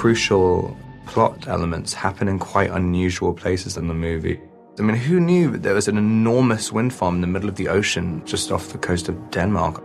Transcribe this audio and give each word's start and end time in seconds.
crucial 0.00 0.74
plot 1.04 1.46
elements 1.46 1.92
happen 1.92 2.26
in 2.26 2.38
quite 2.38 2.70
unusual 2.70 3.34
places 3.34 3.76
in 3.76 3.86
the 3.86 3.92
movie. 3.92 4.40
I 4.78 4.82
mean, 4.82 4.96
who 4.96 5.20
knew 5.20 5.50
that 5.50 5.62
there 5.62 5.74
was 5.74 5.88
an 5.88 5.98
enormous 5.98 6.72
wind 6.72 6.94
farm 6.94 7.16
in 7.16 7.20
the 7.20 7.26
middle 7.26 7.50
of 7.50 7.56
the 7.56 7.68
ocean 7.68 8.22
just 8.24 8.50
off 8.50 8.72
the 8.72 8.78
coast 8.78 9.10
of 9.10 9.30
Denmark? 9.30 9.82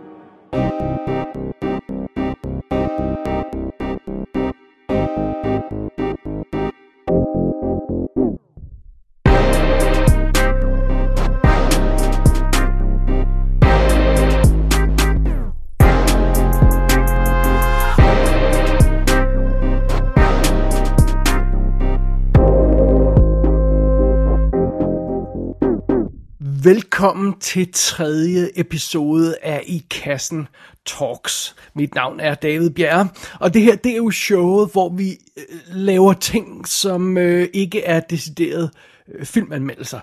Velkommen 27.06 27.38
til 27.40 27.68
tredje 27.72 28.48
episode 28.56 29.36
af 29.42 29.62
I 29.66 29.84
Kassen 29.90 30.48
Talks. 30.86 31.56
Mit 31.74 31.94
navn 31.94 32.20
er 32.20 32.34
David 32.34 32.70
Bjerre, 32.70 33.08
og 33.40 33.54
det 33.54 33.62
her 33.62 33.76
det 33.76 33.92
er 33.92 33.96
jo 33.96 34.10
showet, 34.10 34.70
hvor 34.72 34.88
vi 34.88 35.10
øh, 35.36 35.42
laver 35.68 36.12
ting, 36.12 36.68
som 36.68 37.18
øh, 37.18 37.48
ikke 37.52 37.82
er 37.82 38.00
decideret 38.00 38.70
øh, 39.14 39.26
filmanmeldelser. 39.26 40.00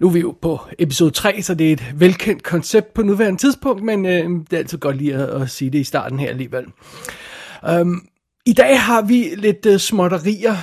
Nu 0.00 0.06
er 0.06 0.10
vi 0.10 0.20
jo 0.20 0.36
på 0.42 0.60
episode 0.78 1.10
3, 1.10 1.42
så 1.42 1.54
det 1.54 1.68
er 1.68 1.72
et 1.72 1.94
velkendt 1.94 2.42
koncept 2.42 2.94
på 2.94 3.02
nuværende 3.02 3.40
tidspunkt, 3.40 3.82
men 3.82 4.06
øh, 4.06 4.30
det 4.50 4.52
er 4.52 4.58
altid 4.58 4.78
godt 4.78 4.96
lige 4.96 5.14
at, 5.14 5.42
at 5.42 5.50
sige 5.50 5.70
det 5.70 5.78
i 5.78 5.84
starten 5.84 6.18
her 6.18 6.28
alligevel. 6.28 6.64
Um, 7.70 8.08
I 8.46 8.52
dag 8.52 8.80
har 8.80 9.02
vi 9.02 9.34
lidt 9.36 9.66
øh, 9.66 9.78
småtterier 9.78 10.56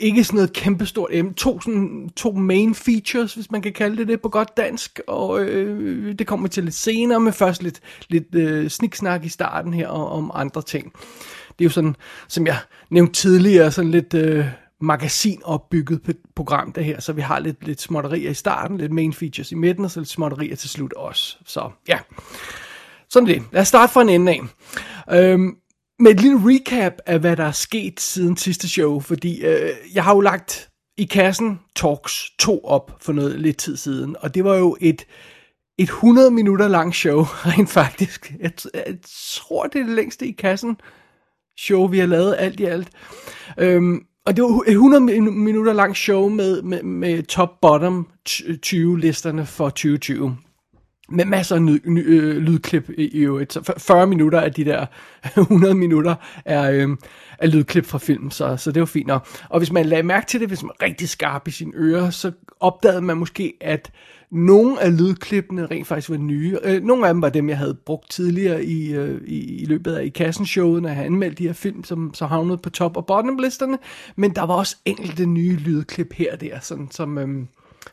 ikke 0.00 0.24
sådan 0.24 0.36
noget 0.36 0.52
kæmpestort 0.52 1.10
emne. 1.12 1.34
To, 1.34 1.60
sådan, 1.60 2.10
to 2.16 2.32
main 2.32 2.74
features, 2.74 3.34
hvis 3.34 3.50
man 3.50 3.62
kan 3.62 3.72
kalde 3.72 3.96
det 3.96 4.08
det 4.08 4.20
på 4.20 4.28
godt 4.28 4.56
dansk, 4.56 5.00
og 5.06 5.40
øh, 5.40 6.14
det 6.18 6.26
kommer 6.26 6.48
til 6.48 6.64
lidt 6.64 6.74
senere, 6.74 7.20
men 7.20 7.32
først 7.32 7.62
lidt, 7.62 7.80
lidt 8.08 8.34
øh, 8.34 8.70
sniksnak 8.70 9.24
i 9.24 9.28
starten 9.28 9.74
her 9.74 9.88
om, 9.88 10.24
om 10.24 10.30
andre 10.34 10.62
ting. 10.62 10.92
Det 11.48 11.64
er 11.64 11.64
jo 11.64 11.70
sådan, 11.70 11.96
som 12.28 12.46
jeg 12.46 12.58
nævnte 12.90 13.12
tidligere, 13.12 13.72
sådan 13.72 13.90
lidt 13.90 14.14
øh, 14.14 14.44
magasinopbygget 14.80 16.16
program 16.36 16.72
det 16.72 16.84
her, 16.84 17.00
så 17.00 17.12
vi 17.12 17.20
har 17.20 17.38
lidt, 17.38 17.66
lidt 17.66 17.80
småtterier 17.80 18.30
i 18.30 18.34
starten, 18.34 18.78
lidt 18.78 18.92
main 18.92 19.12
features 19.12 19.52
i 19.52 19.54
midten, 19.54 19.84
og 19.84 19.90
så 19.90 20.00
lidt 20.00 20.08
småtterier 20.08 20.56
til 20.56 20.70
slut 20.70 20.92
også. 20.92 21.36
Så 21.46 21.70
ja, 21.88 21.98
sådan 23.08 23.28
det. 23.28 23.42
Lad 23.52 23.62
os 23.62 23.68
starte 23.68 23.92
fra 23.92 24.02
en 24.02 24.08
ende 24.08 24.32
af. 24.32 24.40
Øhm, 25.16 25.56
med 25.98 26.10
et 26.10 26.20
lille 26.20 26.38
recap 26.44 26.92
af, 27.06 27.18
hvad 27.18 27.36
der 27.36 27.44
er 27.44 27.52
sket 27.52 28.00
siden 28.00 28.36
sidste 28.36 28.68
show, 28.68 29.00
fordi 29.00 29.44
øh, 29.44 29.70
jeg 29.94 30.04
har 30.04 30.14
jo 30.14 30.20
lagt 30.20 30.70
i 30.98 31.04
kassen 31.04 31.60
Talks 31.76 32.30
2 32.38 32.64
op 32.64 32.96
for 33.00 33.12
noget 33.12 33.40
lidt 33.40 33.56
tid 33.56 33.76
siden, 33.76 34.16
og 34.20 34.34
det 34.34 34.44
var 34.44 34.56
jo 34.56 34.76
et, 34.80 35.06
et 35.78 35.88
100 35.88 36.30
minutter 36.30 36.68
langt 36.68 36.96
show, 36.96 37.20
rent 37.46 37.70
faktisk. 37.70 38.32
Jeg, 38.40 38.52
jeg 38.74 38.96
tror, 39.36 39.66
det 39.66 39.80
er 39.80 39.84
det 39.84 39.94
længste 39.94 40.26
i 40.26 40.32
kassen 40.32 40.76
show, 41.58 41.86
vi 41.86 41.98
har 41.98 42.06
lavet 42.06 42.36
alt 42.38 42.60
i 42.60 42.64
alt. 42.64 42.88
Øhm, 43.58 44.04
og 44.26 44.36
det 44.36 44.44
var 44.44 44.62
et 44.66 44.72
100 44.72 45.00
minutter 45.30 45.72
langt 45.72 45.98
show 45.98 46.28
med, 46.28 46.62
med, 46.62 46.82
med 46.82 47.22
top-bottom 47.22 48.08
20 48.62 49.00
listerne 49.00 49.46
for 49.46 49.68
2020 49.68 50.36
med 51.08 51.24
masser 51.24 51.56
af 51.56 51.62
ny, 51.62 51.82
ny, 51.86 52.04
øh, 52.06 52.36
lydklip 52.36 52.90
i, 52.90 53.08
i 53.08 53.18
øvrigt. 53.18 53.52
Så 53.52 53.72
40 53.78 54.06
minutter 54.06 54.40
af 54.40 54.52
de 54.52 54.64
der 54.64 54.86
100 55.40 55.74
minutter 55.74 56.14
er, 56.44 56.70
øh, 56.70 56.96
er 57.38 57.46
lydklip 57.46 57.86
fra 57.86 57.98
film, 57.98 58.30
så, 58.30 58.56
så 58.56 58.72
det 58.72 58.80
var 58.80 58.86
fint 58.86 59.06
nok. 59.06 59.28
Og 59.48 59.58
hvis 59.58 59.72
man 59.72 59.86
lagde 59.86 60.02
mærke 60.02 60.26
til 60.26 60.40
det, 60.40 60.48
hvis 60.48 60.62
man 60.62 60.70
er 60.80 60.84
rigtig 60.84 61.08
skarp 61.08 61.48
i 61.48 61.50
sine 61.50 61.72
ører, 61.74 62.10
så 62.10 62.32
opdagede 62.60 63.02
man 63.02 63.16
måske, 63.16 63.54
at 63.60 63.90
nogle 64.30 64.80
af 64.80 64.98
lydklippene 64.98 65.66
rent 65.66 65.86
faktisk 65.86 66.10
var 66.10 66.16
nye. 66.16 66.58
Øh, 66.64 66.82
nogle 66.82 67.06
af 67.06 67.14
dem 67.14 67.22
var 67.22 67.28
dem, 67.28 67.48
jeg 67.48 67.58
havde 67.58 67.74
brugt 67.86 68.10
tidligere 68.10 68.64
i, 68.64 68.94
øh, 68.94 69.20
i, 69.26 69.62
i 69.62 69.64
løbet 69.64 69.94
af 69.94 70.04
i 70.04 70.08
kassen-showet, 70.08 70.82
når 70.82 70.88
jeg 70.88 70.96
havde 70.96 71.06
anmeldt 71.06 71.38
de 71.38 71.46
her 71.46 71.52
film, 71.52 71.84
som 71.84 72.14
så 72.14 72.26
havnede 72.26 72.58
på 72.58 72.70
top- 72.70 72.96
og 72.96 73.06
bottom-listerne. 73.06 73.78
Men 74.16 74.34
der 74.34 74.42
var 74.42 74.54
også 74.54 74.76
enkelte 74.84 75.26
nye 75.26 75.56
lydklip 75.56 76.12
her 76.12 76.32
og 76.32 76.40
der, 76.40 76.60
sådan, 76.60 76.90
som... 76.90 77.18
Øh, 77.18 77.44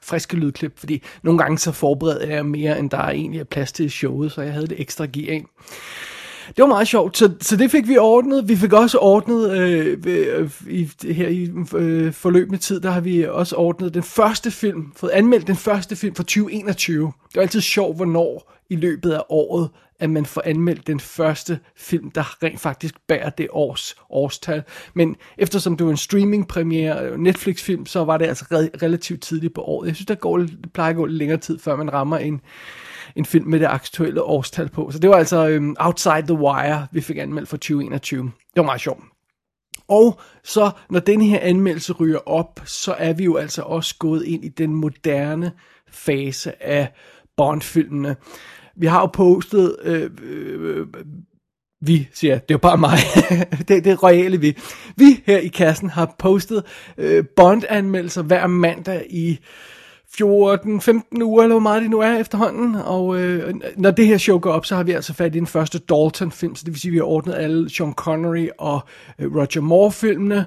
friske 0.01 0.35
lydklip, 0.35 0.79
fordi 0.79 1.03
nogle 1.23 1.37
gange 1.37 1.57
så 1.57 1.71
forbereder 1.71 2.35
jeg 2.35 2.45
mere, 2.45 2.79
end 2.79 2.89
der 2.89 2.97
er 2.97 3.09
egentlig 3.09 3.39
er 3.39 3.43
plads 3.43 3.71
til 3.71 3.85
i 3.85 3.89
showet, 3.89 4.31
så 4.31 4.41
jeg 4.41 4.53
havde 4.53 4.67
det 4.67 4.81
ekstra 4.81 5.05
gear 5.05 5.33
ind. 5.33 5.45
Det 6.47 6.61
var 6.61 6.65
meget 6.65 6.87
sjovt, 6.87 7.17
så, 7.17 7.31
så 7.41 7.55
det 7.55 7.71
fik 7.71 7.87
vi 7.87 7.97
ordnet. 7.97 8.49
Vi 8.49 8.55
fik 8.55 8.73
også 8.73 8.97
ordnet, 8.97 9.51
øh, 9.51 9.97
øh, 10.07 10.49
i, 10.69 10.89
her 11.13 11.27
i 11.27 11.49
øh, 11.75 12.13
forløbende 12.13 12.57
tid, 12.57 12.79
der 12.81 12.91
har 12.91 13.01
vi 13.01 13.23
også 13.23 13.55
ordnet 13.55 13.93
den 13.93 14.03
første 14.03 14.51
film, 14.51 14.93
fået 14.95 15.09
anmeldt 15.09 15.47
den 15.47 15.55
første 15.55 15.95
film 15.95 16.15
for 16.15 16.23
2021. 16.23 17.11
Det 17.29 17.37
er 17.37 17.41
altid 17.41 17.61
sjovt, 17.61 17.95
hvornår 17.95 18.53
i 18.69 18.75
løbet 18.75 19.11
af 19.11 19.21
året, 19.29 19.69
at 19.99 20.09
man 20.09 20.25
får 20.25 20.41
anmeldt 20.45 20.87
den 20.87 20.99
første 20.99 21.59
film, 21.75 22.11
der 22.11 22.43
rent 22.43 22.59
faktisk 22.59 22.95
bærer 23.07 23.29
det 23.29 23.47
års 23.51 23.95
årstal. 24.09 24.63
Men 24.93 25.15
eftersom 25.37 25.77
det 25.77 25.85
var 25.85 25.91
en 25.91 25.97
streaming-premiere, 25.97 27.05
øh, 27.05 27.17
Netflix-film, 27.17 27.85
så 27.85 28.03
var 28.03 28.17
det 28.17 28.25
altså 28.25 28.45
re- 28.45 28.83
relativt 28.83 29.21
tidligt 29.21 29.53
på 29.53 29.61
året. 29.61 29.87
Jeg 29.87 29.95
synes, 29.95 30.05
der 30.07 30.15
går, 30.15 30.37
det 30.37 30.73
plejer 30.73 30.89
at 30.89 30.95
gå 30.95 31.05
lidt 31.05 31.17
længere 31.17 31.39
tid, 31.39 31.59
før 31.59 31.75
man 31.75 31.93
rammer 31.93 32.17
en, 32.17 32.41
en 33.15 33.25
film 33.25 33.47
med 33.47 33.59
det 33.59 33.65
aktuelle 33.65 34.23
årstal 34.23 34.69
på. 34.69 34.91
Så 34.91 34.99
det 34.99 35.09
var 35.09 35.15
altså 35.15 35.57
um, 35.57 35.75
Outside 35.79 36.23
the 36.27 36.33
Wire, 36.33 36.87
vi 36.91 37.01
fik 37.01 37.17
anmeldt 37.17 37.49
for 37.49 37.57
2021. 37.57 38.23
Det 38.23 38.31
var 38.55 38.63
meget 38.63 38.81
sjovt. 38.81 39.03
Og 39.87 40.19
så, 40.43 40.71
når 40.89 40.99
den 40.99 41.21
her 41.21 41.39
anmeldelse 41.39 41.93
ryger 41.93 42.29
op, 42.29 42.59
så 42.65 42.93
er 42.93 43.13
vi 43.13 43.23
jo 43.23 43.35
altså 43.35 43.61
også 43.61 43.95
gået 43.99 44.25
ind 44.25 44.45
i 44.45 44.49
den 44.49 44.75
moderne 44.75 45.51
fase 45.91 46.63
af 46.63 46.93
Bond-filmene. 47.37 48.15
Vi 48.77 48.85
har 48.85 48.99
jo 48.99 49.05
postet, 49.05 49.75
øh, 49.83 50.09
øh, 50.23 50.87
vi 51.81 52.07
siger, 52.13 52.33
det 52.33 52.51
er 52.51 52.55
jo 52.55 52.57
bare 52.57 52.77
mig, 52.77 52.97
det, 53.67 53.83
det 53.83 53.87
er 53.87 54.03
royale 54.03 54.39
vi. 54.39 54.57
Vi 54.95 55.23
her 55.25 55.37
i 55.37 55.47
kassen 55.47 55.89
har 55.89 56.15
postet 56.19 56.63
øh, 56.97 57.23
Bond-anmeldelser 57.35 58.21
hver 58.21 58.47
mandag 58.47 59.05
i 59.09 59.39
14-15 60.21 61.23
uger, 61.23 61.43
eller 61.43 61.53
hvor 61.53 61.59
meget 61.59 61.81
det 61.81 61.89
nu 61.89 61.99
er 61.99 62.17
efterhånden. 62.17 62.75
Og 62.75 63.21
øh, 63.21 63.53
når 63.77 63.91
det 63.91 64.07
her 64.07 64.17
show 64.17 64.39
går 64.39 64.51
op, 64.51 64.65
så 64.65 64.75
har 64.75 64.83
vi 64.83 64.91
altså 64.91 65.13
fat 65.13 65.35
i 65.35 65.39
den 65.39 65.47
første 65.47 65.79
Dalton-film, 65.79 66.55
så 66.55 66.63
det 66.65 66.73
vil 66.73 66.79
sige, 66.81 66.89
at 66.89 66.93
vi 66.93 66.97
har 66.97 67.05
ordnet 67.05 67.35
alle 67.35 67.69
Sean 67.69 67.93
Connery 67.93 68.47
og 68.57 68.79
øh, 69.19 69.35
Roger 69.35 69.61
Moore-filmene. 69.61 70.45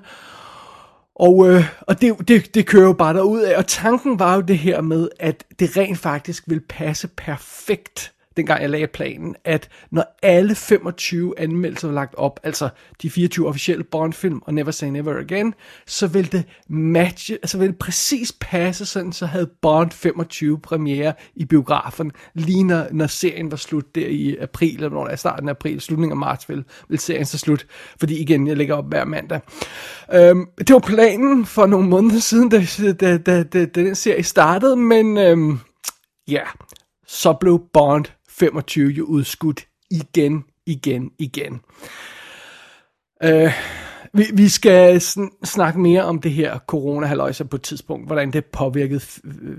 Og, 1.14 1.48
øh, 1.48 1.64
og 1.80 2.00
det, 2.00 2.28
det, 2.28 2.54
det 2.54 2.66
kører 2.66 2.86
jo 2.86 2.92
bare 2.92 3.14
derud 3.14 3.40
af. 3.40 3.58
Og 3.58 3.66
tanken 3.66 4.18
var 4.18 4.34
jo 4.34 4.40
det 4.40 4.58
her 4.58 4.80
med, 4.80 5.08
at 5.20 5.44
det 5.58 5.76
rent 5.76 5.98
faktisk 5.98 6.44
vil 6.46 6.60
passe 6.68 7.08
perfekt 7.08 8.12
dengang 8.38 8.62
jeg 8.62 8.70
lagde 8.70 8.86
planen, 8.86 9.34
at 9.44 9.68
når 9.90 10.04
alle 10.22 10.54
25 10.54 11.38
anmeldelser 11.38 11.88
var 11.88 11.94
lagt 11.94 12.14
op, 12.14 12.40
altså 12.42 12.68
de 13.02 13.10
24 13.10 13.48
officielle 13.48 13.84
Bond-film 13.84 14.42
og 14.42 14.54
Never 14.54 14.70
Say 14.70 14.86
Never 14.86 15.18
Again, 15.18 15.54
så 15.86 16.06
ville 16.06 16.28
det 16.32 16.44
matche, 16.68 17.34
altså 17.34 17.58
ville 17.58 17.72
det 17.72 17.78
præcis 17.78 18.32
passe 18.40 18.86
sådan, 18.86 19.12
så 19.12 19.26
havde 19.26 19.50
Bond 19.62 19.90
25 19.90 20.60
premiere 20.60 21.12
i 21.34 21.44
biografen, 21.44 22.12
lige 22.34 22.64
når, 22.64 22.86
når 22.92 23.06
serien 23.06 23.50
var 23.50 23.56
slut 23.56 23.94
der 23.94 24.06
i 24.06 24.36
april, 24.36 24.74
eller 24.74 24.88
når 24.88 25.04
det 25.04 25.12
er 25.12 25.16
starten 25.16 25.48
af 25.48 25.52
april, 25.52 25.80
slutningen 25.80 26.12
af 26.12 26.18
marts, 26.18 26.48
vil, 26.48 26.64
vil 26.88 26.98
serien 26.98 27.26
så 27.26 27.38
slut, 27.38 27.66
fordi 27.98 28.20
igen, 28.20 28.46
jeg 28.46 28.56
lægger 28.56 28.74
op 28.74 28.88
hver 28.88 29.04
mandag. 29.04 29.40
Øhm, 30.14 30.46
det 30.58 30.70
var 30.70 30.78
planen 30.78 31.46
for 31.46 31.66
nogle 31.66 31.88
måneder 31.88 32.20
siden, 32.20 32.48
da, 32.48 32.66
da, 32.78 32.92
da, 32.92 33.42
da, 33.42 33.42
da 33.42 33.64
den 33.64 33.94
serie 33.94 34.22
startede, 34.22 34.76
men 34.76 35.18
øhm, 35.18 35.58
ja, 36.28 36.42
så 37.06 37.32
blev 37.32 37.60
Bond 37.72 38.04
25 38.38 38.90
jo 38.90 39.04
udskudt 39.04 39.66
igen, 39.90 40.44
igen, 40.66 41.10
igen. 41.18 41.60
Øh, 43.22 43.52
vi, 44.12 44.24
vi 44.34 44.48
skal 44.48 44.96
sn- 44.96 45.44
snakke 45.44 45.80
mere 45.80 46.04
om 46.04 46.20
det 46.20 46.32
her 46.32 46.58
corona 46.58 47.32
på 47.50 47.56
et 47.56 47.62
tidspunkt, 47.62 48.06
hvordan 48.06 48.30
det 48.30 48.44
påvirkede 48.44 49.00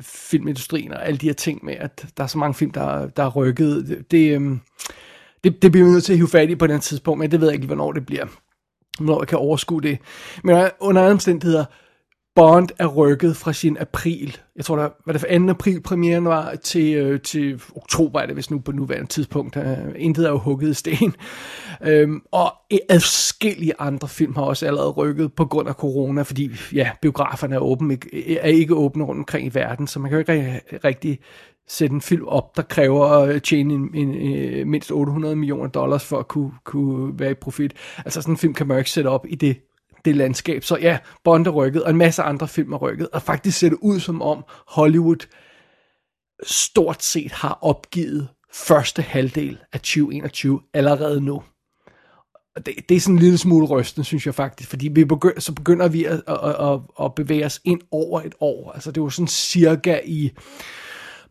filmindustrien 0.02 0.94
og 0.94 1.08
alle 1.08 1.18
de 1.18 1.26
her 1.26 1.34
ting 1.34 1.66
med, 1.66 1.76
at 1.76 2.06
der 2.18 2.24
er 2.24 2.28
så 2.28 2.38
mange 2.38 2.54
film, 2.54 2.72
der, 2.72 3.08
der 3.08 3.24
er 3.24 3.30
rykket. 3.30 3.88
Det, 3.88 4.12
det, 4.12 4.36
øhm, 4.36 4.60
det, 5.44 5.62
det 5.62 5.72
bliver 5.72 5.86
vi 5.86 5.92
nødt 5.92 6.04
til 6.04 6.14
at 6.14 6.18
hive 6.18 6.28
fat 6.28 6.50
i 6.50 6.56
på 6.56 6.68
den 6.68 6.80
tidspunkt, 6.80 7.20
men 7.20 7.32
det 7.32 7.42
ved 7.42 7.48
jeg 7.48 7.56
ikke, 7.56 7.68
hvornår 7.68 7.92
det 7.92 8.06
bliver. 8.06 8.26
Hvornår 9.00 9.22
jeg 9.22 9.28
kan 9.28 9.38
overskue 9.38 9.82
det. 9.82 9.98
Men 10.44 10.70
under 10.80 11.02
alle 11.02 11.14
omstændigheder, 11.14 11.66
Bond 12.36 12.70
er 12.80 12.88
rykket 12.88 13.38
fra 13.38 13.54
sin 13.54 13.78
april, 13.78 14.38
jeg 14.56 14.66
tror, 14.66 14.76
der 14.76 14.90
var 15.06 15.14
det 15.14 15.22
for 15.22 15.28
2. 15.28 15.50
april 15.50 15.82
premieren 15.82 16.26
var, 16.26 16.56
til, 16.56 16.94
øh, 16.94 17.22
til 17.22 17.62
oktober 17.76 18.20
er 18.20 18.26
det 18.26 18.36
hvis 18.36 18.52
nu 18.52 18.60
på 18.60 18.72
nuværende 18.72 19.08
tidspunkt. 19.08 19.58
Øh, 19.58 19.78
intet 19.96 20.26
er 20.26 20.30
jo 20.30 20.38
hugget 20.38 20.70
i 20.70 20.74
sten. 20.74 21.16
Øhm, 21.88 22.22
og 22.32 22.54
adskillige 22.90 23.74
andre 23.80 24.08
film 24.08 24.36
har 24.36 24.42
også 24.42 24.66
allerede 24.66 24.90
rykket 24.90 25.34
på 25.34 25.46
grund 25.46 25.70
af 25.70 25.74
corona, 25.74 26.22
fordi 26.22 26.50
ja, 26.74 26.92
biograferne 27.02 27.56
er, 27.56 27.60
åben, 27.60 27.92
er 28.42 28.48
ikke 28.48 28.76
åbne 28.76 29.04
rundt 29.04 29.20
omkring 29.20 29.48
i 29.48 29.54
verden, 29.54 29.88
så 29.88 30.00
man 30.00 30.12
kan 30.12 30.20
jo 30.20 30.34
ikke 30.34 30.62
rigtig 30.84 31.20
sætte 31.68 31.94
en 31.94 32.02
film 32.02 32.28
op, 32.28 32.58
der 32.58 32.62
kræver 32.62 33.06
at 33.06 33.44
tjene 33.44 33.74
en, 33.74 33.90
en, 33.94 34.14
en, 34.14 34.70
mindst 34.70 34.92
800 34.92 35.36
millioner 35.36 35.70
dollars 35.70 36.06
for 36.06 36.20
at 36.20 36.28
kunne, 36.28 36.52
kunne 36.64 37.20
være 37.20 37.32
i 37.32 37.34
profit. 37.42 37.74
Altså 37.98 38.22
sådan 38.22 38.34
en 38.34 38.38
film 38.38 38.54
kan 38.54 38.68
man 38.68 38.76
jo 38.76 38.80
ikke 38.80 38.92
sætte 38.92 39.08
op 39.08 39.26
i 39.30 39.36
det 39.36 39.58
det 40.06 40.16
landskab. 40.16 40.64
Så 40.64 40.78
ja, 40.78 40.98
Bond 41.24 41.48
er 41.48 41.52
rykket, 41.52 41.84
og 41.84 41.90
en 41.90 41.98
masse 41.98 42.22
andre 42.22 42.48
film 42.48 42.74
er 42.74 42.78
rykket, 42.78 43.10
og 43.14 43.22
faktisk 43.22 43.58
ser 43.60 43.70
det 43.70 43.78
ud 43.82 44.00
som 44.00 44.22
om 44.22 44.44
Hollywood 44.68 45.28
stort 46.44 47.04
set 47.04 47.32
har 47.32 47.60
opgivet 47.62 48.28
første 48.54 49.02
halvdel 49.02 49.58
af 49.74 49.80
2021 49.80 50.62
allerede 50.74 51.22
nu. 51.22 51.44
Det, 52.66 52.90
det 52.90 52.98
er 52.98 53.00
sådan 53.00 53.16
en 53.16 53.22
lille 53.22 53.38
smule 53.38 53.68
rystende, 53.68 54.06
synes 54.06 54.26
jeg 54.26 54.36
faktisk, 54.36 54.70
fordi 54.70 54.88
vi 54.88 55.06
begynder, 55.06 55.42
så 55.42 55.54
begynder 55.54 55.88
vi 55.88 56.06
at, 56.06 56.22
at, 56.28 56.38
at, 56.38 56.80
at 57.02 57.16
bevæge 57.16 57.46
os 57.46 57.62
ind 57.66 57.82
over 57.92 58.22
et 58.22 58.36
år. 58.40 58.72
Altså 58.72 58.92
det 58.92 59.04
var 59.04 59.10
sådan 59.10 59.28
cirka 59.28 60.00
i 60.06 60.32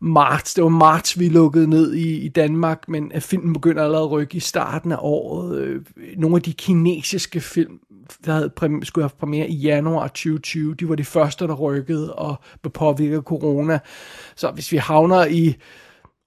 marts, 0.01 0.53
det 0.53 0.63
var 0.63 0.69
marts, 0.69 1.19
vi 1.19 1.29
lukkede 1.29 1.67
ned 1.67 1.93
i, 1.93 2.17
i 2.17 2.27
Danmark, 2.27 2.89
men 2.89 3.11
filmen 3.19 3.53
begynder 3.53 3.83
allerede 3.83 4.05
at 4.05 4.11
rykke 4.11 4.37
i 4.37 4.39
starten 4.39 4.91
af 4.91 4.97
året. 4.99 5.57
Øh, 5.57 5.81
nogle 6.17 6.35
af 6.35 6.41
de 6.41 6.53
kinesiske 6.53 7.39
film, 7.39 7.79
der 8.25 8.33
havde 8.33 8.51
præm- 8.61 8.83
skulle 8.83 9.03
have 9.03 9.17
premiere 9.19 9.49
i 9.49 9.55
januar 9.55 10.07
2020, 10.07 10.75
de 10.75 10.89
var 10.89 10.95
de 10.95 11.05
første, 11.05 11.47
der 11.47 11.53
rykkede 11.53 12.15
og 12.15 12.35
blev 12.61 12.71
påvirket 12.71 13.17
af 13.17 13.23
corona. 13.23 13.79
Så 14.35 14.51
hvis 14.51 14.71
vi 14.71 14.77
havner 14.77 15.25
i 15.25 15.55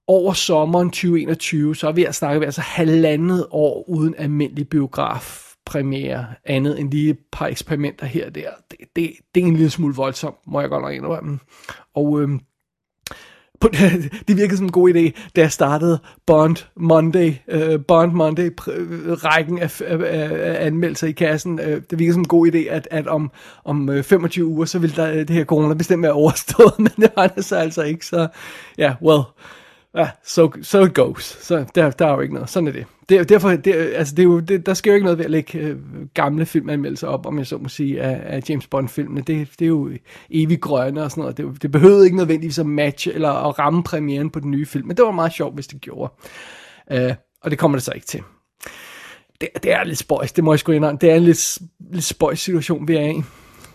over 0.07 0.33
sommeren 0.33 0.89
2021, 0.89 1.75
så 1.75 1.87
er 1.87 1.91
vi 1.91 2.05
at 2.05 2.15
snakke 2.15 2.45
altså 2.45 2.61
halvandet 2.61 3.47
år 3.51 3.89
uden 3.89 4.15
almindelig 4.17 4.69
biograf 4.69 5.53
premiere, 5.65 6.25
andet 6.45 6.79
end 6.79 6.91
lige 6.91 7.09
et 7.09 7.17
par 7.31 7.47
eksperimenter 7.47 8.05
her 8.05 8.25
og 8.25 8.35
der. 8.35 8.49
Det, 8.71 8.79
det, 8.95 9.11
det 9.35 9.43
er 9.43 9.47
en 9.47 9.53
lille 9.55 9.69
smule 9.69 9.95
voldsomt, 9.95 10.35
må 10.47 10.61
jeg 10.61 10.69
godt 10.69 10.81
nok 10.81 10.93
indrømme. 10.93 11.39
Og 11.95 12.21
øhm, 12.21 12.39
det 14.27 14.37
virkede 14.37 14.57
som 14.57 14.65
en 14.65 14.71
god 14.71 14.89
idé, 14.89 15.29
da 15.35 15.41
jeg 15.41 15.51
startede 15.51 15.99
Bond 16.25 16.55
Monday, 16.75 17.33
uh, 17.53 17.81
Bond 17.87 18.11
Monday 18.11 18.49
øh, 18.67 19.11
rækken 19.11 19.59
af, 19.59 19.81
af, 19.81 19.97
af 20.01 20.65
anmeldelser 20.65 21.07
i 21.07 21.11
kassen. 21.11 21.59
Uh, 21.59 21.65
det 21.65 21.99
virkede 21.99 22.13
som 22.13 22.21
en 22.21 22.27
god 22.27 22.47
idé, 22.47 22.57
at, 22.69 22.87
at 22.91 23.07
om, 23.07 23.31
om 23.65 24.03
25 24.03 24.45
uger, 24.45 24.65
så 24.65 24.79
ville 24.79 24.95
der, 24.95 25.11
det 25.13 25.29
her 25.29 25.45
corona 25.45 25.73
bestemt 25.73 26.03
være 26.03 26.11
overstået, 26.11 26.79
men 26.85 26.91
det 26.97 27.11
var 27.15 27.27
det 27.27 27.45
så 27.45 27.55
altså 27.55 27.83
ikke. 27.83 28.05
Så 28.05 28.27
ja, 28.77 28.83
yeah, 28.83 28.95
well, 29.01 29.23
ja, 29.95 30.09
so, 30.23 30.51
so 30.61 30.85
it 30.85 30.93
goes. 30.93 31.23
Så 31.23 31.65
der, 31.75 31.91
der 31.91 32.07
er 32.07 32.13
jo 32.13 32.19
ikke 32.19 32.33
noget. 32.33 32.49
Sådan 32.49 32.67
er 32.67 32.71
det. 32.71 32.85
det 33.09 33.29
derfor, 33.29 33.49
det, 33.49 33.73
altså 33.73 34.15
det 34.15 34.21
er 34.21 34.27
jo, 34.27 34.39
det, 34.39 34.65
der 34.65 34.73
sker 34.73 34.91
jo 34.91 34.95
ikke 34.95 35.05
noget 35.05 35.17
ved 35.17 35.25
at 35.25 35.31
lægge 35.31 35.59
øh, 35.59 35.77
gamle 36.13 36.45
filmanmeldelser 36.45 37.07
op, 37.07 37.25
om 37.25 37.37
jeg 37.37 37.47
så 37.47 37.57
må 37.57 37.69
sige, 37.69 38.01
af, 38.01 38.35
af 38.35 38.49
James 38.49 38.67
Bond-filmene. 38.67 39.21
Det, 39.21 39.49
det 39.59 39.65
er 39.65 39.69
jo 39.69 39.91
evig 40.29 40.61
grønne 40.61 41.03
og 41.03 41.11
sådan 41.11 41.21
noget. 41.21 41.37
Det, 41.37 41.61
det 41.61 41.71
behøvede 41.71 42.05
ikke 42.05 42.17
nødvendigvis 42.17 42.59
at 42.59 42.65
matche 42.65 43.13
eller 43.13 43.29
at 43.29 43.59
ramme 43.59 43.83
premieren 43.83 44.29
på 44.29 44.39
den 44.39 44.51
nye 44.51 44.65
film, 44.65 44.87
men 44.87 44.97
det 44.97 45.05
var 45.05 45.11
meget 45.11 45.33
sjovt, 45.33 45.53
hvis 45.53 45.67
det 45.67 45.81
gjorde. 45.81 46.13
Øh, 46.91 47.13
og 47.41 47.51
det 47.51 47.59
kommer 47.59 47.77
det 47.77 47.83
så 47.83 47.91
ikke 47.91 48.07
til. 48.07 48.21
Det, 49.41 49.49
det 49.63 49.73
er 49.73 49.83
lidt 49.83 49.97
spøjs, 49.97 50.31
det 50.31 50.43
må 50.43 50.53
jeg 50.53 50.59
sgu 50.59 50.71
indrømme. 50.71 50.97
Det 51.01 51.11
er 51.11 51.15
en 51.15 51.23
lidt, 51.23 51.59
lidt 51.91 52.05
spøjs 52.05 52.39
situation, 52.39 52.87
vi 52.87 52.95
er 52.95 53.09
i. 53.09 53.23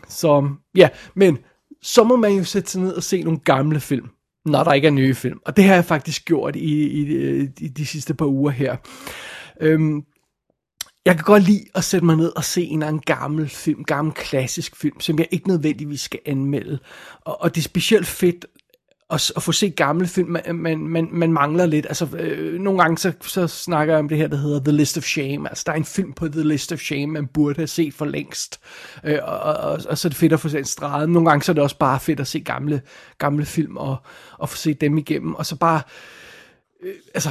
Så 0.08 0.50
ja, 0.74 0.88
men 1.14 1.38
så 1.82 2.04
må 2.04 2.16
man 2.16 2.32
jo 2.32 2.44
sætte 2.44 2.70
sig 2.70 2.80
ned 2.80 2.92
og 2.92 3.02
se 3.02 3.22
nogle 3.22 3.38
gamle 3.38 3.80
film 3.80 4.08
når 4.44 4.64
der 4.64 4.72
ikke 4.72 4.86
er 4.86 4.92
nye 4.92 5.14
film. 5.14 5.38
Og 5.46 5.56
det 5.56 5.64
har 5.64 5.74
jeg 5.74 5.84
faktisk 5.84 6.24
gjort 6.24 6.56
i, 6.56 6.86
i, 6.86 7.40
i 7.60 7.68
de 7.68 7.86
sidste 7.86 8.14
par 8.14 8.26
uger 8.26 8.50
her. 8.50 8.76
Øhm, 9.60 10.02
jeg 11.04 11.16
kan 11.16 11.24
godt 11.24 11.42
lide 11.42 11.64
at 11.74 11.84
sætte 11.84 12.06
mig 12.06 12.16
ned 12.16 12.36
og 12.36 12.44
se 12.44 12.64
en 12.64 12.78
eller 12.78 12.86
anden 12.86 13.02
gammel 13.06 13.48
film, 13.48 13.84
gammel 13.84 14.14
klassisk 14.14 14.76
film, 14.76 15.00
som 15.00 15.18
jeg 15.18 15.26
ikke 15.30 15.48
nødvendigvis 15.48 16.00
skal 16.00 16.20
anmelde. 16.26 16.78
Og, 17.20 17.42
og 17.42 17.54
det 17.54 17.60
er 17.60 17.64
specielt 17.64 18.06
fedt 18.06 18.46
at, 19.10 19.32
at 19.36 19.42
få 19.42 19.52
set 19.52 19.76
gamle 19.76 20.06
film, 20.06 20.28
man, 20.28 20.54
man, 20.54 20.78
man, 20.78 21.08
man 21.12 21.32
mangler 21.32 21.66
lidt. 21.66 21.86
Altså, 21.86 22.08
øh, 22.16 22.60
nogle 22.60 22.80
gange 22.80 22.98
så, 22.98 23.12
så 23.22 23.46
snakker 23.46 23.94
jeg 23.94 23.98
om 23.98 24.08
det 24.08 24.18
her, 24.18 24.28
der 24.28 24.36
hedder 24.36 24.60
The 24.60 24.72
List 24.72 24.98
of 24.98 25.04
Shame. 25.04 25.48
Altså, 25.48 25.64
der 25.66 25.72
er 25.72 25.76
en 25.76 25.84
film 25.84 26.12
på 26.12 26.28
The 26.28 26.42
List 26.42 26.72
of 26.72 26.78
Shame, 26.78 27.06
man 27.06 27.26
burde 27.26 27.56
have 27.56 27.66
set 27.66 27.94
for 27.94 28.04
længst. 28.04 28.60
Øh, 29.04 29.18
og, 29.22 29.38
og, 29.38 29.80
og, 29.88 29.98
så 29.98 30.08
er 30.08 30.10
det 30.10 30.16
fedt 30.16 30.32
at 30.32 30.40
få 30.40 30.48
set 30.48 30.58
en 30.58 30.64
strade. 30.64 31.12
Nogle 31.12 31.28
gange 31.28 31.42
så 31.42 31.52
er 31.52 31.54
det 31.54 31.62
også 31.62 31.78
bare 31.78 32.00
fedt 32.00 32.20
at 32.20 32.26
se 32.26 32.40
gamle, 32.40 32.82
gamle 33.18 33.46
film 33.46 33.76
og, 33.76 33.96
og 34.38 34.48
få 34.48 34.56
set 34.56 34.80
dem 34.80 34.98
igennem. 34.98 35.34
Og 35.34 35.46
så 35.46 35.56
bare... 35.56 35.80
Øh, 36.82 36.94
altså, 37.14 37.30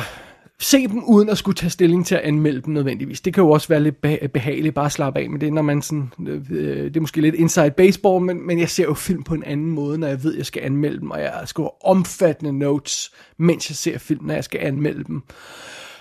se 0.60 0.88
dem 0.88 1.04
uden 1.04 1.30
at 1.30 1.38
skulle 1.38 1.56
tage 1.56 1.70
stilling 1.70 2.06
til 2.06 2.16
at 2.16 2.22
anmelde 2.22 2.62
dem 2.62 2.74
nødvendigvis. 2.74 3.22
Det 3.22 3.34
kan 3.34 3.44
jo 3.44 3.50
også 3.50 3.68
være 3.68 3.84
lidt 3.84 4.02
behageligt 4.34 4.76
bare 4.76 4.86
at 4.86 4.92
slappe 4.92 5.20
af 5.20 5.30
med 5.30 5.40
det, 5.40 5.54
når 5.54 5.62
man 5.62 5.82
sådan, 5.82 6.12
øh, 6.28 6.50
det 6.84 6.98
er 6.98 7.02
måske 7.02 7.22
lidt 7.22 7.36
inside 7.36 7.72
baseball, 7.72 8.26
men, 8.26 8.48
men 8.48 8.60
jeg 8.60 8.70
ser 8.70 8.84
jo 8.84 8.94
film 8.94 9.24
på 9.24 9.34
en 9.34 9.44
anden 9.44 9.70
måde, 9.72 9.98
når 9.98 10.08
jeg 10.08 10.24
ved, 10.24 10.34
at 10.34 10.38
jeg 10.38 10.46
skal 10.46 10.64
anmelde 10.64 11.00
dem, 11.00 11.12
og 11.12 11.22
jeg 11.22 11.42
skriver 11.46 11.88
omfattende 11.88 12.60
notes, 12.60 13.12
mens 13.38 13.70
jeg 13.70 13.76
ser 13.76 13.98
film, 13.98 14.26
når 14.26 14.34
jeg 14.34 14.44
skal 14.44 14.60
anmelde 14.64 15.04
dem. 15.04 15.24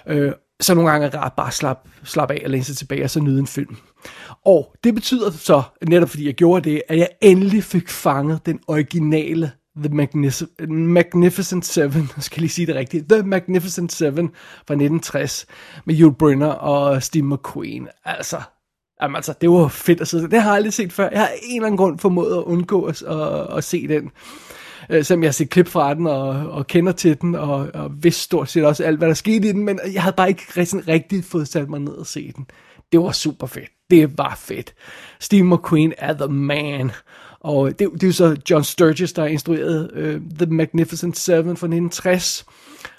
Øh, 0.06 0.32
så 0.60 0.74
nogle 0.74 0.90
gange 0.90 1.06
er 1.06 1.10
det 1.10 1.20
rart 1.20 1.32
bare 1.36 1.46
at 1.46 1.54
slappe, 1.54 1.90
slappe 2.04 2.34
af 2.34 2.40
og 2.44 2.50
læne 2.50 2.64
sig 2.64 2.76
tilbage 2.76 3.04
og 3.04 3.10
så 3.10 3.20
nyde 3.20 3.38
en 3.38 3.46
film. 3.46 3.76
Og 4.44 4.74
det 4.84 4.94
betyder 4.94 5.30
så, 5.30 5.62
netop 5.88 6.08
fordi 6.08 6.26
jeg 6.26 6.34
gjorde 6.34 6.70
det, 6.70 6.82
at 6.88 6.98
jeg 6.98 7.08
endelig 7.20 7.64
fik 7.64 7.88
fanget 7.88 8.46
den 8.46 8.60
originale 8.66 9.50
The 9.76 9.88
Magnific- 9.94 10.66
Magnificent 10.72 11.64
Seven, 11.66 12.10
skal 12.18 12.40
lige 12.40 12.50
sige 12.50 12.66
det 12.66 12.74
rigtigt, 12.74 13.08
The 13.10 13.22
Magnificent 13.22 13.92
Seven 13.92 14.28
fra 14.66 14.74
1960 14.74 15.46
med 15.84 16.00
Yul 16.00 16.14
Brynner 16.14 16.46
og 16.46 17.02
Steve 17.02 17.34
McQueen. 17.34 17.88
Altså, 18.04 18.40
jamen 19.02 19.16
altså, 19.16 19.34
det 19.40 19.50
var 19.50 19.68
fedt 19.68 20.00
at 20.00 20.08
sidde 20.08 20.30
Det 20.30 20.42
har 20.42 20.50
jeg 20.50 20.56
aldrig 20.56 20.72
set 20.72 20.92
før. 20.92 21.08
Jeg 21.10 21.20
har 21.20 21.30
en 21.42 21.56
eller 21.56 21.66
anden 21.66 21.76
grund 21.76 21.98
formået 21.98 22.36
at 22.36 22.42
undgå 22.42 22.84
at, 22.84 23.02
at, 23.02 23.56
at 23.56 23.64
se 23.64 23.88
den. 23.88 24.10
Øh, 24.90 25.04
selvom 25.04 25.22
jeg 25.22 25.28
har 25.28 25.32
set 25.32 25.50
klip 25.50 25.68
fra 25.68 25.94
den 25.94 26.06
og, 26.06 26.28
og 26.28 26.66
kender 26.66 26.92
til 26.92 27.20
den, 27.20 27.34
og, 27.34 27.70
og 27.74 27.90
vidste 28.02 28.22
stort 28.22 28.50
set 28.50 28.64
også 28.64 28.84
alt, 28.84 28.98
hvad 28.98 29.08
der 29.08 29.14
skete 29.14 29.48
i 29.48 29.52
den, 29.52 29.64
men 29.64 29.80
jeg 29.92 30.02
havde 30.02 30.16
bare 30.16 30.28
ikke 30.28 30.42
rigtig, 30.56 30.88
rigtig 30.88 31.24
fået 31.24 31.48
sat 31.48 31.70
mig 31.70 31.80
ned 31.80 31.92
og 31.92 32.06
se 32.06 32.32
den. 32.36 32.46
Det 32.92 33.00
var 33.00 33.12
super 33.12 33.46
fedt. 33.46 33.70
Det 33.90 34.18
var 34.18 34.34
fedt. 34.38 34.74
Steve 35.20 35.56
McQueen 35.56 35.92
er 35.98 36.12
the 36.12 36.28
man. 36.28 36.92
Og 37.46 37.78
det, 37.78 37.88
det 37.92 38.02
er 38.02 38.06
jo 38.06 38.12
så 38.12 38.36
John 38.50 38.64
Sturges, 38.64 39.12
der 39.12 39.22
har 39.22 39.28
instrueret 39.28 39.90
uh, 39.96 40.36
The 40.38 40.54
Magnificent 40.54 41.18
Seven 41.18 41.56
fra 41.56 41.66
1960. 41.66 42.46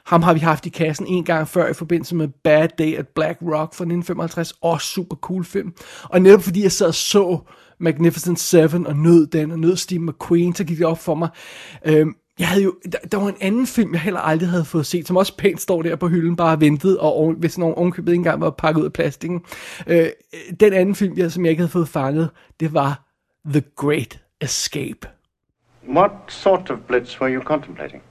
Ham 0.06 0.24
har 0.24 0.34
vi 0.34 0.40
haft 0.40 0.66
i 0.66 0.70
kassen 0.70 1.08
en 1.08 1.24
gang 1.24 1.48
før 1.48 1.68
i 1.68 1.74
forbindelse 1.74 2.16
med 2.16 2.28
Bad 2.44 2.70
Day 2.80 2.96
at 2.96 3.08
Black 3.08 3.38
Rock 3.42 3.76
fra 3.76 3.84
1955. 3.84 4.54
Også 4.62 4.88
super 4.88 5.16
cool 5.16 5.46
film. 5.46 5.74
Og 6.04 6.22
netop 6.22 6.44
fordi 6.44 6.64
jeg 6.64 6.72
sad 6.72 6.88
og 6.88 6.96
så 6.96 7.40
Magnificent 7.80 8.40
Seven 8.40 8.88
og 8.88 8.96
nød 8.96 9.28
den, 9.28 9.52
og 9.52 9.60
nød 9.60 9.76
Steve 9.76 10.02
McQueen, 10.02 10.56
så 10.56 10.64
gik 10.64 10.78
det 10.78 10.86
op 10.86 11.00
for 11.00 11.16
mig. 11.16 11.30
Uh, 11.90 12.08
jeg 12.40 12.48
havde 12.48 12.64
jo, 12.64 12.74
der, 12.92 12.98
der 13.12 13.18
var 13.18 13.28
en 13.28 13.36
anden 13.42 13.68
film, 13.68 13.94
jeg 13.94 14.02
heller 14.02 14.20
aldrig 14.20 14.50
havde 14.50 14.66
fået 14.66 14.86
set, 14.86 15.08
som 15.08 15.18
også 15.18 15.38
pænt 15.38 15.62
står 15.62 15.82
der 15.82 15.96
på 15.96 16.08
hylden, 16.08 16.36
bare 16.36 16.62
ventet, 16.62 16.98
og 16.98 17.34
hvis 17.34 17.58
nogen 17.58 17.76
ovenkøbet 17.76 18.12
ikke 18.12 18.20
engang 18.20 18.42
var 18.42 18.50
pakket 18.50 18.80
ud 18.80 18.86
af 18.86 18.94
plastikken. 18.94 19.42
Uh, 19.90 19.96
den 20.60 20.74
anden 20.74 20.96
film, 20.96 21.18
jeg, 21.18 21.32
som 21.32 21.46
jeg 21.46 21.50
ikke 21.50 21.62
havde 21.62 21.72
fået 21.72 21.90
fanget, 21.90 22.30
det 22.60 22.74
var 22.74 23.04
The 23.46 23.64
Great 23.76 24.20
escape. 24.42 25.06
What 25.84 26.30
sort 26.30 26.70
of 26.70 26.88
blitz 26.88 27.20
were 27.20 27.30
you 27.30 27.42
contemplating? 27.42 28.02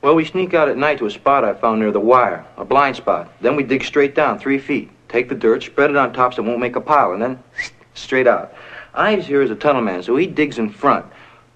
Well, 0.00 0.14
we 0.14 0.24
sneak 0.24 0.54
out 0.54 0.68
at 0.68 0.76
night 0.76 0.98
to 0.98 1.06
a 1.06 1.10
spot 1.10 1.44
I 1.44 1.54
found 1.54 1.80
near 1.80 1.90
the 1.90 2.00
wire, 2.00 2.44
a 2.56 2.64
blind 2.64 2.96
spot. 2.96 3.32
Then 3.40 3.56
we 3.56 3.62
dig 3.62 3.84
straight 3.84 4.14
down, 4.14 4.38
three 4.38 4.58
feet. 4.58 4.90
Take 5.08 5.28
the 5.28 5.34
dirt, 5.34 5.62
spread 5.62 5.90
it 5.90 5.96
on 5.96 6.12
top 6.12 6.34
so 6.34 6.42
it 6.42 6.46
won't 6.46 6.60
make 6.60 6.76
a 6.76 6.80
pile, 6.80 7.12
and 7.12 7.22
then 7.22 7.42
straight 7.94 8.26
out. 8.26 8.54
Ives 8.94 9.26
here 9.26 9.42
is 9.42 9.50
a 9.50 9.54
tunnel 9.54 9.82
man, 9.82 10.02
so 10.02 10.16
he 10.16 10.26
digs 10.26 10.58
in 10.58 10.70
front, 10.70 11.06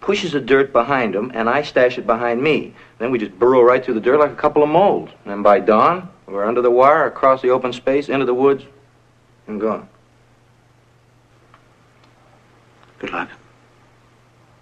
pushes 0.00 0.32
the 0.32 0.40
dirt 0.40 0.72
behind 0.72 1.14
him, 1.14 1.30
and 1.34 1.48
I 1.48 1.62
stash 1.62 1.98
it 1.98 2.06
behind 2.06 2.42
me. 2.42 2.74
Then 2.98 3.10
we 3.10 3.18
just 3.18 3.38
burrow 3.38 3.62
right 3.62 3.84
through 3.84 3.94
the 3.94 4.00
dirt 4.00 4.18
like 4.18 4.32
a 4.32 4.36
couple 4.36 4.62
of 4.62 4.68
moles. 4.68 5.10
And 5.24 5.42
by 5.42 5.60
dawn, 5.60 6.08
we're 6.26 6.44
under 6.44 6.62
the 6.62 6.70
wire, 6.70 7.06
across 7.06 7.42
the 7.42 7.50
open 7.50 7.72
space, 7.72 8.08
into 8.08 8.26
the 8.26 8.34
woods, 8.34 8.64
and 9.46 9.60
gone. 9.60 9.88
Good 12.98 13.12
luck. 13.12 13.28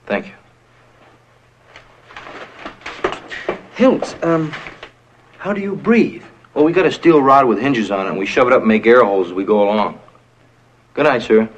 Thank 0.07 0.27
you. 0.27 0.33
Hilt, 3.75 4.17
um, 4.25 4.53
how 5.39 5.53
do 5.53 5.61
you 5.61 5.75
breathe? 5.75 6.23
Well, 6.55 6.65
we 6.65 6.73
got 6.73 6.87
a 6.87 6.93
steel 6.93 7.21
rod 7.21 7.45
with 7.45 7.59
hinges 7.59 7.91
on 7.91 8.07
it, 8.07 8.09
and 8.09 8.19
we 8.19 8.25
shove 8.25 8.47
it 8.47 8.53
up 8.53 8.61
and 8.61 8.69
make 8.69 8.87
air 8.87 9.05
holes 9.05 9.27
as 9.27 9.33
we 9.35 9.45
go 9.45 9.63
along. 9.63 10.01
Good 10.95 11.05
night, 11.05 11.23
sir. 11.23 11.49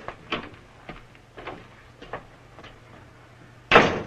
Now, 3.71 4.03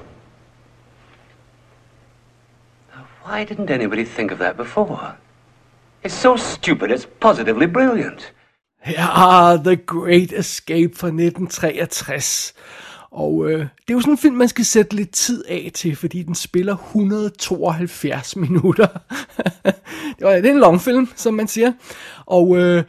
Why 3.24 3.45
didn't 3.45 3.69
anybody 3.69 4.03
think 4.03 4.31
of 4.31 4.39
that 4.39 4.57
before? 4.57 5.17
It's 6.03 6.15
so 6.15 6.36
stupid, 6.36 6.91
it's 6.91 7.05
positively 7.19 7.67
brilliant. 7.67 8.31
Her 8.79 8.95
er 8.98 9.57
The 9.57 9.77
Great 9.77 10.33
Escape 10.33 10.95
fra 10.95 11.10
1963. 11.10 12.53
Og 13.12 13.51
øh, 13.51 13.60
det 13.60 13.89
er 13.89 13.94
jo 13.94 14.00
sådan 14.00 14.13
en 14.13 14.18
film, 14.18 14.36
man 14.36 14.48
skal 14.48 14.65
sætte 14.65 14.96
lidt 14.96 15.12
tid 15.12 15.44
af 15.50 15.72
til, 15.74 15.96
fordi 15.96 16.24
den 16.24 16.36
spiller 16.36 16.75
172 16.75 18.36
minutter. 18.36 18.88
det, 20.18 20.22
var, 20.22 20.32
er 20.32 20.51
en 20.51 20.60
long 20.60 20.82
film, 20.82 21.08
som 21.15 21.34
man 21.34 21.48
siger. 21.48 21.72
Og 22.25 22.58
øh, 22.58 22.84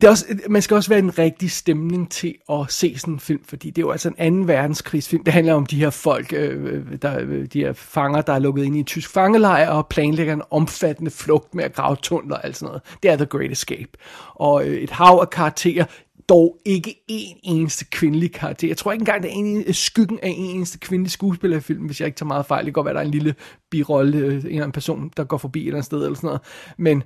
det 0.00 0.04
er 0.04 0.10
også, 0.10 0.26
man 0.48 0.62
skal 0.62 0.74
også 0.74 0.88
være 0.88 0.98
en 0.98 1.18
rigtig 1.18 1.50
stemning 1.50 2.10
til 2.10 2.34
at 2.50 2.56
se 2.68 2.98
sådan 2.98 3.14
en 3.14 3.20
film, 3.20 3.44
fordi 3.44 3.70
det 3.70 3.78
er 3.78 3.86
jo 3.86 3.90
altså 3.90 4.08
en 4.08 4.14
anden 4.18 4.48
verdenskrigsfilm. 4.48 5.24
Det 5.24 5.32
handler 5.32 5.54
om 5.54 5.66
de 5.66 5.76
her 5.76 5.90
folk, 5.90 6.32
øh, 6.32 6.64
øh 6.64 7.02
der, 7.02 7.20
øh, 7.20 7.46
de 7.46 7.58
her 7.58 7.72
fanger, 7.72 8.20
der 8.20 8.32
er 8.32 8.38
lukket 8.38 8.64
ind 8.64 8.76
i 8.76 8.78
en 8.78 8.84
tysk 8.84 9.10
fangelejr 9.10 9.70
og 9.70 9.86
planlægger 9.86 10.32
en 10.32 10.42
omfattende 10.50 11.10
flugt 11.10 11.54
med 11.54 11.64
at 11.64 11.74
grave 11.74 11.96
tunneler 12.02 12.36
og 12.36 12.44
alt 12.44 12.56
sådan 12.56 12.66
noget. 12.66 12.82
Det 13.02 13.10
er 13.10 13.16
The 13.16 13.26
Great 13.26 13.52
Escape. 13.52 13.90
Og 14.34 14.68
øh, 14.68 14.76
et 14.76 14.90
hav 14.90 15.18
af 15.22 15.30
karakterer, 15.30 15.84
dog 16.28 16.58
ikke 16.64 17.04
en 17.08 17.36
eneste 17.42 17.84
kvindelig 17.84 18.32
karakter. 18.32 18.68
Jeg 18.68 18.76
tror 18.76 18.92
ikke 18.92 19.02
engang, 19.02 19.22
der 19.22 19.28
er 19.28 19.32
en, 19.32 19.64
øh, 19.66 19.74
skyggen 19.74 20.18
af 20.22 20.28
en 20.28 20.56
eneste 20.56 20.78
kvindelig 20.78 21.10
skuespiller 21.10 21.56
i 21.56 21.60
filmen, 21.60 21.86
hvis 21.86 22.00
jeg 22.00 22.06
ikke 22.06 22.16
tager 22.16 22.28
meget 22.28 22.46
fejl. 22.46 22.64
Det 22.64 22.66
kan 22.66 22.72
godt 22.72 22.84
være, 22.84 22.94
der 22.94 23.00
er 23.00 23.04
en 23.04 23.10
lille 23.10 23.34
birolle, 23.70 24.18
øh, 24.18 24.32
en 24.32 24.36
eller 24.36 24.50
anden 24.52 24.72
person, 24.72 25.10
der 25.16 25.24
går 25.24 25.38
forbi 25.38 25.60
et 25.60 25.66
eller 25.66 25.76
andet 25.76 25.86
sted 25.86 26.04
eller 26.04 26.14
sådan 26.14 26.26
noget. 26.26 26.40
Men 26.76 27.02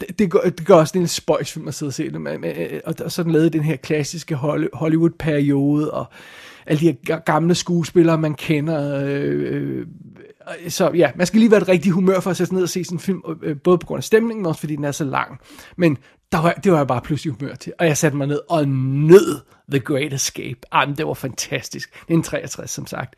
det, 0.00 0.18
det, 0.18 0.30
gør, 0.30 0.40
det 0.40 0.66
gør 0.66 0.74
også 0.74 0.98
en 0.98 1.08
spøjs 1.08 1.52
film 1.52 1.68
at 1.68 1.74
sidde 1.74 1.90
og 1.90 1.94
se 1.94 2.10
det. 2.10 2.20
med, 2.20 2.56
øh, 2.56 2.80
og, 2.86 2.94
og 3.04 3.12
så 3.12 3.22
lavet 3.22 3.52
den 3.52 3.62
her 3.62 3.76
klassiske 3.76 4.34
Hollywood-periode, 4.72 5.90
og 5.90 6.06
alle 6.66 6.80
de 6.80 6.86
her 6.86 7.18
gamle 7.18 7.54
skuespillere, 7.54 8.18
man 8.18 8.34
kender. 8.34 9.04
Øh, 9.04 9.54
øh, 9.54 9.86
så 10.68 10.90
ja, 10.94 11.10
man 11.16 11.26
skal 11.26 11.40
lige 11.40 11.50
være 11.50 11.60
et 11.60 11.68
rigtig 11.68 11.92
humør 11.92 12.20
for 12.20 12.30
at 12.30 12.36
sætte 12.36 12.48
sig 12.48 12.54
ned 12.54 12.62
og 12.62 12.68
se 12.68 12.84
sådan 12.84 12.96
en 12.96 13.00
film, 13.00 13.22
øh, 13.42 13.56
både 13.64 13.78
på 13.78 13.86
grund 13.86 13.98
af 13.98 14.04
stemningen, 14.04 14.42
men 14.42 14.46
også 14.46 14.60
fordi 14.60 14.76
den 14.76 14.84
er 14.84 14.92
så 14.92 15.04
lang. 15.04 15.40
Men 15.76 15.98
der 16.32 16.42
var, 16.42 16.52
det 16.52 16.72
var 16.72 16.78
jeg 16.78 16.86
bare 16.86 17.00
pludselig 17.00 17.34
humør 17.40 17.54
til. 17.54 17.72
Og 17.78 17.86
jeg 17.86 17.96
satte 17.96 18.16
mig 18.16 18.26
ned 18.26 18.40
og 18.48 18.68
nød 18.68 19.40
The 19.70 19.80
Great 19.80 20.12
Escape. 20.12 20.58
Jamen, 20.74 20.96
det 20.96 21.06
var 21.06 21.14
fantastisk. 21.14 21.92
Det 22.08 22.14
er 22.14 22.18
en 22.18 22.22
63, 22.22 22.70
som 22.70 22.86
sagt. 22.86 23.14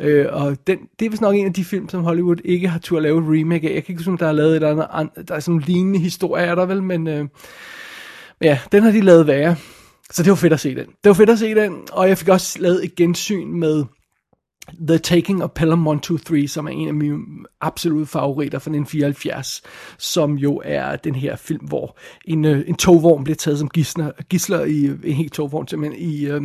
Øh, 0.00 0.26
og 0.30 0.66
den, 0.66 0.78
det 0.98 1.06
er 1.06 1.10
vist 1.10 1.22
nok 1.22 1.34
en 1.34 1.46
af 1.46 1.52
de 1.52 1.64
film, 1.64 1.88
som 1.88 2.04
Hollywood 2.04 2.36
ikke 2.44 2.68
har 2.68 2.78
tur 2.78 2.96
at 2.96 3.02
lave 3.02 3.18
et 3.18 3.40
remake 3.40 3.70
af. 3.70 3.74
Jeg 3.74 3.84
kan 3.84 3.92
ikke 3.92 4.00
huske, 4.00 4.10
om 4.10 4.18
der 4.18 4.26
er 4.26 4.32
lavet 4.32 4.50
et 4.50 4.56
eller 4.56 4.86
andet, 4.86 5.28
der 5.28 5.34
er 5.34 5.40
sådan 5.40 5.54
en 5.54 5.64
lignende 5.66 5.98
historie, 5.98 6.44
er 6.44 6.54
der 6.54 6.66
vel, 6.66 6.82
men 6.82 7.06
øh, 7.06 7.28
ja, 8.40 8.58
den 8.72 8.82
har 8.82 8.90
de 8.90 9.00
lavet 9.00 9.26
værre. 9.26 9.56
Så 10.10 10.22
det 10.22 10.30
var 10.30 10.36
fedt 10.36 10.52
at 10.52 10.60
se 10.60 10.74
den. 10.74 10.86
Det 10.86 11.08
var 11.08 11.12
fedt 11.12 11.30
at 11.30 11.38
se 11.38 11.54
den, 11.54 11.76
og 11.92 12.08
jeg 12.08 12.18
fik 12.18 12.28
også 12.28 12.58
lavet 12.58 12.84
et 12.84 12.94
gensyn 12.94 13.48
med 13.48 13.84
The 14.88 14.98
Taking 14.98 15.42
of 15.42 15.50
Pelham 15.50 15.78
123, 15.78 16.48
som 16.48 16.66
er 16.66 16.70
en 16.70 16.88
af 16.88 16.94
mine 16.94 17.18
absolutte 17.60 18.06
favoritter 18.06 18.58
fra 18.58 18.70
1974, 18.70 19.62
som 19.98 20.34
jo 20.34 20.62
er 20.64 20.96
den 20.96 21.14
her 21.14 21.36
film, 21.36 21.66
hvor 21.66 21.98
en, 22.24 22.44
øh, 22.44 22.64
en 22.66 22.74
togvogn 22.74 23.24
bliver 23.24 23.36
taget 23.36 23.58
som 23.58 23.68
gisler, 23.68 24.10
gisler 24.28 24.64
i 24.64 24.84
en 24.84 25.14
helt 25.14 25.32
togvogn, 25.32 25.68
simpelthen 25.68 26.02
i, 26.02 26.26
øh, 26.26 26.42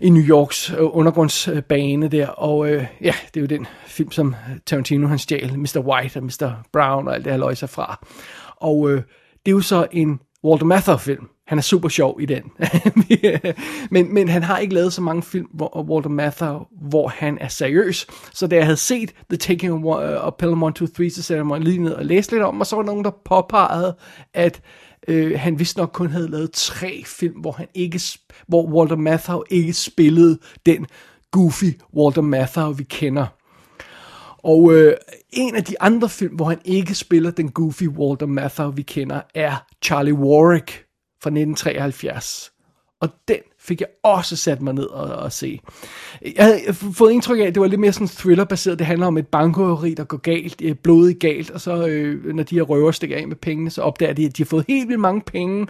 i 0.00 0.10
New 0.10 0.22
Yorks 0.22 0.70
øh, 0.70 0.76
undergrundsbane 0.80 2.08
der, 2.08 2.26
og 2.26 2.70
øh, 2.72 2.86
ja, 3.00 3.14
det 3.34 3.36
er 3.36 3.40
jo 3.40 3.46
den 3.46 3.66
film, 3.86 4.10
som 4.10 4.34
Tarantino 4.66 5.06
han 5.06 5.18
stjal, 5.18 5.58
Mr. 5.58 5.78
White 5.78 6.16
og 6.16 6.22
Mr. 6.22 6.52
Brown 6.72 7.08
og 7.08 7.14
alt 7.14 7.24
det 7.24 7.32
her 7.32 7.38
løg 7.38 7.56
sig 7.56 7.70
fra. 7.70 8.06
Og 8.56 8.90
øh, 8.90 9.02
det 9.46 9.52
er 9.52 9.56
jo 9.56 9.60
så 9.60 9.86
en 9.92 10.20
Walter 10.44 10.66
Matthau 10.66 10.96
film, 10.96 11.28
han 11.46 11.58
er 11.58 11.62
super 11.62 11.88
sjov 11.88 12.20
i 12.20 12.26
den. 12.26 12.42
men, 13.90 14.14
men 14.14 14.28
han 14.28 14.42
har 14.42 14.58
ikke 14.58 14.74
lavet 14.74 14.92
så 14.92 15.02
mange 15.02 15.22
film, 15.22 15.46
hvor 15.54 15.86
Walter 15.90 16.10
Matthau, 16.10 16.66
hvor 16.88 17.08
han 17.08 17.38
er 17.40 17.48
seriøs. 17.48 18.06
Så 18.32 18.46
da 18.46 18.56
jeg 18.56 18.64
havde 18.64 18.76
set 18.76 19.14
The 19.30 19.36
Taking 19.36 19.72
of 19.72 20.24
uh, 20.24 20.32
Pelham 20.38 20.62
1, 20.62 20.74
2, 20.74 20.86
3, 20.86 21.10
så 21.10 21.22
satte 21.22 21.38
jeg 21.38 21.46
mig 21.46 21.60
lige 21.60 21.78
ned 21.78 21.92
og 21.92 22.04
læste 22.04 22.32
lidt 22.32 22.42
om, 22.42 22.60
og 22.60 22.66
så 22.66 22.76
var 22.76 22.82
der 22.82 22.86
nogen, 22.86 23.04
der 23.04 23.10
påpegede, 23.24 23.96
at 24.34 24.60
øh, 25.08 25.38
han 25.40 25.58
vist 25.58 25.76
nok 25.76 25.90
kun 25.92 26.10
havde 26.10 26.30
lavet 26.30 26.52
tre 26.52 27.02
film, 27.06 27.40
hvor, 27.40 27.52
han 27.52 27.66
ikke, 27.74 28.00
hvor 28.48 28.66
Walter 28.66 28.96
Matthau 28.96 29.44
ikke 29.50 29.72
spillede 29.72 30.38
den 30.66 30.86
goofy 31.30 31.80
Walter 31.96 32.22
Matthau, 32.22 32.72
vi 32.72 32.82
kender. 32.82 33.26
Og 34.38 34.74
øh, 34.74 34.94
en 35.32 35.56
af 35.56 35.64
de 35.64 35.80
andre 35.80 36.08
film, 36.08 36.34
hvor 36.34 36.44
han 36.44 36.58
ikke 36.64 36.94
spiller 36.94 37.30
den 37.30 37.50
goofy 37.50 37.88
Walter 37.88 38.26
Matthau, 38.26 38.70
vi 38.70 38.82
kender, 38.82 39.20
er 39.34 39.64
Charlie 39.82 40.14
Warwick 40.14 40.85
fra 41.22 41.30
1973. 41.30 42.52
Og 43.00 43.08
den 43.28 43.38
fik 43.58 43.80
jeg 43.80 43.88
også 44.02 44.36
sat 44.36 44.62
mig 44.62 44.74
ned 44.74 44.84
og, 44.86 45.16
og 45.16 45.32
se. 45.32 45.60
Jeg 46.36 46.44
havde 46.44 46.74
fået 46.74 47.12
indtryk 47.12 47.38
af, 47.38 47.44
at 47.44 47.54
det 47.54 47.60
var 47.60 47.66
lidt 47.66 47.80
mere 47.80 47.92
sådan 47.92 48.08
thriller-baseret. 48.08 48.78
Det 48.78 48.86
handler 48.86 49.06
om 49.06 49.18
et 49.18 49.26
bankrøveri, 49.26 49.94
der 49.94 50.04
går 50.04 50.16
galt, 50.16 50.62
øh, 50.62 50.74
blodigt 50.74 51.20
galt, 51.20 51.50
og 51.50 51.60
så 51.60 51.86
øh, 51.86 52.34
når 52.34 52.42
de 52.42 52.54
her 52.54 52.62
røver 52.62 52.90
stikker 52.90 53.16
af 53.16 53.28
med 53.28 53.36
pengene, 53.36 53.70
så 53.70 53.82
opdager 53.82 54.12
de, 54.12 54.26
at 54.26 54.36
de 54.36 54.42
har 54.42 54.46
fået 54.46 54.64
helt 54.68 54.88
vildt 54.88 55.00
mange 55.00 55.20
penge, 55.20 55.66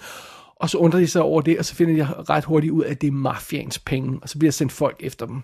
og 0.56 0.70
så 0.70 0.78
undrer 0.78 1.00
de 1.00 1.06
sig 1.06 1.22
over 1.22 1.40
det, 1.40 1.58
og 1.58 1.64
så 1.64 1.74
finder 1.74 1.94
de 1.94 2.12
ret 2.12 2.44
hurtigt 2.44 2.72
ud 2.72 2.82
af, 2.82 2.90
at 2.90 3.00
det 3.00 3.06
er 3.06 3.12
mafians 3.12 3.78
penge, 3.78 4.18
og 4.22 4.28
så 4.28 4.38
bliver 4.38 4.52
sendt 4.52 4.72
folk 4.72 4.96
efter 5.00 5.26
dem. 5.26 5.42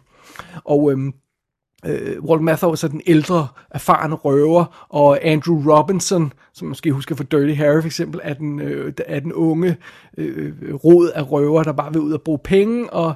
Og 0.64 0.92
øhm, 0.92 1.14
øh, 1.86 2.22
Walt 2.22 2.42
Matthau 2.42 2.70
er 2.70 2.74
så 2.74 2.88
den 2.88 3.00
ældre, 3.06 3.48
erfarne 3.70 4.14
røver, 4.14 4.86
og 4.88 5.26
Andrew 5.26 5.72
Robinson, 5.72 6.32
som 6.54 6.68
måske 6.68 6.92
husker 6.92 7.14
fra 7.14 7.24
Dirty 7.24 7.54
Harry 7.54 7.80
for 7.80 7.86
eksempel, 7.86 8.20
er 8.24 8.34
den, 8.34 8.60
øh, 8.60 8.92
er 9.06 9.20
den 9.20 9.32
unge 9.32 9.76
øh, 10.18 10.74
rod 10.74 11.10
af 11.14 11.32
røver, 11.32 11.62
der 11.62 11.72
bare 11.72 11.92
vil 11.92 12.02
ud 12.02 12.12
og 12.12 12.22
bruge 12.22 12.38
penge, 12.38 12.92
og 12.92 13.14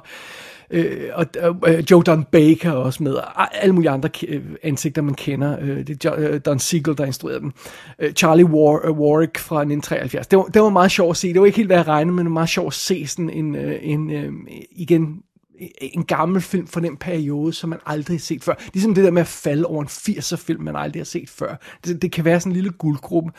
Øh, 0.71 1.09
og 1.13 1.25
øh, 1.67 1.83
Joe 1.91 2.03
Don 2.03 2.23
Baker 2.23 2.71
også 2.71 3.03
med, 3.03 3.13
og 3.13 3.63
alle 3.63 3.75
mulige 3.75 3.89
andre 3.89 4.09
øh, 4.27 4.41
ansigter, 4.63 5.01
man 5.01 5.13
kender. 5.13 5.57
Øh, 5.61 5.87
det 5.87 6.05
er 6.05 6.13
øh, 6.17 6.41
Don 6.45 6.59
Siegel, 6.59 6.97
der 6.97 7.05
instruerede 7.05 7.39
dem. 7.39 7.53
Øh, 7.99 8.13
Charlie 8.13 8.45
War, 8.45 8.89
uh, 8.89 8.99
Warwick 8.99 9.37
fra 9.37 9.55
1973. 9.55 10.27
Det 10.27 10.37
var, 10.37 10.43
det 10.43 10.61
var 10.61 10.69
meget 10.69 10.91
sjovt 10.91 11.09
at 11.09 11.17
se. 11.17 11.33
Det 11.33 11.39
var 11.39 11.45
ikke 11.45 11.55
helt, 11.55 11.69
hvad 11.69 11.77
jeg 11.77 11.87
regnede, 11.87 12.15
men 12.15 12.25
det 12.25 12.29
var 12.29 12.33
meget 12.33 12.49
sjovt 12.49 12.67
at 12.67 12.73
se 12.73 13.07
sådan 13.07 13.29
en, 13.29 13.55
øh, 13.55 13.79
en, 13.81 14.09
en 14.09 14.47
igen, 14.71 15.21
Øh, 15.61 15.67
en 15.81 16.03
gammel 16.03 16.41
film 16.41 16.67
fra 16.67 16.81
den 16.81 16.97
periode, 16.97 17.53
som 17.53 17.69
man 17.69 17.79
aldrig 17.85 18.17
har 18.17 18.19
set 18.19 18.43
før. 18.43 18.53
Ligesom 18.73 18.93
det 18.93 19.03
der 19.03 19.11
med 19.11 19.21
at 19.21 19.27
falde 19.27 19.65
over 19.65 19.81
en 19.81 19.87
80'er 19.87 20.35
film, 20.35 20.63
man 20.63 20.75
aldrig 20.75 20.99
har 20.99 21.05
set 21.05 21.29
før. 21.29 21.55
Det, 21.85 22.01
det 22.01 22.11
kan 22.11 22.25
være 22.25 22.39
sådan 22.39 22.51
en 22.51 22.55
lille 22.55 22.71
guldgruppe. 22.71 23.31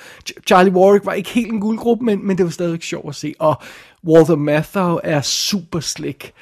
Charlie 0.46 0.72
Warwick 0.72 1.06
var 1.06 1.12
ikke 1.12 1.30
helt 1.30 1.52
en 1.52 1.60
guldgruppe, 1.60 2.04
men, 2.04 2.26
men 2.26 2.38
det 2.38 2.44
var 2.44 2.50
stadig 2.50 2.82
sjovt 2.82 3.08
at 3.08 3.14
se. 3.14 3.34
Og 3.38 3.62
Walter 4.04 4.36
Matthau 4.36 5.00
er 5.04 5.20
super 5.20 5.80
slick. 5.80 6.32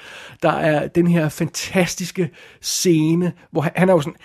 Der 0.43 0.53
er 0.53 0.89
den 0.89 1.07
her 1.07 1.29
fantastiske 1.29 2.31
scene, 2.61 3.33
hvor 3.51 3.61
han, 3.61 3.73
han 3.77 3.89
er 3.89 3.93
jo 3.93 4.01
sådan 4.01 4.17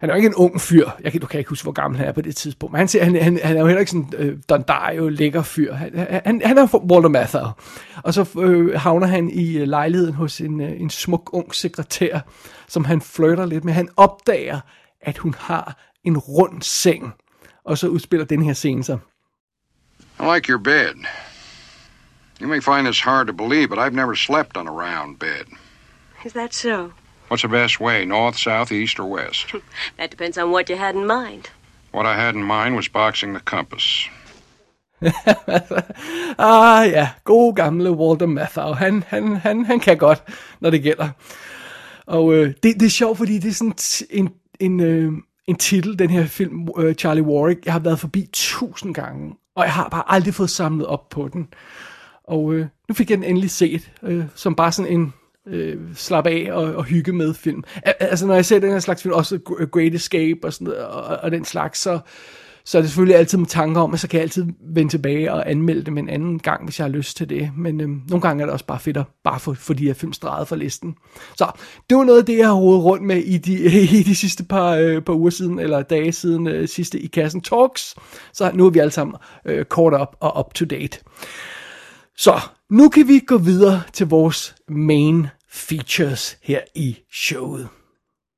han 0.00 0.10
er 0.10 0.14
jo 0.14 0.16
ikke 0.16 0.26
en 0.26 0.34
ung 0.34 0.60
fyr. 0.60 0.88
Jeg 1.02 1.12
kan, 1.12 1.20
du 1.20 1.26
kan 1.26 1.38
ikke 1.38 1.48
huske, 1.48 1.62
hvor 1.62 1.72
gammel 1.72 1.98
han 1.98 2.08
er 2.08 2.12
på 2.12 2.20
det 2.20 2.36
tidspunkt. 2.36 2.72
Men 2.72 2.78
han, 2.78 2.88
siger, 2.88 3.04
han, 3.04 3.22
han, 3.22 3.40
han 3.44 3.56
er 3.56 3.60
jo 3.60 3.66
heller 3.66 3.80
ikke 3.80 3.90
sådan 3.90 4.12
øh, 4.16 4.38
Don 4.48 4.62
Dario 4.62 5.08
lækker 5.08 5.42
fyr. 5.42 5.74
Han, 5.74 6.06
han, 6.24 6.42
han 6.44 6.58
er 6.58 6.76
Walter 6.76 7.08
Matthau. 7.08 7.46
Og 8.02 8.14
så 8.14 8.38
øh, 8.38 8.80
havner 8.80 9.06
han 9.06 9.30
i 9.30 9.58
øh, 9.58 9.68
lejligheden 9.68 10.14
hos 10.14 10.40
en, 10.40 10.60
øh, 10.60 10.80
en 10.80 10.90
smuk 10.90 11.30
ung 11.32 11.54
sekretær, 11.54 12.20
som 12.68 12.84
han 12.84 13.00
flytter 13.00 13.46
lidt 13.46 13.64
med. 13.64 13.72
Han 13.72 13.88
opdager, 13.96 14.60
at 15.00 15.18
hun 15.18 15.34
har 15.38 15.76
en 16.04 16.18
rund 16.18 16.62
seng. 16.62 17.12
Og 17.64 17.78
så 17.78 17.88
udspiller 17.88 18.26
den 18.26 18.42
her 18.42 18.52
scene 18.52 18.84
sig. 18.84 18.98
I 20.20 20.34
like 20.34 20.52
your 20.52 20.58
bed. 20.58 20.94
You 22.42 22.48
may 22.48 22.60
find 22.60 22.86
this 22.86 23.00
hard 23.00 23.26
to 23.26 23.32
believe, 23.32 23.68
but 23.68 23.78
I've 23.78 23.94
never 23.94 24.14
slept 24.14 24.56
on 24.56 24.68
a 24.68 24.72
round 24.72 25.16
bed. 25.18 25.44
Is 26.24 26.32
that 26.32 26.54
so? 26.54 26.90
What's 27.30 27.42
the 27.42 27.48
best 27.48 27.80
way, 27.80 28.04
north, 28.04 28.36
south, 28.36 28.72
east, 28.72 28.98
or 28.98 29.06
west? 29.06 29.54
that 29.98 30.10
depends 30.10 30.36
on 30.36 30.50
what 30.50 30.68
you 30.68 30.76
had 30.76 30.94
in 30.94 31.06
mind. 31.06 31.50
What 31.92 32.06
I 32.06 32.14
had 32.14 32.34
in 32.34 32.42
mind 32.42 32.74
was 32.74 32.88
boxing 32.88 33.34
the 33.34 33.40
compass. 33.40 34.08
ah 36.38 36.82
ja, 36.82 37.08
god 37.24 37.54
gamle 37.54 37.92
Walter 37.92 38.26
Matthau. 38.26 38.72
Han, 38.72 39.04
han, 39.06 39.36
han, 39.36 39.64
han 39.64 39.80
kan 39.80 39.98
godt, 39.98 40.22
når 40.60 40.70
det 40.70 40.82
gælder. 40.82 41.08
Og 42.06 42.34
øh, 42.34 42.54
det, 42.62 42.80
det 42.80 42.82
er 42.82 42.90
sjovt, 42.90 43.18
fordi 43.18 43.38
det 43.38 43.48
er 43.48 43.54
sådan 43.54 43.74
en, 44.10 44.30
en, 44.60 44.80
øh, 44.80 45.12
en 45.46 45.56
titel, 45.56 45.98
den 45.98 46.10
her 46.10 46.26
film, 46.26 46.68
øh, 46.78 46.94
Charlie 46.94 47.24
Warwick, 47.24 47.64
jeg 47.64 47.72
har 47.72 47.80
været 47.80 48.00
forbi 48.00 48.28
tusind 48.32 48.94
gange, 48.94 49.34
og 49.56 49.64
jeg 49.64 49.72
har 49.72 49.88
bare 49.88 50.04
aldrig 50.06 50.34
fået 50.34 50.50
samlet 50.50 50.86
op 50.86 51.08
på 51.08 51.28
den. 51.32 51.48
Og 52.24 52.54
øh, 52.54 52.66
nu 52.88 52.94
fik 52.94 53.10
jeg 53.10 53.18
den 53.18 53.24
endelig 53.24 53.50
set, 53.50 53.90
øh, 54.02 54.24
som 54.34 54.54
bare 54.54 54.72
sådan 54.72 54.92
en 54.92 55.12
øh, 55.50 55.76
slappe 55.94 56.30
af 56.30 56.52
og, 56.52 56.74
og 56.74 56.84
hygge 56.84 57.12
med 57.12 57.34
film. 57.34 57.64
Altså 57.84 58.26
når 58.26 58.34
jeg 58.34 58.44
ser 58.44 58.58
den 58.58 58.70
her 58.70 58.78
slags 58.78 59.02
film, 59.02 59.14
også 59.14 59.38
Great 59.72 59.94
Escape 59.94 60.38
og, 60.44 60.52
sådan 60.52 60.64
noget, 60.64 60.84
og, 60.84 61.16
og 61.22 61.30
den 61.30 61.44
slags, 61.44 61.78
så, 61.80 61.98
så 62.64 62.78
er 62.78 62.82
det 62.82 62.90
selvfølgelig 62.90 63.16
altid 63.16 63.38
med 63.38 63.46
tanker 63.46 63.80
om, 63.80 63.94
at 63.94 64.00
så 64.00 64.08
kan 64.08 64.18
jeg 64.18 64.22
altid 64.22 64.46
vende 64.74 64.92
tilbage 64.92 65.32
og 65.32 65.50
anmelde 65.50 65.82
dem 65.82 65.98
en 65.98 66.08
anden 66.08 66.38
gang, 66.38 66.64
hvis 66.64 66.78
jeg 66.78 66.84
har 66.84 66.90
lyst 66.90 67.16
til 67.16 67.28
det. 67.28 67.50
Men 67.56 67.80
øh, 67.80 67.88
nogle 67.88 68.20
gange 68.20 68.42
er 68.42 68.46
det 68.46 68.52
også 68.52 68.64
bare 68.64 68.80
fedt 68.80 68.96
at 68.96 69.04
bare 69.24 69.40
få, 69.40 69.54
få 69.54 69.72
de 69.72 69.86
her 69.86 69.94
film 69.94 70.12
streget 70.12 70.48
fra 70.48 70.56
listen. 70.56 70.94
Så 71.36 71.50
det 71.90 71.96
var 71.96 72.04
noget 72.04 72.18
af 72.18 72.26
det, 72.26 72.38
jeg 72.38 72.46
har 72.46 72.54
rodet 72.54 72.84
rundt 72.84 73.04
med 73.04 73.16
i 73.16 73.38
de, 73.38 73.52
i 74.00 74.02
de 74.02 74.16
sidste 74.16 74.44
par, 74.44 74.70
øh, 74.70 75.02
par 75.02 75.12
uger 75.12 75.30
siden, 75.30 75.58
eller 75.58 75.82
dage 75.82 76.12
siden 76.12 76.46
øh, 76.46 76.68
sidste 76.68 77.00
i 77.00 77.06
kassen 77.06 77.40
Talks. 77.40 77.94
Så 78.32 78.50
nu 78.54 78.66
er 78.66 78.70
vi 78.70 78.78
alle 78.78 78.92
sammen 78.92 79.16
øh, 79.44 79.64
caught 79.64 80.02
up 80.02 80.16
og 80.20 80.38
up 80.38 80.54
to 80.54 80.64
date. 80.64 80.98
Så 82.16 82.40
nu 82.70 82.88
kan 82.88 83.08
vi 83.08 83.18
gå 83.18 83.38
videre 83.38 83.82
til 83.92 84.06
vores 84.06 84.54
main 84.68 85.26
features 85.50 86.36
her 86.46 86.64
i 86.76 87.02
showet. 87.08 87.68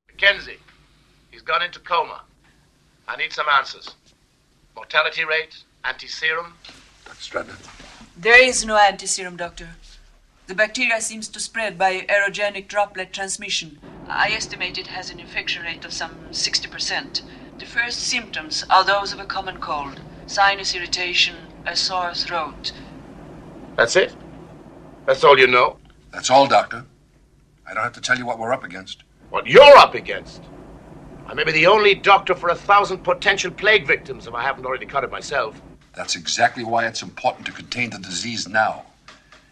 Mackenzie, 0.07 0.57
he's 1.31 1.41
gone 1.41 1.61
into 1.61 1.79
coma. 1.79 2.21
I 3.07 3.15
need 3.15 3.31
some 3.31 3.45
answers. 3.47 3.95
Mortality 4.75 5.23
rate, 5.23 5.63
anti-serum. 5.85 6.53
Dr. 7.05 7.21
Stratton. 7.21 7.55
There 8.17 8.43
is 8.43 8.65
no 8.65 8.77
anti-serum, 8.77 9.37
Doctor. 9.37 9.69
The 10.47 10.55
bacteria 10.55 10.99
seems 10.99 11.29
to 11.29 11.39
spread 11.39 11.77
by 11.77 12.01
aerogenic 12.01 12.67
droplet 12.67 13.13
transmission. 13.13 13.79
I 14.07 14.31
estimate 14.31 14.77
it 14.77 14.87
has 14.87 15.11
an 15.11 15.19
infection 15.19 15.63
rate 15.63 15.85
of 15.85 15.93
some 15.93 16.15
60%. 16.31 17.21
The 17.59 17.65
first 17.65 17.99
symptoms 17.99 18.65
are 18.69 18.83
those 18.83 19.13
of 19.13 19.19
a 19.19 19.25
common 19.25 19.59
cold, 19.59 20.01
sinus 20.25 20.75
irritation, 20.75 21.35
a 21.65 21.75
sore 21.75 22.13
throat, 22.13 22.73
that's 23.75 23.95
it? 23.95 24.15
That's 25.05 25.23
all 25.23 25.37
you 25.37 25.47
know? 25.47 25.77
That's 26.11 26.29
all, 26.29 26.47
Doctor. 26.47 26.85
I 27.67 27.73
don't 27.73 27.83
have 27.83 27.93
to 27.93 28.01
tell 28.01 28.17
you 28.17 28.25
what 28.25 28.39
we're 28.39 28.53
up 28.53 28.63
against. 28.63 29.03
What 29.29 29.47
you're 29.47 29.77
up 29.77 29.95
against? 29.95 30.41
I 31.27 31.33
may 31.33 31.43
be 31.43 31.51
the 31.51 31.67
only 31.67 31.95
doctor 31.95 32.35
for 32.35 32.49
a 32.49 32.55
thousand 32.55 32.97
potential 33.03 33.51
plague 33.51 33.87
victims 33.87 34.27
if 34.27 34.33
I 34.33 34.43
haven't 34.43 34.65
already 34.65 34.85
cut 34.85 35.03
it 35.03 35.11
myself. 35.11 35.61
That's 35.95 36.15
exactly 36.15 36.63
why 36.63 36.85
it's 36.87 37.01
important 37.01 37.45
to 37.45 37.51
contain 37.51 37.89
the 37.89 37.99
disease 37.99 38.47
now. 38.47 38.83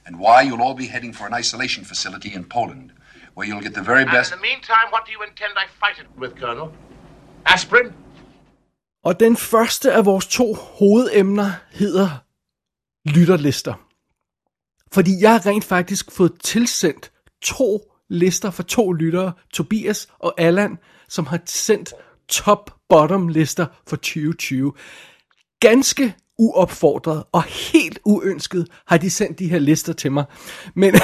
and 0.07 0.19
why 0.19 0.41
you'll 0.41 0.63
all 0.67 0.73
be 0.73 0.87
heading 0.87 1.13
for 1.13 1.25
an 1.27 1.33
isolation 1.33 1.85
facility 1.85 2.33
in 2.33 2.43
Poland, 2.43 2.91
where 3.35 3.47
you'll 3.47 3.61
get 3.61 3.73
the 3.75 3.83
very 3.91 4.01
And 4.01 4.11
best. 4.11 4.31
in 4.33 4.37
the 4.37 4.41
meantime, 4.41 4.87
what 4.93 5.03
do 5.05 5.11
you 5.11 5.21
intend 5.29 5.53
I 5.63 5.67
fight 5.83 5.97
it 6.03 6.07
with, 6.21 6.33
Colonel? 6.41 6.67
Aspirin? 7.45 7.93
Og 9.03 9.19
den 9.19 9.37
første 9.37 9.93
af 9.93 10.05
vores 10.05 10.27
to 10.27 10.53
hovedemner 10.53 11.51
hedder 11.71 12.09
lytterlister. 13.05 13.73
Fordi 14.93 15.11
jeg 15.21 15.31
har 15.31 15.45
rent 15.45 15.63
faktisk 15.63 16.11
fået 16.11 16.41
tilsendt 16.43 17.11
to 17.41 17.79
lister 18.11 18.51
fra 18.51 18.63
to 18.63 18.91
lyttere, 18.91 19.31
Tobias 19.53 20.07
og 20.19 20.33
Allan, 20.37 20.77
som 21.09 21.25
har 21.25 21.39
sendt 21.45 21.93
top-bottom 22.27 23.27
lister 23.27 23.65
for 23.87 23.95
2020. 23.95 24.73
Ganske 25.59 26.15
uopfordret 26.39 27.23
og 27.31 27.43
helt 27.43 27.99
uønsket 28.05 28.67
har 28.87 28.97
de 28.97 29.09
sendt 29.09 29.39
de 29.39 29.47
her 29.47 29.59
lister 29.59 29.93
til 29.93 30.11
mig. 30.11 30.25
Men, 30.75 30.95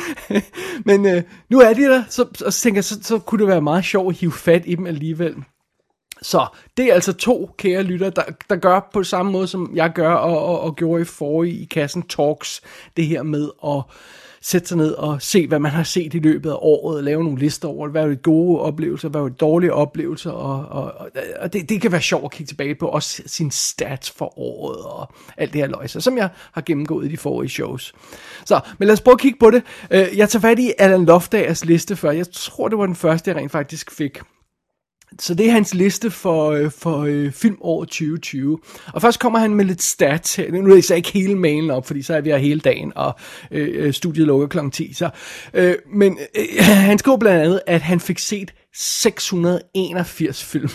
men 0.88 1.06
øh, 1.06 1.22
nu 1.48 1.60
er 1.60 1.72
de 1.74 1.82
der, 1.82 2.04
så, 2.08 2.26
så, 2.34 2.50
så 2.50 2.60
tænker 2.60 2.78
jeg, 2.78 2.84
så, 2.84 2.98
så 3.02 3.18
kunne 3.18 3.38
det 3.38 3.48
være 3.48 3.62
meget 3.62 3.84
sjovt 3.84 4.14
at 4.14 4.20
hive 4.20 4.32
fat 4.32 4.62
i 4.66 4.74
dem 4.74 4.86
alligevel. 4.86 5.34
Så 6.22 6.46
det 6.76 6.84
er 6.84 6.94
altså 6.94 7.12
to 7.12 7.50
kære 7.58 7.82
lytter, 7.82 8.10
der, 8.10 8.22
der 8.50 8.56
gør 8.56 8.90
på 8.92 9.04
samme 9.04 9.32
måde, 9.32 9.46
som 9.46 9.70
jeg 9.74 9.92
gør 9.94 10.12
og, 10.12 10.44
og, 10.44 10.60
og 10.60 10.76
gjorde 10.76 11.02
i 11.02 11.04
forrige 11.04 11.62
i 11.62 11.64
kassen 11.64 12.02
Talks, 12.02 12.60
det 12.96 13.06
her 13.06 13.22
med 13.22 13.50
at 13.66 13.82
sætte 14.42 14.68
sig 14.68 14.76
ned 14.76 14.92
og 14.92 15.22
se, 15.22 15.46
hvad 15.46 15.58
man 15.58 15.72
har 15.72 15.82
set 15.82 16.14
i 16.14 16.18
løbet 16.18 16.50
af 16.50 16.56
året, 16.58 16.96
og 16.96 17.04
lave 17.04 17.24
nogle 17.24 17.38
lister 17.38 17.68
over, 17.68 17.88
hvad 17.88 18.02
var 18.02 18.08
det 18.08 18.22
gode 18.22 18.60
oplevelser, 18.60 19.08
hvad 19.08 19.20
var 19.20 19.28
det 19.28 19.40
dårlige 19.40 19.72
oplevelser, 19.72 20.30
og, 20.30 20.66
og, 20.68 20.94
og, 21.00 21.10
og 21.40 21.52
det, 21.52 21.68
det 21.68 21.80
kan 21.80 21.92
være 21.92 22.00
sjovt 22.00 22.24
at 22.24 22.30
kigge 22.30 22.50
tilbage 22.50 22.74
på, 22.74 22.86
også 22.86 23.22
sin 23.26 23.50
stats 23.50 24.10
for 24.10 24.38
året, 24.38 24.78
og 24.78 25.12
alt 25.36 25.52
det 25.52 25.60
her 25.60 25.68
løjse, 25.68 26.00
som 26.00 26.18
jeg 26.18 26.28
har 26.52 26.60
gennemgået 26.60 27.06
i 27.06 27.08
de 27.08 27.16
forrige 27.16 27.50
shows. 27.50 27.92
Så, 28.44 28.60
men 28.78 28.86
lad 28.86 28.92
os 28.92 29.00
prøve 29.00 29.14
at 29.14 29.20
kigge 29.20 29.38
på 29.38 29.50
det. 29.50 29.62
Øh, 29.90 30.08
jeg 30.16 30.28
tager 30.28 30.40
fat 30.40 30.58
i 30.58 30.72
Alan 30.78 31.04
Loftagers 31.04 31.64
liste 31.64 31.96
før, 31.96 32.10
jeg 32.10 32.26
tror, 32.32 32.68
det 32.68 32.78
var 32.78 32.86
den 32.86 32.96
første, 32.96 33.30
jeg 33.30 33.36
rent 33.36 33.52
faktisk 33.52 33.90
fik. 33.90 34.18
Så 35.18 35.34
det 35.34 35.46
er 35.46 35.52
hans 35.52 35.74
liste 35.74 36.10
for, 36.10 36.50
øh, 36.50 36.70
for 36.70 36.98
øh, 36.98 37.32
filmåret 37.32 37.88
2020. 37.88 38.58
Og 38.92 39.02
først 39.02 39.20
kommer 39.20 39.38
han 39.38 39.54
med 39.54 39.64
lidt 39.64 39.82
stats 39.82 40.36
her. 40.36 40.52
Nu 40.52 40.60
læser 40.60 40.94
jeg 40.94 40.98
ikke 40.98 41.12
hele 41.12 41.34
mailen 41.34 41.70
op, 41.70 41.86
fordi 41.86 42.02
så 42.02 42.14
er 42.14 42.20
vi 42.20 42.30
her 42.30 42.36
hele 42.36 42.60
dagen, 42.60 42.92
og 42.96 43.18
øh, 43.50 43.86
øh 43.86 43.92
studiet 43.92 44.26
lukker 44.26 44.46
kl. 44.46 44.70
10. 44.70 44.92
Så, 44.92 45.10
øh, 45.54 45.74
men 45.94 46.18
øh, 46.38 46.64
han 46.64 46.98
skriver 46.98 47.16
blandt 47.16 47.42
andet, 47.42 47.60
at 47.66 47.80
han 47.80 48.00
fik 48.00 48.18
set 48.18 48.54
681 48.74 50.44
film, 50.44 50.70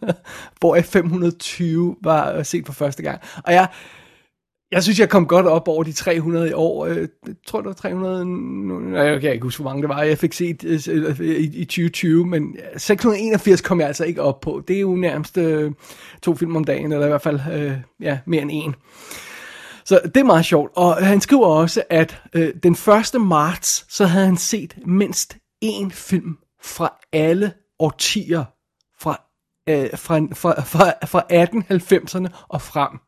hvor 0.60 0.80
520 0.82 1.96
var 2.02 2.32
øh, 2.32 2.44
set 2.44 2.66
for 2.66 2.72
første 2.72 3.02
gang. 3.02 3.20
Og 3.44 3.52
jeg, 3.52 3.68
jeg 4.72 4.82
synes, 4.82 5.00
jeg 5.00 5.08
kom 5.08 5.26
godt 5.26 5.46
op 5.46 5.68
over 5.68 5.82
de 5.82 5.92
300 5.92 6.50
i 6.50 6.52
år. 6.52 6.86
Jeg 6.86 7.08
tror, 7.46 7.60
det 7.60 7.66
var 7.66 7.72
300... 7.72 8.24
nej, 8.90 9.02
Jeg 9.02 9.20
kan 9.20 9.32
ikke 9.32 9.42
huske, 9.44 9.62
hvor 9.62 9.70
mange 9.70 9.82
det 9.82 9.88
var. 9.88 10.02
Jeg 10.02 10.18
fik 10.18 10.32
set 10.32 10.64
øh, 10.64 10.80
øh, 10.88 11.20
i, 11.20 11.60
i 11.60 11.64
2020, 11.64 12.26
men 12.26 12.56
681 12.76 13.60
kom 13.60 13.80
jeg 13.80 13.88
altså 13.88 14.04
ikke 14.04 14.22
op 14.22 14.40
på. 14.40 14.62
Det 14.68 14.76
er 14.76 14.80
jo 14.80 14.94
nærmest 14.94 15.38
øh, 15.38 15.72
to 16.22 16.34
film 16.34 16.56
om 16.56 16.64
dagen, 16.64 16.92
eller 16.92 17.06
i 17.06 17.08
hvert 17.08 17.22
fald 17.22 17.40
øh, 17.52 17.72
ja, 18.00 18.18
mere 18.26 18.42
end 18.42 18.50
en. 18.52 18.74
Så 19.84 20.00
det 20.04 20.16
er 20.16 20.24
meget 20.24 20.44
sjovt. 20.44 20.70
Og 20.76 21.06
han 21.06 21.20
skriver 21.20 21.46
også, 21.46 21.82
at 21.90 22.22
øh, 22.32 22.54
den 22.62 22.72
1. 22.72 23.20
marts, 23.20 23.94
så 23.94 24.06
havde 24.06 24.26
han 24.26 24.36
set 24.36 24.76
mindst 24.86 25.36
én 25.64 25.90
film 25.90 26.36
fra 26.62 26.92
alle 27.12 27.52
årtier 27.78 28.44
fra, 29.00 29.20
øh, 29.68 29.98
fra, 29.98 30.18
fra, 30.34 30.60
fra, 30.60 30.92
fra 31.06 31.22
1890'erne 31.30 32.46
og 32.48 32.62
frem. 32.62 32.98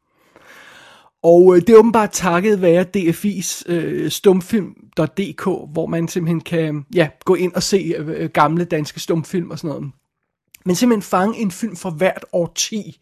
Og 1.25 1.57
øh, 1.57 1.61
det 1.61 1.71
er 1.71 1.79
åbenbart 1.79 2.11
takket 2.13 2.63
være 2.63 2.87
DFI's 2.97 3.63
øh, 3.73 4.11
stumfilm.dk, 4.11 5.45
hvor 5.73 5.87
man 5.87 6.09
simpelthen 6.09 6.41
kan 6.41 6.87
ja, 6.95 7.09
gå 7.25 7.35
ind 7.35 7.53
og 7.53 7.63
se 7.63 7.95
øh, 7.99 8.09
øh, 8.09 8.31
gamle 8.31 8.65
danske 8.65 9.01
stumfilm 9.01 9.51
og 9.51 9.59
sådan 9.59 9.69
noget. 9.69 9.93
Men 10.65 10.77
simpelthen 10.77 11.03
fange 11.03 11.39
en 11.39 11.51
film 11.51 11.77
fra 11.77 11.91
hvert 11.91 12.25
årti, 12.33 13.01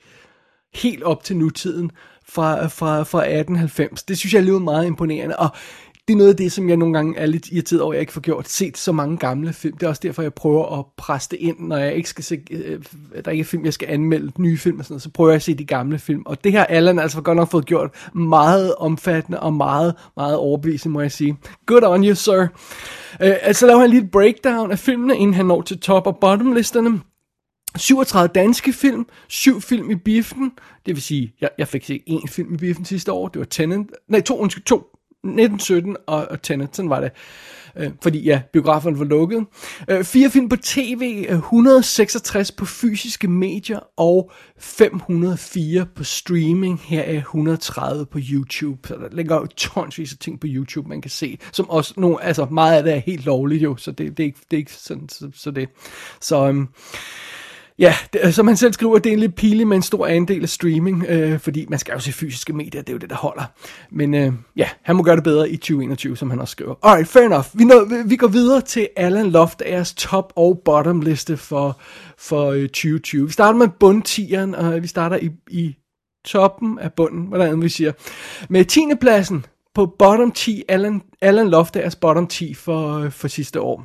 helt 0.75 1.03
op 1.03 1.25
til 1.25 1.37
nutiden, 1.37 1.91
fra, 2.29 2.65
øh, 2.65 2.71
fra, 2.71 3.03
fra 3.03 3.19
1890. 3.19 4.03
Det 4.03 4.19
synes 4.19 4.35
jeg 4.35 4.43
lyder 4.43 4.59
meget 4.59 4.87
imponerende, 4.87 5.37
og 5.37 5.49
det 6.09 6.15
er 6.15 6.19
noget 6.19 6.31
af 6.31 6.37
det, 6.37 6.53
som 6.53 6.69
jeg 6.69 6.77
nogle 6.77 6.95
gange 6.95 7.19
er 7.19 7.27
lidt 7.27 7.49
irriteret 7.53 7.83
over, 7.83 7.93
at 7.93 7.97
jeg 7.97 8.01
ikke 8.01 8.13
får 8.13 8.21
gjort, 8.21 8.49
set 8.49 8.79
så 8.79 8.93
mange 8.93 9.17
gamle 9.17 9.53
film. 9.53 9.77
Det 9.77 9.87
er 9.87 9.89
også 9.89 10.01
derfor, 10.05 10.23
jeg 10.23 10.35
prøver 10.35 10.79
at 10.79 10.85
presse 10.97 11.29
det 11.31 11.37
ind, 11.37 11.57
når 11.61 11.77
jeg 11.77 11.95
ikke 11.95 12.09
skal 12.09 12.25
se, 12.25 12.41
øh, 12.51 12.83
der 13.25 13.31
ikke 13.31 13.41
er 13.41 13.45
film, 13.45 13.65
jeg 13.65 13.73
skal 13.73 13.89
anmelde, 13.89 14.33
nye 14.39 14.59
film 14.59 14.79
og 14.79 14.85
sådan 14.85 14.93
noget, 14.93 15.03
så 15.03 15.11
prøver 15.11 15.31
jeg 15.31 15.37
at 15.37 15.43
se 15.43 15.55
de 15.55 15.65
gamle 15.65 15.99
film. 15.99 16.23
Og 16.27 16.45
det 16.45 16.53
her 16.53 16.65
Allan 16.65 16.99
altså 16.99 17.21
godt 17.21 17.37
nok 17.37 17.51
fået 17.51 17.67
gjort 17.67 18.11
meget 18.15 18.75
omfattende 18.75 19.41
og 19.41 19.53
meget, 19.53 19.95
meget 20.17 20.37
overbevisende, 20.37 20.93
må 20.93 21.01
jeg 21.01 21.13
sige. 21.13 21.37
Good 21.67 21.83
on 21.83 22.05
you, 22.05 22.15
sir. 22.15 22.41
Øh, 23.23 23.37
altså 23.43 23.67
laver 23.67 23.81
han 23.81 23.91
lige 23.91 24.03
et 24.03 24.11
breakdown 24.11 24.71
af 24.71 24.79
filmene, 24.79 25.17
inden 25.17 25.35
han 25.35 25.47
når 25.47 25.63
til 25.63 25.81
top- 25.81 26.07
og 26.07 26.19
bottom-listerne. 26.21 27.01
37 27.77 28.29
danske 28.35 28.73
film, 28.73 29.07
7 29.29 29.61
film 29.61 29.91
i 29.91 29.95
biffen, 29.95 30.53
det 30.87 30.95
vil 30.95 31.03
sige, 31.03 31.35
jeg, 31.41 31.51
jeg 31.59 31.69
fik 31.69 31.85
set 31.85 32.03
en 32.07 32.29
film 32.29 32.55
i 32.55 32.57
biffen 32.57 32.85
sidste 32.85 33.13
år, 33.13 33.29
det 33.29 33.39
var 33.39 33.47
Tenant, 33.47 33.91
nej, 34.09 34.21
to, 34.21 34.39
undskyld, 34.39 34.65
to, 34.65 34.92
1917 35.25 35.97
og, 36.07 36.27
og 36.31 36.43
Tenet, 36.43 36.77
sådan 36.77 36.91
var 36.91 37.01
det. 37.01 37.11
Øh, 37.77 37.91
fordi 38.03 38.23
ja, 38.23 38.43
biograferne 38.53 38.99
var 38.99 39.05
lukket. 39.05 39.47
Øh, 39.89 40.05
fire 40.05 40.31
film 40.31 40.49
på 40.49 40.57
tv, 40.57 41.27
166 41.29 42.51
øh, 42.51 42.57
på 42.57 42.65
fysiske 42.65 43.29
medier 43.29 43.81
og 43.97 44.31
504 44.59 45.87
på 45.97 46.05
streaming. 46.05 46.81
Her 46.85 47.03
er 47.03 47.17
130 47.17 48.07
på 48.07 48.19
YouTube. 48.33 48.89
Så 48.89 48.95
der 48.95 49.09
ligger 49.13 49.37
jo 49.37 49.47
tonsvis 49.47 50.13
af 50.13 50.19
ting 50.19 50.41
på 50.41 50.47
YouTube, 50.51 50.89
man 50.89 51.01
kan 51.01 51.11
se. 51.11 51.39
Som 51.53 51.71
også, 51.71 51.95
nogle, 51.97 52.23
altså 52.23 52.45
meget 52.45 52.77
af 52.77 52.83
det 52.83 52.93
er 52.95 52.99
helt 53.07 53.25
lovligt 53.25 53.63
jo, 53.63 53.77
så 53.77 53.91
det, 53.91 54.17
det, 54.17 54.23
er, 54.23 54.27
ikke, 54.27 54.41
det 54.51 54.57
er 54.57 54.59
ikke 54.59 54.73
sådan, 54.73 55.09
så, 55.09 55.31
så 55.35 55.51
det. 55.51 55.69
Så 56.21 56.49
Øh, 56.49 56.67
Ja, 57.83 57.95
det, 58.13 58.21
øh, 58.25 58.33
som 58.33 58.47
han 58.47 58.57
selv 58.57 58.73
skriver, 58.73 58.99
det 58.99 59.11
er 59.11 59.15
en 59.15 59.21
lidt 59.21 59.35
pile 59.35 59.65
med 59.65 59.77
en 59.77 59.83
stor 59.83 60.07
andel 60.07 60.43
af 60.43 60.49
streaming, 60.49 61.05
øh, 61.09 61.41
fordi 61.41 61.67
man 61.69 61.79
skal 61.79 61.93
jo 61.93 61.99
se 62.01 62.13
fysiske 62.13 62.53
medier, 62.53 62.83
det 62.83 62.89
er 62.89 62.93
jo 62.93 62.99
det, 62.99 63.11
der 63.11 63.17
holder. 63.17 63.45
Men 63.91 64.15
øh, 64.15 64.33
ja, 64.57 64.69
han 64.83 64.97
må 64.97 65.03
gøre 65.03 65.17
det 65.17 65.25
bedre 65.25 65.51
i 65.51 65.57
2021, 65.57 66.17
som 66.17 66.31
han 66.31 66.41
også 66.41 66.53
skriver. 66.53 66.75
Alright, 66.83 67.09
fair 67.09 67.23
enough. 67.27 67.45
Vi, 67.55 67.65
når, 67.65 68.05
vi- 68.09 68.17
går 68.17 68.27
videre 68.27 68.61
til 68.61 68.89
Alan 68.97 69.31
Loftagers 69.31 69.95
top 69.95 70.33
og 70.37 70.63
bottom 70.65 71.01
liste 71.01 71.37
for, 71.37 71.81
for 72.19 72.51
øh, 72.51 72.63
2020. 72.69 73.27
Vi 73.27 73.33
starter 73.33 73.59
med 73.59 73.69
bundtieren, 73.81 74.55
og 74.55 74.83
vi 74.83 74.87
starter 74.87 75.17
i, 75.17 75.31
i 75.51 75.77
toppen 76.25 76.79
af 76.79 76.93
bunden, 76.93 77.27
hvordan 77.27 77.63
vi 77.63 77.69
siger. 77.69 77.93
Med 78.49 78.65
10. 78.65 78.81
pladsen 79.01 79.47
på 79.75 79.87
bottom 79.99 80.31
10, 80.33 80.63
Alan, 80.69 81.03
Alan 81.23 81.49
Loftagers 81.49 81.97
bottom 81.97 82.27
10 82.27 82.55
for, 82.55 82.99
øh, 82.99 83.11
for 83.11 83.29
sidste 83.29 83.61
år. 83.61 83.85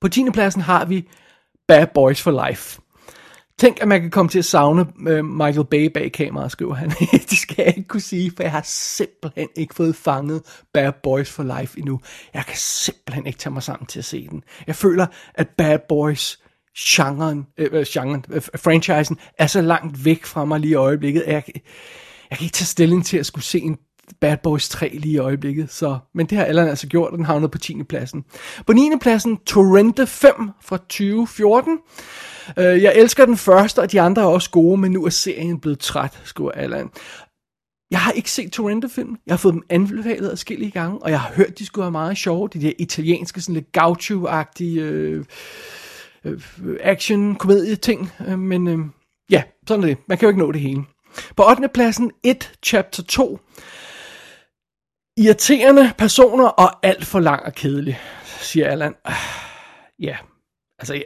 På 0.00 0.08
10. 0.08 0.24
pladsen 0.32 0.62
har 0.62 0.84
vi 0.84 1.08
Bad 1.68 1.86
Boys 1.94 2.22
for 2.22 2.46
Life. 2.48 2.80
Tænk, 3.58 3.78
at 3.80 3.88
man 3.88 4.00
kan 4.00 4.10
komme 4.10 4.28
til 4.28 4.38
at 4.38 4.44
savne 4.44 4.86
øh, 5.08 5.24
Michael 5.24 5.66
Bay 5.70 5.84
bag 5.84 6.12
kameraet, 6.12 6.52
skriver 6.52 6.74
han. 6.74 6.90
det 7.30 7.38
skal 7.38 7.54
jeg 7.58 7.74
ikke 7.76 7.88
kunne 7.88 8.00
sige, 8.00 8.32
for 8.36 8.42
jeg 8.42 8.52
har 8.52 8.62
simpelthen 8.64 9.48
ikke 9.56 9.74
fået 9.74 9.96
fanget 9.96 10.42
Bad 10.74 10.92
Boys 11.02 11.30
for 11.30 11.58
Life 11.60 11.78
endnu. 11.78 12.00
Jeg 12.34 12.44
kan 12.46 12.56
simpelthen 12.56 13.26
ikke 13.26 13.38
tage 13.38 13.52
mig 13.52 13.62
sammen 13.62 13.86
til 13.86 13.98
at 13.98 14.04
se 14.04 14.28
den. 14.30 14.42
Jeg 14.66 14.76
føler, 14.76 15.06
at 15.34 15.48
Bad 15.48 15.78
Boys 15.88 16.38
genren, 16.78 17.46
øh, 17.58 17.68
øh 17.72 17.86
genren, 17.88 18.24
øh, 18.30 18.42
franchisen 18.42 19.18
er 19.38 19.46
så 19.46 19.60
langt 19.60 20.04
væk 20.04 20.24
fra 20.24 20.44
mig 20.44 20.60
lige 20.60 20.70
i 20.70 20.74
øjeblikket. 20.74 21.20
at 21.20 21.32
Jeg, 21.32 21.42
jeg 22.30 22.38
kan 22.38 22.44
ikke 22.44 22.54
tage 22.54 22.66
stilling 22.66 23.06
til 23.06 23.18
at 23.18 23.26
skulle 23.26 23.44
se 23.44 23.60
en 23.60 23.78
Bad 24.20 24.36
Boys 24.36 24.68
3 24.68 24.88
lige 24.88 25.14
i 25.14 25.18
øjeblikket. 25.18 25.70
Så, 25.70 25.98
men 26.14 26.26
det 26.26 26.38
har 26.38 26.44
Allan 26.44 26.68
altså 26.68 26.86
gjort, 26.86 27.10
og 27.10 27.18
den 27.18 27.26
havnede 27.26 27.48
på 27.48 27.58
10. 27.58 27.82
pladsen. 27.82 28.24
På 28.66 28.72
9. 28.72 28.90
pladsen, 29.00 29.36
Torrente 29.36 30.06
5 30.06 30.32
fra 30.60 30.76
2014. 30.76 31.78
Øh, 32.56 32.82
jeg 32.82 32.92
elsker 32.96 33.24
den 33.24 33.36
første, 33.36 33.78
og 33.78 33.92
de 33.92 34.00
andre 34.00 34.22
er 34.22 34.26
også 34.26 34.50
gode, 34.50 34.80
men 34.80 34.92
nu 34.92 35.04
er 35.04 35.10
serien 35.10 35.60
blevet 35.60 35.78
træt, 35.78 36.20
skriver 36.24 36.50
Allan. 36.50 36.90
Jeg 37.90 38.00
har 38.00 38.12
ikke 38.12 38.30
set 38.30 38.52
Torrente-film. 38.52 39.16
Jeg 39.26 39.32
har 39.32 39.38
fået 39.38 39.54
dem 39.54 39.62
anbefalet 39.68 40.30
adskillige 40.30 40.70
gange, 40.70 40.98
og 40.98 41.10
jeg 41.10 41.20
har 41.20 41.32
hørt, 41.34 41.58
de 41.58 41.66
skulle 41.66 41.82
være 41.82 41.90
meget 41.90 42.18
sjove. 42.18 42.48
De 42.48 42.60
der 42.60 42.72
italienske, 42.78 43.40
sådan 43.40 43.54
lidt 43.54 43.72
gaucho-agtige 43.78 44.80
øh, 44.80 45.24
øh, 46.24 46.40
action-komedie-ting. 46.80 48.10
Øh, 48.28 48.38
men 48.38 48.68
øh, 48.68 48.78
ja, 49.30 49.42
sådan 49.68 49.84
er 49.84 49.88
det. 49.88 49.98
Man 50.06 50.18
kan 50.18 50.26
jo 50.26 50.30
ikke 50.30 50.40
nå 50.40 50.52
det 50.52 50.60
hele. 50.60 50.84
På 51.36 51.48
8. 51.50 51.68
pladsen, 51.74 52.12
1 52.24 52.52
Chapter 52.66 53.02
2. 53.02 53.38
Irriterende 55.16 55.92
personer 55.98 56.46
og 56.46 56.86
alt 56.86 57.06
for 57.06 57.20
lang 57.20 57.42
og 57.42 57.54
kedelig, 57.54 58.00
siger 58.24 58.68
Allan. 58.68 58.94
Ah, 59.04 59.14
ja, 59.98 60.16
altså 60.78 61.02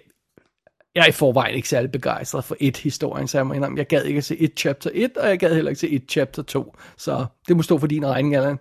jeg, 0.95 1.03
er 1.03 1.09
i 1.09 1.13
forvejen 1.13 1.55
ikke 1.55 1.69
særlig 1.69 1.93
begejstret 1.93 2.45
for 2.45 2.57
et 2.61 2.77
historien, 2.77 3.29
så 3.29 3.39
jeg 3.39 3.47
må 3.47 3.55
indrømme, 3.55 3.79
jeg 3.79 3.87
gad 3.87 4.05
ikke 4.05 4.19
at 4.19 4.25
se 4.25 4.37
et 4.37 4.53
chapter 4.57 4.91
1, 4.95 5.17
og 5.17 5.29
jeg 5.29 5.39
gad 5.39 5.55
heller 5.55 5.71
ikke 5.71 5.81
se 5.81 5.89
et 5.89 6.05
chapter 6.09 6.43
2. 6.43 6.77
Så 6.99 7.27
det 7.49 7.57
må 7.57 7.63
stå 7.63 7.79
for 7.79 7.87
din 7.87 8.07
regning, 8.07 8.37
Allan. 8.37 8.59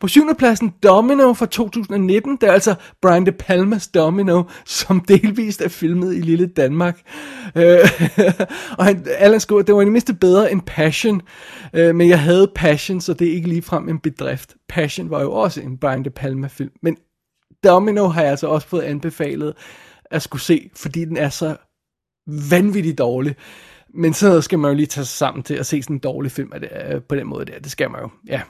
På 0.00 0.08
syvende 0.08 0.34
pladsen 0.34 0.74
Domino 0.82 1.32
fra 1.32 1.46
2019. 1.46 2.36
Det 2.36 2.48
er 2.48 2.52
altså 2.52 2.74
Brian 3.02 3.26
De 3.26 3.32
Palmas 3.32 3.88
Domino, 3.88 4.42
som 4.64 5.00
delvist 5.00 5.60
er 5.60 5.68
filmet 5.68 6.16
i 6.16 6.20
lille 6.20 6.46
Danmark. 6.46 7.00
Øh, 7.56 7.78
og 8.78 8.84
han, 8.84 9.06
Allan 9.18 9.40
skriver, 9.40 9.62
det 9.62 9.74
var 9.74 9.80
i 9.80 9.84
det 9.84 9.92
mindste 9.92 10.14
bedre 10.14 10.52
end 10.52 10.60
Passion, 10.66 11.22
øh, 11.72 11.94
men 11.94 12.08
jeg 12.08 12.20
havde 12.20 12.50
Passion, 12.54 13.00
så 13.00 13.14
det 13.14 13.28
er 13.28 13.32
ikke 13.32 13.48
ligefrem 13.48 13.88
en 13.88 13.98
bedrift. 13.98 14.54
Passion 14.68 15.10
var 15.10 15.22
jo 15.22 15.32
også 15.32 15.60
en 15.60 15.78
Brian 15.78 16.04
De 16.04 16.10
Palma 16.10 16.46
film, 16.46 16.72
men 16.82 16.96
Domino 17.64 18.08
har 18.08 18.22
jeg 18.22 18.30
altså 18.30 18.46
også 18.46 18.68
fået 18.68 18.82
anbefalet 18.82 19.54
at 20.12 20.22
skulle 20.22 20.42
se, 20.42 20.70
fordi 20.76 21.04
den 21.04 21.16
er 21.16 21.28
så 21.28 21.56
vanvittigt 22.50 22.98
dårlig. 22.98 23.36
Men 23.94 24.14
så 24.14 24.40
skal 24.40 24.58
man 24.58 24.70
jo 24.70 24.76
lige 24.76 24.86
tage 24.86 25.04
sig 25.04 25.16
sammen 25.16 25.42
til 25.42 25.54
at 25.54 25.66
se 25.66 25.82
sådan 25.82 25.96
en 25.96 26.00
dårlig 26.00 26.32
film 26.32 26.52
af 26.52 26.60
det, 26.60 26.68
øh, 26.88 27.02
på 27.02 27.14
den 27.14 27.26
måde 27.26 27.44
der. 27.44 27.58
Det 27.58 27.70
skal 27.70 27.90
man 27.90 28.00
jo, 28.00 28.08
ja. 28.28 28.42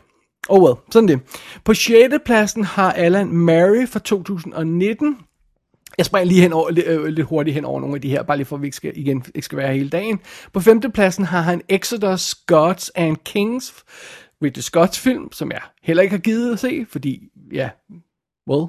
Oh 0.48 0.62
well, 0.62 0.77
sådan 0.90 1.09
det. 1.09 1.20
På 1.64 1.75
6. 1.75 2.14
pladsen 2.25 2.64
har 2.64 2.92
Alan 2.92 3.33
Mary 3.33 3.87
fra 3.87 3.98
2019. 3.98 5.16
Jeg 5.98 6.07
springer 6.07 6.29
lige 6.29 6.40
hen 6.40 6.53
over, 6.53 6.70
lidt, 6.70 6.87
øh, 6.87 7.05
lidt 7.05 7.27
hurtigt 7.27 7.55
hen 7.55 7.64
over 7.64 7.81
nogle 7.81 7.94
af 7.94 8.01
de 8.01 8.11
her, 8.11 8.22
bare 8.22 8.37
lige 8.37 8.44
for 8.46 8.57
at 8.57 8.62
vi 8.62 8.66
ikke 8.66 8.77
skal, 8.77 8.92
igen, 8.98 9.25
ikke 9.35 9.44
skal 9.44 9.59
være 9.59 9.75
hele 9.75 9.88
dagen. 9.88 10.20
På 10.53 10.61
5. 10.61 10.81
pladsen 10.81 11.25
har 11.25 11.40
han 11.40 11.62
Exodus, 11.68 12.35
Gods 12.35 12.90
and 12.94 13.16
Kings, 13.16 13.75
Ridley 14.42 14.62
Scotts 14.62 15.01
film, 15.01 15.33
som 15.33 15.51
jeg 15.51 15.61
heller 15.83 16.03
ikke 16.03 16.14
har 16.14 16.20
givet 16.20 16.53
at 16.53 16.59
se, 16.59 16.87
fordi, 16.88 17.29
ja, 17.53 17.70
well, 18.51 18.66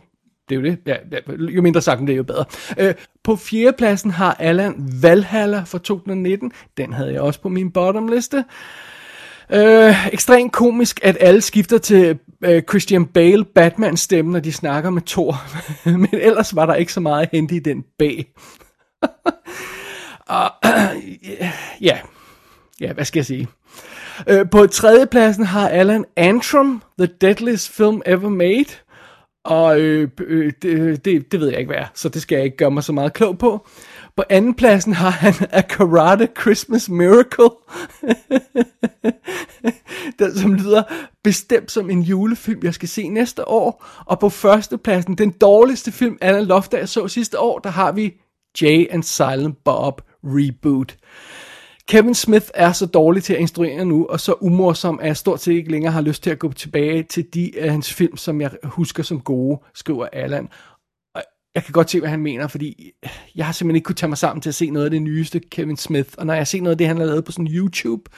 det 0.49 0.55
er 0.55 0.59
jo 0.59 0.65
det. 0.65 0.77
Ja, 0.85 0.95
jo 1.39 1.61
mindre 1.61 1.81
sagt 1.81 2.01
det 2.01 2.09
er 2.09 2.15
jo 2.15 2.23
bedre. 2.23 2.45
Øh, 2.77 2.93
på 3.23 3.35
fjerdepladsen 3.35 4.11
har 4.11 4.33
Alan 4.39 4.75
Valhalla 5.01 5.63
fra 5.65 5.77
2019. 5.77 6.51
Den 6.77 6.93
havde 6.93 7.13
jeg 7.13 7.21
også 7.21 7.41
på 7.41 7.49
min 7.49 7.71
bottomliste. 7.71 8.43
Øh, 9.53 10.13
ekstremt 10.13 10.51
komisk, 10.51 10.99
at 11.03 11.17
alle 11.19 11.41
skifter 11.41 11.77
til 11.77 12.19
øh, 12.43 12.61
Christian 12.69 13.05
Bale 13.05 13.45
Batman 13.45 13.97
stemme, 13.97 14.31
når 14.31 14.39
de 14.39 14.51
snakker 14.51 14.89
med 14.89 15.01
Thor. 15.01 15.35
Men 15.97 16.09
ellers 16.13 16.55
var 16.55 16.65
der 16.65 16.75
ikke 16.75 16.93
så 16.93 16.99
meget 16.99 17.21
at 17.21 17.29
hente 17.31 17.55
i 17.55 17.59
den 17.59 17.83
bag. 17.99 18.25
Og, 20.27 20.51
ja, 21.81 21.99
ja, 22.81 22.93
hvad 22.93 23.05
skal 23.05 23.19
jeg 23.19 23.25
sige? 23.25 23.47
Øh, 24.29 24.49
på 24.49 24.67
tredjepladsen 24.67 25.45
har 25.45 25.69
Alan 25.69 26.05
Antrim, 26.15 26.81
The 26.99 27.09
Deadliest 27.21 27.69
Film 27.69 28.01
Ever 28.05 28.29
Made. 28.29 28.65
Og 29.43 29.79
øh, 29.79 30.09
øh, 30.19 30.53
det, 30.61 31.05
det, 31.05 31.31
det 31.31 31.39
ved 31.39 31.49
jeg 31.49 31.59
ikke 31.59 31.71
hvad 31.71 31.81
er, 31.81 31.87
så 31.93 32.09
det 32.09 32.21
skal 32.21 32.35
jeg 32.35 32.45
ikke 32.45 32.57
gøre 32.57 32.71
mig 32.71 32.83
så 32.83 32.93
meget 32.93 33.13
klog 33.13 33.37
på. 33.37 33.67
På 34.15 34.23
anden 34.29 34.53
pladsen 34.53 34.93
har 34.93 35.09
han 35.09 35.33
A 35.51 35.61
Karate 35.61 36.29
Christmas 36.41 36.89
Miracle, 36.89 37.49
den 40.19 40.37
som 40.37 40.53
lyder 40.53 40.83
bestemt 41.23 41.71
som 41.71 41.89
en 41.89 42.01
julefilm, 42.01 42.59
jeg 42.63 42.73
skal 42.73 42.89
se 42.89 43.07
næste 43.07 43.47
år. 43.47 43.85
Og 44.05 44.19
på 44.19 44.29
første 44.29 44.77
pladsen, 44.77 45.15
den 45.15 45.31
dårligste 45.31 45.91
film, 45.91 46.17
Anna 46.21 46.61
jeg 46.71 46.89
så 46.89 47.07
sidste 47.07 47.39
år, 47.39 47.59
der 47.59 47.69
har 47.69 47.91
vi 47.91 48.13
Jay 48.61 48.87
and 48.91 49.03
Silent 49.03 49.63
Bob 49.63 50.01
Reboot. 50.23 50.97
Kevin 51.87 52.15
Smith 52.15 52.45
er 52.53 52.71
så 52.71 52.85
dårlig 52.85 53.23
til 53.23 53.33
at 53.33 53.39
instruere 53.39 53.85
nu, 53.85 54.05
og 54.05 54.19
så 54.19 54.33
umorsom, 54.41 54.99
at 54.99 55.07
jeg 55.07 55.17
stort 55.17 55.41
set 55.41 55.53
ikke 55.53 55.71
længere 55.71 55.91
har 55.91 56.01
lyst 56.01 56.23
til 56.23 56.29
at 56.29 56.39
gå 56.39 56.51
tilbage 56.51 57.03
til 57.03 57.25
de 57.33 57.51
af 57.59 57.71
hans 57.71 57.93
film, 57.93 58.17
som 58.17 58.41
jeg 58.41 58.51
husker 58.63 59.03
som 59.03 59.21
gode, 59.21 59.59
skriver 59.73 60.07
Allan. 60.13 60.49
Og 61.15 61.23
jeg 61.55 61.63
kan 61.63 61.71
godt 61.71 61.89
se, 61.89 61.99
hvad 61.99 62.09
han 62.09 62.19
mener, 62.19 62.47
fordi 62.47 62.91
jeg 63.35 63.45
har 63.45 63.53
simpelthen 63.53 63.75
ikke 63.75 63.85
kunne 63.85 63.95
tage 63.95 64.09
mig 64.09 64.17
sammen 64.17 64.41
til 64.41 64.49
at 64.49 64.55
se 64.55 64.69
noget 64.69 64.85
af 64.85 64.91
det 64.91 65.01
nyeste 65.01 65.39
Kevin 65.39 65.77
Smith. 65.77 66.09
Og 66.17 66.25
når 66.25 66.33
jeg 66.33 66.47
ser 66.47 66.61
noget 66.61 66.73
af 66.73 66.77
det, 66.77 66.87
han 66.87 66.97
har 66.97 67.05
lavet 67.05 67.25
på 67.25 67.31
sådan 67.31 67.51
YouTube, 67.51 68.11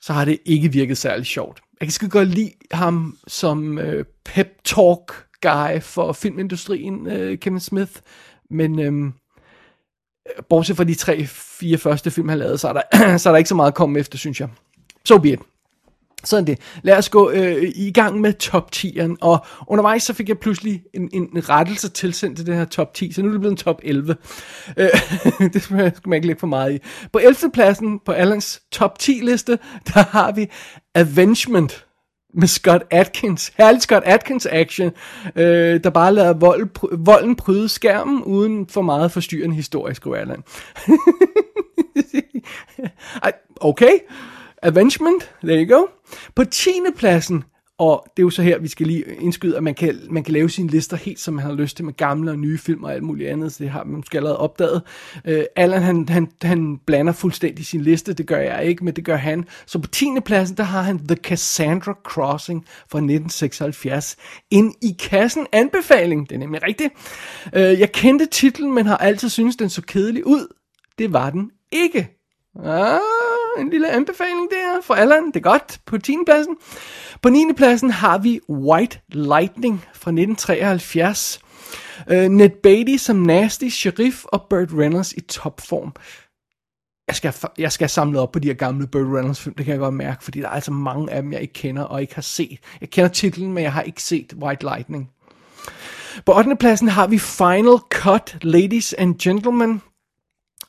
så 0.00 0.12
har 0.12 0.24
det 0.24 0.38
ikke 0.44 0.72
virket 0.72 0.98
særlig 0.98 1.26
sjovt. 1.26 1.60
Jeg 1.80 1.86
kan 1.88 1.92
skide 1.92 2.10
godt 2.10 2.28
lide 2.28 2.52
ham 2.70 3.16
som 3.26 3.78
øh, 3.78 4.04
pep 4.24 4.48
talk 4.64 5.12
guy 5.40 5.80
for 5.80 6.12
filmindustrien, 6.12 7.06
øh, 7.06 7.38
Kevin 7.38 7.60
Smith, 7.60 7.92
men... 8.50 8.80
Øh, 8.80 9.12
bortset 10.48 10.76
fra 10.76 10.84
de 10.84 10.94
tre, 10.94 11.26
fire 11.26 11.78
første 11.78 12.10
film, 12.10 12.28
han 12.28 12.38
lavede, 12.38 12.58
så 12.58 12.68
er 12.68 12.72
der, 12.72 12.82
så 13.18 13.28
er 13.28 13.32
der 13.32 13.38
ikke 13.38 13.48
så 13.48 13.54
meget 13.54 13.70
at 13.70 13.74
komme 13.74 13.98
efter, 13.98 14.18
synes 14.18 14.40
jeg. 14.40 14.48
So 15.04 15.18
be 15.18 15.28
it. 15.28 15.40
Sådan 16.24 16.46
det. 16.46 16.58
Lad 16.82 16.96
os 16.96 17.08
gå 17.08 17.30
øh, 17.30 17.72
i 17.74 17.92
gang 17.92 18.20
med 18.20 18.32
top 18.32 18.70
10'eren, 18.76 19.16
og 19.20 19.46
undervejs 19.66 20.02
så 20.02 20.12
fik 20.12 20.28
jeg 20.28 20.38
pludselig 20.38 20.82
en, 20.94 21.10
en 21.12 21.48
rettelse 21.48 21.88
tilsendt 21.88 22.36
til 22.36 22.46
den 22.46 22.54
her 22.54 22.64
top 22.64 22.94
10, 22.94 23.12
så 23.12 23.22
nu 23.22 23.28
er 23.28 23.32
det 23.32 23.40
blevet 23.40 23.52
en 23.52 23.56
top 23.56 23.80
11. 23.82 24.16
Øh, 24.76 24.88
det 25.52 25.62
skal 25.62 25.92
man, 26.06 26.12
ikke 26.12 26.26
lægge 26.26 26.40
for 26.40 26.46
meget 26.46 26.74
i. 26.74 26.78
På 27.12 27.18
11. 27.18 27.36
pladsen 27.52 27.98
på 27.98 28.12
Allens 28.12 28.62
top 28.72 28.98
10 28.98 29.12
liste, 29.12 29.58
der 29.94 30.04
har 30.04 30.32
vi 30.32 30.50
Avengement 30.94 31.84
med 32.34 32.48
Scott 32.48 32.82
Atkins. 32.90 33.52
Herlig 33.56 33.82
Scott 33.82 34.02
Atkins 34.06 34.46
action, 34.46 34.90
øh, 35.36 35.84
der 35.84 35.90
bare 35.90 36.14
lader 36.14 36.32
vold, 36.32 36.68
pr- 36.78 36.96
volden 36.98 37.36
bryde 37.36 37.68
skærmen, 37.68 38.22
uden 38.22 38.66
for 38.66 38.82
meget 38.82 39.12
forstyrrende 39.12 39.56
historisk 39.56 40.06
Erland. 40.06 40.42
okay, 43.60 43.98
Avengement, 44.62 45.30
there 45.44 45.64
you 45.64 45.78
go. 45.78 45.86
På 46.34 46.44
10. 46.44 46.70
pladsen 46.96 47.44
og 47.78 48.06
det 48.16 48.22
er 48.22 48.24
jo 48.24 48.30
så 48.30 48.42
her, 48.42 48.58
vi 48.58 48.68
skal 48.68 48.86
lige 48.86 49.04
indskyde, 49.20 49.56
at 49.56 49.62
man 49.62 49.74
kan, 49.74 50.00
man 50.10 50.24
kan 50.24 50.32
lave 50.32 50.50
sine 50.50 50.68
lister 50.68 50.96
helt, 50.96 51.20
som 51.20 51.34
man 51.34 51.44
har 51.44 51.52
lyst 51.52 51.76
til, 51.76 51.84
med 51.84 51.96
gamle 51.96 52.30
og 52.30 52.38
nye 52.38 52.58
film 52.58 52.84
og 52.84 52.94
alt 52.94 53.02
muligt 53.02 53.30
andet, 53.30 53.52
så 53.52 53.64
det 53.64 53.70
har 53.70 53.84
man 53.84 53.96
måske 53.96 54.18
allerede 54.18 54.38
opdaget. 54.38 54.82
Øh, 55.24 55.44
Allan, 55.56 55.82
han, 55.82 56.08
han, 56.08 56.28
han 56.42 56.78
blander 56.86 57.12
fuldstændig 57.12 57.66
sin 57.66 57.80
liste, 57.80 58.12
det 58.12 58.26
gør 58.26 58.38
jeg 58.38 58.64
ikke, 58.64 58.84
men 58.84 58.96
det 58.96 59.04
gør 59.04 59.16
han. 59.16 59.44
Så 59.66 59.78
på 59.78 59.88
10. 59.88 60.06
pladsen, 60.24 60.56
der 60.56 60.62
har 60.62 60.82
han 60.82 61.06
The 61.06 61.16
Cassandra 61.16 61.94
Crossing 62.04 62.64
fra 62.66 62.98
1976. 62.98 64.16
En 64.50 64.74
i 64.82 64.96
kassen 64.98 65.46
anbefaling, 65.52 66.28
det 66.28 66.34
er 66.34 66.38
nemlig 66.38 66.62
rigtigt. 66.62 66.92
Øh, 67.52 67.80
jeg 67.80 67.92
kendte 67.92 68.26
titlen, 68.26 68.74
men 68.74 68.86
har 68.86 68.96
altid 68.96 69.28
syntes, 69.28 69.56
den 69.56 69.68
så 69.68 69.82
kedelig 69.82 70.26
ud. 70.26 70.54
Det 70.98 71.12
var 71.12 71.30
den 71.30 71.50
ikke. 71.72 72.08
Ah, 72.64 73.00
en 73.58 73.70
lille 73.70 73.90
anbefaling 73.90 74.50
der 74.50 74.80
for 74.82 74.94
Allan. 74.94 75.26
Det 75.26 75.36
er 75.36 75.40
godt 75.40 75.80
på 75.86 75.98
10. 75.98 76.16
pladsen. 76.26 76.56
På 77.22 77.28
9. 77.28 77.44
pladsen 77.56 77.90
har 77.90 78.18
vi 78.18 78.40
White 78.48 79.00
Lightning 79.08 79.84
fra 79.94 80.10
1973. 80.10 81.40
Uh, 82.10 82.16
øh, 82.16 82.28
Ned 82.28 82.50
Beatty 82.62 82.96
som 82.96 83.16
Nasty 83.16 83.68
Sheriff 83.68 84.24
og 84.24 84.46
Burt 84.50 84.68
Reynolds 84.78 85.12
i 85.12 85.20
topform. 85.20 85.92
Jeg 87.08 87.16
skal, 87.16 87.34
jeg 87.58 87.72
skal 87.72 87.88
samle 87.88 88.20
op 88.20 88.32
på 88.32 88.38
de 88.38 88.48
her 88.48 88.54
gamle 88.54 88.86
Burt 88.86 89.06
Reynolds 89.06 89.40
film, 89.40 89.54
det 89.54 89.64
kan 89.64 89.72
jeg 89.72 89.78
godt 89.78 89.94
mærke, 89.94 90.24
fordi 90.24 90.40
der 90.40 90.46
er 90.46 90.52
altså 90.52 90.72
mange 90.72 91.12
af 91.12 91.22
dem, 91.22 91.32
jeg 91.32 91.40
ikke 91.40 91.54
kender 91.54 91.82
og 91.82 92.00
ikke 92.00 92.14
har 92.14 92.22
set. 92.22 92.58
Jeg 92.80 92.90
kender 92.90 93.08
titlen, 93.08 93.52
men 93.52 93.64
jeg 93.64 93.72
har 93.72 93.82
ikke 93.82 94.02
set 94.02 94.34
White 94.42 94.62
Lightning. 94.62 95.10
På 96.26 96.38
8. 96.38 96.56
pladsen 96.56 96.88
har 96.88 97.06
vi 97.06 97.18
Final 97.18 97.78
Cut, 97.90 98.36
Ladies 98.42 98.92
and 98.92 99.18
Gentlemen 99.18 99.82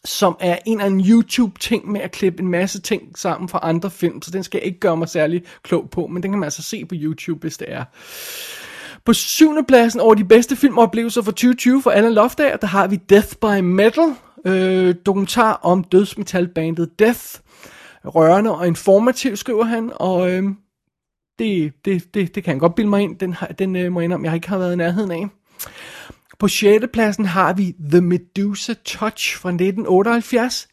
som 0.06 0.38
er 0.40 0.58
en 0.66 0.82
af 0.82 0.88
en 0.88 1.06
YouTube-ting 1.06 1.92
med 1.92 2.02
at 2.02 2.12
klippe 2.12 2.44
en 2.44 2.48
masse 2.48 2.82
ting 2.82 3.18
sammen 3.18 3.50
fra 3.50 3.60
andre 3.62 3.92
film, 3.92 4.22
så 4.22 4.32
den 4.32 4.44
skal 4.44 4.58
jeg 4.58 4.66
ikke 4.66 4.80
gøre 4.80 4.98
mig 4.98 5.10
særlig 5.10 5.44
klog 5.64 5.90
på, 5.90 6.08
men 6.08 6.24
den 6.24 6.32
kan 6.32 6.40
man 6.40 6.48
altså 6.48 6.64
se 6.64 6.86
på 6.86 6.96
YouTube, 6.98 7.40
hvis 7.42 7.58
det 7.58 7.68
er. 7.70 7.84
På 9.06 9.14
syvende 9.14 9.64
pladsen 9.64 10.02
over 10.02 10.14
de 10.14 10.26
bedste 10.26 10.56
filmoplevelser 10.56 11.22
for 11.22 11.32
2020 11.32 11.82
for 11.82 11.92
Alan 11.92 12.14
Loftager, 12.14 12.58
der 12.58 12.68
har 12.68 12.88
vi 12.88 12.96
Death 12.96 13.36
by 13.42 13.60
Metal, 13.60 14.16
øh, 14.46 14.96
dokumentar 15.06 15.60
om 15.64 15.84
dødsmetalbandet 15.84 17.00
Death. 17.00 17.26
Rørende 18.06 18.56
og 18.56 18.68
informativ, 18.68 19.36
skriver 19.36 19.64
han, 19.64 19.92
og 19.96 20.32
øh, 20.32 20.44
det, 21.40 21.74
det, 21.86 22.14
det, 22.14 22.36
det 22.36 22.44
kan 22.44 22.54
jeg 22.54 22.60
godt 22.60 22.76
bilde 22.76 22.90
mig 22.90 23.02
ind. 23.02 23.20
Den, 23.20 23.36
den 23.60 23.76
øh, 23.76 23.92
må 23.92 24.00
jeg 24.00 24.06
indrømme, 24.06 24.28
jeg 24.28 24.36
ikke 24.36 24.50
har 24.50 24.58
været 24.58 24.74
i 24.74 24.76
nærheden 24.76 25.12
af. 25.12 25.28
På 26.40 26.48
6. 26.48 26.86
pladsen 26.94 27.26
har 27.26 27.54
vi 27.54 27.76
The 27.92 28.02
Medusa 28.02 28.74
Touch 28.74 29.38
fra 29.38 29.50
1978. 29.50 30.68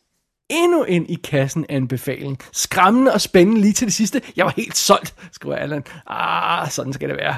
Endnu 0.51 0.85
en 0.85 1.07
i 1.07 1.15
kassen 1.15 1.67
anbefaling. 1.69 2.39
Skræmmende 2.53 3.13
og 3.13 3.21
spændende 3.21 3.61
lige 3.61 3.73
til 3.73 3.87
det 3.87 3.95
sidste. 3.95 4.23
Jeg 4.37 4.45
var 4.45 4.53
helt 4.57 4.77
solgt, 4.77 5.15
skriver 5.33 5.57
Allan. 5.57 5.85
Ah, 6.07 6.71
sådan 6.71 6.93
skal 6.93 7.09
det 7.09 7.17
være. 7.17 7.37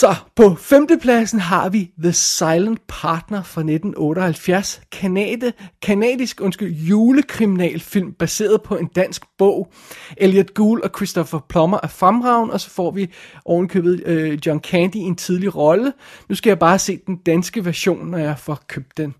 Så 0.00 0.14
på 0.34 0.54
femtepladsen 0.54 1.40
har 1.40 1.68
vi 1.68 1.90
The 2.02 2.12
Silent 2.12 2.80
Partner 2.88 3.42
fra 3.42 3.60
1978, 3.60 4.80
Kanade, 4.92 5.52
kanadisk 5.82 6.40
undskyld, 6.40 6.72
julekriminalfilm 6.72 8.12
baseret 8.12 8.62
på 8.62 8.76
en 8.76 8.86
dansk 8.86 9.22
bog. 9.38 9.72
Elliot 10.16 10.54
Gould 10.54 10.82
og 10.82 10.90
Christopher 10.96 11.38
Plummer 11.48 11.78
er 11.82 11.86
fremragende, 11.88 12.54
og 12.54 12.60
så 12.60 12.70
får 12.70 12.90
vi 12.90 13.12
ovenkøbet 13.44 14.02
øh, 14.06 14.38
John 14.46 14.60
Candy 14.60 14.96
i 14.96 14.98
en 14.98 15.16
tidlig 15.16 15.56
rolle. 15.56 15.92
Nu 16.28 16.34
skal 16.34 16.50
jeg 16.50 16.58
bare 16.58 16.78
se 16.78 17.00
den 17.06 17.16
danske 17.16 17.64
version, 17.64 18.10
når 18.10 18.18
jeg 18.18 18.38
får 18.38 18.64
købt 18.68 18.96
den. 18.96 19.14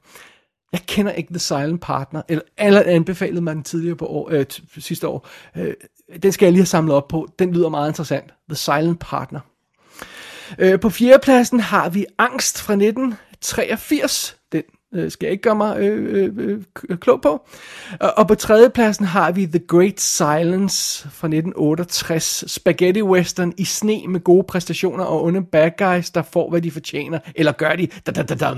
Jeg 0.72 0.80
kender 0.86 1.12
ikke 1.12 1.32
The 1.32 1.38
Silent 1.38 1.80
Partner, 1.80 2.22
eller 2.28 2.42
alle 2.56 2.84
anbefalede 2.84 3.40
mig 3.40 3.54
den 3.54 3.62
tidligere 3.62 3.96
på 3.96 4.06
år, 4.06 4.28
øh, 4.32 4.44
sidste 4.78 5.08
år. 5.08 5.28
Øh, 5.56 5.74
den 6.22 6.32
skal 6.32 6.46
jeg 6.46 6.52
lige 6.52 6.60
have 6.60 6.66
samlet 6.66 6.94
op 6.94 7.08
på. 7.08 7.28
Den 7.38 7.52
lyder 7.52 7.68
meget 7.68 7.90
interessant. 7.90 8.34
The 8.48 8.56
Silent 8.56 9.00
Partner. 9.00 9.40
Øh, 10.58 10.80
på 10.80 10.90
fjerdepladsen 10.90 11.60
har 11.60 11.88
vi 11.88 12.06
Angst 12.18 12.62
fra 12.62 12.72
1983. 12.72 14.36
Den 14.52 14.62
øh, 14.94 15.10
skal 15.10 15.26
jeg 15.26 15.32
ikke 15.32 15.42
gøre 15.42 15.54
mig 15.54 15.78
øh, 15.80 16.24
øh, 16.24 16.32
øh, 16.36 16.62
øh, 16.88 16.98
klog 16.98 17.20
på. 17.20 17.48
Og, 18.00 18.18
og 18.18 18.28
på 18.28 18.34
tredjepladsen 18.34 19.06
har 19.06 19.32
vi 19.32 19.46
The 19.46 19.66
Great 19.68 20.00
Silence 20.00 21.02
fra 21.02 21.26
1968. 21.26 22.44
Spaghetti 22.46 23.02
western 23.02 23.52
i 23.56 23.64
sne 23.64 24.02
med 24.08 24.20
gode 24.20 24.44
præstationer 24.48 25.04
og 25.04 25.24
onde 25.24 25.44
bad 25.44 25.70
guys, 25.78 26.10
der 26.10 26.22
får, 26.22 26.50
hvad 26.50 26.62
de 26.62 26.70
fortjener. 26.70 27.18
Eller 27.34 27.52
gør 27.52 27.76
de, 27.76 27.86
da 28.06 28.12
da 28.12 28.22
da 28.22 28.34
da 28.34 28.54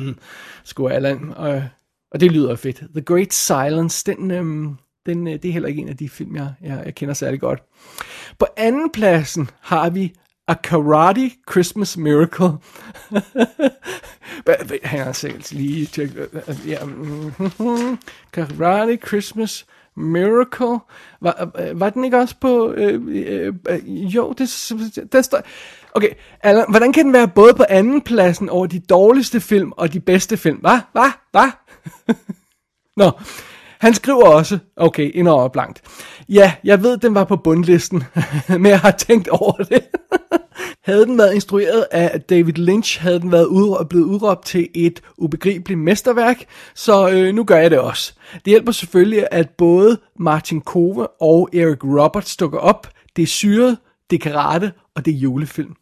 skulle 0.64 0.94
Allan. 0.94 1.32
Og, 1.36 1.62
og 2.10 2.20
det 2.20 2.32
lyder 2.32 2.56
fedt. 2.56 2.76
The 2.94 3.02
Great 3.02 3.34
Silence, 3.34 4.04
den, 4.06 4.30
øhm, 4.30 4.76
den, 5.06 5.26
øh, 5.26 5.32
det 5.32 5.44
er 5.44 5.52
heller 5.52 5.68
ikke 5.68 5.82
en 5.82 5.88
af 5.88 5.96
de 5.96 6.08
film, 6.08 6.36
jeg, 6.36 6.52
jeg, 6.62 6.82
jeg 6.84 6.94
kender 6.94 7.14
særlig 7.14 7.40
godt. 7.40 7.62
På 8.38 8.46
anden 8.56 8.90
pladsen 8.90 9.50
har 9.60 9.90
vi 9.90 10.12
A 10.48 10.54
Karate 10.54 11.30
Christmas 11.50 11.96
Miracle. 11.96 12.52
Han 14.84 15.00
har 15.00 15.12
selv 15.12 15.42
lige 15.50 15.86
tjek. 15.86 16.10
Ja, 16.66 16.84
mm-hmm. 16.84 17.98
Karate 18.32 18.98
Christmas 19.06 19.66
Miracle. 19.96 20.78
Var, 21.20 21.50
øh, 21.58 21.80
var 21.80 21.90
den 21.90 22.04
ikke 22.04 22.18
også 22.18 22.34
på... 22.40 22.72
Øh, 22.72 23.00
øh, 23.08 23.54
øh, 23.68 23.88
jo, 23.88 24.32
det, 24.32 24.48
det 25.12 25.24
står... 25.24 25.40
Okay, 25.94 26.10
Alan, 26.42 26.64
hvordan 26.68 26.92
kan 26.92 27.04
den 27.04 27.12
være 27.12 27.28
både 27.28 27.54
på 27.54 27.64
anden 27.68 28.00
pladsen 28.00 28.48
over 28.48 28.66
de 28.66 28.78
dårligste 28.78 29.40
film 29.40 29.72
og 29.76 29.92
de 29.92 30.00
bedste 30.00 30.36
film? 30.36 30.56
Hvad? 30.56 30.78
Hvad? 30.92 31.10
Hvad? 31.30 31.50
Nå, 32.96 33.10
han 33.80 33.94
skriver 33.94 34.24
også, 34.24 34.58
okay, 34.76 35.10
endnu 35.14 35.48
blankt. 35.48 35.82
Ja, 36.28 36.52
jeg 36.64 36.82
ved, 36.82 36.98
den 36.98 37.14
var 37.14 37.24
på 37.24 37.36
bundlisten, 37.36 38.04
men 38.48 38.66
jeg 38.66 38.80
har 38.80 38.90
tænkt 38.90 39.28
over 39.28 39.52
det. 39.52 39.82
havde 40.88 41.06
den 41.06 41.18
været 41.18 41.34
instrueret 41.34 41.86
af 41.90 42.20
David 42.20 42.52
Lynch, 42.52 43.00
havde 43.00 43.20
den 43.20 43.32
været 43.32 43.44
ud, 43.46 43.84
blevet 43.90 44.04
udråbt 44.04 44.46
til 44.46 44.68
et 44.74 45.02
ubegribeligt 45.18 45.80
mesterværk, 45.80 46.44
så 46.74 47.10
øh, 47.10 47.34
nu 47.34 47.44
gør 47.44 47.56
jeg 47.56 47.70
det 47.70 47.78
også. 47.78 48.14
Det 48.32 48.46
hjælper 48.46 48.72
selvfølgelig, 48.72 49.26
at 49.30 49.50
både 49.50 49.98
Martin 50.18 50.60
Kove 50.60 51.22
og 51.22 51.48
Eric 51.52 51.84
Roberts 51.84 52.36
dukker 52.36 52.58
op. 52.58 52.88
Det 53.16 53.22
er 53.22 53.26
syret, 53.26 53.78
det 54.10 54.16
er 54.16 54.30
karate, 54.30 54.72
og 54.96 55.04
det 55.04 55.14
er 55.14 55.18
julefilm. 55.18 55.74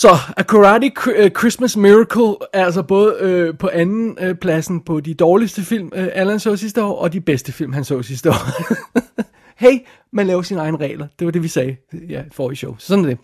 Så 0.00 0.18
A 0.36 0.42
Karate 0.42 0.92
øh, 1.16 1.30
Christmas 1.30 1.76
Miracle 1.76 2.36
er 2.52 2.64
altså 2.64 2.82
både 2.82 3.16
øh, 3.20 3.58
på 3.58 3.70
anden 3.72 4.18
øh, 4.20 4.34
pladsen 4.34 4.80
på 4.80 5.00
de 5.00 5.14
dårligste 5.14 5.62
film, 5.62 5.92
øh, 5.94 6.08
Alan 6.12 6.40
så 6.40 6.56
sidste 6.56 6.82
år, 6.82 6.96
og 6.96 7.12
de 7.12 7.20
bedste 7.20 7.52
film, 7.52 7.72
han 7.72 7.84
så 7.84 8.02
sidste 8.02 8.30
år. 8.30 8.70
hey, 9.64 9.78
man 10.12 10.26
laver 10.26 10.42
sine 10.42 10.60
egne 10.60 10.76
regler. 10.76 11.06
Det 11.18 11.24
var 11.24 11.30
det, 11.30 11.42
vi 11.42 11.48
sagde 11.48 11.76
ja, 12.08 12.22
for 12.32 12.50
i 12.50 12.54
show. 12.54 12.76
Sådan 12.78 13.04
er 13.04 13.08
det. 13.08 13.18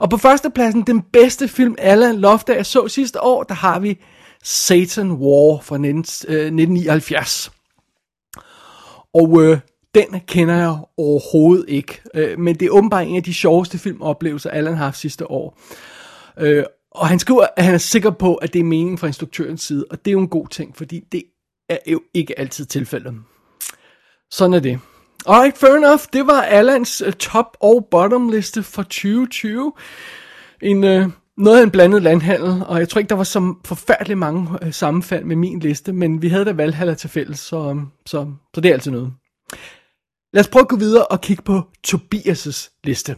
Og 0.00 0.10
på 0.10 0.16
første 0.16 0.50
pladsen, 0.50 0.82
den 0.82 1.02
bedste 1.02 1.48
film, 1.48 1.74
Alan 1.78 2.16
Loftager 2.16 2.62
så 2.62 2.88
sidste 2.88 3.22
år, 3.22 3.42
der 3.42 3.54
har 3.54 3.78
vi 3.78 3.98
Satan 4.42 5.12
War 5.12 5.60
fra 5.62 5.78
19, 5.78 5.94
øh, 6.28 6.36
1979. 6.36 7.52
Og 9.14 9.42
øh, 9.42 9.58
den 9.94 10.20
kender 10.26 10.54
jeg 10.54 10.76
overhovedet 10.96 11.64
ikke. 11.68 12.00
Øh, 12.14 12.38
men 12.38 12.54
det 12.54 12.66
er 12.66 12.70
åbenbart 12.70 13.06
en 13.06 13.16
af 13.16 13.22
de 13.22 13.34
sjoveste 13.34 13.78
filmoplevelser, 13.78 14.50
Alan 14.50 14.76
har 14.76 14.84
haft 14.84 14.98
sidste 14.98 15.30
år. 15.30 15.58
Øh, 16.38 16.64
og 16.90 17.08
han 17.08 17.18
skriver, 17.18 17.46
at 17.56 17.64
han 17.64 17.74
er 17.74 17.78
sikker 17.78 18.10
på, 18.10 18.34
at 18.34 18.52
det 18.52 18.58
er 18.58 18.64
meningen 18.64 18.98
fra 18.98 19.06
instruktørens 19.06 19.62
side, 19.62 19.84
og 19.90 20.04
det 20.04 20.10
er 20.10 20.12
jo 20.12 20.20
en 20.20 20.28
god 20.28 20.48
ting, 20.48 20.76
fordi 20.76 21.00
det 21.12 21.22
er 21.68 21.78
jo 21.86 22.02
ikke 22.14 22.38
altid 22.38 22.64
tilfældet. 22.64 23.14
Sådan 24.30 24.54
er 24.54 24.60
det. 24.60 24.80
Alright, 25.26 25.58
fair 25.58 25.74
enough. 25.74 26.00
Det 26.12 26.26
var 26.26 26.42
Allans 26.42 27.02
øh, 27.06 27.12
top 27.12 27.56
og 27.60 27.88
bottom 27.90 28.28
liste 28.28 28.62
for 28.62 28.82
2020. 28.82 29.72
En, 30.62 30.84
øh, 30.84 31.08
noget 31.36 31.58
af 31.58 31.62
en 31.62 31.70
blandet 31.70 32.02
landhandel, 32.02 32.64
og 32.66 32.78
jeg 32.78 32.88
tror 32.88 32.98
ikke, 32.98 33.08
der 33.08 33.14
var 33.14 33.24
så 33.24 33.54
forfærdeligt 33.64 34.18
mange 34.18 34.48
øh, 34.62 34.72
sammenfald 34.72 35.24
med 35.24 35.36
min 35.36 35.60
liste, 35.60 35.92
men 35.92 36.22
vi 36.22 36.28
havde 36.28 36.44
da 36.44 36.52
valghaller 36.52 36.94
til 36.94 37.10
fælles, 37.10 37.38
så, 37.38 37.70
øh, 37.70 37.76
så, 38.06 38.32
så 38.54 38.60
det 38.60 38.68
er 38.68 38.72
altid 38.72 38.90
noget. 38.90 39.12
Lad 40.32 40.40
os 40.40 40.48
prøve 40.48 40.62
at 40.62 40.68
gå 40.68 40.76
videre 40.76 41.06
og 41.06 41.20
kigge 41.20 41.42
på 41.42 41.62
Tobias' 41.86 42.80
liste. 42.84 43.16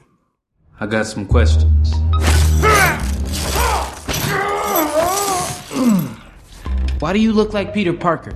I 0.81 0.85
got 0.85 1.07
some 1.07 1.27
questions. 1.33 1.89
Why 6.99 7.13
do 7.13 7.19
you 7.19 7.33
look 7.33 7.53
like 7.53 7.75
Peter 7.75 7.93
Parker? 7.93 8.35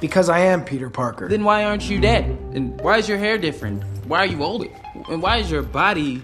Because 0.00 0.28
I 0.28 0.40
am 0.40 0.64
Peter 0.64 0.90
Parker. 0.90 1.28
Then 1.28 1.44
why 1.44 1.64
aren't 1.64 1.88
you 1.88 2.00
dead? 2.00 2.24
And 2.54 2.80
why 2.80 2.98
is 2.98 3.08
your 3.08 3.18
hair 3.18 3.38
different? 3.38 3.84
Why 4.06 4.18
are 4.20 4.26
you 4.26 4.42
older? 4.42 4.68
And 5.08 5.22
why 5.22 5.36
is 5.36 5.50
your 5.50 5.62
body 5.62 6.22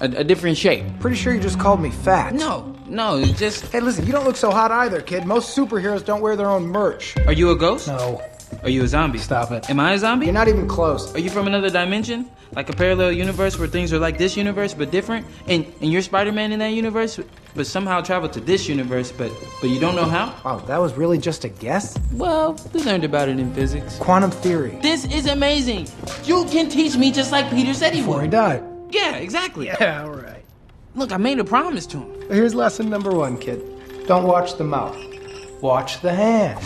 a, 0.00 0.06
a 0.06 0.24
different 0.24 0.56
shape? 0.56 0.84
Pretty 0.98 1.16
sure 1.16 1.32
you 1.32 1.40
just 1.40 1.60
called 1.60 1.80
me 1.80 1.90
fat. 1.90 2.34
No, 2.34 2.74
no, 2.86 3.18
it's 3.18 3.38
just. 3.38 3.66
Hey, 3.70 3.80
listen, 3.80 4.06
you 4.06 4.12
don't 4.12 4.24
look 4.24 4.36
so 4.36 4.50
hot 4.50 4.72
either, 4.72 5.00
kid. 5.00 5.26
Most 5.26 5.56
superheroes 5.56 6.04
don't 6.04 6.20
wear 6.20 6.36
their 6.36 6.48
own 6.48 6.66
merch. 6.66 7.16
Are 7.26 7.32
you 7.32 7.50
a 7.50 7.56
ghost? 7.56 7.88
No. 7.88 8.20
Are 8.62 8.70
you 8.70 8.82
a 8.82 8.88
zombie? 8.88 9.18
Stop 9.18 9.52
it. 9.52 9.68
Am 9.68 9.78
I 9.78 9.92
a 9.92 9.98
zombie? 9.98 10.26
You're 10.26 10.32
not 10.32 10.48
even 10.48 10.66
close. 10.66 11.14
Are 11.14 11.18
you 11.20 11.30
from 11.30 11.46
another 11.46 11.70
dimension? 11.70 12.30
Like 12.52 12.70
a 12.70 12.72
parallel 12.72 13.12
universe 13.12 13.58
where 13.58 13.68
things 13.68 13.92
are 13.92 13.98
like 13.98 14.16
this 14.16 14.36
universe 14.36 14.72
but 14.72 14.90
different? 14.90 15.26
And 15.46 15.66
and 15.82 15.92
you're 15.92 16.02
Spider-Man 16.02 16.50
in 16.52 16.58
that 16.60 16.72
universe, 16.72 17.20
but 17.58 17.66
somehow 17.66 18.00
travel 18.00 18.28
to 18.28 18.40
this 18.40 18.68
universe, 18.68 19.10
but 19.10 19.32
but 19.60 19.68
you 19.68 19.80
don't 19.80 19.96
know 19.96 20.04
how? 20.04 20.32
Wow, 20.44 20.60
that 20.60 20.78
was 20.78 20.94
really 20.94 21.18
just 21.18 21.44
a 21.44 21.48
guess? 21.48 21.98
Well, 22.12 22.56
we 22.72 22.82
learned 22.84 23.04
about 23.04 23.28
it 23.28 23.40
in 23.40 23.52
physics. 23.52 23.98
Quantum 23.98 24.30
theory. 24.30 24.78
This 24.80 25.04
is 25.06 25.26
amazing. 25.26 25.88
You 26.24 26.44
can 26.46 26.70
teach 26.70 26.96
me 26.96 27.10
just 27.10 27.32
like 27.32 27.50
Peter 27.50 27.74
said 27.74 27.92
he 27.92 28.00
Before 28.00 28.20
would. 28.22 28.30
Before 28.30 28.52
he 28.52 28.58
died. 28.60 28.64
Yeah, 28.90 29.16
exactly. 29.16 29.66
Yeah, 29.80 30.04
all 30.04 30.10
right. 30.10 30.44
Look, 30.94 31.12
I 31.12 31.16
made 31.16 31.40
a 31.40 31.44
promise 31.44 31.84
to 31.86 31.98
him. 31.98 32.30
Here's 32.30 32.54
lesson 32.54 32.88
number 32.88 33.10
one, 33.10 33.36
kid. 33.36 33.60
Don't 34.06 34.24
watch 34.24 34.56
the 34.56 34.64
mouth. 34.64 34.96
Watch 35.60 36.00
the 36.00 36.14
hand. 36.14 36.58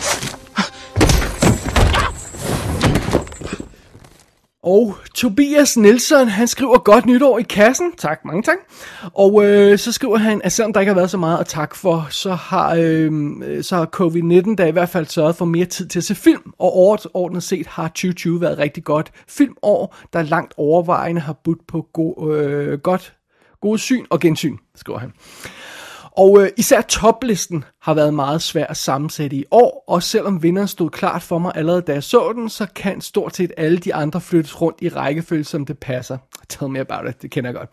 Og 4.63 4.95
Tobias 5.15 5.77
Nielsen, 5.77 6.27
han 6.27 6.47
skriver 6.47 6.77
godt 6.77 7.05
nytår 7.05 7.39
i 7.39 7.43
kassen. 7.43 7.91
Tak, 7.97 8.25
mange 8.25 8.43
tak. 8.43 8.57
Og 9.13 9.45
øh, 9.45 9.79
så 9.79 9.91
skriver 9.91 10.17
han, 10.17 10.41
at 10.43 10.51
selvom 10.51 10.73
der 10.73 10.79
ikke 10.79 10.89
har 10.89 10.95
været 10.95 11.11
så 11.11 11.17
meget 11.17 11.39
at 11.39 11.47
takke 11.47 11.77
for, 11.77 12.07
så 12.09 12.33
har, 12.33 12.75
øhm, 12.75 13.43
øh, 13.43 13.63
så 13.63 13.75
har 13.75 13.85
covid-19 13.85 14.55
da 14.55 14.65
i 14.65 14.71
hvert 14.71 14.89
fald 14.89 15.05
sørget 15.05 15.35
for 15.35 15.45
mere 15.45 15.65
tid 15.65 15.87
til 15.87 15.99
at 15.99 16.03
se 16.03 16.15
film. 16.15 16.53
Og 16.59 16.73
overordnet 16.73 17.43
set 17.43 17.67
har 17.67 17.87
2020 17.87 18.41
været 18.41 18.57
rigtig 18.57 18.83
godt 18.83 19.11
filmår, 19.27 19.95
der 20.13 20.21
langt 20.21 20.53
overvejende 20.57 21.21
har 21.21 21.33
budt 21.43 21.67
på 21.67 21.87
go, 21.93 22.31
øh, 22.31 22.79
godt, 22.79 23.13
gode 23.61 23.79
syn 23.79 24.05
og 24.09 24.19
gensyn, 24.19 24.57
skriver 24.75 24.99
han. 24.99 25.13
Og 26.17 26.41
øh, 26.41 26.49
især 26.57 26.81
toplisten 26.81 27.63
har 27.81 27.93
været 27.93 28.13
meget 28.13 28.41
svær 28.41 28.65
at 28.65 28.77
sammensætte 28.77 29.35
i 29.35 29.45
år, 29.51 29.83
og 29.87 30.03
selvom 30.03 30.43
vinderen 30.43 30.67
stod 30.67 30.89
klart 30.89 31.21
for 31.21 31.37
mig 31.37 31.51
allerede 31.55 31.81
da 31.81 31.93
jeg 31.93 32.03
så 32.03 32.33
den, 32.35 32.49
så 32.49 32.67
kan 32.75 33.01
stort 33.01 33.35
set 33.35 33.51
alle 33.57 33.77
de 33.77 33.93
andre 33.93 34.21
flyttes 34.21 34.61
rundt 34.61 34.77
i 34.81 34.89
rækkefølge, 34.89 35.43
som 35.43 35.65
det 35.65 35.77
passer. 35.77 36.17
Tell 36.49 36.71
me 36.71 36.79
about 36.79 37.09
it, 37.09 37.21
det 37.21 37.31
kender 37.31 37.49
jeg 37.49 37.55
godt. 37.55 37.69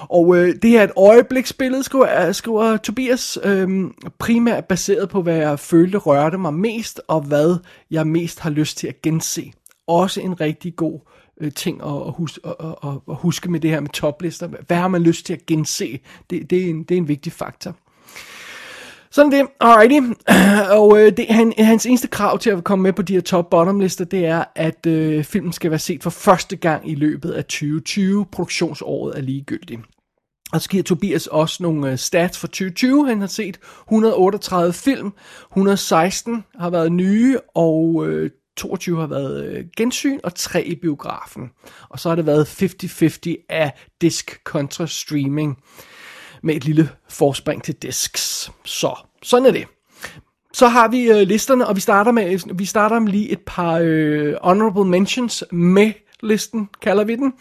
Og 0.00 0.36
øh, 0.36 0.54
det 0.62 0.70
her 0.70 0.80
er 0.80 0.84
et 0.84 0.92
øjebliksbillede, 0.96 1.82
skriver, 1.82 2.26
øh, 2.26 2.34
skriver 2.34 2.76
Tobias, 2.76 3.38
øh, 3.44 3.68
primært 4.18 4.64
baseret 4.64 5.08
på, 5.08 5.22
hvad 5.22 5.36
jeg 5.36 5.58
følte 5.58 5.98
rørte 5.98 6.38
mig 6.38 6.54
mest, 6.54 7.00
og 7.08 7.20
hvad 7.20 7.56
jeg 7.90 8.06
mest 8.06 8.40
har 8.40 8.50
lyst 8.50 8.78
til 8.78 8.86
at 8.86 9.02
gense. 9.02 9.52
Også 9.86 10.20
en 10.20 10.40
rigtig 10.40 10.76
god 10.76 11.00
øh, 11.42 11.52
ting 11.52 11.82
at, 11.82 11.88
at, 11.88 12.12
huske, 12.16 12.40
at, 12.44 12.54
at, 12.84 12.90
at 13.08 13.16
huske 13.16 13.50
med 13.50 13.60
det 13.60 13.70
her 13.70 13.80
med 13.80 13.90
toplister. 13.90 14.48
Hvad 14.66 14.76
har 14.76 14.88
man 14.88 15.02
lyst 15.02 15.26
til 15.26 15.32
at 15.32 15.46
gense? 15.46 16.00
Det, 16.30 16.50
det, 16.50 16.64
er, 16.64 16.70
en, 16.70 16.82
det 16.82 16.94
er 16.94 16.98
en 16.98 17.08
vigtig 17.08 17.32
faktor. 17.32 17.76
Sådan 19.10 19.32
det, 19.32 19.46
alrighty. 19.60 20.12
Og 20.78 21.00
øh, 21.00 21.16
det, 21.16 21.26
han, 21.28 21.52
hans 21.58 21.86
eneste 21.86 22.08
krav 22.08 22.38
til 22.38 22.50
at 22.50 22.64
komme 22.64 22.82
med 22.82 22.92
på 22.92 23.02
de 23.02 23.12
her 23.12 23.20
top-bottom 23.20 23.80
lister, 23.80 24.04
det 24.04 24.26
er, 24.26 24.44
at 24.54 24.86
øh, 24.86 25.24
filmen 25.24 25.52
skal 25.52 25.70
være 25.70 25.78
set 25.78 26.02
for 26.02 26.10
første 26.10 26.56
gang 26.56 26.90
i 26.90 26.94
løbet 26.94 27.30
af 27.30 27.44
2020. 27.44 28.26
Produktionsåret 28.32 29.18
er 29.18 29.20
ligegyldigt. 29.20 29.80
Og 30.52 30.60
så 30.60 30.68
giver 30.68 30.82
Tobias 30.82 31.26
også 31.26 31.62
nogle 31.62 31.90
øh, 31.90 31.98
stats 31.98 32.38
for 32.38 32.46
2020. 32.46 33.08
Han 33.08 33.20
har 33.20 33.26
set 33.26 33.58
138 33.88 34.72
film, 34.72 35.12
116 35.52 36.44
har 36.58 36.70
været 36.70 36.92
nye, 36.92 37.38
og 37.54 38.08
øh, 38.08 38.30
22 38.56 39.00
har 39.00 39.06
været 39.06 39.44
øh, 39.44 39.64
gensyn, 39.76 40.18
og 40.24 40.34
3 40.34 40.64
i 40.64 40.74
biografen. 40.74 41.50
Og 41.88 42.00
så 42.00 42.08
har 42.08 42.16
det 42.16 42.26
været 42.26 42.62
50-50 42.62 43.46
af 43.48 43.72
disk 44.00 44.44
kontra 44.44 44.86
streaming, 44.86 45.58
med 46.42 46.54
et 46.56 46.64
lille 46.64 46.90
forspring 47.08 47.62
til 47.62 47.74
disks. 47.74 48.50
Så, 48.64 48.96
sådan 49.22 49.46
er 49.46 49.50
det. 49.50 49.66
Så 50.52 50.68
har 50.68 50.88
vi 50.88 51.10
øh, 51.10 51.20
listerne, 51.20 51.66
og 51.66 51.76
vi 51.76 51.80
starter 51.80 52.12
med 52.12 52.54
vi 52.54 52.64
starter 52.64 52.98
med 52.98 53.12
lige 53.12 53.30
et 53.30 53.40
par 53.46 53.78
øh, 53.82 54.34
honorable 54.42 54.84
mentions 54.84 55.44
med 55.52 55.92
listen, 56.22 56.68
kalder 56.82 57.04
vi 57.04 57.16
den. 57.16 57.32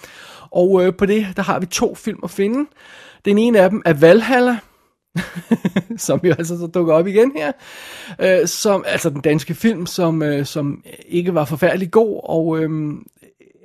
Og 0.51 0.85
øh, 0.85 0.93
på 0.95 1.05
det, 1.05 1.27
der 1.35 1.43
har 1.43 1.59
vi 1.59 1.65
to 1.65 1.95
film 1.95 2.19
at 2.23 2.31
finde. 2.31 2.69
Den 3.25 3.37
ene 3.37 3.59
af 3.59 3.69
dem 3.69 3.81
er 3.85 3.93
Valhalla, 3.93 4.59
som 5.97 6.19
jo 6.23 6.33
altså 6.37 6.57
så 6.57 6.67
dukker 6.67 6.93
op 6.93 7.07
igen 7.07 7.31
her, 7.35 7.51
øh, 8.21 8.47
som, 8.47 8.83
altså 8.87 9.09
den 9.09 9.21
danske 9.21 9.53
film, 9.53 9.85
som, 9.85 10.23
øh, 10.23 10.45
som 10.45 10.83
ikke 11.07 11.33
var 11.33 11.45
forfærdelig 11.45 11.91
god, 11.91 12.21
og 12.23 12.59
øhm, 12.59 13.03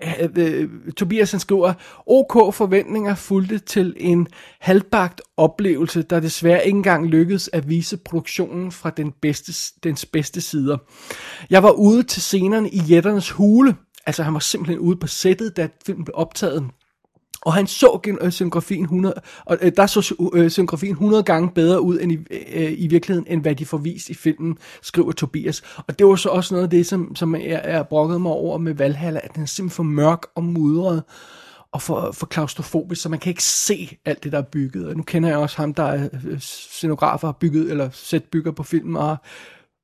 øh, 0.02 0.28
øh, 0.36 0.68
Tobias 0.96 1.30
han 1.30 1.40
skriver, 1.40 1.72
OK 2.06 2.54
forventninger 2.54 3.14
fulgte 3.14 3.58
til 3.58 3.94
en 3.96 4.28
halvbagt 4.60 5.22
oplevelse, 5.36 6.02
der 6.02 6.20
desværre 6.20 6.66
ikke 6.66 6.76
engang 6.76 7.06
lykkedes 7.06 7.50
at 7.52 7.68
vise 7.68 7.96
produktionen 7.96 8.72
fra 8.72 8.90
den 8.90 9.12
bedste, 9.22 9.52
dens 9.84 10.06
bedste 10.06 10.40
sider. 10.40 10.78
Jeg 11.50 11.62
var 11.62 11.70
ude 11.70 12.02
til 12.02 12.22
scenerne 12.22 12.70
i 12.70 12.78
Jætternes 12.78 13.30
Hule, 13.30 13.76
altså 14.06 14.22
han 14.22 14.34
var 14.34 14.40
simpelthen 14.40 14.78
ude 14.78 14.96
på 14.96 15.06
sættet, 15.06 15.56
da 15.56 15.68
filmen 15.86 16.04
blev 16.04 16.14
optaget. 16.16 16.70
Og 17.46 17.54
han 17.54 17.66
så 17.66 18.00
øh, 18.20 18.32
scenografien 18.32 18.82
100, 18.82 19.14
og 19.44 19.58
øh, 19.60 19.72
der 19.76 19.86
så 19.86 20.14
øh, 20.34 20.50
scenografien 20.50 20.92
100 20.92 21.22
gange 21.22 21.50
bedre 21.50 21.80
ud 21.80 21.98
end 22.00 22.12
i, 22.12 22.18
øh, 22.54 22.72
i 22.78 22.86
virkeligheden, 22.86 23.26
end 23.32 23.42
hvad 23.42 23.54
de 23.54 23.66
får 23.66 23.78
vist 23.78 24.08
i 24.08 24.14
filmen, 24.14 24.58
skriver 24.82 25.12
Tobias. 25.12 25.62
Og 25.86 25.98
det 25.98 26.06
var 26.06 26.16
så 26.16 26.28
også 26.28 26.54
noget 26.54 26.64
af 26.64 26.70
det, 26.70 26.86
som, 26.86 27.16
som 27.16 27.34
jeg 27.34 27.60
er 27.64 27.82
brokket 27.82 28.20
mig 28.20 28.32
over 28.32 28.58
med 28.58 28.74
Valhalla, 28.74 29.20
at 29.22 29.34
den 29.34 29.42
er 29.42 29.46
simpelthen 29.46 29.74
for 29.76 29.82
mørk 29.82 30.22
og 30.34 30.44
mudret 30.44 31.02
og 31.72 31.82
for, 31.82 32.12
for 32.12 32.26
klaustrofobisk, 32.26 33.02
så 33.02 33.08
man 33.08 33.18
kan 33.18 33.30
ikke 33.30 33.44
se 33.44 33.98
alt 34.04 34.24
det, 34.24 34.32
der 34.32 34.38
er 34.38 34.42
bygget. 34.42 34.88
Og 34.88 34.96
nu 34.96 35.02
kender 35.02 35.28
jeg 35.28 35.38
også 35.38 35.56
ham, 35.56 35.74
der 35.74 35.84
er 35.84 36.08
scenografer, 36.38 37.28
har 37.28 37.36
bygget, 37.40 37.70
eller 37.70 37.90
sætbygger 37.92 38.52
på 38.52 38.62
filmen, 38.62 38.96
og 38.96 39.16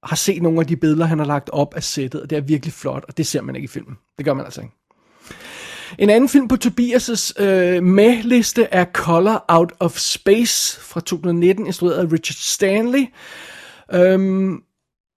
har 0.03 0.17
set 0.17 0.43
nogle 0.43 0.61
af 0.61 0.67
de 0.67 0.77
billeder, 0.77 1.05
han 1.05 1.19
har 1.19 1.27
lagt 1.27 1.51
op 1.51 1.75
af 1.75 1.83
sættet, 1.83 2.23
og 2.23 2.31
det 2.31 2.37
er 2.39 2.41
virkelig 2.41 2.73
flot, 2.73 3.05
og 3.09 3.17
det 3.17 3.27
ser 3.27 3.43
man 3.43 3.57
ikke 3.57 3.65
i 3.65 3.69
filmen. 3.69 3.99
Det 4.19 4.25
gør 4.25 4.35
man 4.35 4.45
altså 4.45 4.61
ikke. 4.61 4.75
En 5.99 6.11
anden 6.11 6.29
film 6.29 6.49
på 6.49 6.57
Tobias' 6.65 7.43
øh, 7.43 7.83
med-liste 7.83 8.63
er 8.63 8.85
Color 8.93 9.45
Out 9.49 9.73
of 9.81 9.99
Space 9.99 10.81
fra 10.81 11.01
2019, 11.01 11.67
instrueret 11.67 11.99
af 11.99 12.13
Richard 12.13 12.37
Stanley. 12.39 13.07
Øhm, 13.95 14.63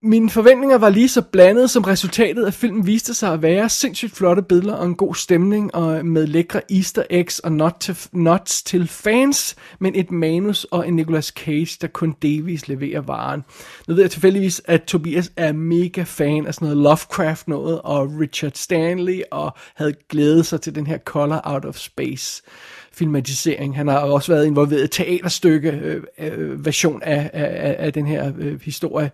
mine 0.05 0.29
forventninger 0.29 0.77
var 0.77 0.89
lige 0.89 1.09
så 1.09 1.21
blandede, 1.21 1.67
som 1.67 1.83
resultatet 1.83 2.45
af 2.45 2.53
filmen 2.53 2.87
viste 2.87 3.13
sig 3.13 3.33
at 3.33 3.41
være. 3.41 3.69
Sindssygt 3.69 4.15
flotte 4.15 4.41
billeder 4.41 4.75
og 4.75 4.85
en 4.85 4.95
god 4.95 5.15
stemning, 5.15 5.75
og 5.75 6.05
med 6.05 6.27
lækre 6.27 6.61
easter 6.71 7.03
eggs 7.09 7.39
og 7.39 7.51
not 7.51 7.75
til, 7.79 7.97
nuts 8.11 8.63
til 8.63 8.87
fans, 8.87 9.55
men 9.79 9.95
et 9.95 10.11
manus 10.11 10.63
og 10.63 10.87
en 10.87 10.95
Nicolas 10.95 11.25
Cage, 11.25 11.77
der 11.81 11.87
kun 11.87 12.15
delvis 12.21 12.67
leverer 12.67 13.01
varen. 13.01 13.43
Nu 13.87 13.93
ved 13.93 14.03
jeg 14.03 14.11
tilfældigvis, 14.11 14.61
at 14.65 14.83
Tobias 14.83 15.31
er 15.37 15.53
mega 15.53 16.03
fan 16.03 16.47
af 16.47 16.53
sådan 16.53 16.65
noget 16.65 16.83
Lovecraft 16.83 17.47
noget, 17.47 17.81
og 17.81 18.11
Richard 18.19 18.51
Stanley, 18.55 19.21
og 19.31 19.51
havde 19.75 19.93
glædet 20.09 20.45
sig 20.45 20.61
til 20.61 20.75
den 20.75 20.87
her 20.87 20.97
Color 20.97 21.41
Out 21.43 21.65
of 21.65 21.75
Space 21.75 22.43
filmatisering. 22.95 23.75
Han 23.75 23.87
har 23.87 23.99
også 23.99 24.31
været 24.31 24.45
involveret 24.45 24.83
i 24.83 24.87
teaterstykke 24.87 25.69
øh, 25.69 26.03
øh, 26.19 26.65
version 26.65 27.01
af, 27.03 27.29
af, 27.33 27.75
af 27.79 27.93
den 27.93 28.07
her 28.07 28.31
øh, 28.37 28.61
historie. 28.61 29.11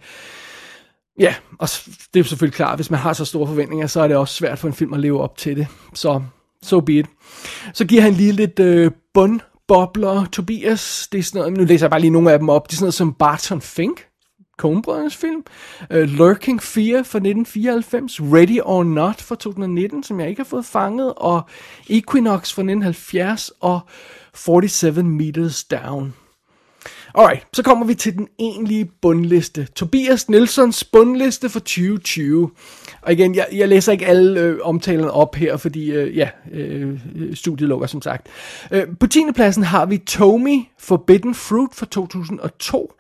Ja, 1.19 1.35
og 1.59 1.67
det 1.69 2.15
er 2.15 2.19
jo 2.19 2.23
selvfølgelig 2.23 2.55
klart, 2.55 2.77
hvis 2.77 2.91
man 2.91 2.99
har 2.99 3.13
så 3.13 3.25
store 3.25 3.47
forventninger, 3.47 3.87
så 3.87 4.01
er 4.01 4.07
det 4.07 4.17
også 4.17 4.33
svært 4.33 4.59
for 4.59 4.67
en 4.67 4.73
film 4.73 4.93
at 4.93 4.99
leve 4.99 5.21
op 5.21 5.37
til 5.37 5.57
det. 5.57 5.67
Så, 5.93 6.21
so 6.61 6.79
be 6.79 6.93
it. 6.93 7.05
Så 7.73 7.85
giver 7.85 8.01
han 8.01 8.13
lige 8.13 8.31
lidt 8.31 8.59
øh, 8.59 8.91
bundbobler. 9.13 10.25
Tobias, 10.25 11.07
det 11.11 11.19
er 11.19 11.23
sådan 11.23 11.39
noget, 11.39 11.57
nu 11.57 11.63
læser 11.63 11.85
jeg 11.85 11.91
bare 11.91 12.01
lige 12.01 12.11
nogle 12.11 12.31
af 12.31 12.39
dem 12.39 12.49
op. 12.49 12.67
Det 12.67 12.73
er 12.73 12.77
sådan 12.77 12.83
noget 12.83 12.93
som 12.93 13.13
Barton 13.13 13.61
Fink, 13.61 14.07
Coen 14.57 15.11
film. 15.11 15.43
Uh, 15.89 15.97
Lurking 15.97 16.61
Fear 16.61 17.03
fra 17.03 17.17
1994. 17.17 18.21
Ready 18.21 18.59
or 18.63 18.83
Not 18.83 19.21
fra 19.21 19.35
2019, 19.35 20.03
som 20.03 20.19
jeg 20.19 20.29
ikke 20.29 20.39
har 20.39 20.45
fået 20.49 20.65
fanget. 20.65 21.13
Og 21.17 21.41
Equinox 21.89 22.53
fra 22.53 22.61
1970. 22.61 23.51
Og 23.59 23.79
47 24.33 25.03
Meters 25.03 25.63
Down 25.63 26.13
Alright, 27.15 27.47
så 27.53 27.63
kommer 27.63 27.85
vi 27.85 27.95
til 27.95 28.17
den 28.17 28.27
egentlige 28.39 28.85
bundliste. 29.01 29.67
Tobias 29.75 30.29
Nilsons 30.29 30.83
bundliste 30.83 31.49
for 31.49 31.59
2020. 31.59 32.51
Og 33.01 33.11
igen, 33.11 33.35
jeg, 33.35 33.47
jeg 33.53 33.67
læser 33.67 33.91
ikke 33.91 34.05
alle 34.05 34.39
øh, 34.39 34.59
omtalerne 34.63 35.11
op 35.11 35.35
her, 35.35 35.57
fordi 35.57 35.91
øh, 35.91 36.17
ja, 36.17 36.29
øh, 36.51 36.99
studiet 37.33 37.69
lukker 37.69 37.87
som 37.87 38.01
sagt. 38.01 38.27
Øh, 38.71 38.87
på 38.99 39.07
10. 39.07 39.19
pladsen 39.35 39.63
har 39.63 39.85
vi 39.85 39.97
Tommy 39.97 40.59
Forbidden 40.79 41.35
Fruit 41.35 41.75
fra 41.75 41.85
2002. 41.85 42.93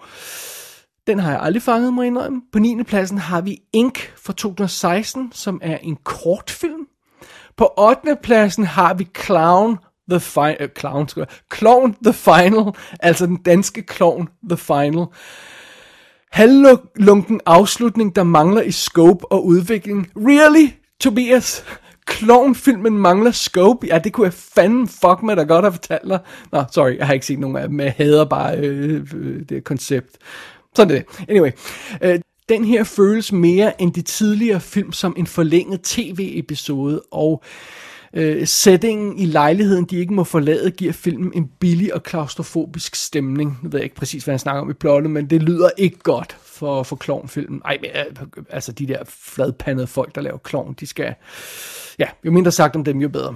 Den 1.07 1.19
har 1.19 1.31
jeg 1.31 1.41
aldrig 1.41 1.61
fanget 1.61 1.93
mig 1.93 2.07
indrømme. 2.07 2.41
På 2.53 2.59
9. 2.59 2.83
pladsen 2.83 3.17
har 3.17 3.41
vi 3.41 3.57
Ink 3.73 4.13
fra 4.17 4.33
2016, 4.33 5.31
som 5.33 5.59
er 5.63 5.77
en 5.77 5.97
kortfilm. 6.03 6.87
På 7.57 7.73
8. 7.77 8.17
pladsen 8.23 8.63
har 8.63 8.93
vi 8.93 9.07
Clown 9.25 9.77
The 10.09 10.19
Final, 10.19 10.57
uh, 10.59 10.63
øh, 10.63 10.69
Clown, 10.79 11.07
Clown 11.53 11.95
The 12.03 12.13
Final, 12.13 12.73
altså 12.99 13.25
den 13.25 13.37
danske 13.37 13.83
Clown 13.95 14.29
The 14.49 14.57
Final. 14.57 15.05
Halvlunken 16.31 17.41
afslutning, 17.45 18.15
der 18.15 18.23
mangler 18.23 18.61
i 18.61 18.71
scope 18.71 19.31
og 19.31 19.45
udvikling. 19.45 20.11
Really, 20.15 20.67
Tobias? 20.99 21.65
Clown-filmen 22.11 22.97
mangler 22.97 23.31
scope? 23.31 23.87
Ja, 23.87 23.99
det 23.99 24.13
kunne 24.13 24.25
jeg 24.25 24.33
fandme 24.33 24.87
fuck 24.87 25.23
med, 25.23 25.35
der 25.35 25.45
godt 25.45 25.65
har 25.65 25.71
fortalt 25.71 26.07
dig. 26.07 26.19
Nå, 26.51 26.63
sorry, 26.71 26.97
jeg 26.97 27.07
har 27.07 27.13
ikke 27.13 27.25
set 27.25 27.39
nogen 27.39 27.57
af 27.57 27.67
dem. 27.67 27.79
Jeg 27.79 27.93
hader 27.97 28.25
bare 28.25 28.57
øh, 28.57 29.07
øh, 29.15 29.41
det 29.49 29.63
koncept. 29.63 30.17
Sådan 30.75 30.95
det. 30.95 31.05
Anyway. 31.29 31.51
Øh, 32.01 32.19
den 32.49 32.65
her 32.65 32.83
føles 32.83 33.31
mere 33.31 33.81
end 33.81 33.93
de 33.93 34.01
tidligere 34.01 34.59
film 34.59 34.91
som 34.91 35.13
en 35.17 35.27
forlænget 35.27 35.81
tv-episode, 35.81 37.01
og 37.11 37.43
øh, 37.43 37.49
Øh, 38.13 38.47
settingen 38.47 39.17
i 39.17 39.25
lejligheden, 39.25 39.85
de 39.85 39.97
ikke 39.97 40.13
må 40.13 40.23
forlade, 40.23 40.71
giver 40.71 40.93
filmen 40.93 41.31
en 41.35 41.49
billig 41.59 41.93
og 41.93 42.03
klaustrofobisk 42.03 42.95
stemning. 42.95 43.59
Nu 43.61 43.69
ved 43.69 43.79
jeg 43.79 43.83
ikke 43.83 43.95
præcis, 43.95 44.23
hvad 44.23 44.33
han 44.33 44.39
snakker 44.39 44.61
om 44.61 44.69
i 44.69 44.73
plottet, 44.73 45.11
men 45.11 45.29
det 45.29 45.43
lyder 45.43 45.69
ikke 45.77 45.99
godt 45.99 46.37
for, 46.45 46.83
for 46.83 46.95
klovnfilmen. 46.95 47.61
Ej, 47.65 47.77
men, 47.81 47.89
øh, 47.95 48.43
altså 48.49 48.71
de 48.71 48.87
der 48.87 49.03
fladpandede 49.07 49.87
folk, 49.87 50.15
der 50.15 50.21
laver 50.21 50.37
klovn, 50.37 50.75
de 50.79 50.87
skal... 50.87 51.13
Ja, 51.99 52.07
jo 52.25 52.31
mindre 52.31 52.51
sagt 52.51 52.75
om 52.75 52.83
dem, 52.83 52.97
jo 52.97 53.09
bedre. 53.09 53.35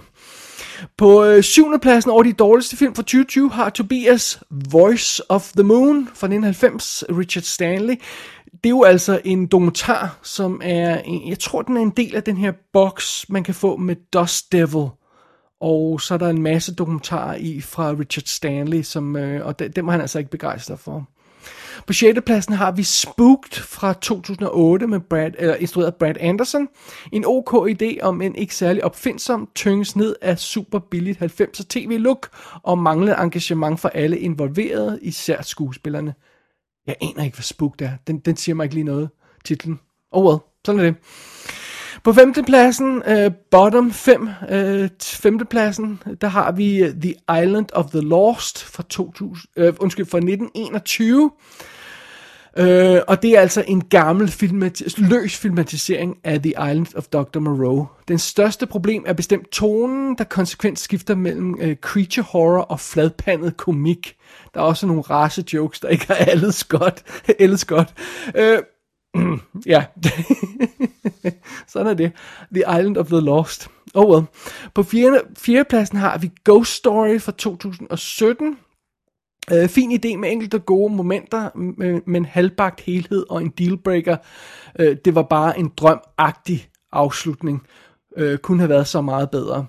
På 0.98 1.26
øh, 1.26 1.44
syvende 1.44 1.80
pladsen 1.80 2.12
over 2.12 2.24
de 2.24 2.34
dårligste 2.34 2.78
film 2.78 2.96
fra 2.96 3.04
2020 3.04 3.52
har 3.52 3.70
Tobias 3.70 4.40
Voice 4.72 5.32
of 5.32 5.52
the 5.52 5.64
Moon 5.64 6.06
fra 6.06 6.28
1990, 6.28 7.04
Richard 7.10 7.44
Stanley 7.44 7.96
det 8.64 8.70
er 8.70 8.70
jo 8.70 8.84
altså 8.84 9.22
en 9.26 9.48
dokumentar, 9.48 10.20
som 10.24 10.62
er, 10.64 11.02
jeg 11.28 11.40
tror 11.40 11.62
den 11.62 11.78
er 11.78 11.82
en 11.82 11.94
del 11.98 12.16
af 12.16 12.24
den 12.24 12.38
her 12.38 12.52
boks, 12.74 13.26
man 13.30 13.44
kan 13.44 13.54
få 13.54 13.78
med 13.78 13.96
Dust 14.14 14.52
Devil. 14.52 14.88
Og 15.62 16.02
så 16.02 16.14
er 16.14 16.18
der 16.18 16.30
en 16.30 16.42
masse 16.42 16.76
dokumentarer 16.76 17.36
i 17.36 17.62
fra 17.62 17.92
Richard 17.92 18.26
Stanley, 18.26 18.82
som, 18.82 19.16
øh, 19.16 19.46
og 19.46 19.60
dem, 19.60 19.74
dem 19.74 19.86
var 19.86 19.92
han 19.92 20.02
altså 20.02 20.20
ikke 20.20 20.32
begejstret 20.32 20.80
for. 20.80 21.10
På 21.88 21.94
6. 21.94 22.20
pladsen 22.26 22.54
har 22.54 22.72
vi 22.72 22.84
Spooked 22.84 23.62
fra 23.62 23.94
2008 23.94 24.88
med 24.88 25.00
Brad, 25.00 25.32
eller 25.38 25.56
instrueret 25.56 25.88
af 25.88 25.96
Brad 25.96 26.16
Anderson. 26.20 26.68
En 27.12 27.24
ok 27.28 27.70
idé 27.70 28.02
om 28.02 28.22
en 28.22 28.36
ikke 28.36 28.56
særlig 28.56 28.84
opfindsom, 28.84 29.50
tynges 29.56 29.96
ned 29.96 30.16
af 30.22 30.40
super 30.40 30.80
billigt 30.80 31.22
90'er 31.22 31.64
tv-look 31.70 32.30
og 32.64 32.78
manglende 32.78 33.16
engagement 33.20 33.80
for 33.80 33.90
alle 33.90 34.20
involverede, 34.20 35.00
især 35.02 35.42
skuespillerne. 35.42 36.14
Jeg 36.88 36.96
aner 37.02 37.24
ikke, 37.24 37.38
hvad 37.38 37.44
Spook 37.44 37.82
er. 37.82 37.92
Den, 38.08 38.20
den 38.20 38.38
siger 38.38 38.56
mig 38.56 38.64
ikke 38.64 38.76
lige 38.76 38.84
noget, 38.84 39.10
titlen. 39.46 39.80
Oh 40.12 40.26
well, 40.26 40.40
sådan 40.66 40.80
er 40.80 40.84
det. 40.84 40.96
På 42.04 42.14
femtepladsen, 42.14 43.04
uh, 43.08 43.34
bottom 43.52 43.92
5, 43.92 44.22
uh, 44.22 44.30
øh, 44.50 44.90
femtepladsen, 45.02 46.02
der 46.22 46.28
har 46.28 46.52
vi 46.52 46.84
øh, 46.84 46.94
The 46.94 47.14
Island 47.44 47.66
of 47.74 47.86
the 47.86 48.02
Lost 48.02 48.64
fra, 48.64 48.84
2000, 48.90 49.50
uh, 49.60 49.76
undskyld, 49.80 50.06
fra 50.06 50.18
1921. 50.18 51.32
Øh, 52.58 53.02
og 53.08 53.22
det 53.22 53.32
er 53.32 53.40
altså 53.42 53.64
en 53.68 53.82
gammel 53.90 54.28
filmati- 54.28 55.08
løs 55.10 55.38
filmatisering 55.38 56.18
af 56.24 56.42
The 56.42 56.50
Island 56.50 56.96
of 56.96 57.04
Dr. 57.04 57.40
Moreau. 57.40 57.88
Den 58.08 58.20
største 58.20 58.66
problem 58.66 59.04
er 59.08 59.14
bestemt 59.14 59.50
tonen, 59.52 60.18
der 60.18 60.24
konsekvent 60.24 60.80
skifter 60.80 61.16
mellem 61.16 61.58
øh, 61.62 61.76
creature 61.76 62.26
horror 62.32 62.62
og 62.62 62.80
fladpandet 62.80 63.58
komik. 63.58 64.16
Der 64.54 64.60
er 64.60 64.64
også 64.66 64.88
nogle 64.88 65.02
race 65.02 65.44
jokes, 65.54 65.80
der 65.80 65.88
ikke 65.90 66.06
er 66.10 66.16
alles 66.16 66.64
godt. 66.78 67.04
alles 67.40 67.66
godt. 67.66 67.94
Øh, 68.36 68.58
ja, 69.66 69.86
sådan 71.68 71.88
er 71.88 71.94
det. 71.94 72.12
The 72.54 72.64
Island 72.80 72.98
of 72.98 73.08
the 73.08 73.20
Lost. 73.22 73.68
Oh 73.94 74.10
well. 74.16 74.26
På 74.74 74.84
fjerde, 74.84 75.22
fjerde 75.38 75.64
pladsen 75.70 75.98
har 75.98 76.18
vi 76.18 76.32
Ghost 76.46 76.72
Story 76.74 77.20
fra 77.20 77.32
2017. 77.32 78.58
Øh, 79.52 79.70
fin 79.70 79.92
idé 79.92 80.18
med 80.18 80.32
enkelte 80.32 80.60
gode 80.60 80.94
momenter, 80.94 81.50
øh, 81.82 82.02
men 82.06 82.26
halvbagt 82.26 82.82
helhed 82.82 83.26
og 83.30 83.42
en 83.42 83.50
dealbreaker. 83.50 84.18
Øh, 84.80 84.98
det 85.06 85.16
var 85.16 85.24
bare 85.24 85.60
en 85.60 85.72
drømagtig 85.78 86.70
afslutning. 86.92 87.68
Øh, 88.18 88.38
kunne 88.38 88.60
have 88.60 88.70
været 88.70 88.88
så 88.88 89.02
meget 89.02 89.30
bedre. 89.30 89.66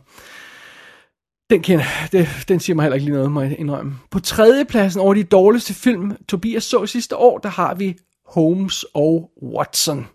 Den, 1.51 1.63
kender, 1.63 1.85
det, 2.13 2.29
den 2.49 2.61
siger 2.61 2.77
mig 2.77 2.83
heller 2.83 2.95
ikke 2.95 3.05
lige 3.05 3.17
noget, 3.17 3.33
må 3.33 3.43
jeg 3.43 3.57
indrømme. 3.59 3.95
På 4.11 4.21
tredje 4.21 4.65
pladsen 4.65 5.01
over 5.01 5.15
de 5.15 5.25
dårligste 5.25 5.75
film, 5.75 6.17
Tobias 6.29 6.65
så 6.65 6.87
sidste 6.87 7.17
år, 7.17 7.39
der 7.39 7.49
har 7.49 7.75
vi 7.75 7.97
Holmes 8.27 8.85
og 8.95 9.31
Watson. 9.43 10.07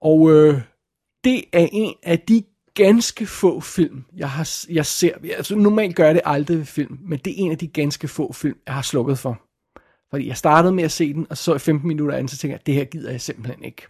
Og 0.00 0.32
øh, 0.32 0.60
det 1.24 1.44
er 1.52 1.68
en 1.72 1.94
af 2.02 2.18
de 2.18 2.42
ganske 2.74 3.26
få 3.26 3.60
film, 3.60 4.04
jeg, 4.16 4.30
har, 4.30 4.64
jeg 4.70 4.86
ser. 4.86 5.12
Altså, 5.36 5.56
normalt 5.56 5.96
gør 5.96 6.04
jeg 6.04 6.14
det 6.14 6.22
aldrig 6.24 6.58
ved 6.58 6.64
film, 6.64 6.98
men 7.00 7.18
det 7.18 7.30
er 7.30 7.34
en 7.36 7.50
af 7.50 7.58
de 7.58 7.68
ganske 7.68 8.08
få 8.08 8.32
film, 8.32 8.56
jeg 8.66 8.74
har 8.74 8.82
slukket 8.82 9.18
for. 9.18 9.40
Fordi 10.10 10.28
jeg 10.28 10.36
startede 10.36 10.72
med 10.72 10.84
at 10.84 10.92
se 10.92 11.14
den, 11.14 11.26
og 11.30 11.36
så 11.36 11.54
i 11.54 11.58
15 11.58 11.88
minutter 11.88 12.14
anden, 12.14 12.28
så 12.28 12.36
tænkte 12.36 12.52
jeg, 12.52 12.66
det 12.66 12.74
her 12.74 12.84
gider 12.84 13.10
jeg 13.10 13.20
simpelthen 13.20 13.64
ikke. 13.64 13.86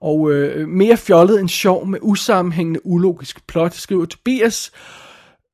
Og 0.00 0.30
øh, 0.32 0.68
mere 0.68 0.96
fjollet 0.96 1.40
end 1.40 1.48
sjov 1.48 1.86
med 1.86 1.98
usammenhængende 2.02 2.86
ulogisk 2.86 3.46
plot, 3.46 3.74
skriver 3.74 4.06
Tobias. 4.06 4.72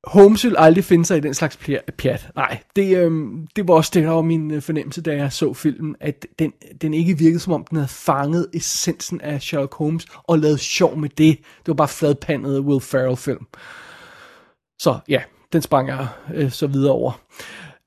Holmes 0.07 0.45
vil 0.45 0.55
aldrig 0.59 0.85
finde 0.85 1.05
sig 1.05 1.17
i 1.17 1.21
den 1.21 1.35
slags 1.35 1.59
pjat. 1.99 2.29
Nej, 2.37 2.59
det, 2.77 2.97
øhm, 2.97 3.47
det 3.57 3.69
var 3.69 3.75
også 3.75 3.91
det, 3.95 4.05
der 4.05 4.11
var 4.11 4.23
min 4.23 4.51
øh, 4.51 4.63
fornemmelse, 4.63 5.03
da 5.03 5.17
jeg 5.17 5.33
så 5.33 5.55
filmen, 5.55 5.97
at 6.01 6.27
den, 6.39 6.53
den 6.83 6.95
ikke 6.95 7.19
virkede, 7.19 7.41
som 7.41 7.53
om 7.53 7.65
den 7.71 7.77
havde 7.77 7.89
fanget 7.89 8.47
essensen 8.55 9.21
af 9.21 9.43
Sherlock 9.43 9.75
Holmes 9.75 10.07
og 10.25 10.39
lavet 10.39 10.61
sjov 10.61 10.97
med 10.97 11.09
det. 11.09 11.39
Det 11.39 11.69
var 11.69 11.75
bare 11.75 11.89
fladpandet 11.89 12.61
Will 12.61 12.81
Ferrell-film. 12.81 13.47
Så 14.79 14.99
ja, 15.09 15.23
den 15.53 15.63
sprang 15.63 15.89
jeg 15.89 16.09
øh, 16.35 16.51
så 16.51 16.67
videre 16.67 16.93
over. 16.93 17.21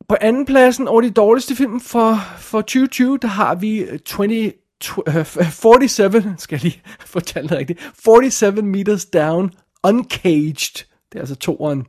På 0.10 0.16
anden 0.22 0.46
pladsen 0.46 0.88
over 0.88 1.02
de 1.02 1.12
dårligste 1.12 1.56
film 1.56 1.80
for, 1.80 2.16
for 2.38 2.62
2020, 2.62 3.18
der 3.22 3.28
har 3.28 3.56
vi 3.56 3.78
øh, 3.78 4.00
20, 4.00 4.52
47, 4.82 6.16
øh, 6.16 6.24
skal 6.38 6.56
jeg 6.56 6.64
lige 6.64 6.82
fortælle 7.00 7.50
det 7.50 7.58
rigtigt, 7.58 7.80
47 8.04 8.52
meters 8.52 9.06
down, 9.06 9.52
uncaged. 9.84 10.86
Det 11.12 11.16
er 11.16 11.20
altså 11.20 11.36
toeren. 11.36 11.86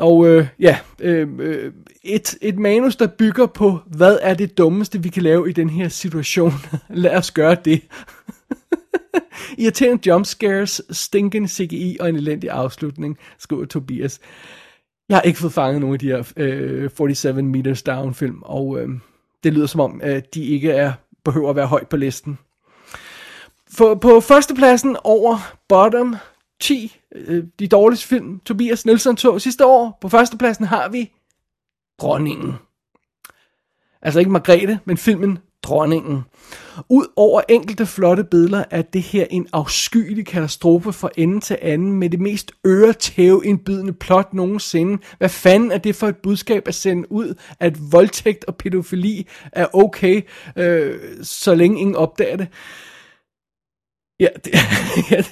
Og 0.00 0.28
øh, 0.28 0.46
ja, 0.58 0.78
øh, 0.98 1.28
øh, 1.38 1.72
et, 2.02 2.34
et 2.42 2.58
manus, 2.58 2.96
der 2.96 3.06
bygger 3.06 3.46
på, 3.46 3.78
hvad 3.86 4.18
er 4.22 4.34
det 4.34 4.58
dummeste, 4.58 5.02
vi 5.02 5.08
kan 5.08 5.22
lave 5.22 5.50
i 5.50 5.52
den 5.52 5.70
her 5.70 5.88
situation. 5.88 6.52
Lad 6.88 7.16
os 7.16 7.30
gøre 7.30 7.56
det. 7.64 7.82
Irriterende 9.58 10.08
jumpscares, 10.08 10.82
stinkende 10.90 11.48
CGI 11.48 11.96
og 12.00 12.08
en 12.08 12.16
elendig 12.16 12.50
afslutning, 12.50 13.18
skriver 13.38 13.64
Tobias. 13.64 14.20
Jeg 15.08 15.16
har 15.16 15.22
ikke 15.22 15.38
fået 15.38 15.52
fanget 15.52 15.80
nogen 15.80 15.94
af 15.94 15.98
de 15.98 16.06
her 16.06 16.32
øh, 16.36 16.90
47 16.96 17.42
Meters 17.42 17.82
Down 17.82 18.14
film, 18.14 18.42
og 18.42 18.80
øh, 18.80 18.88
det 19.44 19.52
lyder 19.52 19.66
som 19.66 19.80
om, 19.80 20.00
at 20.02 20.34
de 20.34 20.44
ikke 20.44 20.70
er 20.70 20.92
behøver 21.24 21.50
at 21.50 21.56
være 21.56 21.66
højt 21.66 21.88
på 21.88 21.96
listen. 21.96 22.38
For, 23.72 23.94
på 23.94 24.20
førstepladsen 24.20 24.96
over 25.04 25.38
bottom 25.68 26.16
10, 26.60 26.96
øh, 27.14 27.44
de 27.58 27.68
dårligste 27.68 28.06
film, 28.06 28.40
Tobias 28.40 28.86
Nielsen 28.86 29.16
tog 29.16 29.40
sidste 29.40 29.66
år. 29.66 29.98
På 30.00 30.08
førstepladsen 30.08 30.64
har 30.64 30.88
vi 30.88 31.12
Dronningen. 32.00 32.54
Altså 34.02 34.18
ikke 34.18 34.30
Margrethe, 34.30 34.80
men 34.84 34.96
filmen 34.96 35.38
Dronningen. 35.62 36.22
Udover 36.88 37.42
enkelte 37.48 37.86
flotte 37.86 38.24
billeder 38.24 38.64
er 38.70 38.82
det 38.82 39.02
her 39.02 39.26
en 39.30 39.48
afskyelig 39.52 40.26
katastrofe 40.26 40.92
fra 40.92 41.10
ende 41.16 41.40
til 41.40 41.58
anden 41.62 41.92
med 41.92 42.10
det 42.10 42.20
mest 42.20 42.52
øretæveindbydende 42.66 43.92
plot 43.92 44.34
nogensinde. 44.34 44.98
Hvad 45.18 45.28
fanden 45.28 45.72
er 45.72 45.78
det 45.78 45.96
for 45.96 46.08
et 46.08 46.16
budskab 46.16 46.68
at 46.68 46.74
sende 46.74 47.12
ud, 47.12 47.34
at 47.60 47.92
voldtægt 47.92 48.44
og 48.44 48.56
pædofili 48.56 49.28
er 49.52 49.66
okay, 49.72 50.22
øh, 50.56 51.00
så 51.22 51.54
længe 51.54 51.80
ingen 51.80 51.96
opdager 51.96 52.36
det? 52.36 52.48
Ja, 54.20 54.28
det, 54.44 54.54
ja 55.10 55.22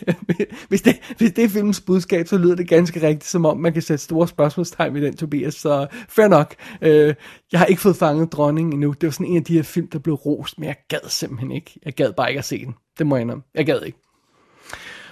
hvis, 0.68 0.82
det, 0.82 1.00
hvis 1.18 1.32
det 1.32 1.44
er 1.44 1.48
filmens 1.48 1.80
budskab, 1.80 2.28
så 2.28 2.38
lyder 2.38 2.54
det 2.54 2.68
ganske 2.68 3.02
rigtigt, 3.02 3.30
som 3.30 3.44
om 3.44 3.60
man 3.60 3.72
kan 3.72 3.82
sætte 3.82 4.04
store 4.04 4.28
spørgsmålstegn 4.28 4.94
ved 4.94 5.02
den, 5.02 5.16
Tobias. 5.16 5.54
Så 5.54 5.86
fair 6.08 6.28
nok. 6.28 6.54
Øh, 6.82 7.14
jeg 7.52 7.60
har 7.60 7.66
ikke 7.66 7.82
fået 7.82 7.96
fanget 7.96 8.32
dronningen 8.32 8.72
endnu. 8.72 8.92
Det 8.92 9.06
var 9.06 9.10
sådan 9.10 9.26
en 9.26 9.36
af 9.36 9.44
de 9.44 9.54
her 9.54 9.62
film, 9.62 9.88
der 9.88 9.98
blev 9.98 10.14
rost, 10.14 10.58
men 10.58 10.66
jeg 10.66 10.76
gad 10.88 11.08
simpelthen 11.08 11.52
ikke. 11.52 11.80
Jeg 11.84 11.92
gad 11.92 12.12
bare 12.12 12.28
ikke 12.28 12.38
at 12.38 12.44
se 12.44 12.64
den. 12.64 12.74
Det 12.98 13.06
må 13.06 13.16
jeg 13.16 13.22
indrømme. 13.22 13.44
Jeg 13.54 13.66
gad 13.66 13.82
ikke. 13.82 13.98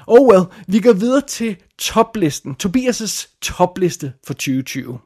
Oh 0.06 0.28
well, 0.28 0.44
vi 0.68 0.80
går 0.80 0.92
videre 0.92 1.20
til 1.20 1.56
toplisten. 1.78 2.56
Tobias' 2.62 3.38
topliste 3.42 4.12
for 4.26 4.34
2020. 4.34 4.98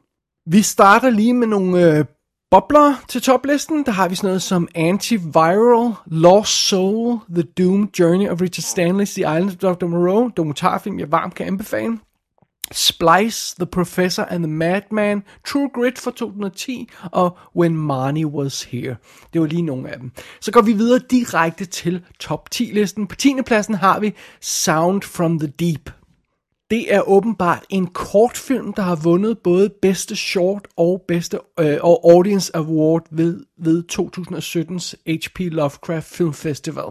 Vi 0.45 0.61
starter 0.61 1.09
lige 1.09 1.33
med 1.33 1.47
nogle 1.47 1.97
øh, 1.97 2.05
bobler 2.51 2.95
til 3.07 3.21
toplisten, 3.21 3.85
der 3.85 3.91
har 3.91 4.07
vi 4.07 4.15
sådan 4.15 4.27
noget 4.27 4.41
som 4.41 4.67
Antiviral, 4.75 5.93
Lost 6.05 6.67
Soul, 6.67 7.19
The 7.35 7.43
Doomed 7.43 7.87
Journey 7.99 8.29
of 8.29 8.41
Richard 8.41 8.63
Stanley's 8.63 9.13
The 9.13 9.37
Island 9.37 9.49
of 9.49 9.75
Dr. 9.75 9.87
Moreau, 9.87 10.29
dokumentarfilm, 10.37 10.99
jeg 10.99 11.11
varmt 11.11 11.35
kan 11.35 11.47
anbefale. 11.47 11.99
Splice, 12.71 13.55
The 13.55 13.65
Professor 13.65 14.23
and 14.23 14.43
the 14.43 14.51
Madman, 14.51 15.23
True 15.47 15.69
Grit 15.73 15.99
fra 15.99 16.11
2010 16.11 16.89
og 17.11 17.37
When 17.55 17.77
Marnie 17.77 18.27
Was 18.27 18.63
Here. 18.63 18.95
Det 19.33 19.41
var 19.41 19.47
lige 19.47 19.61
nogle 19.61 19.89
af 19.89 19.99
dem. 19.99 20.11
Så 20.41 20.51
går 20.51 20.61
vi 20.61 20.73
videre 20.73 20.99
direkte 21.11 21.65
til 21.65 22.03
top 22.19 22.51
10 22.51 22.63
listen. 22.63 23.07
På 23.07 23.15
10. 23.15 23.35
pladsen 23.45 23.73
har 23.73 23.99
vi 23.99 24.13
Sound 24.41 25.01
from 25.01 25.39
the 25.39 25.47
Deep 25.59 26.00
det 26.71 26.93
er 26.93 27.09
åbenbart 27.09 27.65
en 27.69 27.87
kortfilm, 27.87 28.73
der 28.73 28.81
har 28.81 28.95
vundet 28.95 29.37
både 29.37 29.69
bedste 29.81 30.15
short 30.15 30.67
og 30.77 31.03
bedste 31.07 31.39
øh, 31.59 31.77
og 31.81 32.11
audience 32.11 32.55
award 32.55 33.05
ved, 33.11 33.43
ved 33.57 33.83
2017's 33.91 34.95
HP 35.05 35.39
Lovecraft 35.39 36.07
Film 36.07 36.33
Festival. 36.33 36.85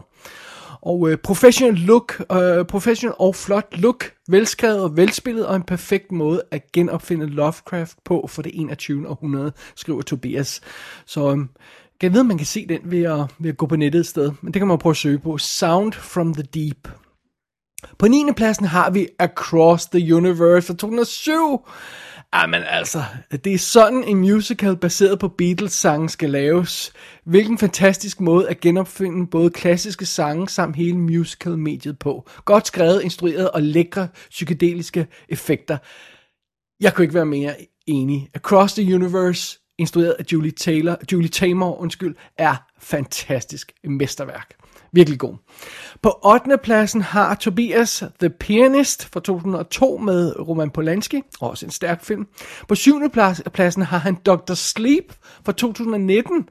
Og 0.82 1.10
øh, 1.10 1.18
professional 1.18 1.74
look, 1.74 2.24
øh, 2.32 2.64
professional 2.64 3.14
og 3.18 3.34
flot 3.34 3.66
look, 3.72 4.12
velskrevet 4.28 4.80
og 4.80 4.96
velspillet 4.96 5.46
og 5.46 5.56
en 5.56 5.62
perfekt 5.62 6.12
måde 6.12 6.42
at 6.50 6.72
genopfinde 6.72 7.26
Lovecraft 7.26 7.96
på 8.04 8.26
for 8.28 8.42
det 8.42 8.52
21. 8.54 9.08
århundrede, 9.08 9.52
skriver 9.76 10.02
Tobias. 10.02 10.60
Så 11.06 11.32
øh, 11.32 11.38
jeg 12.02 12.12
ved, 12.12 12.20
om 12.20 12.26
man 12.26 12.38
kan 12.38 12.46
se 12.46 12.66
den 12.68 12.80
ved 12.84 13.02
at, 13.02 13.20
ved 13.38 13.50
at 13.50 13.56
gå 13.56 13.66
på 13.66 13.76
nettet 13.76 14.00
et 14.00 14.06
sted, 14.06 14.32
men 14.40 14.52
det 14.54 14.60
kan 14.60 14.68
man 14.68 14.78
prøve 14.78 14.90
at 14.90 14.96
søge 14.96 15.18
på. 15.18 15.38
Sound 15.38 15.92
from 15.92 16.34
the 16.34 16.42
Deep. 16.42 16.88
På 17.98 18.08
9. 18.08 18.24
pladsen 18.36 18.66
har 18.66 18.90
vi 18.90 19.08
Across 19.18 19.86
the 19.86 20.14
Universe 20.14 20.66
fra 20.66 20.74
2007. 20.74 21.66
Jamen 22.34 22.62
ah, 22.62 22.78
altså, 22.78 23.02
det 23.44 23.54
er 23.54 23.58
sådan 23.58 24.04
en 24.04 24.16
musical 24.16 24.76
baseret 24.76 25.18
på 25.18 25.28
Beatles 25.28 25.72
sange 25.72 26.08
skal 26.08 26.30
laves. 26.30 26.92
Hvilken 27.24 27.58
fantastisk 27.58 28.20
måde 28.20 28.48
at 28.48 28.60
genopfinde 28.60 29.26
både 29.26 29.50
klassiske 29.50 30.06
sange 30.06 30.48
samt 30.48 30.76
hele 30.76 30.98
musical-mediet 30.98 31.98
på. 31.98 32.28
Godt 32.44 32.66
skrevet, 32.66 33.02
instrueret 33.02 33.50
og 33.50 33.62
lækre 33.62 34.08
psykedeliske 34.30 35.06
effekter. 35.28 35.78
Jeg 36.80 36.94
kunne 36.94 37.04
ikke 37.04 37.14
være 37.14 37.26
mere 37.26 37.54
enig. 37.86 38.28
Across 38.34 38.74
the 38.74 38.94
Universe, 38.94 39.58
instrueret 39.78 40.16
af 40.18 40.24
Julie 40.32 40.52
Taylor, 40.52 40.96
Julie 41.12 41.28
Taymor, 41.28 41.80
undskyld, 41.80 42.14
er 42.38 42.56
fantastisk 42.78 43.72
mesterværk. 43.84 44.59
Virkelig 44.92 45.18
god. 45.18 45.34
På 46.02 46.18
8. 46.24 46.58
pladsen 46.62 47.02
har 47.02 47.34
Tobias 47.34 48.04
The 48.20 48.30
Pianist 48.30 49.08
fra 49.12 49.20
2002 49.20 49.96
med 49.96 50.48
Roman 50.48 50.70
Polanski, 50.70 51.22
også 51.40 51.66
en 51.66 51.72
stærk 51.72 52.04
film. 52.04 52.26
På 52.68 52.74
7. 52.74 53.00
pladsen 53.54 53.82
har 53.82 53.98
han 53.98 54.14
Dr. 54.14 54.54
Sleep 54.54 55.04
fra 55.44 55.52
2019. 55.52 56.48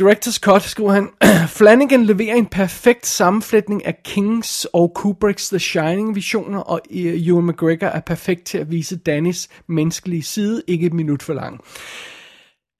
Director's 0.00 0.38
Cut 0.40 0.62
skriver 0.62 0.92
han, 0.92 1.08
Flanagan 1.58 2.04
leverer 2.04 2.34
en 2.34 2.46
perfekt 2.46 3.06
sammenflætning 3.06 3.86
af 3.86 4.02
Kings 4.04 4.66
og 4.72 4.92
Kubricks 4.94 5.48
The 5.48 5.58
Shining 5.58 6.14
visioner, 6.14 6.58
og 6.58 6.80
øh, 6.90 7.26
Ewan 7.26 7.46
McGregor 7.46 7.86
er 7.86 8.00
perfekt 8.00 8.44
til 8.44 8.58
at 8.58 8.70
vise 8.70 8.96
Dannys 8.96 9.48
menneskelige 9.68 10.22
side, 10.22 10.62
ikke 10.66 10.86
et 10.86 10.92
minut 10.92 11.22
for 11.22 11.34
lang. 11.34 11.60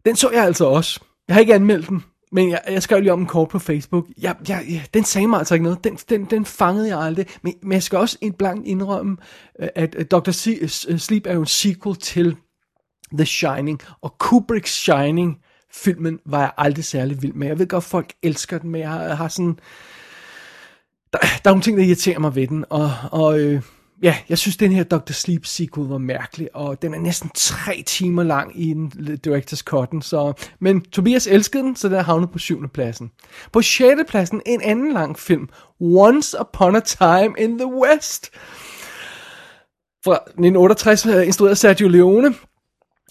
Den 0.06 0.16
så 0.16 0.30
jeg 0.30 0.44
altså 0.44 0.64
også. 0.64 1.00
Jeg 1.28 1.34
har 1.34 1.40
ikke 1.40 1.54
anmeldt 1.54 1.88
den, 1.88 2.04
men 2.34 2.50
jeg, 2.50 2.60
jeg 2.68 2.82
skrev 2.82 3.00
lige 3.00 3.12
om 3.12 3.20
en 3.20 3.26
kort 3.26 3.48
på 3.48 3.58
Facebook. 3.58 4.06
Jeg, 4.20 4.36
jeg, 4.48 4.64
jeg, 4.68 4.84
den 4.94 5.04
sagde 5.04 5.26
mig 5.26 5.38
altså 5.38 5.54
ikke 5.54 5.64
noget. 5.64 5.84
Den, 5.84 5.96
den, 5.96 6.24
den 6.24 6.44
fangede 6.44 6.88
jeg 6.88 6.98
aldrig. 6.98 7.26
Men, 7.42 7.54
men 7.62 7.72
jeg 7.72 7.82
skal 7.82 7.98
også 7.98 8.18
en 8.20 8.32
blank 8.32 8.66
indrømme, 8.66 9.16
øh, 9.60 9.68
at, 9.74 9.94
øh, 9.98 10.04
Dr. 10.04 10.18
Dr. 10.18 10.30
Sleep 10.96 11.26
er 11.26 11.34
jo 11.34 11.40
en 11.40 11.46
sequel 11.46 11.96
til 11.96 12.36
The 13.12 13.26
Shining. 13.26 13.80
Og 14.00 14.14
Kubricks 14.18 14.82
Shining 14.82 15.38
filmen 15.72 16.18
var 16.26 16.40
jeg 16.40 16.52
aldrig 16.56 16.84
særlig 16.84 17.22
vild 17.22 17.32
med. 17.32 17.46
Jeg 17.46 17.58
ved 17.58 17.68
godt, 17.68 17.84
folk 17.84 18.12
elsker 18.22 18.58
den, 18.58 18.70
men 18.70 18.80
jeg 18.80 18.90
har, 18.90 19.02
jeg 19.02 19.16
har 19.16 19.28
sådan... 19.28 19.58
Der, 21.12 21.18
der 21.18 21.50
er 21.50 21.50
nogle 21.50 21.62
ting, 21.62 21.78
der 21.78 21.84
irriterer 21.84 22.18
mig 22.18 22.34
ved 22.34 22.46
den. 22.46 22.64
Og, 22.70 22.90
og 23.10 23.40
øh, 23.40 23.62
ja, 24.02 24.16
jeg 24.28 24.38
synes, 24.38 24.56
den 24.56 24.72
her 24.72 24.84
Dr. 24.84 25.12
Sleep 25.12 25.46
sequel 25.46 25.88
var 25.88 25.98
mærkelig, 25.98 26.56
og 26.56 26.82
den 26.82 26.94
er 26.94 26.98
næsten 26.98 27.30
tre 27.34 27.82
timer 27.86 28.22
lang 28.22 28.60
i 28.60 28.70
en 28.70 28.92
director's 29.26 29.62
cutten, 29.62 30.02
så... 30.02 30.32
Men 30.60 30.80
Tobias 30.80 31.26
elskede 31.26 31.62
den, 31.62 31.76
så 31.76 31.88
den 31.88 31.96
er 31.96 32.02
havnet 32.02 32.30
på 32.30 32.38
syvende 32.38 32.68
pladsen. 32.68 33.10
På 33.52 33.62
sjette 33.62 34.04
pladsen 34.08 34.42
en 34.46 34.60
anden 34.62 34.92
lang 34.92 35.18
film, 35.18 35.48
Once 35.80 36.36
Upon 36.40 36.76
a 36.76 36.80
Time 36.80 37.34
in 37.38 37.58
the 37.58 37.66
West. 37.66 38.30
Fra 40.04 40.14
1968, 40.14 41.06
øh, 41.06 41.26
instrueret 41.26 41.58
Sergio 41.58 41.88
Leone, 41.88 42.34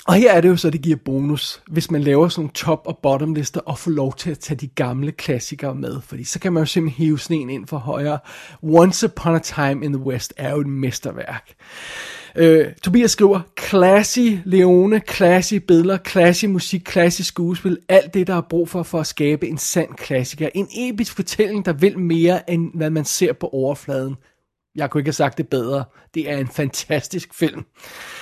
og 0.08 0.14
her 0.14 0.32
er 0.32 0.42
det 0.42 0.50
jo 0.50 0.56
så, 0.56 0.70
det 0.70 0.82
giver 0.82 0.98
bonus, 1.06 1.62
hvis 1.68 1.92
man 1.92 2.02
laver 2.02 2.28
sådan 2.28 2.42
nogle 2.42 2.52
top- 2.54 2.88
og 2.88 3.00
bottom 3.04 3.34
lister 3.34 3.62
og 3.62 3.80
får 3.80 3.92
lov 3.92 4.16
til 4.16 4.32
at 4.32 4.40
tage 4.40 4.58
de 4.58 4.68
gamle 4.68 5.12
klassikere 5.12 5.76
med. 5.76 6.02
Fordi 6.02 6.24
så 6.24 6.40
kan 6.40 6.54
man 6.54 6.62
jo 6.62 6.66
simpelthen 6.66 7.06
hive 7.06 7.20
sneen 7.20 7.50
ind 7.50 7.68
for 7.68 7.78
højre. 7.78 8.20
Once 8.62 9.06
Upon 9.06 9.36
a 9.36 9.40
Time 9.40 9.86
in 9.86 9.94
the 9.94 10.04
West 10.04 10.34
er 10.38 10.52
jo 10.52 10.60
et 10.60 10.68
mesterværk. 10.68 11.54
Øh, 12.36 12.66
Tobias 12.84 13.12
skriver, 13.12 13.40
classy 13.70 14.38
Leone, 14.46 15.02
classy 15.12 15.54
billeder, 15.54 15.98
classy 16.08 16.46
musik, 16.46 16.90
classy 16.90 17.22
skuespil, 17.22 17.78
alt 17.90 18.14
det, 18.14 18.28
der 18.28 18.36
er 18.36 18.42
brug 18.42 18.70
for 18.70 18.84
for 18.84 19.00
at 19.00 19.08
skabe 19.08 19.48
en 19.48 19.58
sand 19.58 19.90
klassiker. 19.98 20.50
En 20.56 20.68
episk 20.78 21.16
fortælling, 21.16 21.66
der 21.66 21.74
vil 21.74 22.00
mere, 22.00 22.50
end 22.50 22.72
hvad 22.74 22.90
man 22.90 23.06
ser 23.06 23.34
på 23.34 23.48
overfladen. 23.48 24.16
Jeg 24.76 24.90
kunne 24.90 25.02
ikke 25.02 25.08
have 25.08 25.14
sagt 25.14 25.38
det 25.38 25.48
bedre. 25.48 25.84
Det 26.14 26.32
er 26.32 26.38
en 26.38 26.48
fantastisk 26.48 27.34
film. 27.34 27.66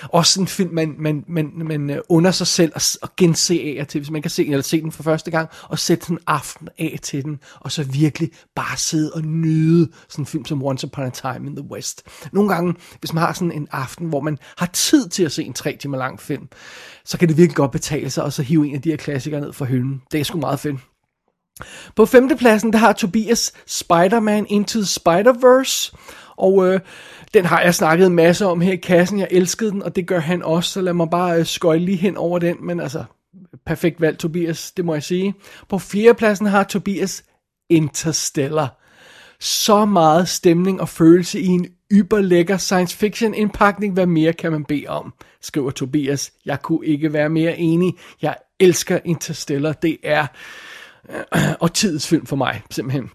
Også 0.03 0.41
en 0.41 0.47
film, 0.47 0.73
man, 0.73 0.95
man, 0.99 1.23
man, 1.27 1.51
man 1.55 1.89
øh, 1.89 1.97
under 2.09 2.31
sig 2.31 2.47
selv 2.47 2.71
at, 2.75 2.97
at 3.03 3.15
gense 3.15 3.53
af 3.79 3.87
til, 3.87 3.99
hvis 3.99 4.11
man 4.11 4.21
kan 4.21 4.31
se, 4.31 4.45
eller 4.45 4.61
se 4.61 4.81
den 4.81 4.91
for 4.91 5.03
første 5.03 5.31
gang, 5.31 5.49
og 5.63 5.79
sætte 5.79 6.11
en 6.11 6.19
aften 6.27 6.69
af 6.79 6.99
til 7.03 7.23
den, 7.23 7.39
og 7.59 7.71
så 7.71 7.83
virkelig 7.83 8.31
bare 8.55 8.77
sidde 8.77 9.11
og 9.13 9.21
nyde 9.21 9.91
sådan 10.09 10.23
en 10.23 10.27
film 10.27 10.45
som 10.45 10.63
Once 10.63 10.87
Upon 10.87 11.05
a 11.05 11.09
Time 11.09 11.49
in 11.49 11.55
the 11.55 11.65
West. 11.71 12.03
Nogle 12.31 12.53
gange, 12.53 12.75
hvis 12.99 13.13
man 13.13 13.23
har 13.23 13.33
sådan 13.33 13.51
en 13.51 13.67
aften, 13.71 14.07
hvor 14.07 14.21
man 14.21 14.37
har 14.57 14.65
tid 14.65 15.09
til 15.09 15.23
at 15.23 15.31
se 15.31 15.43
en 15.43 15.53
tre 15.53 15.77
timer 15.81 15.97
lang 15.97 16.19
film, 16.19 16.47
så 17.05 17.17
kan 17.17 17.27
det 17.27 17.37
virkelig 17.37 17.55
godt 17.55 17.71
betale 17.71 18.09
sig, 18.09 18.23
og 18.23 18.33
så 18.33 18.43
hive 18.43 18.67
en 18.67 18.75
af 18.75 18.81
de 18.81 18.89
her 18.89 18.97
klassikere 18.97 19.41
ned 19.41 19.53
fra 19.53 19.65
hylden. 19.65 20.01
Det 20.11 20.19
er 20.19 20.23
sgu 20.23 20.39
meget 20.39 20.59
fedt. 20.59 20.75
På 21.95 22.05
femtepladsen, 22.05 22.73
der 22.73 22.79
har 22.79 22.93
Tobias 22.93 23.53
Spider-Man 23.67 24.45
Into 24.49 24.79
the 24.79 24.85
Spider-Verse, 24.85 25.95
og 26.41 26.67
øh, 26.67 26.79
den 27.33 27.45
har 27.45 27.61
jeg 27.61 27.75
snakket 27.75 28.07
en 28.07 28.15
masse 28.15 28.45
om 28.45 28.61
her 28.61 28.73
i 28.73 28.75
kassen. 28.75 29.19
Jeg 29.19 29.27
elskede 29.31 29.71
den, 29.71 29.83
og 29.83 29.95
det 29.95 30.07
gør 30.07 30.19
han 30.19 30.43
også, 30.43 30.71
så 30.71 30.81
lad 30.81 30.93
mig 30.93 31.09
bare 31.09 31.39
øh, 31.39 31.45
skøjle 31.45 31.85
lige 31.85 31.97
hen 31.97 32.17
over 32.17 32.39
den. 32.39 32.57
Men 32.61 32.79
altså, 32.79 33.03
perfekt 33.65 34.01
valg, 34.01 34.17
Tobias, 34.17 34.71
det 34.71 34.85
må 34.85 34.93
jeg 34.93 35.03
sige. 35.03 35.33
På 35.69 35.79
fjerdepladsen 35.79 36.45
har 36.45 36.63
Tobias 36.63 37.23
Interstellar. 37.69 38.77
Så 39.39 39.85
meget 39.85 40.29
stemning 40.29 40.81
og 40.81 40.89
følelse 40.89 41.39
i 41.39 41.45
en 41.45 41.67
yberlækker 41.91 42.57
science 42.57 42.97
fiction 42.97 43.33
indpakning. 43.33 43.93
Hvad 43.93 44.05
mere 44.05 44.33
kan 44.33 44.51
man 44.51 44.65
bede 44.65 44.87
om? 44.87 45.13
Skriver 45.41 45.71
Tobias. 45.71 46.31
Jeg 46.45 46.61
kunne 46.61 46.85
ikke 46.85 47.13
være 47.13 47.29
mere 47.29 47.57
enig. 47.57 47.93
Jeg 48.21 48.35
elsker 48.59 48.99
Interstellar. 49.05 49.73
Det 49.73 49.97
er 50.03 50.27
øh, 51.09 51.41
og 51.63 51.73
tidsfilm 51.73 52.25
for 52.25 52.35
mig, 52.35 52.61
simpelthen. 52.71 53.09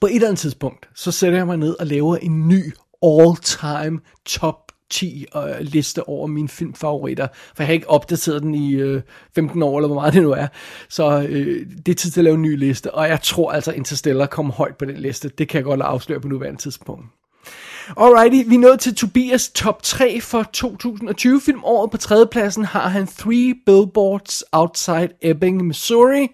På 0.00 0.06
et 0.06 0.14
eller 0.14 0.28
andet 0.28 0.40
tidspunkt, 0.40 0.88
så 0.94 1.10
sætter 1.10 1.38
jeg 1.38 1.46
mig 1.46 1.56
ned 1.56 1.76
og 1.80 1.86
laver 1.86 2.16
en 2.16 2.48
ny 2.48 2.74
all-time 3.02 4.00
top 4.24 4.68
10 4.90 5.26
øh, 5.36 5.42
liste 5.60 6.08
over 6.08 6.26
mine 6.26 6.48
filmfavoritter, 6.48 7.28
for 7.32 7.62
jeg 7.62 7.66
har 7.66 7.72
ikke 7.72 7.90
opdateret 7.90 8.42
den 8.42 8.54
i 8.54 8.74
øh, 8.74 9.02
15 9.34 9.62
år, 9.62 9.78
eller 9.78 9.88
hvor 9.88 9.94
meget 9.94 10.14
det 10.14 10.22
nu 10.22 10.30
er. 10.30 10.46
Så 10.88 11.26
øh, 11.28 11.66
det 11.86 11.92
er 11.92 11.96
tid 11.96 12.10
til 12.10 12.20
at 12.20 12.24
lave 12.24 12.34
en 12.34 12.42
ny 12.42 12.56
liste, 12.58 12.94
og 12.94 13.08
jeg 13.08 13.22
tror 13.22 13.52
altså 13.52 13.72
Interstellar 13.72 14.26
kommer 14.26 14.54
højt 14.54 14.76
på 14.76 14.84
den 14.84 14.96
liste. 14.96 15.28
Det 15.28 15.48
kan 15.48 15.56
jeg 15.56 15.64
godt 15.64 15.80
afsløre 15.80 16.20
på 16.20 16.28
nuværende 16.28 16.60
tidspunkt. 16.60 17.04
Alrighty, 17.96 18.48
vi 18.48 18.54
er 18.54 18.58
nået 18.58 18.80
til 18.80 18.94
Tobias 18.94 19.48
top 19.48 19.82
3 19.82 20.20
for 20.20 20.42
2020 20.42 21.40
filmåret. 21.40 21.90
På 21.90 21.96
tredjepladsen 21.96 22.64
har 22.64 22.88
han 22.88 23.06
Three 23.06 23.54
Billboards 23.66 24.44
Outside 24.52 25.08
Ebbing, 25.22 25.66
Missouri. 25.66 26.28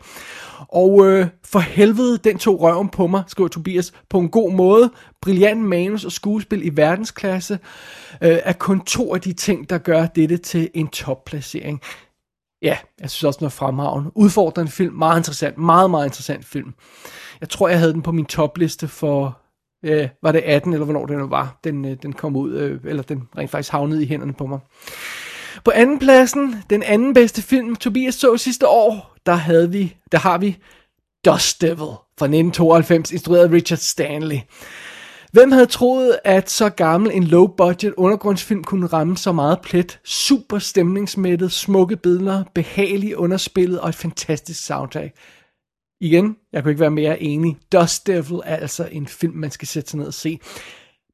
Og 0.75 1.07
øh, 1.07 1.27
for 1.45 1.59
helvede, 1.59 2.19
den 2.19 2.39
tog 2.39 2.61
røven 2.61 2.89
på 2.89 3.07
mig, 3.07 3.23
skriver 3.27 3.49
Tobias, 3.49 3.93
på 4.11 4.19
en 4.19 4.29
god 4.29 4.53
måde. 4.53 4.91
Brilliant 5.23 5.61
manus 5.61 6.05
og 6.05 6.13
skuespil 6.13 6.67
i 6.67 6.77
verdensklasse 6.77 7.59
øh, 8.23 8.39
er 8.45 8.53
kun 8.53 8.81
to 8.81 9.15
af 9.15 9.21
de 9.21 9.33
ting, 9.33 9.71
der 9.71 9.79
gør 9.79 10.07
dette 10.07 10.37
til 10.37 10.71
en 10.75 10.89
topplacering. 10.89 11.81
Ja, 12.63 12.77
jeg 13.01 13.11
synes 13.11 13.25
også, 13.25 13.39
den 13.39 13.45
er 13.45 13.51
fremragende. 13.51 14.11
Udfordrende 14.15 14.71
film, 14.71 14.95
meget 14.95 15.19
interessant, 15.19 15.59
meget, 15.59 15.91
meget 15.91 16.07
interessant 16.07 16.45
film. 16.45 16.75
Jeg 17.41 17.49
tror, 17.49 17.69
jeg 17.69 17.79
havde 17.79 17.93
den 17.93 18.03
på 18.03 18.13
min 18.13 18.27
topliste 18.27 18.89
for, 18.89 19.39
øh, 19.85 20.09
var 20.23 20.33
det 20.33 20.43
18, 20.45 20.73
eller 20.73 20.85
hvornår 20.85 21.07
den 21.07 21.31
var, 21.31 21.61
den, 21.65 21.85
øh, 21.85 21.97
den 22.03 22.13
kom 22.13 22.37
ud, 22.37 22.53
øh, 22.53 22.81
eller 22.85 23.03
den 23.03 23.29
rent 23.39 23.51
faktisk 23.51 23.73
havnede 23.73 24.03
i 24.03 24.07
hænderne 24.07 24.33
på 24.33 24.47
mig. 24.47 24.59
På 25.65 25.71
anden 25.75 25.99
pladsen, 25.99 26.57
den 26.71 26.83
anden 26.83 27.15
bedste 27.15 27.43
film, 27.43 27.77
Tobias 27.77 28.15
så 28.15 28.37
sidste 28.37 28.69
år, 28.69 29.17
der 29.27 29.35
havde 29.35 29.73
vi, 29.73 29.97
der 30.13 30.19
har 30.19 30.39
vi 30.39 30.59
Dust 31.25 31.61
Devil 31.61 31.95
fra 32.19 32.27
1992, 32.27 33.13
instrueret 33.13 33.49
af 33.49 33.53
Richard 33.53 33.79
Stanley. 33.79 34.39
Hvem 35.33 35.53
havde 35.53 35.67
troet, 35.67 36.19
at 36.25 36.51
så 36.51 36.69
gammel 36.69 37.11
en 37.15 37.25
low-budget 37.25 37.95
undergrundsfilm 37.97 38.65
kunne 38.65 38.87
ramme 38.87 39.17
så 39.17 39.33
meget 39.33 39.61
plet? 39.61 40.01
Super 40.05 40.59
stemningsmættet, 40.59 41.53
smukke 41.53 41.97
billeder, 41.97 42.45
behagelig 42.55 43.17
underspillet 43.17 43.81
og 43.81 43.89
et 43.89 43.95
fantastisk 43.95 44.65
soundtrack. 44.65 45.13
Igen, 46.01 46.37
jeg 46.53 46.63
kunne 46.63 46.71
ikke 46.71 46.81
være 46.81 46.91
mere 46.91 47.23
enig. 47.23 47.57
Dust 47.73 48.07
Devil 48.07 48.41
er 48.45 48.57
altså 48.57 48.89
en 48.93 49.07
film, 49.07 49.35
man 49.35 49.51
skal 49.51 49.69
sætte 49.69 49.91
sig 49.91 49.99
ned 49.99 50.07
og 50.07 50.15
se. 50.15 50.39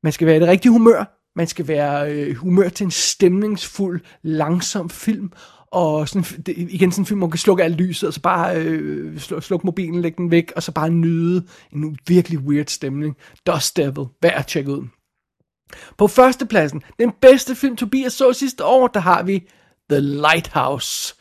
Man 0.02 0.12
skal 0.12 0.26
være 0.26 0.36
i 0.36 0.40
det 0.40 0.48
rigtige 0.48 0.72
humør. 0.72 1.19
Man 1.36 1.46
skal 1.46 1.68
være 1.68 2.12
øh, 2.12 2.36
humør 2.36 2.68
til 2.68 2.84
en 2.84 2.90
stemningsfuld, 2.90 4.00
langsom 4.22 4.90
film. 4.90 5.32
Og 5.72 6.08
sådan, 6.08 6.22
det, 6.46 6.54
igen 6.58 6.92
sådan 6.92 7.02
en 7.02 7.06
film, 7.06 7.18
hvor 7.18 7.26
man 7.26 7.30
kan 7.30 7.38
slukke 7.38 7.64
alt 7.64 7.76
lyset, 7.76 8.06
og 8.06 8.14
så 8.14 8.20
bare 8.20 8.56
øh, 8.56 9.18
slukke 9.18 9.46
sluk 9.46 9.64
mobilen, 9.64 10.02
lægge 10.02 10.16
den 10.16 10.30
væk, 10.30 10.52
og 10.56 10.62
så 10.62 10.72
bare 10.72 10.90
nyde 10.90 11.46
en 11.72 11.98
virkelig 12.08 12.38
weird 12.38 12.66
stemning. 12.66 13.16
Dust 13.46 13.76
Devil, 13.76 14.04
værd 14.22 14.34
at 14.34 14.46
tjekke 14.46 14.70
ud. 14.70 14.86
På 15.98 16.06
førstepladsen, 16.06 16.82
den 16.98 17.12
bedste 17.20 17.54
film 17.54 17.76
Tobias 17.76 18.12
så 18.12 18.32
sidste 18.32 18.64
år, 18.64 18.86
der 18.86 19.00
har 19.00 19.22
vi 19.22 19.48
The 19.90 20.00
Lighthouse 20.00 21.14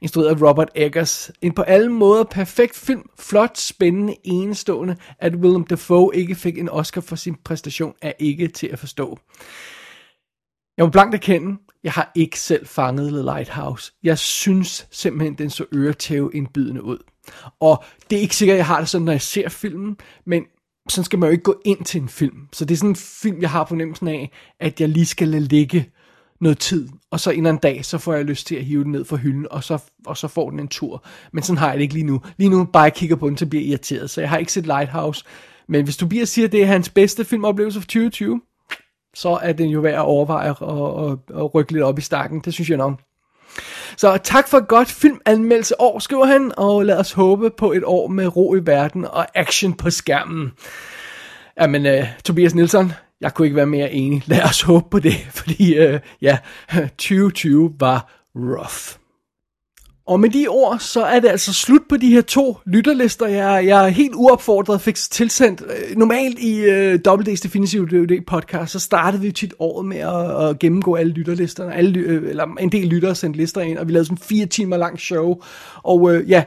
instrueret 0.00 0.28
af 0.28 0.48
Robert 0.48 0.68
Eggers. 0.74 1.30
En 1.42 1.52
på 1.52 1.62
alle 1.62 1.92
måder 1.92 2.24
perfekt 2.24 2.76
film, 2.76 3.10
flot, 3.18 3.58
spændende, 3.58 4.16
enestående. 4.24 4.96
At 5.18 5.34
Willem 5.34 5.64
Dafoe 5.64 6.16
ikke 6.16 6.34
fik 6.34 6.58
en 6.58 6.68
Oscar 6.68 7.00
for 7.00 7.16
sin 7.16 7.36
præstation 7.44 7.94
er 8.02 8.12
ikke 8.18 8.48
til 8.48 8.66
at 8.66 8.78
forstå. 8.78 9.18
Jeg 10.76 10.86
må 10.86 10.90
blankt 10.90 11.14
erkende, 11.14 11.56
jeg 11.84 11.92
har 11.92 12.12
ikke 12.14 12.40
selv 12.40 12.66
fanget 12.66 13.12
The 13.12 13.22
Lighthouse. 13.22 13.92
Jeg 14.02 14.18
synes 14.18 14.86
simpelthen, 14.90 15.34
den 15.34 15.50
så 15.50 15.64
øretæve 15.74 16.30
indbydende 16.34 16.82
ud. 16.82 16.98
Og 17.60 17.84
det 18.10 18.16
er 18.16 18.20
ikke 18.20 18.36
sikkert, 18.36 18.54
at 18.54 18.58
jeg 18.58 18.66
har 18.66 18.78
det 18.78 18.88
sådan, 18.88 19.04
når 19.04 19.12
jeg 19.12 19.20
ser 19.20 19.48
filmen, 19.48 19.96
men 20.26 20.44
sådan 20.88 21.04
skal 21.04 21.18
man 21.18 21.26
jo 21.26 21.32
ikke 21.32 21.44
gå 21.44 21.60
ind 21.64 21.84
til 21.84 22.00
en 22.00 22.08
film. 22.08 22.48
Så 22.52 22.64
det 22.64 22.74
er 22.74 22.78
sådan 22.78 22.90
en 22.90 22.96
film, 22.96 23.40
jeg 23.40 23.50
har 23.50 23.64
på 23.64 23.74
af, 24.02 24.30
at 24.60 24.80
jeg 24.80 24.88
lige 24.88 25.06
skal 25.06 25.28
lade 25.28 25.44
ligge 25.44 25.90
noget 26.40 26.58
tid, 26.58 26.88
og 27.10 27.20
så 27.20 27.30
en 27.30 27.36
eller 27.36 27.48
anden 27.48 27.60
dag, 27.60 27.84
så 27.84 27.98
får 27.98 28.14
jeg 28.14 28.24
lyst 28.24 28.46
til 28.46 28.56
at 28.56 28.64
hive 28.64 28.84
den 28.84 28.92
ned 28.92 29.04
fra 29.04 29.16
hylden, 29.16 29.46
og 29.50 29.64
så, 29.64 29.78
og 30.06 30.16
så 30.16 30.28
får 30.28 30.50
den 30.50 30.60
en 30.60 30.68
tur. 30.68 31.04
Men 31.32 31.42
sådan 31.42 31.58
har 31.58 31.68
jeg 31.68 31.76
det 31.76 31.82
ikke 31.82 31.94
lige 31.94 32.06
nu. 32.06 32.20
Lige 32.36 32.50
nu 32.50 32.64
bare 32.64 32.82
jeg 32.82 32.94
kigger 32.94 33.16
på 33.16 33.28
den, 33.28 33.36
så 33.36 33.46
bliver 33.46 33.62
jeg 33.62 33.68
irriteret. 33.68 34.10
Så 34.10 34.20
jeg 34.20 34.30
har 34.30 34.38
ikke 34.38 34.52
set 34.52 34.66
Lighthouse. 34.66 35.24
Men 35.68 35.84
hvis 35.84 35.96
Tobias 35.96 36.28
siger, 36.28 36.46
at 36.46 36.52
det 36.52 36.62
er 36.62 36.66
hans 36.66 36.88
bedste 36.88 37.24
filmoplevelse 37.24 37.80
for 37.80 37.86
2020, 37.86 38.40
så 39.14 39.38
er 39.42 39.52
den 39.52 39.70
jo 39.70 39.80
værd 39.80 39.94
at 39.94 40.00
overveje 40.00 40.52
og, 40.52 40.94
og, 40.94 41.18
og 41.30 41.54
rykke 41.54 41.72
lidt 41.72 41.84
op 41.84 41.98
i 41.98 42.02
stakken. 42.02 42.40
Det 42.40 42.54
synes 42.54 42.70
jeg 42.70 42.78
nok. 42.78 43.00
Så 43.96 44.18
tak 44.24 44.48
for 44.48 44.58
et 44.58 44.68
godt 44.68 44.88
filmanmeldelse 44.88 45.80
år, 45.80 45.98
skriver 45.98 46.26
han, 46.26 46.52
og 46.56 46.84
lad 46.84 46.96
os 46.98 47.12
håbe 47.12 47.50
på 47.50 47.72
et 47.72 47.84
år 47.84 48.08
med 48.08 48.36
ro 48.36 48.54
i 48.54 48.66
verden 48.66 49.04
og 49.04 49.26
action 49.34 49.74
på 49.74 49.90
skærmen. 49.90 50.52
Jamen, 51.60 51.86
uh, 51.86 52.04
Tobias 52.24 52.54
Nielsen, 52.54 52.92
jeg 53.20 53.34
kunne 53.34 53.46
ikke 53.46 53.56
være 53.56 53.66
mere 53.66 53.92
enig. 53.92 54.22
Lad 54.26 54.42
os 54.42 54.62
håbe 54.62 54.86
på 54.90 54.98
det, 54.98 55.14
fordi 55.38 55.74
øh, 55.74 56.00
ja, 56.22 56.38
2020 56.98 57.74
var 57.78 58.12
rough. 58.34 58.98
Og 60.08 60.20
med 60.20 60.30
de 60.30 60.46
ord, 60.48 60.78
så 60.78 61.02
er 61.04 61.20
det 61.20 61.28
altså 61.28 61.52
slut 61.52 61.80
på 61.88 61.96
de 61.96 62.10
her 62.10 62.20
to 62.20 62.58
lytterlister. 62.66 63.26
Jeg, 63.26 63.66
jeg 63.66 63.84
er 63.84 63.88
helt 63.88 64.14
uopfordret 64.14 64.80
fik 64.80 64.94
tilsendt. 64.94 65.62
Øh, 65.62 65.96
normalt 65.96 66.38
i 66.38 66.60
øh, 66.60 67.00
WD's 67.08 67.42
Definitive 67.42 67.86
DVD 67.86 68.24
podcast, 68.26 68.72
så 68.72 68.78
startede 68.78 69.22
vi 69.22 69.32
tit 69.32 69.54
året 69.58 69.86
med 69.86 69.96
at, 69.98 70.48
at 70.48 70.58
gennemgå 70.58 70.94
alle 70.94 71.12
lytterlisterne. 71.12 71.74
Alle, 71.74 72.00
øh, 72.00 72.30
eller 72.30 72.44
en 72.60 72.72
del 72.72 72.86
lyttere 72.86 73.14
sendte 73.14 73.38
lister 73.38 73.60
ind, 73.60 73.78
og 73.78 73.88
vi 73.88 73.92
lavede 73.92 74.04
sådan 74.04 74.18
fire 74.18 74.46
timer 74.46 74.76
lang 74.76 75.00
show. 75.00 75.42
Og 75.82 76.14
øh, 76.14 76.30
ja, 76.30 76.44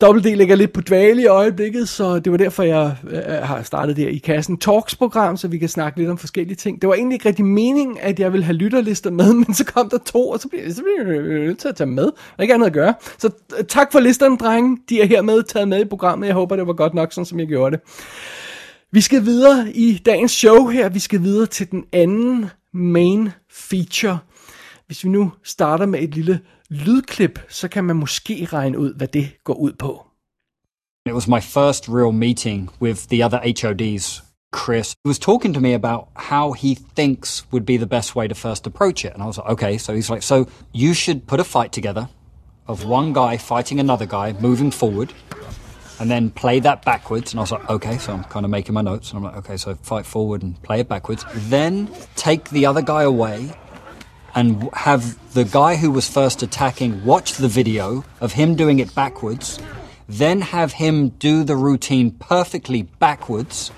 D 0.00 0.36
ligger 0.36 0.56
lidt 0.56 0.72
på 0.72 0.80
dvale 0.80 1.22
i 1.22 1.26
øjeblikket, 1.26 1.88
så 1.88 2.18
det 2.18 2.32
var 2.32 2.38
derfor, 2.38 2.62
jeg 2.62 2.96
øh, 3.10 3.22
har 3.22 3.62
startet 3.62 3.96
der 3.96 4.08
i 4.08 4.18
kassen 4.18 4.56
Talks-program, 4.56 5.36
så 5.36 5.48
vi 5.48 5.58
kan 5.58 5.68
snakke 5.68 5.98
lidt 5.98 6.10
om 6.10 6.18
forskellige 6.18 6.56
ting. 6.56 6.82
Det 6.82 6.88
var 6.88 6.94
egentlig 6.94 7.14
ikke 7.14 7.28
rigtig 7.28 7.44
meningen, 7.44 7.98
at 8.00 8.20
jeg 8.20 8.32
ville 8.32 8.44
have 8.44 8.56
lytterlister 8.56 9.10
med, 9.10 9.32
men 9.46 9.54
så 9.54 9.64
kom 9.64 9.88
der 9.88 9.98
to, 9.98 10.28
og 10.30 10.40
så 10.40 10.48
blev, 10.48 10.72
så 10.72 10.82
blev 10.82 11.14
jeg 11.14 11.22
nødt 11.22 11.58
til 11.58 11.68
at 11.68 11.76
tage 11.76 11.90
med. 11.90 12.04
Der 12.04 12.10
er 12.38 12.42
ikke 12.42 12.54
andet 12.54 12.66
at 12.66 12.72
gøre. 12.72 12.94
Så 13.18 13.30
øh, 13.58 13.64
tak 13.64 13.92
for 13.92 14.00
listerne, 14.00 14.36
drenge. 14.36 14.78
De 14.88 15.00
er 15.00 15.06
hermed 15.06 15.42
taget 15.42 15.68
med 15.68 15.80
i 15.80 15.84
programmet. 15.84 16.26
Jeg 16.26 16.34
håber, 16.34 16.56
det 16.56 16.66
var 16.66 16.72
godt 16.72 16.94
nok, 16.94 17.12
sådan 17.12 17.26
som 17.26 17.40
jeg 17.40 17.46
gjorde 17.46 17.76
det. 17.76 17.84
Vi 18.92 19.00
skal 19.00 19.24
videre 19.24 19.72
i 19.74 20.02
dagens 20.06 20.32
show 20.32 20.66
her. 20.66 20.88
Vi 20.88 20.98
skal 20.98 21.22
videre 21.22 21.46
til 21.46 21.70
den 21.70 21.84
anden 21.92 22.46
main 22.74 23.30
feature. 23.50 24.18
Hvis 24.86 25.04
vi 25.04 25.08
nu 25.08 25.32
starter 25.44 25.86
med 25.86 26.02
et 26.02 26.14
lille 26.14 26.40
lydklip, 26.72 27.38
så 27.48 27.68
kan 27.68 27.84
man 27.84 27.96
måske 27.96 28.48
regne 28.52 28.78
ud, 28.78 28.94
hvad 28.94 29.08
det 29.08 29.44
går 29.44 29.54
ud 29.54 29.72
på. 29.72 30.06
It 31.06 31.14
was 31.14 31.28
my 31.28 31.40
first 31.40 31.88
real 31.88 32.12
meeting 32.12 32.70
with 32.80 33.08
the 33.08 33.24
other 33.24 33.38
HODs. 33.38 34.22
Chris 34.54 34.94
he 35.04 35.08
was 35.08 35.18
talking 35.18 35.54
to 35.54 35.60
me 35.60 35.74
about 35.74 36.08
how 36.14 36.52
he 36.52 36.74
thinks 36.96 37.46
would 37.50 37.64
be 37.64 37.78
the 37.78 37.86
best 37.86 38.14
way 38.14 38.28
to 38.28 38.34
first 38.34 38.66
approach 38.66 39.04
it. 39.04 39.12
And 39.14 39.22
I 39.22 39.26
was 39.26 39.38
like, 39.38 39.48
okay. 39.48 39.78
So 39.78 39.94
he's 39.94 40.10
like, 40.10 40.22
so 40.22 40.46
you 40.72 40.94
should 40.94 41.26
put 41.26 41.40
a 41.40 41.44
fight 41.44 41.72
together 41.72 42.08
of 42.66 42.84
one 42.84 43.12
guy 43.12 43.38
fighting 43.38 43.80
another 43.80 44.06
guy, 44.06 44.34
moving 44.40 44.70
forward, 44.70 45.12
and 45.98 46.10
then 46.10 46.30
play 46.30 46.60
that 46.60 46.84
backwards. 46.84 47.32
And 47.32 47.40
I 47.40 47.42
was 47.42 47.52
like, 47.52 47.68
okay. 47.70 47.98
So 47.98 48.12
I'm 48.12 48.24
kind 48.24 48.44
of 48.44 48.50
making 48.50 48.74
my 48.74 48.82
notes. 48.82 49.10
And 49.10 49.18
I'm 49.18 49.24
like, 49.24 49.36
okay, 49.36 49.56
so 49.56 49.74
fight 49.74 50.06
forward 50.06 50.42
and 50.42 50.62
play 50.62 50.80
it 50.80 50.88
backwards. 50.88 51.24
Then 51.48 51.88
take 52.14 52.50
the 52.50 52.66
other 52.66 52.82
guy 52.82 53.02
away 53.02 53.52
and 54.34 54.70
have 54.72 55.34
the 55.34 55.44
guy 55.44 55.76
who 55.76 55.90
was 55.90 56.08
first 56.08 56.42
attacking 56.42 57.04
watch 57.04 57.34
the 57.34 57.48
video 57.48 58.04
of 58.20 58.32
him 58.32 58.54
doing 58.54 58.78
it 58.78 58.94
backwards, 58.94 59.58
then 60.08 60.40
have 60.40 60.72
him 60.72 61.10
do 61.10 61.44
the 61.44 61.56
routine 61.56 62.10
perfectly 62.10 62.82
backwards, 62.82 63.70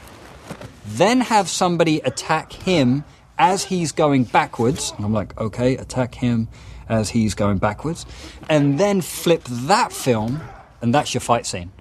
then 0.87 1.21
have 1.21 1.49
somebody 1.49 2.01
attack 2.01 2.53
him 2.53 3.05
as 3.39 3.65
he's 3.65 3.93
going 3.93 4.25
backwards. 4.25 4.93
And 4.97 5.05
I'm 5.05 5.13
like, 5.13 5.39
okay, 5.41 5.77
attack 5.77 6.15
him 6.15 6.49
as 6.89 7.11
he's 7.11 7.35
going 7.35 7.59
backwards. 7.59 8.07
And 8.49 8.79
then 8.79 9.01
flip 9.01 9.43
that 9.45 9.93
film, 9.93 10.41
and 10.81 10.95
that's 10.95 11.15
your 11.15 11.21
fight 11.21 11.47
scene. 11.47 11.73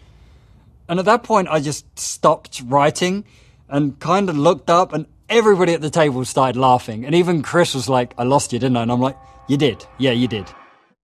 And 0.88 1.00
at 1.00 1.06
that 1.06 1.24
point, 1.24 1.48
I 1.50 1.60
just 1.60 1.98
stopped 1.98 2.62
writing 2.66 3.26
and 3.70 4.00
kind 4.00 4.30
of 4.30 4.38
looked 4.38 4.70
up, 4.70 4.94
and 4.94 5.06
everybody 5.34 5.74
at 5.74 5.82
the 5.82 5.90
table 5.90 6.26
started 6.26 6.60
laughing. 6.60 7.06
And 7.06 7.16
even 7.16 7.44
Chris 7.44 7.76
was 7.76 7.90
like, 7.90 8.14
I 8.18 8.24
lost 8.24 8.54
you, 8.54 8.60
didn't 8.60 8.78
I? 8.78 8.82
And 8.82 8.92
I'm 8.92 9.02
like, 9.02 9.18
You 9.50 9.58
did. 9.58 9.78
Yeah, 10.00 10.14
you 10.14 10.28
did. 10.28 10.46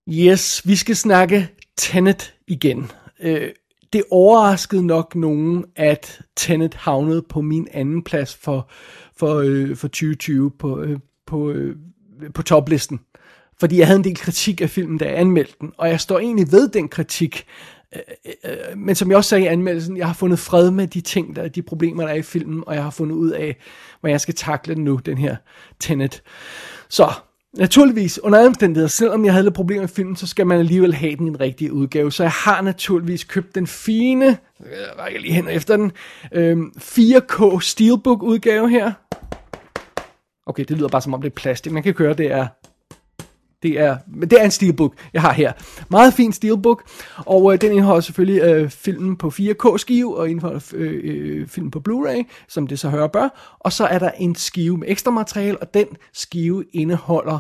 Yes, 0.08 0.68
vi 0.68 0.76
skal 0.76 0.96
snakke 0.96 1.50
Tenet 1.78 2.36
igen. 2.48 2.92
Øh, 3.22 3.50
det 3.94 4.04
overraskede 4.12 4.88
nok 4.88 5.16
nogen, 5.16 5.66
at 5.76 6.22
Tenet 6.36 6.74
havnede 6.74 7.22
på 7.30 7.42
min 7.42 7.68
anden 7.72 8.04
plads 8.04 8.36
for, 8.36 8.70
for, 9.18 9.36
øh, 9.36 9.76
for 9.76 9.88
2020 9.88 10.52
på, 10.52 10.82
øh, 10.82 11.00
på, 11.28 11.50
øh, 11.50 11.76
på 12.34 12.42
toplisten. 12.42 13.00
Fordi 13.60 13.78
jeg 13.78 13.88
havde 13.88 13.98
en 13.98 14.04
del 14.04 14.18
kritik 14.18 14.62
af 14.62 14.70
filmen, 14.70 14.98
da 14.98 15.06
jeg 15.06 15.20
anmeldte 15.20 15.56
den, 15.62 15.72
og 15.78 15.90
jeg 15.90 16.00
står 16.00 16.20
egentlig 16.20 16.52
ved 16.52 16.70
den 16.70 16.90
kritik. 16.90 17.46
Øh, 17.96 18.02
øh, 18.26 18.52
øh, 18.52 18.78
men 18.78 18.96
som 18.96 19.10
jeg 19.10 19.18
også 19.18 19.30
sagde 19.30 19.44
i 19.44 19.48
anmeldelsen, 19.48 19.98
jeg 19.98 20.08
har 20.08 20.14
fundet 20.14 20.40
fred 20.40 20.72
med 20.72 20.88
de 20.88 21.02
ting, 21.02 21.36
der 21.36 21.48
de 21.48 21.62
problemer, 21.62 22.04
der 22.04 22.10
er 22.10 22.16
i 22.16 22.22
filmen, 22.22 22.64
og 22.68 22.76
jeg 22.76 22.84
har 22.84 22.90
fundet 22.90 23.16
ud 23.16 23.32
af, 23.32 23.58
hvordan 24.00 24.12
jeg 24.12 24.22
skal 24.22 24.36
takle 24.36 24.76
den 24.76 24.84
nu, 24.84 25.00
den 25.06 25.18
her 25.18 25.36
Tenet. 25.80 26.24
Så 26.90 27.14
Naturligvis, 27.54 28.20
under 28.20 28.38
alle 28.38 28.48
omstændigheder, 28.48 28.88
selvom 28.88 29.26
jeg 29.26 29.34
havde 29.34 29.44
lidt 29.44 29.56
problemer 29.56 29.82
med 29.82 29.90
filmen, 29.90 30.16
så 30.16 30.28
skal 30.28 30.48
man 30.48 30.60
alligevel 30.60 30.94
have 30.94 31.16
den 31.16 31.26
i 31.26 31.30
en 31.30 31.40
rigtig 31.40 31.72
udgave. 31.72 32.12
Så 32.12 32.24
jeg 32.24 32.32
har 32.32 32.62
naturligvis 32.62 33.24
købt 33.24 33.56
den 33.56 33.68
fine, 33.68 34.26
jeg 34.26 34.38
rækker 35.00 35.20
lige 35.20 35.34
hen 35.34 35.48
efter 35.48 35.78
den, 35.78 35.92
øhm, 36.32 36.72
4K 36.78 37.60
Steelbook 37.62 38.24
udgave 38.24 38.70
her. 38.70 38.92
Okay, 40.46 40.64
det 40.64 40.78
lyder 40.78 40.88
bare 40.88 41.02
som 41.02 41.14
om 41.14 41.22
det 41.22 41.30
er 41.30 41.36
plastik. 41.36 41.72
Man 41.72 41.84
kan 41.84 41.94
køre, 41.94 42.14
det 42.14 42.32
er 42.32 42.48
det 43.64 43.80
er, 43.80 43.98
det 44.22 44.34
er 44.34 44.44
en 44.44 44.52
steelbook, 44.52 44.94
jeg 45.14 45.22
har 45.22 45.34
her. 45.34 45.54
Meget 45.90 46.14
fin 46.14 46.34
steelbook, 46.34 46.84
og 47.18 47.54
øh, 47.54 47.62
den 47.62 47.72
indeholder 47.72 48.02
selvfølgelig 48.02 48.42
øh, 48.42 48.70
filmen 48.70 49.18
på 49.18 49.28
4K-skive, 49.28 50.18
og 50.18 50.30
indeholder 50.30 50.72
øh, 50.74 51.02
øh, 51.04 51.48
filmen 51.48 51.72
på 51.72 51.82
Blu-ray, 51.90 52.24
som 52.48 52.68
det 52.68 52.80
så 52.80 52.90
hører 52.90 53.08
bør. 53.08 53.58
Og 53.60 53.74
så 53.74 53.86
er 53.86 54.00
der 54.00 54.12
en 54.12 54.36
skive 54.36 54.78
med 54.78 54.88
ekstra 54.90 55.12
materiale, 55.12 55.58
og 55.58 55.74
den 55.74 55.88
skive 56.14 56.66
indeholder 56.74 57.40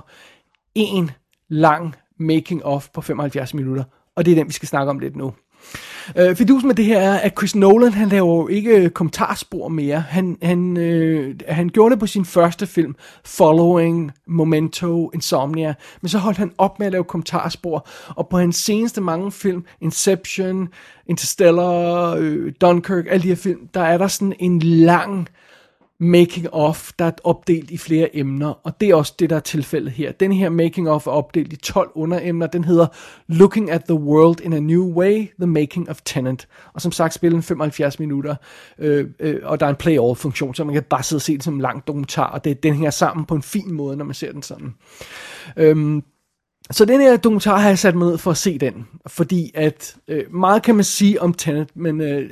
en 0.75 1.11
lang 1.49 1.95
making-of 2.19 2.87
på 2.93 3.01
75 3.01 3.53
minutter. 3.53 3.83
Og 4.15 4.25
det 4.25 4.31
er 4.31 4.35
den, 4.35 4.47
vi 4.47 4.53
skal 4.53 4.67
snakke 4.67 4.89
om 4.89 4.99
lidt 4.99 5.15
nu. 5.15 5.33
Øh, 6.17 6.35
fidusen 6.35 6.67
med 6.67 6.75
det 6.75 6.85
her 6.85 6.99
er, 6.99 7.19
at 7.19 7.33
Chris 7.37 7.55
Nolan, 7.55 7.93
han 7.93 8.09
laver 8.09 8.35
jo 8.35 8.47
ikke 8.47 8.69
øh, 8.69 8.89
kommentarspor 8.89 9.67
mere. 9.67 9.99
Han, 9.99 10.37
han, 10.41 10.77
øh, 10.77 11.35
han 11.47 11.69
gjorde 11.69 11.91
det 11.91 11.99
på 11.99 12.07
sin 12.07 12.25
første 12.25 12.67
film, 12.67 12.95
Following, 13.25 14.11
Memento, 14.27 15.11
Insomnia. 15.13 15.73
Men 16.01 16.09
så 16.09 16.17
holdt 16.17 16.37
han 16.37 16.51
op 16.57 16.79
med 16.79 16.87
at 16.87 16.91
lave 16.91 17.03
kommentarspor. 17.03 17.87
Og 18.07 18.27
på 18.29 18.37
hans 18.37 18.55
seneste 18.55 19.01
mange 19.01 19.31
film, 19.31 19.65
Inception, 19.81 20.67
Interstellar, 21.07 22.15
øh, 22.19 22.53
Dunkirk, 22.61 23.05
alle 23.09 23.23
de 23.23 23.27
her 23.27 23.35
film, 23.35 23.67
der 23.73 23.81
er 23.81 23.97
der 23.97 24.07
sådan 24.07 24.33
en 24.39 24.59
lang 24.59 25.27
making 25.99 26.47
of, 26.51 26.91
der 26.99 27.05
er 27.05 27.11
opdelt 27.23 27.71
i 27.71 27.77
flere 27.77 28.15
emner, 28.15 28.47
og 28.63 28.81
det 28.81 28.89
er 28.89 28.95
også 28.95 29.13
det, 29.19 29.29
der 29.29 29.35
er 29.35 29.39
tilfældet 29.39 29.91
her. 29.91 30.11
Den 30.11 30.31
her 30.31 30.49
making 30.49 30.89
of 30.89 31.07
er 31.07 31.11
opdelt 31.11 31.53
i 31.53 31.55
12 31.55 31.91
underemner, 31.95 32.47
den 32.47 32.63
hedder 32.63 32.87
Looking 33.27 33.71
at 33.71 33.83
the 33.83 33.93
World 33.93 34.39
in 34.41 34.53
a 34.53 34.59
New 34.59 34.93
Way, 34.93 35.27
The 35.39 35.47
Making 35.47 35.89
of 35.89 36.01
Tenant. 36.05 36.47
Og 36.73 36.81
som 36.81 36.91
sagt 36.91 37.13
spiller 37.13 37.35
den 37.35 37.43
75 37.43 37.99
minutter, 37.99 38.35
øh, 38.77 39.07
øh, 39.19 39.39
og 39.43 39.59
der 39.59 39.65
er 39.65 39.69
en 39.69 39.75
play-all-funktion, 39.75 40.55
så 40.55 40.63
man 40.63 40.73
kan 40.73 40.83
bare 40.83 41.03
sidde 41.03 41.17
og 41.17 41.21
se 41.21 41.33
det 41.33 41.43
som 41.43 41.53
en 41.53 41.61
lang 41.61 41.87
dokumentar, 41.87 42.27
og 42.27 42.43
det, 42.43 42.63
den 42.63 42.73
hænger 42.73 42.91
sammen 42.91 43.25
på 43.25 43.35
en 43.35 43.43
fin 43.43 43.73
måde, 43.73 43.97
når 43.97 44.05
man 44.05 44.15
ser 44.15 44.31
den 44.31 44.43
sådan. 44.43 44.73
Øhm, 45.57 46.03
så 46.71 46.85
den 46.85 47.01
her 47.01 47.17
dokumentar 47.17 47.57
har 47.57 47.67
jeg 47.67 47.79
sat 47.79 47.95
med 47.95 48.17
for 48.17 48.31
at 48.31 48.37
se 48.37 48.57
den, 48.57 48.87
fordi 49.07 49.51
at 49.53 49.95
øh, 50.07 50.33
meget 50.33 50.63
kan 50.63 50.75
man 50.75 50.83
sige 50.83 51.21
om 51.21 51.33
Tenet, 51.33 51.69
men 51.75 52.01
øh, 52.01 52.29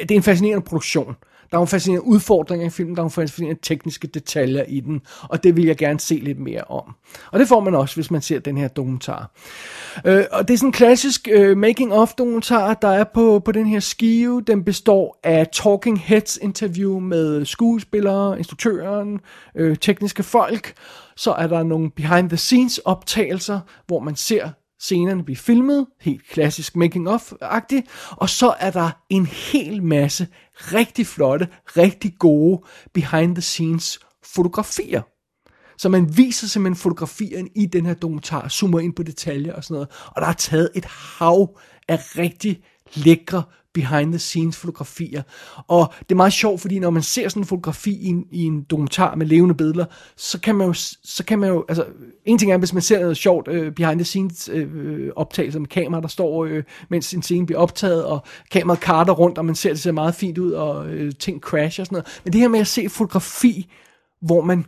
det 0.00 0.10
er 0.10 0.16
en 0.16 0.22
fascinerende 0.22 0.64
produktion. 0.64 1.16
Der 1.52 1.56
er 1.56 1.60
nogle 1.60 1.68
fascinerende 1.68 2.06
udfordringer 2.06 2.66
i 2.66 2.70
filmen, 2.70 2.96
der 2.96 3.00
er 3.00 3.02
nogle 3.02 3.10
fascinerende 3.10 3.60
tekniske 3.62 4.06
detaljer 4.06 4.64
i 4.68 4.80
den, 4.80 5.00
og 5.22 5.44
det 5.44 5.56
vil 5.56 5.64
jeg 5.64 5.76
gerne 5.76 6.00
se 6.00 6.14
lidt 6.14 6.38
mere 6.38 6.64
om. 6.64 6.94
Og 7.32 7.40
det 7.40 7.48
får 7.48 7.60
man 7.60 7.74
også, 7.74 7.94
hvis 7.94 8.10
man 8.10 8.22
ser 8.22 8.38
den 8.38 8.56
her 8.56 8.68
dokumentar. 8.68 9.30
Øh, 10.04 10.24
og 10.32 10.48
det 10.48 10.54
er 10.54 10.58
sådan 10.58 10.68
en 10.68 10.72
klassisk 10.72 11.28
øh, 11.32 11.56
making-of 11.56 12.12
dokumentar, 12.14 12.74
der 12.74 12.88
er 12.88 13.04
på, 13.14 13.42
på 13.44 13.52
den 13.52 13.66
her 13.66 13.80
skive. 13.80 14.42
Den 14.46 14.64
består 14.64 15.20
af 15.24 15.46
talking 15.52 16.00
heads 16.00 16.38
interview 16.42 16.98
med 16.98 17.44
skuespillere, 17.44 18.38
instruktøren, 18.38 19.20
øh, 19.56 19.76
tekniske 19.76 20.22
folk. 20.22 20.74
Så 21.16 21.32
er 21.32 21.46
der 21.46 21.62
nogle 21.62 21.90
behind 21.90 22.28
the 22.28 22.36
scenes 22.36 22.78
optagelser, 22.78 23.60
hvor 23.86 24.00
man 24.00 24.16
ser 24.16 24.48
scenerne 24.82 25.24
blive 25.24 25.36
filmet, 25.36 25.86
helt 26.00 26.28
klassisk 26.28 26.76
making-of-agtigt, 26.76 27.86
og 28.10 28.28
så 28.28 28.54
er 28.60 28.70
der 28.70 28.90
en 29.10 29.26
hel 29.26 29.82
masse 29.82 30.26
rigtig 30.72 31.06
flotte, 31.06 31.48
rigtig 31.76 32.12
gode 32.18 32.62
behind-the-scenes 32.94 33.98
fotografier. 34.34 35.02
Så 35.78 35.88
man 35.88 36.16
viser 36.16 36.46
simpelthen 36.46 36.82
fotografierne 36.82 37.48
i 37.56 37.66
den 37.66 37.86
her 37.86 37.94
dokumentar, 37.94 38.48
zoomer 38.48 38.80
ind 38.80 38.94
på 38.94 39.02
detaljer 39.02 39.54
og 39.54 39.64
sådan 39.64 39.74
noget, 39.74 39.88
og 40.06 40.22
der 40.22 40.28
er 40.28 40.32
taget 40.32 40.70
et 40.74 40.84
hav 40.84 41.58
af 41.88 42.18
rigtig 42.18 42.62
lækre 42.94 43.42
behind 43.72 44.12
the 44.12 44.18
scenes 44.18 44.56
fotografier. 44.56 45.22
Og 45.66 45.92
det 45.98 46.12
er 46.12 46.16
meget 46.16 46.32
sjovt, 46.32 46.60
fordi 46.60 46.78
når 46.78 46.90
man 46.90 47.02
ser 47.02 47.28
sådan 47.28 47.42
en 47.42 47.46
fotografi 47.46 47.90
i 47.90 48.06
en, 48.06 48.26
i 48.30 48.44
en 48.44 48.62
dokumentar 48.62 49.14
med 49.14 49.26
levende 49.26 49.54
billeder, 49.54 49.84
så 50.16 50.40
kan 50.40 50.54
man 50.54 50.66
jo, 50.66 50.72
så 51.04 51.24
kan 51.24 51.38
man 51.38 51.48
jo 51.48 51.64
altså, 51.68 51.86
en 52.24 52.38
ting 52.38 52.52
er, 52.52 52.56
hvis 52.56 52.72
man 52.72 52.82
ser 52.82 53.00
noget 53.00 53.16
sjovt 53.16 53.48
øh, 53.48 53.72
behind 53.72 53.98
the 53.98 54.04
scenes 54.04 54.48
øh, 54.52 55.10
optagelser 55.16 55.60
med 55.60 55.68
kamera, 55.68 56.00
der 56.00 56.08
står, 56.08 56.44
øh, 56.44 56.62
mens 56.88 57.14
en 57.14 57.22
scene 57.22 57.46
bliver 57.46 57.60
optaget, 57.60 58.04
og 58.04 58.22
kameraet 58.50 58.80
karter 58.80 59.12
rundt, 59.12 59.38
og 59.38 59.44
man 59.44 59.54
ser, 59.54 59.70
det 59.70 59.80
ser 59.80 59.92
meget 59.92 60.14
fint 60.14 60.38
ud, 60.38 60.52
og 60.52 60.86
øh, 60.86 61.12
ting 61.18 61.40
crasher 61.40 61.82
og 61.82 61.86
sådan 61.86 61.96
noget. 61.96 62.20
Men 62.24 62.32
det 62.32 62.40
her 62.40 62.48
med 62.48 62.60
at 62.60 62.66
se 62.66 62.88
fotografi, 62.88 63.70
hvor 64.20 64.42
man 64.42 64.64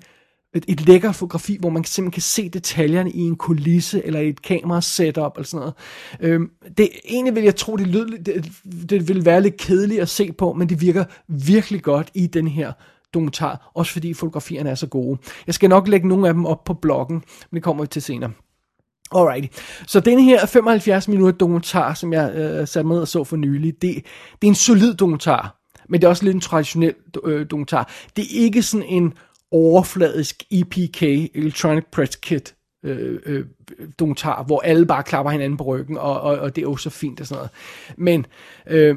et, 0.55 0.65
et 0.69 0.87
lækker 0.87 1.13
fotografi, 1.13 1.57
hvor 1.61 1.71
man 1.71 1.85
simpelthen 1.85 2.13
kan 2.13 2.23
se 2.23 2.49
detaljerne 2.49 3.11
i 3.11 3.21
en 3.21 3.37
kulisse, 3.37 4.07
eller 4.07 4.21
i 4.21 4.29
et 4.29 4.43
kamera 4.43 4.81
setup, 4.81 5.33
eller 5.37 5.47
sådan 5.47 5.61
noget. 5.61 5.75
Øhm, 6.21 6.51
det, 6.79 6.89
egentlig 7.09 7.35
vil 7.35 7.45
jeg 7.45 7.57
tro, 7.57 7.77
det, 7.77 7.87
lød, 7.87 8.19
det, 8.25 8.53
det 8.91 9.09
vil 9.09 9.25
være 9.25 9.41
lidt 9.41 9.57
kedeligt 9.57 10.01
at 10.01 10.09
se 10.09 10.33
på, 10.33 10.53
men 10.53 10.69
det 10.69 10.81
virker 10.81 11.05
virkelig 11.29 11.83
godt 11.83 12.11
i 12.15 12.27
den 12.27 12.49
her 12.49 12.73
dokumentar, 13.15 13.71
også 13.75 13.93
fordi 13.93 14.15
fotografierne 14.15 14.71
er 14.71 14.75
så 14.75 14.87
gode. 14.87 15.19
Jeg 15.47 15.55
skal 15.55 15.69
nok 15.69 15.89
lægge 15.89 16.09
nogle 16.09 16.29
af 16.29 16.35
dem 16.35 16.47
op 16.47 16.65
på 16.65 16.75
bloggen, 16.75 17.17
men 17.51 17.55
det 17.55 17.63
kommer 17.63 17.83
vi 17.83 17.87
til 17.87 18.03
senere. 18.03 18.31
Alrighty. 19.15 19.61
Så 19.87 20.01
den 20.01 20.21
her 20.21 20.47
75 20.47 21.09
minutter 21.09 21.39
dokumentar, 21.39 21.95
som 21.95 22.13
jeg 22.13 22.35
øh, 22.35 22.69
satte 22.69 22.89
med 22.89 22.99
og 22.99 23.09
så 23.09 23.25
for 23.25 23.37
nylig, 23.37 23.83
det, 23.83 23.95
det 24.43 24.47
er 24.47 24.51
en 24.51 24.55
solid 24.55 24.95
dokumentar, 24.95 25.61
men 25.89 26.01
det 26.01 26.07
er 26.07 26.11
også 26.11 26.25
lidt 26.25 26.35
en 26.35 26.41
traditionel 26.41 26.95
øh, 27.25 27.47
dokumentar. 27.51 27.93
Det 28.17 28.25
er 28.25 28.45
ikke 28.45 28.63
sådan 28.63 28.87
en 28.87 29.13
overfladisk 29.55 30.43
EPK, 30.51 31.03
Electronic 31.03 31.85
Press 31.93 32.17
Kit, 32.17 32.55
øh, 32.85 33.21
øh, 33.27 33.45
dokumentar, 33.99 34.43
hvor 34.43 34.61
alle 34.61 34.87
bare 34.87 35.03
klapper 35.03 35.33
hinanden 35.33 35.57
på 35.57 35.65
ryggen, 35.65 35.99
og, 35.99 36.21
og, 36.21 36.39
og 36.39 36.57
det 36.57 36.63
er 36.63 36.67
jo 36.67 36.77
så 36.77 36.91
fint 36.91 37.21
og 37.21 37.27
sådan 37.27 37.39
noget. 37.39 37.51
Men 37.97 38.27
øh, 38.67 38.97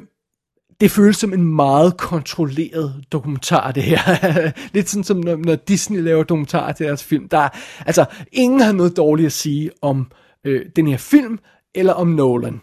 det 0.82 0.92
føles 0.92 1.18
som 1.18 1.34
en 1.34 1.56
meget 1.56 1.98
kontrolleret 1.98 3.04
dokumentar, 3.12 3.72
det 3.72 3.84
her. 3.84 4.00
Lidt 4.74 4.90
sådan 4.90 5.04
som 5.04 5.18
når, 5.18 5.36
når 5.36 5.56
Disney 5.56 6.00
laver 6.02 6.24
dokumentarer 6.24 6.72
til 6.72 6.86
deres 6.86 7.04
film. 7.04 7.30
Der 7.30 7.38
er, 7.38 7.50
altså, 7.86 8.06
ingen 8.32 8.62
har 8.62 8.72
noget 8.72 8.98
dårligt 8.98 9.26
at 9.26 9.32
sige 9.32 9.72
om 9.82 10.12
øh, 10.44 10.66
den 10.76 10.88
her 10.88 10.98
film, 10.98 11.40
eller 11.76 11.94
om 11.94 12.08
Nolan. 12.08 12.62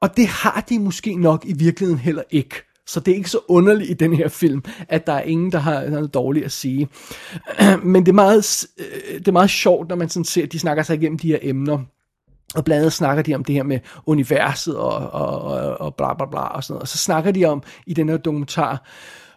Og 0.00 0.16
det 0.16 0.26
har 0.26 0.64
de 0.68 0.78
måske 0.78 1.16
nok 1.16 1.44
i 1.46 1.52
virkeligheden 1.52 2.00
heller 2.00 2.22
ikke. 2.30 2.69
Så 2.90 3.00
det 3.00 3.12
er 3.12 3.16
ikke 3.16 3.30
så 3.30 3.38
underligt 3.48 3.90
i 3.90 3.94
den 3.94 4.12
her 4.12 4.28
film, 4.28 4.64
at 4.88 5.06
der 5.06 5.12
er 5.12 5.22
ingen, 5.22 5.52
der 5.52 5.58
har 5.58 5.84
noget 5.84 6.14
dårligt 6.14 6.44
at 6.44 6.52
sige. 6.52 6.88
Men 7.82 8.06
det 8.06 8.12
er 8.12 8.14
meget, 8.14 8.66
øh, 8.78 9.18
det 9.18 9.28
er 9.28 9.32
meget 9.32 9.50
sjovt, 9.50 9.88
når 9.88 9.96
man 9.96 10.08
sådan 10.08 10.24
ser, 10.24 10.42
at 10.42 10.52
de 10.52 10.58
snakker 10.58 10.82
sig 10.82 10.96
igennem 10.96 11.18
de 11.18 11.28
her 11.28 11.38
emner. 11.42 11.78
Og 12.54 12.64
blandt 12.64 12.80
andet 12.80 12.92
snakker 12.92 13.22
de 13.22 13.34
om 13.34 13.44
det 13.44 13.54
her 13.54 13.62
med 13.62 13.78
universet 14.06 14.76
og, 14.76 15.10
og, 15.10 15.40
og, 15.40 15.80
og 15.80 15.94
bla 15.94 16.14
bla 16.14 16.26
bla 16.26 16.40
og 16.40 16.64
sådan 16.64 16.72
noget. 16.72 16.82
Og 16.82 16.88
så 16.88 16.98
snakker 16.98 17.30
de 17.30 17.44
om 17.44 17.62
i 17.86 17.94
den 17.94 18.08
her 18.08 18.16
dokumentar, 18.16 18.86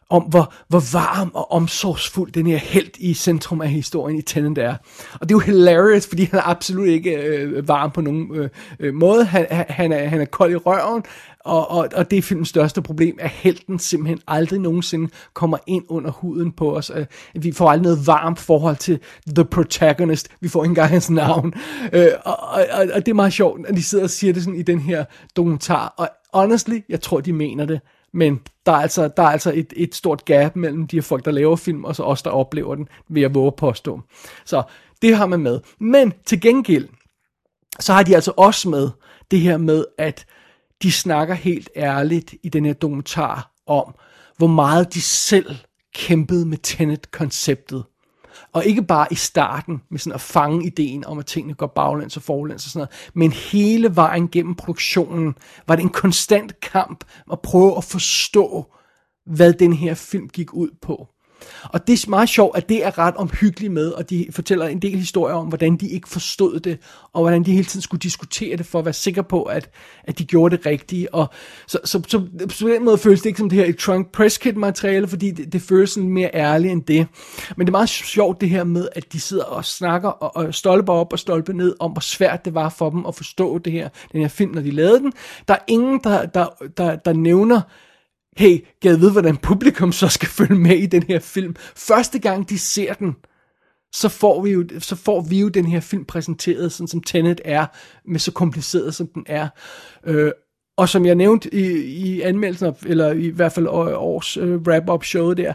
om 0.10 0.24
hvor, 0.24 0.54
hvor 0.68 0.94
varm 0.94 1.32
og 1.34 1.52
omsorgsfuld 1.52 2.32
den 2.32 2.48
her 2.48 2.58
held 2.58 2.90
i 3.00 3.14
centrum 3.14 3.62
af 3.62 3.70
historien 3.70 4.18
i 4.18 4.22
Tenant 4.22 4.58
er. 4.58 4.76
Og 5.14 5.30
det 5.30 5.32
er 5.32 5.36
jo 5.36 5.40
hilarious, 5.40 6.08
fordi 6.08 6.24
han 6.24 6.40
er 6.40 6.50
absolut 6.50 6.88
ikke 6.88 7.16
øh, 7.16 7.68
varm 7.68 7.92
på 7.92 8.02
nogen 8.02 8.36
øh, 8.36 8.50
øh 8.80 8.94
måde. 8.94 9.26
Han, 9.26 9.46
han, 9.50 9.92
er, 9.92 10.08
han 10.08 10.22
er 10.22 10.26
kold 10.26 10.52
i 10.52 10.56
røven, 10.56 11.04
og, 11.46 11.72
og, 11.72 11.90
og 11.96 12.12
det 12.12 12.18
er 12.18 12.22
filmens 12.22 12.50
største 12.50 12.82
problem, 12.82 13.18
at 13.20 13.30
helten 13.30 13.80
simpelthen 13.80 14.20
aldrig 14.28 14.60
nogensinde 14.60 15.10
kommer 15.34 15.58
ind 15.68 15.86
under 15.88 16.12
huden 16.12 16.52
på 16.52 16.78
os. 16.78 16.92
Øh, 16.96 17.06
vi 17.34 17.52
får 17.52 17.70
aldrig 17.70 17.84
noget 17.84 18.08
varmt 18.08 18.40
forhold 18.40 18.76
til 18.76 19.00
The 19.36 19.46
Protagonist. 19.46 20.30
Vi 20.42 20.48
får 20.48 20.64
ikke 20.64 20.72
engang 20.72 20.90
hans 20.90 21.10
navn. 21.10 21.54
Øh, 21.94 22.08
og, 22.26 22.40
og, 22.40 22.66
og, 22.72 22.88
og 22.94 23.06
det 23.06 23.08
er 23.12 23.14
meget 23.14 23.34
sjovt, 23.34 23.68
at 23.68 23.76
de 23.76 23.84
sidder 23.84 24.04
og 24.04 24.10
siger 24.10 24.34
det 24.34 24.44
sådan 24.44 24.60
i 24.60 24.64
den 24.64 24.80
her 24.80 25.06
dokumentar. 25.36 25.94
Og 25.98 26.10
honestly, 26.34 26.80
jeg 26.90 27.02
tror, 27.02 27.20
de 27.20 27.34
mener 27.34 27.66
det 27.66 27.80
Men 28.14 28.40
der 28.66 28.72
er 28.72 28.76
altså, 28.76 29.10
der 29.18 29.24
er 29.24 29.28
altså 29.28 29.52
et, 29.56 29.74
et 29.76 29.96
stort 29.96 30.26
gap 30.26 30.56
mellem 30.56 30.88
de 30.88 30.96
her 30.96 31.02
folk, 31.02 31.26
der 31.26 31.32
laver 31.32 31.56
film, 31.56 31.84
og 31.84 31.96
så 31.96 32.04
os, 32.04 32.22
der 32.22 32.30
oplever 32.30 32.76
den, 32.76 32.88
vil 33.10 33.22
jeg 33.22 33.36
våge 33.36 33.52
påstå. 33.58 34.02
Så 34.46 34.64
det 35.02 35.16
har 35.16 35.26
man 35.26 35.40
med. 35.40 35.60
Men 35.80 36.14
til 36.26 36.42
gengæld, 36.42 36.88
så 37.80 37.94
har 37.94 38.04
de 38.04 38.16
altså 38.16 38.32
også 38.38 38.70
med 38.70 38.90
det 39.32 39.40
her 39.40 39.58
med, 39.58 39.86
at 39.98 40.26
de 40.82 40.92
snakker 40.92 41.34
helt 41.34 41.70
ærligt 41.76 42.36
i 42.44 42.50
den 42.50 42.66
her 42.66 42.74
dokumentar 42.74 43.52
om, 43.68 43.96
hvor 44.38 44.48
meget 44.48 44.94
de 44.94 45.02
selv 45.02 45.56
kæmpede 45.96 46.46
med 46.46 46.58
Tenet-konceptet. 46.58 47.84
Og 48.54 48.66
ikke 48.66 48.84
bare 48.84 49.08
i 49.12 49.16
starten 49.16 49.82
med 49.92 50.00
sådan 50.00 50.16
at 50.16 50.22
fange 50.22 50.66
ideen 50.66 51.06
om, 51.06 51.20
at 51.20 51.26
tingene 51.26 51.54
går 51.54 51.68
baglæns 51.68 52.18
og 52.18 52.24
forlæns 52.24 52.66
og 52.66 52.72
sådan 52.72 52.80
noget, 52.80 53.12
men 53.14 53.32
hele 53.32 53.96
vejen 53.96 54.28
gennem 54.28 54.56
produktionen 54.56 55.36
var 55.68 55.76
det 55.76 55.84
en 55.84 55.90
konstant 55.90 56.60
kamp 56.60 57.04
at 57.32 57.42
prøve 57.42 57.78
at 57.78 57.84
forstå, 57.84 58.74
hvad 59.26 59.54
den 59.54 59.74
her 59.74 59.94
film 59.94 60.30
gik 60.30 60.54
ud 60.54 60.70
på. 60.82 61.08
Og 61.64 61.88
det 61.88 62.06
er 62.06 62.10
meget 62.10 62.30
sjovt, 62.30 62.58
at 62.58 62.70
det 62.70 62.86
er 62.86 62.98
ret 62.98 63.16
omhyggeligt 63.16 63.74
med, 63.74 63.92
og 63.92 64.10
de 64.10 64.28
fortæller 64.32 64.68
en 64.68 64.82
del 64.82 64.98
historier 64.98 65.36
om, 65.36 65.48
hvordan 65.48 65.78
de 65.78 65.90
ikke 65.90 66.10
forstod 66.10 66.60
det, 66.60 66.80
og 67.14 67.22
hvordan 67.22 67.44
de 67.44 67.52
hele 67.52 67.66
tiden 67.66 67.82
skulle 67.82 68.02
diskutere 68.02 68.58
det, 68.58 68.66
for 68.66 68.80
at 68.80 68.86
være 68.86 68.94
sikre 68.94 69.24
på, 69.24 69.44
at, 69.44 69.70
at 70.04 70.20
de 70.20 70.26
gjorde 70.26 70.58
det 70.58 70.66
rigtige. 70.66 71.14
Og 71.14 71.30
så, 71.68 71.80
så, 71.86 72.02
så, 72.08 72.22
så 72.50 72.66
på 72.66 72.72
den 72.72 72.86
måde 72.86 72.98
føles 72.98 73.22
det 73.22 73.26
ikke 73.26 73.38
som 73.38 73.50
det 73.50 73.60
her 73.60 73.66
et 73.66 73.78
trunk 73.78 74.12
press 74.12 74.38
kit 74.38 74.58
materiale, 74.58 75.08
fordi 75.08 75.32
det, 75.32 75.54
det 75.54 75.62
føles 75.62 75.90
sådan 75.90 76.10
mere 76.10 76.30
ærligt 76.34 76.72
end 76.72 76.84
det. 76.84 77.08
Men 77.58 77.68
det 77.68 77.70
er 77.70 77.78
meget 77.78 77.90
sjovt 77.90 78.42
det 78.42 78.50
her 78.50 78.64
med, 78.64 78.88
at 78.96 79.14
de 79.14 79.20
sidder 79.20 79.44
og 79.44 79.66
snakker 79.66 80.10
og, 80.10 80.36
og 80.36 80.54
stolper 80.54 80.94
op 80.94 81.14
og 81.14 81.20
stolper 81.20 81.54
ned 81.54 81.76
om, 81.80 81.92
hvor 81.92 82.02
svært 82.02 82.46
det 82.46 82.54
var 82.54 82.70
for 82.70 82.90
dem 82.90 83.06
at 83.06 83.16
forstå 83.16 83.58
det 83.58 83.74
her, 83.74 83.90
den 84.12 84.22
her 84.22 84.28
film, 84.28 84.52
når 84.52 84.62
de 84.62 84.72
lavede 84.72 85.00
den. 85.00 85.14
Der 85.48 85.54
er 85.54 85.60
ingen, 85.68 86.00
der, 86.04 86.26
der, 86.26 86.48
der, 86.78 86.96
der 86.96 87.14
nævner, 87.14 87.62
hey, 88.38 88.66
kan 88.82 88.92
jeg 88.92 89.00
vide, 89.00 89.12
hvordan 89.12 89.38
publikum 89.38 89.92
så 89.92 90.08
skal 90.08 90.28
følge 90.40 90.56
med 90.56 90.78
i 90.78 90.86
den 90.86 91.04
her 91.04 91.20
film? 91.20 91.56
Første 91.76 92.20
gang 92.20 92.50
de 92.50 92.60
ser 92.60 92.94
den, 92.94 93.16
så 93.94 94.10
får 94.10 94.42
vi 94.42 94.52
jo, 94.52 94.66
så 94.80 94.96
får 94.96 95.22
vi 95.22 95.40
jo 95.40 95.50
den 95.50 95.66
her 95.66 95.80
film 95.80 96.06
præsenteret, 96.06 96.72
sådan 96.72 96.88
som 96.88 97.02
Tenet 97.02 97.42
er, 97.46 97.66
med 98.06 98.20
så 98.20 98.32
kompliceret 98.32 98.96
som 98.96 99.08
den 99.08 99.24
er. 99.28 99.48
Øh, 100.06 100.32
og 100.78 100.90
som 100.90 101.06
jeg 101.06 101.16
nævnte 101.16 101.54
i, 101.54 101.84
i 101.84 102.22
anmeldelsen, 102.22 102.74
eller 102.86 103.12
i 103.12 103.28
hvert 103.28 103.52
fald 103.52 103.68
års 103.68 104.38
øh, 104.38 104.56
wrap-up 104.56 105.04
show 105.04 105.34
der, 105.34 105.54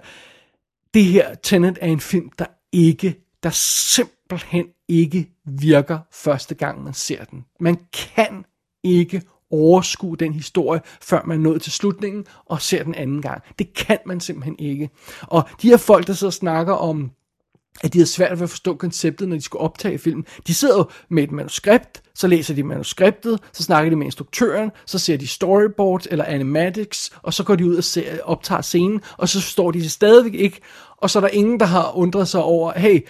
det 0.94 1.04
her 1.04 1.34
Tenet 1.34 1.78
er 1.80 1.86
en 1.86 2.00
film, 2.00 2.30
der 2.38 2.46
ikke, 2.72 3.16
der 3.42 3.50
simpelthen 3.50 4.66
ikke 4.88 5.30
virker 5.44 5.98
første 6.12 6.54
gang 6.54 6.84
man 6.84 6.94
ser 6.94 7.24
den. 7.24 7.44
Man 7.60 7.78
kan 7.92 8.44
ikke 8.84 9.22
overskue 9.50 10.16
den 10.16 10.32
historie, 10.32 10.80
før 11.02 11.22
man 11.26 11.38
er 11.38 11.42
nået 11.42 11.62
til 11.62 11.72
slutningen 11.72 12.24
og 12.46 12.62
ser 12.62 12.84
den 12.84 12.94
anden 12.94 13.22
gang. 13.22 13.42
Det 13.58 13.74
kan 13.74 13.98
man 14.06 14.20
simpelthen 14.20 14.56
ikke. 14.58 14.90
Og 15.22 15.48
de 15.62 15.68
her 15.68 15.76
folk, 15.76 16.06
der 16.06 16.12
sidder 16.12 16.28
og 16.28 16.34
snakker 16.34 16.74
om 16.74 17.10
at 17.84 17.92
de 17.92 17.98
havde 17.98 18.10
svært 18.10 18.38
ved 18.38 18.42
at 18.42 18.50
forstå 18.50 18.76
konceptet, 18.76 19.28
når 19.28 19.36
de 19.36 19.42
skulle 19.42 19.62
optage 19.62 19.98
filmen. 19.98 20.24
De 20.46 20.54
sidder 20.54 20.76
jo 20.76 20.84
med 21.08 21.22
et 21.22 21.30
manuskript, 21.30 22.02
så 22.14 22.26
læser 22.26 22.54
de 22.54 22.62
manuskriptet, 22.62 23.40
så 23.52 23.62
snakker 23.62 23.90
de 23.90 23.96
med 23.96 24.06
instruktøren, 24.06 24.70
så 24.86 24.98
ser 24.98 25.16
de 25.16 25.26
storyboards 25.26 26.06
eller 26.10 26.24
animatics, 26.24 27.10
og 27.22 27.34
så 27.34 27.44
går 27.44 27.56
de 27.56 27.66
ud 27.66 27.76
og 27.76 27.84
ser, 27.84 28.22
optager 28.24 28.62
scenen, 28.62 29.00
og 29.16 29.28
så 29.28 29.40
forstår 29.40 29.70
de 29.70 29.80
det 29.80 29.90
stadigvæk 29.90 30.34
ikke, 30.34 30.60
og 30.96 31.10
så 31.10 31.18
er 31.18 31.20
der 31.20 31.28
ingen, 31.28 31.60
der 31.60 31.66
har 31.66 31.96
undret 31.96 32.28
sig 32.28 32.42
over, 32.42 32.72
hey, 32.72 33.00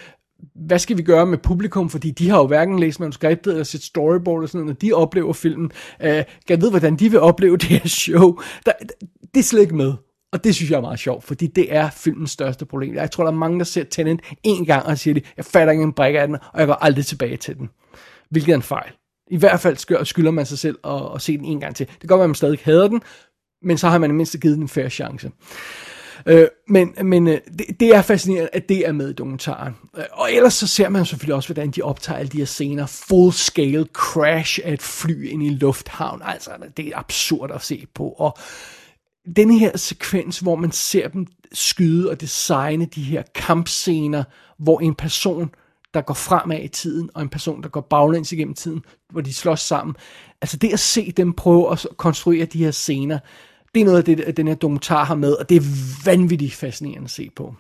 hvad 0.55 0.79
skal 0.79 0.97
vi 0.97 1.03
gøre 1.03 1.27
med 1.27 1.39
publikum, 1.39 1.91
fordi 1.91 2.11
de 2.11 2.31
har 2.31 2.39
jo 2.39 2.47
hverken 2.47 2.79
læst 2.79 3.01
manuskriptet 3.01 3.51
eller 3.51 3.65
set 3.65 3.83
storyboard 3.83 4.43
og 4.43 4.49
sådan 4.49 4.65
noget, 4.65 4.83
når 4.83 4.89
de 4.89 4.93
oplever 4.93 5.33
filmen. 5.33 5.71
Øh, 6.03 6.15
kan 6.15 6.25
jeg 6.49 6.61
vide, 6.61 6.71
hvordan 6.71 6.97
de 6.97 7.11
vil 7.11 7.21
opleve 7.21 7.57
det 7.67 7.69
her 7.69 7.89
show? 7.89 8.39
Der, 8.67 8.73
det 9.35 9.41
er 9.41 9.45
slet 9.45 9.61
ikke 9.61 9.77
med. 9.77 9.93
Og 10.33 10.45
det 10.45 10.55
synes 10.55 10.71
jeg 10.71 10.77
er 10.77 10.81
meget 10.81 10.99
sjovt, 10.99 11.25
fordi 11.25 11.47
det 11.47 11.75
er 11.75 11.91
filmens 11.91 12.31
største 12.31 12.65
problem. 12.65 12.95
Jeg 12.95 13.11
tror, 13.11 13.25
der 13.25 13.31
er 13.31 13.37
mange, 13.37 13.59
der 13.59 13.65
ser 13.65 13.85
Tenet 13.85 14.21
en 14.43 14.65
gang 14.65 14.87
og 14.87 14.99
siger, 14.99 15.15
de, 15.15 15.21
jeg 15.37 15.45
fatter 15.45 15.73
ikke 15.73 15.85
en 15.85 15.93
brik 15.93 16.15
af 16.15 16.27
den, 16.27 16.37
og 16.53 16.61
jeg 16.61 16.67
går 16.67 16.75
aldrig 16.75 17.07
tilbage 17.07 17.37
til 17.37 17.57
den. 17.57 17.71
Hvilket 18.31 18.53
er 18.53 18.57
en 18.57 18.63
fejl. 18.63 18.93
I 19.31 19.37
hvert 19.37 19.61
fald 19.61 20.05
skylder 20.05 20.31
man 20.31 20.47
sig 20.47 20.59
selv 20.59 20.79
at, 20.85 21.03
at 21.15 21.23
se 21.23 21.39
den 21.39 21.45
en 21.45 21.61
gang 21.61 21.77
til. 21.77 21.87
Det 21.87 22.01
kan 22.01 22.09
godt 22.09 22.19
være, 22.19 22.25
at 22.25 22.31
man 22.31 22.35
stadig 22.35 22.59
hader 22.63 22.89
den, 22.89 23.03
men 23.63 23.79
så 23.79 23.89
har 23.89 23.99
man 23.99 24.11
i 24.11 24.15
mindste 24.15 24.39
givet 24.39 24.55
den 24.55 24.63
en 24.63 24.69
færre 24.69 24.91
chance. 24.91 25.27
Øh, 25.27 25.33
Øh, 26.27 26.49
men 26.69 26.95
men 27.05 27.29
øh, 27.29 27.41
det, 27.59 27.81
det 27.81 27.95
er 27.95 28.03
fascinerende, 28.03 28.51
at 28.53 28.69
det 28.69 28.89
er 28.89 28.93
med 28.93 29.11
i 29.11 29.13
dokumentaren. 29.13 29.75
Øh, 29.97 30.05
og 30.13 30.33
ellers 30.33 30.55
så 30.55 30.67
ser 30.67 30.89
man 30.89 31.07
selvfølgelig 31.07 31.35
også, 31.35 31.49
hvordan 31.49 31.71
de 31.71 31.83
optager 31.83 32.19
alle 32.19 32.29
de 32.29 32.39
her 32.39 32.45
scener. 32.45 32.87
Full-scale 32.87 33.87
crash 33.93 34.61
af 34.65 34.73
et 34.73 34.83
fly 34.83 35.29
ind 35.29 35.43
i 35.43 35.49
lufthavn. 35.49 36.23
Altså, 36.25 36.51
det 36.77 36.87
er 36.89 36.99
absurd 36.99 37.51
at 37.51 37.63
se 37.63 37.87
på. 37.95 38.09
Og 38.09 38.39
denne 39.37 39.59
her 39.59 39.77
sekvens, 39.77 40.39
hvor 40.39 40.57
man 40.57 40.73
ser 40.73 41.09
dem 41.09 41.27
skyde 41.53 42.11
og 42.11 42.21
designe 42.21 42.87
de 42.87 43.03
her 43.03 43.23
kampscener, 43.35 44.25
hvor 44.59 44.81
en 44.81 44.95
person, 44.95 45.51
der 45.95 46.01
går 46.01 46.15
fremad 46.15 46.61
i 46.63 46.69
tiden, 46.69 47.11
og 47.15 47.23
en 47.23 47.29
person, 47.29 47.63
der 47.63 47.69
går 47.69 47.81
baglæns 47.81 48.33
igennem 48.33 48.55
tiden, 48.55 48.85
hvor 49.11 49.21
de 49.21 49.35
slås 49.35 49.61
sammen. 49.61 49.97
Altså 50.41 50.57
det 50.57 50.73
at 50.73 50.81
se 50.81 51.13
dem 51.13 51.33
prøve 51.33 51.73
at 51.73 51.87
konstruere 51.97 52.45
de 52.45 52.65
her 52.65 52.71
scener, 52.71 53.19
det 53.75 53.81
er 53.81 53.85
noget 53.85 53.99
af 53.99 54.05
det, 54.05 54.37
den 54.37 54.49
her 54.49 54.55
dokumentar 54.55 55.05
har 55.05 55.15
med, 55.15 55.33
og 55.33 55.49
det 55.49 55.57
er 55.57 56.05
vanvittigt 56.05 56.55
fascinerende 56.55 57.05
at 57.05 57.11
se 57.11 57.31
på. 57.37 57.55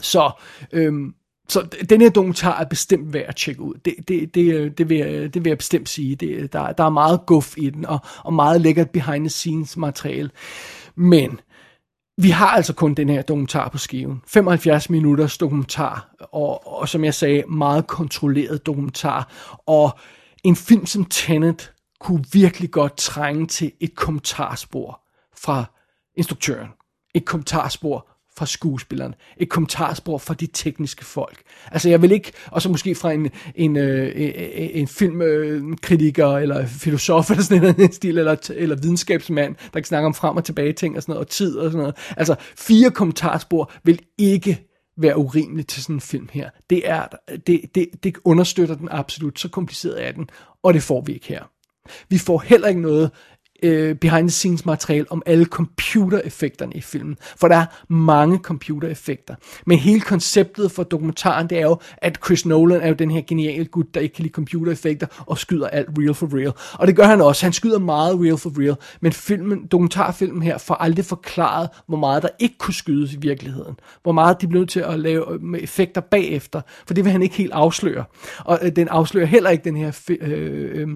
Så, 0.00 0.30
øhm, 0.72 1.14
så 1.48 1.68
den 1.90 2.00
her 2.00 2.10
dokumentar 2.10 2.60
er 2.60 2.64
bestemt 2.64 3.12
værd 3.12 3.24
at 3.28 3.36
tjekke 3.36 3.62
ud. 3.62 3.74
Det, 3.84 3.94
det, 4.08 4.34
det, 4.34 4.54
øh, 4.54 4.70
det, 4.78 4.88
vil, 4.88 4.98
jeg, 4.98 5.34
det 5.34 5.44
vil 5.44 5.50
jeg 5.50 5.58
bestemt 5.58 5.88
sige. 5.88 6.16
Det, 6.16 6.52
der, 6.52 6.72
der 6.72 6.84
er 6.84 6.90
meget 6.90 7.20
guf 7.26 7.54
i 7.56 7.70
den, 7.70 7.86
og, 7.86 7.98
og 8.24 8.32
meget 8.32 8.60
lækkert 8.60 8.90
behind 8.90 9.24
the 9.24 9.30
scenes 9.30 9.76
materiale. 9.76 10.30
Men 10.94 11.40
vi 12.16 12.30
har 12.30 12.48
altså 12.48 12.72
kun 12.72 12.94
den 12.94 13.08
her 13.08 13.22
dokumentar 13.22 13.68
på 13.68 13.78
skiven. 13.78 14.22
75 14.26 14.90
minutters 14.90 15.38
dokumentar, 15.38 16.14
og, 16.32 16.80
og 16.80 16.88
som 16.88 17.04
jeg 17.04 17.14
sagde, 17.14 17.44
meget 17.48 17.86
kontrolleret 17.86 18.66
dokumentar. 18.66 19.32
Og 19.66 19.98
en 20.44 20.56
film 20.56 20.86
som 20.86 21.04
Tenet 21.04 21.72
kunne 22.00 22.24
virkelig 22.32 22.70
godt 22.70 22.96
trænge 22.96 23.46
til 23.46 23.72
et 23.80 23.94
kommentarspor 23.94 25.00
fra 25.36 25.64
instruktøren, 26.16 26.68
et 27.14 27.24
kommentarspor 27.24 28.06
fra 28.36 28.46
skuespilleren, 28.46 29.14
et 29.36 29.48
kommentarspor 29.48 30.18
fra 30.18 30.34
de 30.34 30.46
tekniske 30.46 31.04
folk. 31.04 31.42
Altså 31.72 31.88
jeg 31.88 32.02
vil 32.02 32.12
ikke, 32.12 32.32
og 32.46 32.62
så 32.62 32.68
måske 32.68 32.94
fra 32.94 33.12
en, 33.12 33.30
en, 33.54 33.76
øh, 33.76 34.12
en 34.74 34.88
filmkritiker 34.88 36.28
eller 36.28 36.66
filosof 36.66 37.30
eller 37.30 37.42
sådan 37.42 37.80
en 37.80 37.92
stil, 37.92 38.18
eller, 38.18 38.50
eller 38.54 38.76
videnskabsmand, 38.76 39.56
der 39.56 39.80
kan 39.80 39.84
snakke 39.84 40.06
om 40.06 40.14
frem 40.14 40.36
og 40.36 40.44
tilbage 40.44 40.72
ting 40.72 40.96
og 40.96 41.02
sådan 41.02 41.12
noget, 41.12 41.26
og 41.26 41.30
tid 41.30 41.56
og 41.56 41.70
sådan 41.70 41.78
noget. 41.78 41.96
Altså 42.16 42.34
fire 42.58 42.90
kommentarspor 42.90 43.72
vil 43.84 44.00
ikke 44.18 44.66
være 44.96 45.16
urimeligt 45.16 45.68
til 45.68 45.82
sådan 45.82 45.96
en 45.96 46.00
film 46.00 46.28
her. 46.32 46.50
Det, 46.70 46.88
er, 46.88 47.06
det, 47.46 47.60
det, 47.74 47.88
det 48.02 48.16
understøtter 48.24 48.74
den 48.74 48.88
absolut, 48.90 49.40
så 49.40 49.48
kompliceret 49.48 50.06
er 50.06 50.12
den, 50.12 50.28
og 50.62 50.74
det 50.74 50.82
får 50.82 51.00
vi 51.00 51.12
ikke 51.12 51.26
her. 51.26 51.42
Vi 52.08 52.18
får 52.18 52.42
heller 52.46 52.68
ikke 52.68 52.80
noget 52.80 53.10
øh, 53.62 53.94
behind 53.94 54.28
the 54.28 54.30
scenes 54.30 54.66
materiale 54.66 55.06
om 55.10 55.22
alle 55.26 55.44
computereffekterne 55.44 56.72
i 56.74 56.80
filmen. 56.80 57.16
For 57.36 57.48
der 57.48 57.56
er 57.56 57.66
mange 57.88 58.38
computereffekter. 58.38 59.34
Men 59.66 59.78
hele 59.78 60.00
konceptet 60.00 60.72
for 60.72 60.82
dokumentaren, 60.82 61.50
det 61.50 61.58
er 61.58 61.62
jo, 61.62 61.78
at 61.98 62.18
Chris 62.24 62.46
Nolan 62.46 62.80
er 62.80 62.88
jo 62.88 62.94
den 62.94 63.10
her 63.10 63.20
geniale 63.26 63.64
gut, 63.64 63.94
der 63.94 64.00
ikke 64.00 64.14
kan 64.14 64.22
lide 64.22 64.32
computereffekter 64.32 65.06
og 65.26 65.38
skyder 65.38 65.68
alt 65.68 65.88
real 65.98 66.14
for 66.14 66.36
real. 66.36 66.52
Og 66.74 66.86
det 66.86 66.96
gør 66.96 67.04
han 67.04 67.20
også. 67.20 67.46
Han 67.46 67.52
skyder 67.52 67.78
meget 67.78 68.20
real 68.20 68.38
for 68.38 68.60
real. 68.60 68.76
Men 69.00 69.12
filmen, 69.12 69.66
dokumentarfilmen 69.66 70.42
her 70.42 70.58
får 70.58 70.74
aldrig 70.74 71.04
forklaret, 71.04 71.68
hvor 71.86 71.98
meget 71.98 72.22
der 72.22 72.28
ikke 72.38 72.58
kunne 72.58 72.74
skydes 72.74 73.14
i 73.14 73.18
virkeligheden. 73.20 73.76
Hvor 74.02 74.12
meget 74.12 74.40
de 74.40 74.46
blev 74.46 74.60
nødt 74.60 74.70
til 74.70 74.80
at 74.80 75.00
lave 75.00 75.32
øh, 75.32 75.42
med 75.42 75.60
effekter 75.62 76.00
bagefter. 76.00 76.60
For 76.86 76.94
det 76.94 77.04
vil 77.04 77.12
han 77.12 77.22
ikke 77.22 77.34
helt 77.34 77.52
afsløre. 77.52 78.04
Og 78.38 78.58
øh, 78.62 78.76
den 78.76 78.88
afslører 78.88 79.26
heller 79.26 79.50
ikke 79.50 79.64
den 79.64 79.76
her 79.76 80.00
øh, 80.08 80.70
øh, 80.80 80.88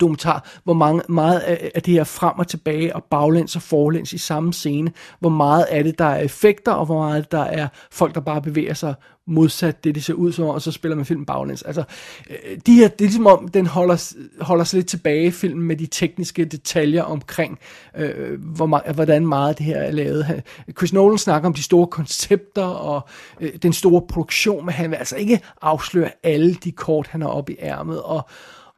dokumentar, 0.00 0.50
hvor 0.64 0.74
mange, 0.74 1.02
meget 1.08 1.38
af, 1.38 1.70
af 1.74 1.82
det 1.82 1.94
her 1.94 2.04
frem 2.04 2.38
og 2.38 2.48
tilbage 2.48 2.96
og 2.96 3.04
baglæns 3.04 3.56
og 3.56 3.62
forlæns 3.62 4.12
i 4.12 4.18
samme 4.18 4.52
scene, 4.52 4.92
hvor 5.20 5.30
meget 5.30 5.64
af 5.64 5.84
det 5.84 5.98
der 5.98 6.04
er 6.04 6.20
effekter, 6.20 6.72
og 6.72 6.86
hvor 6.86 6.98
meget 6.98 7.32
der 7.32 7.42
er 7.42 7.68
folk, 7.90 8.14
der 8.14 8.20
bare 8.20 8.42
bevæger 8.42 8.74
sig 8.74 8.94
modsat 9.28 9.84
det, 9.84 9.94
det 9.94 10.04
ser 10.04 10.14
ud 10.14 10.32
som 10.32 10.46
og 10.46 10.62
så 10.62 10.72
spiller 10.72 10.96
man 10.96 11.04
filmen 11.04 11.26
baglæns. 11.26 11.62
Altså, 11.62 11.84
øh, 12.30 12.58
de 12.66 12.74
her, 12.74 12.88
det 12.88 13.00
er 13.00 13.08
ligesom 13.08 13.26
om, 13.26 13.48
den 13.48 13.66
holder, 13.66 14.14
holder 14.40 14.64
sig 14.64 14.76
lidt 14.76 14.86
tilbage, 14.86 15.32
filmen, 15.32 15.66
med 15.66 15.76
de 15.76 15.86
tekniske 15.86 16.44
detaljer 16.44 17.02
omkring, 17.02 17.58
øh, 17.96 18.42
hvor, 18.42 18.92
hvordan 18.92 19.26
meget 19.26 19.58
det 19.58 19.66
her 19.66 19.76
er 19.76 19.90
lavet. 19.90 20.42
Chris 20.78 20.92
Nolan 20.92 21.18
snakker 21.18 21.46
om 21.46 21.54
de 21.54 21.62
store 21.62 21.86
koncepter 21.86 22.64
og 22.64 23.08
øh, 23.40 23.52
den 23.62 23.72
store 23.72 24.02
produktion, 24.08 24.66
men 24.66 24.74
han 24.74 24.90
vil 24.90 24.96
altså 24.96 25.16
ikke 25.16 25.40
afsløre 25.62 26.10
alle 26.22 26.54
de 26.54 26.72
kort, 26.72 27.06
han 27.06 27.22
har 27.22 27.28
op 27.28 27.50
i 27.50 27.56
ærmet, 27.60 28.02
og, 28.02 28.28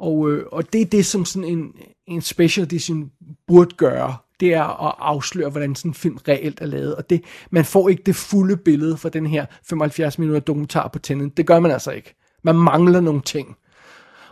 og, 0.01 0.31
øh, 0.31 0.47
og 0.53 0.73
det 0.73 0.81
er 0.81 0.85
det, 0.85 1.07
som 1.07 1.25
sådan 1.25 1.49
en, 1.49 1.73
en 2.07 2.21
special 2.21 2.67
edition 2.67 3.11
burde 3.47 3.75
gøre. 3.77 4.17
Det 4.41 4.55
er 4.55 4.87
at 4.89 4.95
afsløre, 4.99 5.51
hvordan 5.51 5.75
sådan 5.75 5.91
en 5.91 5.95
film 5.95 6.19
reelt 6.29 6.61
er 6.61 6.67
lavet. 6.67 6.95
Og 6.95 7.11
det, 7.11 7.25
man 7.51 7.65
får 7.65 7.89
ikke 7.89 8.03
det 8.07 8.17
fulde 8.17 8.57
billede 8.57 8.97
fra 8.97 9.09
den 9.09 9.27
her 9.27 9.47
75 9.69 10.19
minutter 10.19 10.41
dokumentar 10.41 10.89
på 10.89 10.99
Tenet. 10.99 11.37
Det 11.37 11.47
gør 11.47 11.61
man 11.61 11.71
altså 11.71 11.91
ikke. 11.91 12.15
Man 12.43 12.57
mangler 12.57 13.01
nogle 13.01 13.21
ting. 13.21 13.57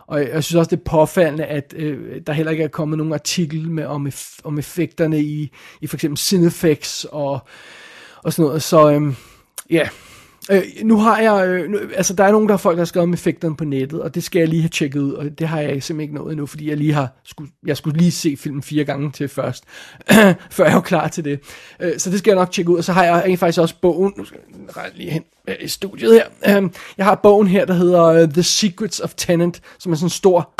Og 0.07 0.27
jeg, 0.27 0.43
synes 0.43 0.55
også, 0.55 0.69
det 0.69 0.79
er 0.79 0.89
påfaldende, 0.89 1.45
at 1.45 1.73
øh, 1.77 2.21
der 2.27 2.33
heller 2.33 2.51
ikke 2.51 2.63
er 2.63 2.67
kommet 2.67 2.97
nogen 2.97 3.13
artikel 3.13 3.71
med, 3.71 3.85
om, 3.85 4.07
eff- 4.07 4.39
om 4.43 4.59
effekterne 4.59 5.21
i, 5.21 5.51
i 5.81 5.87
for 5.87 5.97
eksempel 5.97 6.17
Cinefix 6.17 7.03
og, 7.03 7.39
og 8.23 8.33
sådan 8.33 8.47
noget. 8.47 8.63
Så 8.63 8.91
øh, 8.91 9.13
ja, 9.69 9.89
Øh, 10.51 10.63
nu 10.83 10.97
har 10.97 11.19
jeg, 11.19 11.47
øh, 11.47 11.69
nu, 11.69 11.79
altså 11.95 12.13
der 12.13 12.23
er 12.23 12.31
nogen, 12.31 12.47
der 12.47 12.53
er 12.53 12.57
folk, 12.57 12.75
der 12.75 12.81
har 12.81 12.85
skrevet 12.85 13.03
om 13.03 13.13
effekterne 13.13 13.55
på 13.55 13.65
nettet, 13.65 14.01
og 14.01 14.15
det 14.15 14.23
skal 14.23 14.39
jeg 14.39 14.47
lige 14.47 14.61
have 14.61 14.69
tjekket 14.69 14.99
ud, 14.99 15.13
og 15.13 15.39
det 15.39 15.47
har 15.47 15.59
jeg 15.59 15.69
simpelthen 15.69 15.99
ikke 15.99 16.15
nået 16.15 16.31
endnu, 16.31 16.45
fordi 16.45 16.69
jeg 16.69 16.77
lige 16.77 16.93
har, 16.93 17.07
skulle, 17.23 17.51
jeg 17.65 17.77
skulle 17.77 17.97
lige 17.97 18.11
se 18.11 18.37
filmen 18.37 18.63
fire 18.63 18.83
gange 18.83 19.11
til 19.11 19.27
først, 19.27 19.63
før 20.51 20.65
jeg 20.65 20.73
var 20.73 20.81
klar 20.81 21.07
til 21.07 21.25
det. 21.25 21.39
Øh, 21.79 21.99
så 21.99 22.09
det 22.09 22.19
skal 22.19 22.31
jeg 22.31 22.37
nok 22.37 22.51
tjekke 22.51 22.71
ud, 22.71 22.77
og 22.77 22.83
så 22.83 22.93
har 22.93 23.03
jeg 23.03 23.13
egentlig 23.13 23.39
faktisk 23.39 23.59
også 23.59 23.75
bogen, 23.81 24.13
nu 24.17 24.25
skal 24.25 24.39
jeg 24.75 24.91
lige 24.95 25.11
hen 25.11 25.23
øh, 25.47 25.55
i 25.61 25.67
studiet 25.67 26.13
her, 26.13 26.61
øh, 26.61 26.69
jeg 26.97 27.05
har 27.05 27.15
bogen 27.15 27.47
her, 27.47 27.65
der 27.65 27.73
hedder 27.73 28.23
uh, 28.23 28.29
The 28.29 28.43
Secrets 28.43 28.99
of 28.99 29.13
Tenant, 29.13 29.61
som 29.79 29.91
er 29.91 29.95
sådan 29.95 30.05
en 30.05 30.09
stor 30.09 30.53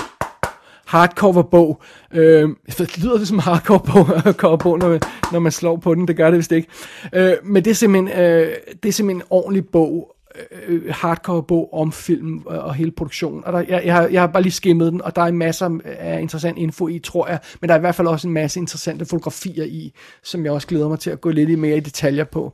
hardcover-bog. 0.89 1.81
Øh, 2.13 2.49
det 2.77 2.97
lyder 2.97 3.17
det 3.17 3.27
som 3.27 3.39
hardcover-bog, 3.39 4.59
bog, 4.63 4.79
når, 4.79 4.89
man, 4.89 4.99
når 5.31 5.39
man 5.39 5.51
slår 5.51 5.77
på 5.77 5.95
den. 5.95 6.07
Det 6.07 6.17
gør 6.17 6.29
det 6.29 6.37
vist 6.37 6.51
ikke. 6.51 6.67
Øh, 7.13 7.33
men 7.43 7.65
det 7.65 7.71
er 7.71 7.75
simpelthen, 7.75 8.19
øh, 8.21 8.51
det 8.83 8.89
er 8.89 8.93
simpelthen 8.93 9.21
en 9.21 9.27
ordentlig 9.29 9.67
bog, 9.67 10.15
øh, 10.35 10.75
øh 10.75 10.93
hardcover-bog 10.93 11.73
om 11.73 11.91
film 11.91 12.41
og 12.45 12.75
hele 12.75 12.91
produktionen. 12.91 13.45
Og 13.45 13.53
der, 13.53 13.59
jeg, 13.59 13.81
jeg, 13.85 13.93
har, 13.93 14.07
jeg 14.07 14.21
har 14.21 14.27
bare 14.27 14.43
lige 14.43 14.53
skimmet 14.53 14.91
den, 14.91 15.01
og 15.01 15.15
der 15.15 15.21
er 15.21 15.31
masser 15.31 15.69
øh, 15.69 15.79
af 15.85 16.21
interessant 16.21 16.57
info 16.57 16.87
i, 16.87 16.99
tror 16.99 17.27
jeg. 17.27 17.39
Men 17.61 17.67
der 17.67 17.73
er 17.73 17.79
i 17.79 17.81
hvert 17.81 17.95
fald 17.95 18.07
også 18.07 18.27
en 18.27 18.33
masse 18.33 18.59
interessante 18.59 19.05
fotografier 19.05 19.65
i, 19.65 19.93
som 20.23 20.45
jeg 20.45 20.51
også 20.51 20.67
glæder 20.67 20.87
mig 20.87 20.99
til 20.99 21.09
at 21.09 21.21
gå 21.21 21.29
lidt 21.29 21.59
mere 21.59 21.77
i 21.77 21.79
detaljer 21.79 22.23
på. 22.23 22.53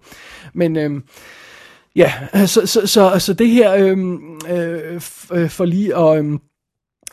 Men... 0.53 0.77
Øh, 0.77 1.01
Ja, 1.97 2.13
så, 2.45 2.65
så, 2.65 2.87
så, 2.87 3.19
så 3.19 3.33
det 3.33 3.49
her 3.49 3.75
øhm, 3.75 4.39
øh, 4.49 5.01
for 5.49 5.65
lige 5.65 5.97
at, 5.97 6.17
øhm, 6.17 6.39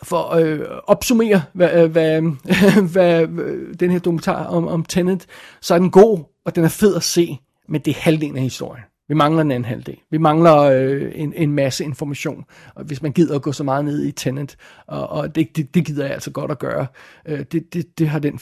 for 0.03 0.23
at 0.23 0.47
øh, 0.47 0.67
opsummere, 0.87 1.43
hvad, 1.53 1.85
øh, 1.85 1.91
hvad, 1.91 2.23
hvad, 2.93 3.27
hvad 3.27 3.75
den 3.75 3.91
her 3.91 3.99
dokumentar 3.99 4.45
om, 4.45 4.69
om 4.69 4.85
Tenet, 4.85 5.27
så 5.61 5.75
er 5.75 5.79
den 5.79 5.91
god, 5.91 6.19
og 6.45 6.57
den 6.57 6.65
er 6.65 6.69
fed 6.69 6.97
at 6.97 7.03
se, 7.03 7.39
men 7.69 7.81
det 7.81 7.91
er 7.91 8.01
halvdelen 8.01 8.37
af 8.37 8.43
historien. 8.43 8.85
Vi 9.09 9.15
mangler 9.15 9.43
den 9.43 9.53
anden 9.53 9.65
halvdel. 9.65 9.99
Vi 10.11 10.19
mangler 10.19 10.57
øh, 10.57 11.13
en, 11.15 11.33
en 11.37 11.53
masse 11.53 11.85
information, 11.85 12.45
og 12.75 12.85
hvis 12.85 13.03
man 13.03 13.13
gider 13.13 13.35
at 13.35 13.43
gå 13.43 13.53
så 13.53 13.65
meget 13.65 13.85
ned 13.85 14.05
i 14.05 14.13
Tenet, 14.13 14.57
og, 14.87 15.09
og 15.09 15.35
det, 15.35 15.57
det, 15.57 15.75
det 15.75 15.87
gider 15.87 16.05
jeg 16.05 16.15
altså 16.15 16.31
godt 16.31 16.51
at 16.51 16.59
gøre. 16.59 16.87
Øh, 17.29 17.45
det, 17.53 17.75
det, 17.75 17.99
det 17.99 18.09
har 18.09 18.19
den 18.19 18.39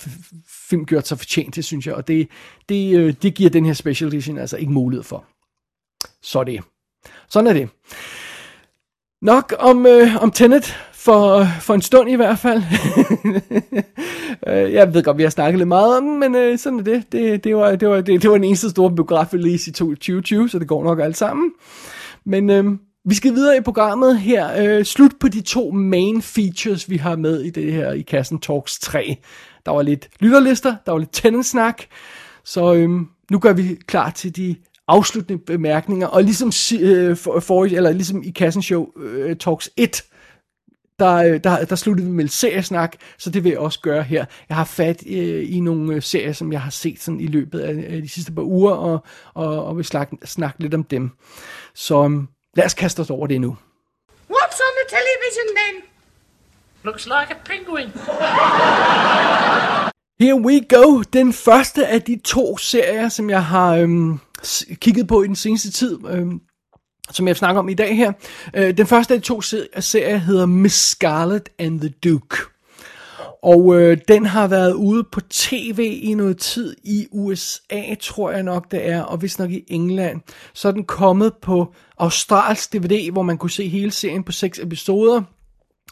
film 0.68 0.86
gjort 0.86 1.08
sig 1.08 1.18
fortjent 1.18 1.54
til, 1.54 1.64
synes 1.64 1.86
jeg, 1.86 1.94
og 1.94 2.08
det, 2.08 2.28
det, 2.68 2.98
øh, 2.98 3.14
det 3.22 3.34
giver 3.34 3.50
den 3.50 3.66
her 3.66 3.72
special 3.72 4.08
edition 4.08 4.38
altså 4.38 4.56
ikke 4.56 4.72
mulighed 4.72 5.04
for. 5.04 5.24
Så 6.22 6.44
det. 6.44 6.60
Sådan 7.28 7.46
er 7.46 7.52
det. 7.52 7.68
Nok 9.22 9.54
om, 9.58 9.86
øh, 9.86 10.22
om 10.22 10.30
Tenet 10.30 10.76
for, 11.00 11.46
for 11.60 11.74
en 11.74 11.82
stund 11.82 12.10
i 12.10 12.14
hvert 12.14 12.38
fald. 12.38 12.62
Øh, 14.46 14.72
jeg 14.72 14.94
ved 14.94 15.02
godt, 15.02 15.18
vi 15.18 15.22
har 15.22 15.30
snakket 15.30 15.58
lidt 15.58 15.68
meget 15.68 15.96
om 15.96 16.04
den, 16.04 16.20
men 16.20 16.34
øh, 16.34 16.58
sådan 16.58 16.78
er 16.78 16.82
det. 16.82 17.12
Det, 17.12 17.44
det, 17.44 17.56
var, 17.56 17.76
det, 17.76 17.88
var, 17.88 18.00
det, 18.00 18.22
det 18.22 18.30
var 18.30 18.36
den 18.36 18.44
eneste 18.44 18.70
store 18.70 18.90
biograf-release 18.90 19.70
i 19.70 19.72
2020, 19.72 20.48
så 20.48 20.58
det 20.58 20.68
går 20.68 20.84
nok 20.84 21.00
alt 21.00 21.16
sammen. 21.16 21.50
Men 22.24 22.50
øh, 22.50 22.64
vi 23.04 23.14
skal 23.14 23.34
videre 23.34 23.56
i 23.56 23.60
programmet 23.60 24.18
her. 24.18 24.48
Øh, 24.58 24.84
slut 24.84 25.12
på 25.20 25.28
de 25.28 25.40
to 25.40 25.70
main 25.70 26.22
features, 26.22 26.90
vi 26.90 26.96
har 26.96 27.16
med 27.16 27.40
i 27.40 27.50
det 27.50 27.72
her 27.72 27.92
i 27.92 28.02
Kassen 28.02 28.38
Talks 28.38 28.78
3. 28.78 29.16
Der 29.66 29.72
var 29.72 29.82
lidt 29.82 30.08
lytterlister, 30.20 30.76
der 30.86 30.92
var 30.92 30.98
lidt 30.98 31.12
tændensnak, 31.12 31.82
så 32.44 32.74
øh, 32.74 32.90
nu 33.30 33.38
gør 33.38 33.52
vi 33.52 33.76
klar 33.86 34.10
til 34.10 34.36
de 34.36 34.56
afsluttende 34.88 35.42
bemærkninger, 35.46 36.06
og 36.06 36.22
ligesom, 36.22 36.52
øh, 36.80 37.16
for, 37.16 37.40
for, 37.40 37.64
eller 37.64 37.92
ligesom 37.92 38.22
i 38.22 38.30
Kassen 38.30 38.62
Show 38.62 38.86
øh, 39.02 39.36
Talks 39.36 39.70
1, 39.76 40.02
der, 41.00 41.14
øh, 41.14 41.40
der, 41.44 41.64
der 41.64 41.76
sluttede 41.76 42.06
vi 42.08 42.12
med 42.12 42.28
seriesnak, 42.28 42.96
så 43.18 43.30
det 43.30 43.44
vil 43.44 43.50
jeg 43.50 43.58
også 43.58 43.80
gøre 43.80 44.02
her. 44.02 44.24
Jeg 44.48 44.56
har 44.56 44.64
fat 44.64 45.02
øh, 45.06 45.56
i 45.56 45.60
nogle 45.60 45.94
øh, 45.94 46.02
serier, 46.02 46.32
som 46.32 46.52
jeg 46.52 46.60
har 46.60 46.70
set 46.70 47.02
sådan 47.02 47.20
i 47.20 47.26
løbet 47.26 47.60
af, 47.60 47.94
af 47.94 48.02
de 48.02 48.08
sidste 48.08 48.32
par 48.32 48.42
uger, 48.42 48.72
og, 48.72 49.04
og, 49.34 49.64
og 49.64 49.76
vil 49.76 49.84
snakke, 49.84 50.16
snakke 50.24 50.60
lidt 50.60 50.74
om 50.74 50.84
dem. 50.84 51.10
Så 51.74 51.96
um, 51.96 52.28
lad 52.56 52.64
os 52.64 52.74
kaste 52.74 53.00
os 53.00 53.10
over 53.10 53.26
det 53.26 53.40
nu. 53.40 53.56
What's 54.30 54.60
on 54.66 54.72
the 54.80 54.86
television 54.96 55.46
then? 55.56 55.82
Looks 56.84 57.06
like 57.06 57.30
a 57.30 57.38
penguin. 57.44 57.88
Here 60.20 60.36
we 60.36 60.60
go. 60.68 61.02
Den 61.12 61.32
første 61.32 61.86
af 61.86 62.02
de 62.02 62.20
to 62.24 62.56
serier, 62.58 63.08
som 63.08 63.30
jeg 63.30 63.44
har 63.44 63.76
øhm, 63.76 64.18
kigget 64.74 65.08
på 65.08 65.22
i 65.22 65.26
den 65.26 65.36
seneste 65.36 65.70
tid. 65.70 65.98
Øhm, 66.08 66.40
som 67.12 67.28
jeg 67.28 67.36
snakker 67.36 67.58
om 67.58 67.68
i 67.68 67.74
dag 67.74 67.96
her. 67.96 68.12
Øh, 68.54 68.76
den 68.76 68.86
første 68.86 69.14
af 69.14 69.20
de 69.20 69.26
to 69.26 69.40
serier 69.40 70.16
hedder 70.16 70.46
Miss 70.46 70.76
Scarlet 70.76 71.48
and 71.58 71.80
the 71.80 71.88
Duke. 72.04 72.36
Og 73.42 73.80
øh, 73.80 73.98
den 74.08 74.26
har 74.26 74.46
været 74.48 74.72
ude 74.72 75.04
på 75.12 75.20
tv 75.20 75.98
i 76.02 76.14
noget 76.14 76.38
tid 76.38 76.76
i 76.84 77.06
USA, 77.12 77.94
tror 78.00 78.30
jeg 78.30 78.42
nok 78.42 78.70
det 78.70 78.88
er, 78.88 79.02
og 79.02 79.18
hvis 79.18 79.38
nok 79.38 79.50
i 79.50 79.64
England. 79.68 80.20
Så 80.54 80.68
er 80.68 80.72
den 80.72 80.84
kommet 80.84 81.32
på 81.42 81.74
australsk 81.98 82.72
DVD, 82.72 83.12
hvor 83.12 83.22
man 83.22 83.38
kunne 83.38 83.50
se 83.50 83.68
hele 83.68 83.90
serien 83.90 84.24
på 84.24 84.32
seks 84.32 84.58
episoder. 84.58 85.22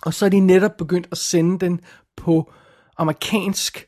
Og 0.02 0.14
så 0.14 0.24
er 0.24 0.28
de 0.28 0.40
netop 0.40 0.76
begyndt 0.78 1.08
at 1.12 1.18
sende 1.18 1.58
den 1.66 1.80
på 2.16 2.52
amerikansk 2.98 3.87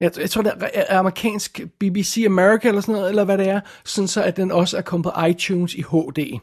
jeg, 0.00 0.18
jeg 0.18 0.30
tror, 0.30 0.42
det 0.42 0.52
er 0.74 0.98
amerikansk 0.98 1.60
BBC 1.78 2.22
America 2.26 2.68
eller 2.68 2.80
sådan 2.80 2.94
noget, 2.94 3.08
eller 3.08 3.24
hvad 3.24 3.38
det 3.38 3.48
er, 3.48 3.60
sådan 3.84 4.08
så 4.08 4.22
at 4.22 4.36
den 4.36 4.52
også 4.52 4.76
er 4.76 4.82
kommet 4.82 5.04
på 5.04 5.24
iTunes 5.24 5.74
i 5.74 5.82
HD. 5.82 6.40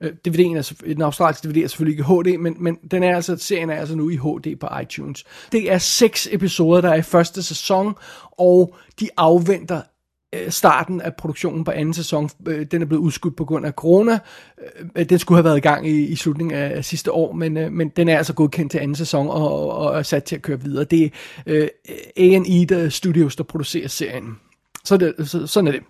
Øh, 0.00 0.12
DVD'en 0.28 0.56
er, 0.56 0.72
den 0.86 1.02
australske 1.02 1.48
DVD 1.48 1.56
er 1.56 1.68
selvfølgelig 1.68 1.98
ikke 1.98 2.04
HD, 2.04 2.38
men, 2.38 2.56
men 2.58 2.78
den 2.90 3.02
er 3.02 3.16
altså, 3.16 3.36
serien 3.36 3.70
er 3.70 3.76
altså 3.76 3.96
nu 3.96 4.10
i 4.10 4.16
HD 4.16 4.56
på 4.60 4.68
iTunes. 4.82 5.24
Det 5.52 5.72
er 5.72 5.78
seks 5.78 6.28
episoder, 6.32 6.80
der 6.80 6.88
er 6.90 6.94
i 6.94 7.02
første 7.02 7.42
sæson, 7.42 7.94
og 8.30 8.74
de 9.00 9.08
afventer 9.16 9.82
Øh, 10.34 10.50
starten 10.50 11.00
af 11.00 11.14
produktionen 11.14 11.64
på 11.64 11.70
anden 11.70 11.94
sæson, 11.94 12.30
øh, 12.46 12.66
den 12.70 12.82
er 12.82 12.86
blevet 12.86 13.02
udskudt 13.02 13.36
på 13.36 13.44
grund 13.44 13.66
af 13.66 13.72
corona. 13.72 14.18
Øh, 14.96 15.08
den 15.08 15.18
skulle 15.18 15.36
have 15.36 15.44
været 15.44 15.56
i 15.56 15.60
gang 15.60 15.88
i, 15.88 16.06
i 16.06 16.16
slutningen 16.16 16.58
af 16.58 16.84
sidste 16.84 17.12
år, 17.12 17.32
men, 17.32 17.76
men 17.76 17.88
den 17.88 18.08
er 18.08 18.16
altså 18.16 18.32
godkendt 18.34 18.70
til 18.70 18.78
anden 18.78 18.94
sæson 18.94 19.28
og, 19.28 19.70
og 19.70 19.98
er 19.98 20.02
sat 20.02 20.24
til 20.24 20.36
at 20.36 20.42
køre 20.42 20.60
videre. 20.60 20.84
Det 20.84 21.12
er 21.46 21.68
A&E 22.16 22.90
Studios, 22.90 23.36
der 23.36 23.44
producerer 23.44 23.88
serien. 23.88 24.36
Så 24.84 24.96
det, 24.96 25.14
så, 25.24 25.46
sådan 25.46 25.68
er 25.68 25.72
det. 25.72 25.82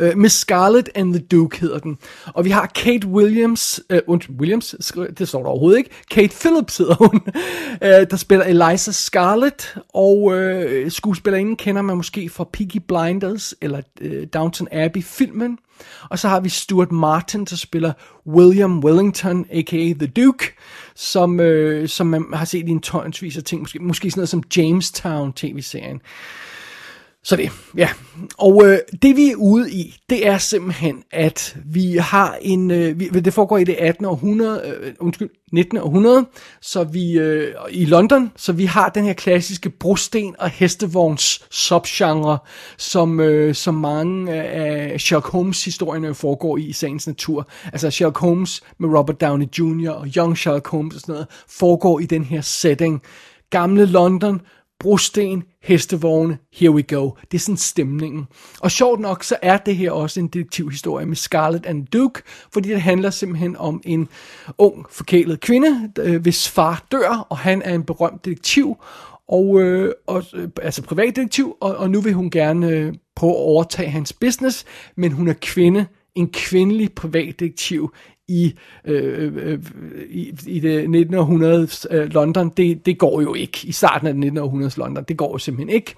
Uh, 0.00 0.16
Miss 0.16 0.36
Scarlet 0.36 0.88
and 0.94 1.14
the 1.14 1.22
Duke 1.22 1.60
hedder 1.60 1.78
den. 1.78 1.98
Og 2.26 2.44
vi 2.44 2.50
har 2.50 2.66
Kate 2.66 3.06
Williams, 3.06 3.80
uh, 4.08 4.18
Williams, 4.38 4.74
det 5.18 5.28
står 5.28 5.42
der 5.42 5.48
overhovedet 5.48 5.78
ikke, 5.78 5.90
Kate 6.10 6.36
Phillips 6.40 6.76
hedder 6.76 6.94
hun, 6.94 7.20
uh, 7.74 8.06
der 8.10 8.16
spiller 8.16 8.44
Eliza 8.44 8.92
Scarlet, 8.92 9.76
og 9.94 10.22
uh, 10.22 10.90
skuespillerinden 10.90 11.56
kender 11.56 11.82
man 11.82 11.96
måske 11.96 12.28
fra 12.28 12.44
Peaky 12.52 12.76
Blinders, 12.88 13.54
eller 13.60 13.80
uh, 14.00 14.22
Downton 14.34 14.68
Abbey 14.72 15.02
filmen. 15.02 15.58
Og 16.10 16.18
så 16.18 16.28
har 16.28 16.40
vi 16.40 16.48
Stuart 16.48 16.92
Martin, 16.92 17.44
der 17.44 17.56
spiller 17.56 17.92
William 18.26 18.84
Wellington, 18.84 19.46
a.k.a. 19.50 19.92
The 19.92 20.06
Duke, 20.06 20.44
som, 20.94 21.40
uh, 21.40 21.86
som 21.86 22.06
man 22.06 22.24
har 22.32 22.44
set 22.44 22.68
i 22.68 22.70
en 22.70 22.80
tonsvis 22.80 23.36
af 23.36 23.42
ting, 23.42 23.60
måske, 23.60 23.78
måske 23.78 24.10
sådan 24.10 24.18
noget 24.18 24.28
som 24.28 24.42
Jamestown 24.56 25.32
tv-serien. 25.32 26.00
Så 27.24 27.36
det, 27.36 27.50
ja. 27.76 27.88
Og 28.38 28.66
øh, 28.66 28.78
det 29.02 29.16
vi 29.16 29.30
er 29.30 29.36
ude 29.36 29.72
i, 29.72 29.96
det 30.10 30.26
er 30.26 30.38
simpelthen, 30.38 31.02
at 31.10 31.56
vi 31.64 31.96
har 31.96 32.38
en, 32.40 32.70
øh, 32.70 33.00
vi, 33.00 33.08
det 33.08 33.34
foregår 33.34 33.58
i 33.58 33.64
det 33.64 33.74
18. 33.74 34.04
århundrede, 34.04 34.62
øh, 34.66 34.92
undskyld, 35.00 35.28
19. 35.52 35.78
århundrede, 35.78 36.26
så 36.60 36.84
vi, 36.84 37.12
øh, 37.12 37.54
i 37.70 37.84
London, 37.84 38.30
så 38.36 38.52
vi 38.52 38.64
har 38.64 38.88
den 38.88 39.04
her 39.04 39.12
klassiske 39.12 39.70
brosten 39.70 40.34
og 40.38 40.50
hestevogns 40.50 41.46
subgenre, 41.50 42.38
som, 42.76 43.20
øh, 43.20 43.54
som 43.54 43.74
mange 43.74 44.32
øh, 44.32 44.44
af 44.92 45.00
Sherlock 45.00 45.26
Holmes 45.28 45.64
historierne 45.64 46.14
foregår 46.14 46.56
i 46.56 46.62
i 46.62 46.72
sagens 46.72 47.06
natur. 47.06 47.48
Altså 47.64 47.90
Sherlock 47.90 48.18
Holmes 48.18 48.62
med 48.78 48.98
Robert 48.98 49.20
Downey 49.20 49.46
Jr. 49.58 49.90
og 49.90 50.06
Young 50.16 50.38
Sherlock 50.38 50.68
Holmes 50.68 50.94
og 50.94 51.00
sådan 51.00 51.12
noget, 51.12 51.26
foregår 51.48 52.00
i 52.00 52.06
den 52.06 52.24
her 52.24 52.40
setting. 52.40 53.02
Gamle 53.50 53.84
London, 53.86 54.40
brosten, 54.80 55.42
hestevogne, 55.62 56.38
here 56.52 56.70
we 56.70 56.82
go. 56.82 57.10
Det 57.30 57.38
er 57.38 57.38
sådan 57.38 57.56
stemningen. 57.56 58.26
Og 58.60 58.70
sjovt 58.70 59.00
nok, 59.00 59.24
så 59.24 59.36
er 59.42 59.56
det 59.56 59.76
her 59.76 59.90
også 59.90 60.20
en 60.20 60.28
detektivhistorie 60.28 61.06
med 61.06 61.16
Scarlett 61.16 61.66
and 61.66 61.86
Duke, 61.86 62.22
fordi 62.52 62.68
det 62.68 62.80
handler 62.80 63.10
simpelthen 63.10 63.56
om 63.56 63.82
en 63.84 64.08
ung, 64.58 64.86
forkælet 64.90 65.40
kvinde, 65.40 65.92
øh, 65.98 66.22
hvis 66.22 66.48
far 66.48 66.86
dør, 66.92 67.26
og 67.30 67.38
han 67.38 67.62
er 67.62 67.74
en 67.74 67.84
berømt 67.84 68.24
detektiv, 68.24 68.76
og, 69.28 69.60
øh, 69.60 69.92
og, 70.06 70.24
øh, 70.34 70.48
altså 70.62 70.82
privatdetektiv, 70.82 71.56
og, 71.60 71.76
og 71.76 71.90
nu 71.90 72.00
vil 72.00 72.12
hun 72.12 72.30
gerne 72.30 72.68
øh, 72.68 72.94
prøve 73.16 73.32
at 73.32 73.36
overtage 73.36 73.90
hans 73.90 74.12
business, 74.12 74.64
men 74.96 75.12
hun 75.12 75.28
er 75.28 75.34
kvinde, 75.40 75.86
en 76.14 76.28
kvindelig 76.32 76.92
privatdetektiv 76.92 77.92
i, 78.30 78.54
øh, 78.84 79.32
øh, 79.36 79.58
i, 80.10 80.34
i 80.46 80.60
det 80.60 80.78
1900 80.78 81.68
øh, 81.90 82.12
London, 82.12 82.48
det, 82.56 82.86
det 82.86 82.98
går 82.98 83.20
jo 83.20 83.34
ikke. 83.34 83.60
I 83.64 83.72
starten 83.72 84.06
af 84.06 84.14
det 84.14 84.20
1900 84.20 84.72
London, 84.76 85.04
det 85.08 85.16
går 85.16 85.32
jo 85.34 85.38
simpelthen 85.38 85.74
ikke. 85.74 85.94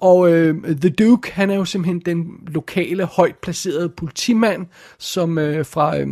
Og 0.00 0.32
øh, 0.32 0.54
The 0.64 0.90
Duke, 0.90 1.32
han 1.32 1.50
er 1.50 1.54
jo 1.54 1.64
simpelthen 1.64 2.00
den 2.00 2.26
lokale, 2.46 3.04
højt 3.04 3.36
placerede 3.36 3.88
politimand, 3.88 4.66
som 4.98 5.38
øh, 5.38 5.66
fra... 5.66 5.98
Øh, 5.98 6.06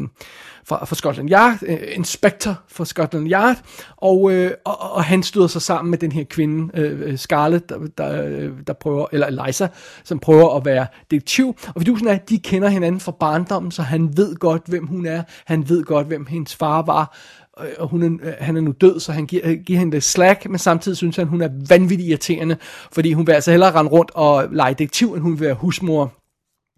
fra, 0.66 0.84
fra 0.84 0.94
Scotland 0.94 1.30
Yard, 1.30 1.58
øh, 1.66 1.78
inspektor 1.92 2.60
fra 2.68 2.84
Scotland 2.84 3.30
Yard, 3.30 3.56
og, 3.96 4.32
øh, 4.32 4.50
og, 4.64 4.92
og 4.92 5.04
han 5.04 5.22
støder 5.22 5.46
sig 5.46 5.62
sammen 5.62 5.90
med 5.90 5.98
den 5.98 6.12
her 6.12 6.24
kvinde, 6.24 6.80
øh, 6.80 7.00
øh 7.00 7.18
Scarlett, 7.18 7.68
der, 7.68 7.78
der, 7.98 8.26
øh, 8.26 8.52
der 8.66 8.72
prøver, 8.72 9.06
eller 9.12 9.26
Eliza, 9.26 9.68
som 10.04 10.18
prøver 10.18 10.56
at 10.56 10.64
være 10.64 10.86
detektiv. 11.10 11.56
Og 11.66 11.80
fidusen 11.80 12.08
er, 12.08 12.12
at 12.12 12.28
de 12.28 12.38
kender 12.38 12.68
hinanden 12.68 13.00
fra 13.00 13.12
barndommen, 13.20 13.72
så 13.72 13.82
han 13.82 14.16
ved 14.16 14.34
godt, 14.34 14.62
hvem 14.66 14.86
hun 14.86 15.06
er, 15.06 15.22
han 15.46 15.68
ved 15.68 15.84
godt, 15.84 16.06
hvem 16.06 16.26
hendes 16.26 16.54
far 16.54 16.82
var, 16.82 17.18
øh, 17.60 17.66
og 17.78 17.88
hun 17.88 18.02
er, 18.02 18.32
han 18.40 18.56
er 18.56 18.60
nu 18.60 18.72
død, 18.80 19.00
så 19.00 19.12
han 19.12 19.26
giver, 19.26 19.54
giver 19.54 19.78
hende 19.78 19.92
lidt 19.92 20.04
slack, 20.04 20.48
men 20.48 20.58
samtidig 20.58 20.96
synes 20.96 21.16
han, 21.16 21.26
hun 21.26 21.42
er 21.42 21.48
vanvittigt 21.68 22.08
irriterende, 22.08 22.56
fordi 22.92 23.12
hun 23.12 23.26
vil 23.26 23.32
altså 23.32 23.50
hellere 23.50 23.72
rende 23.74 23.90
rundt 23.90 24.10
og 24.14 24.48
lege 24.52 24.74
detektiv, 24.74 25.12
end 25.12 25.22
hun 25.22 25.32
vil 25.32 25.40
være 25.40 25.54
husmor 25.54 26.23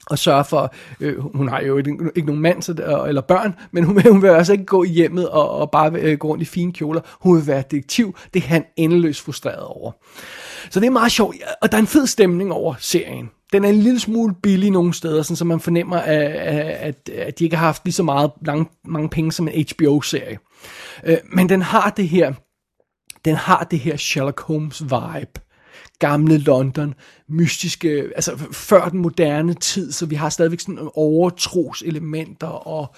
og 0.07 0.18
sørge 0.18 0.44
for, 0.44 0.74
øh, 1.00 1.18
hun 1.18 1.48
har 1.48 1.61
jo 1.61 1.78
ikke, 1.78 1.96
ikke 2.16 2.26
nogen 2.26 2.42
mand 2.42 2.62
så, 2.62 3.04
eller 3.09 3.20
børn, 3.20 3.54
men 3.72 3.84
hun, 3.84 4.02
hun 4.11 4.22
vil 4.22 4.28
altså 4.28 4.52
ikke 4.52 4.64
gå 4.64 4.84
i 4.84 4.88
hjemmet 4.88 5.28
og, 5.28 5.50
og 5.50 5.70
bare 5.70 5.92
øh, 5.92 6.18
gå 6.18 6.28
rundt 6.28 6.42
i 6.42 6.44
fine 6.44 6.72
kjoler. 6.72 7.00
Hun 7.20 7.36
vil 7.36 7.46
være 7.46 7.62
detektiv. 7.70 8.16
Det 8.34 8.42
er 8.42 8.46
han 8.46 8.64
endeløst 8.76 9.20
frustreret 9.20 9.64
over. 9.64 9.92
Så 10.70 10.80
det 10.80 10.86
er 10.86 10.90
meget 10.90 11.12
sjovt, 11.12 11.36
og 11.62 11.72
der 11.72 11.78
er 11.78 11.80
en 11.80 11.86
fed 11.86 12.07
stemning 12.07 12.52
over 12.52 12.74
serien. 12.78 13.30
Den 13.52 13.64
er 13.64 13.68
en 13.68 13.74
lille 13.74 14.00
smule 14.00 14.34
billig 14.42 14.70
nogle 14.70 14.94
steder, 14.94 15.22
sådan, 15.22 15.36
så 15.36 15.44
man 15.44 15.61
fornemmer, 15.61 15.96
at, 15.96 16.22
at, 16.22 17.09
at 17.09 17.38
de 17.38 17.44
ikke 17.44 17.57
har 17.57 17.66
haft 17.66 17.84
lige 17.84 17.94
så 17.94 18.02
meget, 18.02 18.30
mange, 18.46 18.66
mange 18.84 19.09
penge 19.09 19.32
som 19.32 19.48
en 19.48 19.64
HBO-serie. 19.70 20.38
Øh, 21.04 21.16
men 21.32 21.48
den 21.48 21.62
har 21.62 21.90
det 21.90 22.09
her, 22.09 22.32
den 23.24 23.34
har 23.34 23.66
det 23.70 23.78
her 23.78 23.96
Sherlock 23.96 24.40
Holmes 24.40 24.82
vibe 24.82 25.40
gamle 25.99 26.38
London, 26.38 26.94
mystiske, 27.28 28.05
altså 28.16 28.36
før 28.53 28.88
den 28.88 29.01
moderne 29.01 29.55
tid, 29.55 29.92
så 29.92 30.07
vi 30.07 30.14
har 30.14 30.28
stadigvæk 30.28 30.61
sådan 30.61 30.88
overtroselementer, 30.94 32.47
og 32.47 32.94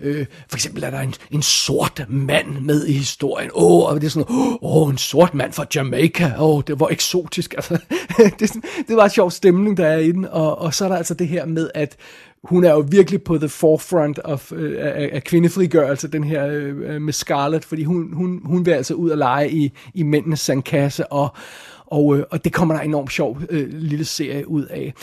øh, 0.00 0.26
for 0.48 0.56
eksempel 0.56 0.84
er 0.84 0.90
der 0.90 1.00
en, 1.00 1.14
en 1.30 1.42
sort 1.42 2.06
mand 2.08 2.60
med 2.60 2.86
i 2.86 2.92
historien, 2.92 3.50
åh, 3.54 3.72
oh, 3.72 3.88
og 3.88 4.00
det 4.00 4.06
er 4.06 4.10
sådan, 4.10 4.34
åh, 4.34 4.56
oh, 4.60 4.90
en 4.90 4.98
sort 4.98 5.34
mand 5.34 5.52
fra 5.52 5.66
Jamaica, 5.74 6.32
åh, 6.38 6.56
oh, 6.56 6.62
det 6.66 6.80
var 6.80 6.88
eksotisk, 6.88 7.54
altså, 7.58 7.78
det, 8.40 8.52
det 8.88 8.96
var 8.96 9.04
en 9.04 9.10
sjov 9.10 9.30
stemning, 9.30 9.76
der 9.76 9.86
er 9.86 9.98
i 9.98 10.12
den, 10.12 10.24
og, 10.24 10.58
og 10.58 10.74
så 10.74 10.84
er 10.84 10.88
der 10.88 10.96
altså 10.96 11.14
det 11.14 11.28
her 11.28 11.46
med, 11.46 11.70
at 11.74 11.96
hun 12.44 12.64
er 12.64 12.70
jo 12.70 12.84
virkelig 12.90 13.22
på 13.22 13.38
the 13.38 13.48
forefront 13.48 14.18
of, 14.18 14.52
øh, 14.52 14.76
af, 14.80 15.10
af 15.12 15.24
kvindefrigørelse, 15.24 16.08
den 16.08 16.24
her 16.24 16.46
øh, 16.46 17.02
med 17.02 17.12
Scarlett, 17.12 17.64
fordi 17.64 17.84
hun, 17.84 18.12
hun, 18.12 18.40
hun 18.44 18.66
vil 18.66 18.72
altså 18.72 18.94
ud 18.94 19.10
og 19.10 19.18
lege 19.18 19.50
i, 19.50 19.72
i 19.94 20.02
mændenes 20.02 20.40
sandkasse, 20.40 21.12
og, 21.12 21.36
og, 21.90 22.16
øh, 22.16 22.24
og 22.30 22.44
det 22.44 22.52
kommer 22.52 22.74
der 22.74 22.80
en 22.80 22.90
enormt 22.90 23.12
sjov 23.12 23.38
øh, 23.50 23.68
lille 23.68 24.04
serie 24.04 24.48
ud 24.48 24.64
af. 24.64 24.94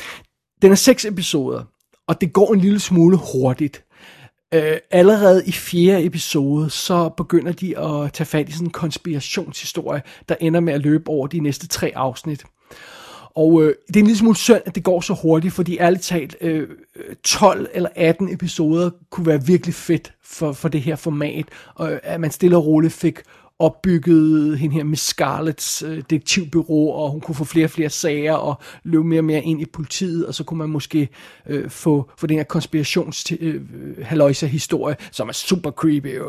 Den 0.61 0.71
er 0.71 0.75
seks 0.75 1.05
episoder, 1.05 1.63
og 2.07 2.21
det 2.21 2.33
går 2.33 2.53
en 2.53 2.59
lille 2.59 2.79
smule 2.79 3.19
hurtigt. 3.33 3.85
Øh, 4.53 4.77
allerede 4.91 5.43
i 5.45 5.51
fjerde 5.51 6.05
episode, 6.05 6.69
så 6.69 7.09
begynder 7.09 7.51
de 7.51 7.77
at 7.77 8.13
tage 8.13 8.27
fat 8.27 8.49
i 8.49 8.51
sådan 8.51 8.67
en 8.67 8.71
konspirationshistorie, 8.71 10.01
der 10.29 10.35
ender 10.39 10.59
med 10.59 10.73
at 10.73 10.81
løbe 10.81 11.09
over 11.09 11.27
de 11.27 11.39
næste 11.39 11.67
tre 11.67 11.91
afsnit. 11.95 12.43
Og 13.35 13.63
øh, 13.63 13.75
det 13.87 13.95
er 13.95 13.99
en 13.99 14.05
lille 14.05 14.19
smule 14.19 14.35
synd, 14.35 14.61
at 14.65 14.75
det 14.75 14.83
går 14.83 15.01
så 15.01 15.13
hurtigt, 15.13 15.53
fordi 15.53 15.77
ærligt 15.77 16.03
talt, 16.03 16.35
øh, 16.41 16.67
12 17.23 17.67
eller 17.73 17.89
18 17.95 18.33
episoder 18.33 18.89
kunne 19.09 19.25
være 19.25 19.45
virkelig 19.45 19.75
fedt 19.75 20.13
for, 20.23 20.53
for 20.53 20.69
det 20.69 20.81
her 20.81 20.95
format, 20.95 21.45
og 21.75 21.99
at 22.03 22.21
man 22.21 22.31
stille 22.31 22.57
og 22.57 22.65
roligt 22.65 22.93
fik 22.93 23.19
opbygget 23.59 24.59
hende 24.59 24.75
her 24.75 24.83
med 24.83 24.97
Scarlets 24.97 25.83
øh, 25.83 25.97
detektivbyrå, 25.97 26.87
og 26.87 27.11
hun 27.11 27.21
kunne 27.21 27.35
få 27.35 27.43
flere 27.43 27.65
og 27.65 27.69
flere 27.69 27.89
sager, 27.89 28.33
og 28.33 28.55
løbe 28.83 29.03
mere 29.03 29.19
og 29.19 29.25
mere 29.25 29.43
ind 29.43 29.61
i 29.61 29.65
politiet, 29.65 30.25
og 30.25 30.35
så 30.35 30.43
kunne 30.43 30.57
man 30.57 30.69
måske 30.69 31.09
øh, 31.47 31.69
få, 31.69 32.09
få 32.17 32.27
den 32.27 32.37
her 32.37 32.43
konspirations 32.43 33.31
øh, 33.39 33.61
historie 34.41 34.95
som 35.11 35.29
er 35.29 35.33
super 35.33 35.71
creepy. 35.71 36.19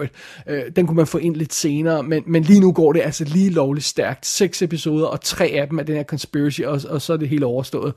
Øh, 0.47 0.63
den 0.77 0.87
kunne 0.87 0.97
man 0.97 1.07
få 1.07 1.19
ind 1.19 1.37
lidt 1.37 1.55
senere, 1.55 2.03
men, 2.03 2.23
men 2.27 2.43
lige 2.43 2.61
nu 2.61 2.73
går 2.73 2.93
det 2.93 3.01
altså 3.01 3.25
lige 3.25 3.51
lovligt 3.51 3.87
stærkt. 3.87 4.27
Seks 4.27 4.63
episoder, 4.63 5.07
og 5.07 5.21
tre 5.21 5.47
af 5.47 5.69
dem 5.69 5.79
er 5.79 5.83
den 5.83 5.97
her 5.97 6.05
conspiracy, 6.05 6.61
og, 6.61 6.81
og 6.89 7.03
så 7.03 7.13
er 7.13 7.17
det 7.17 7.29
hele 7.29 7.47
overstået. 7.47 7.95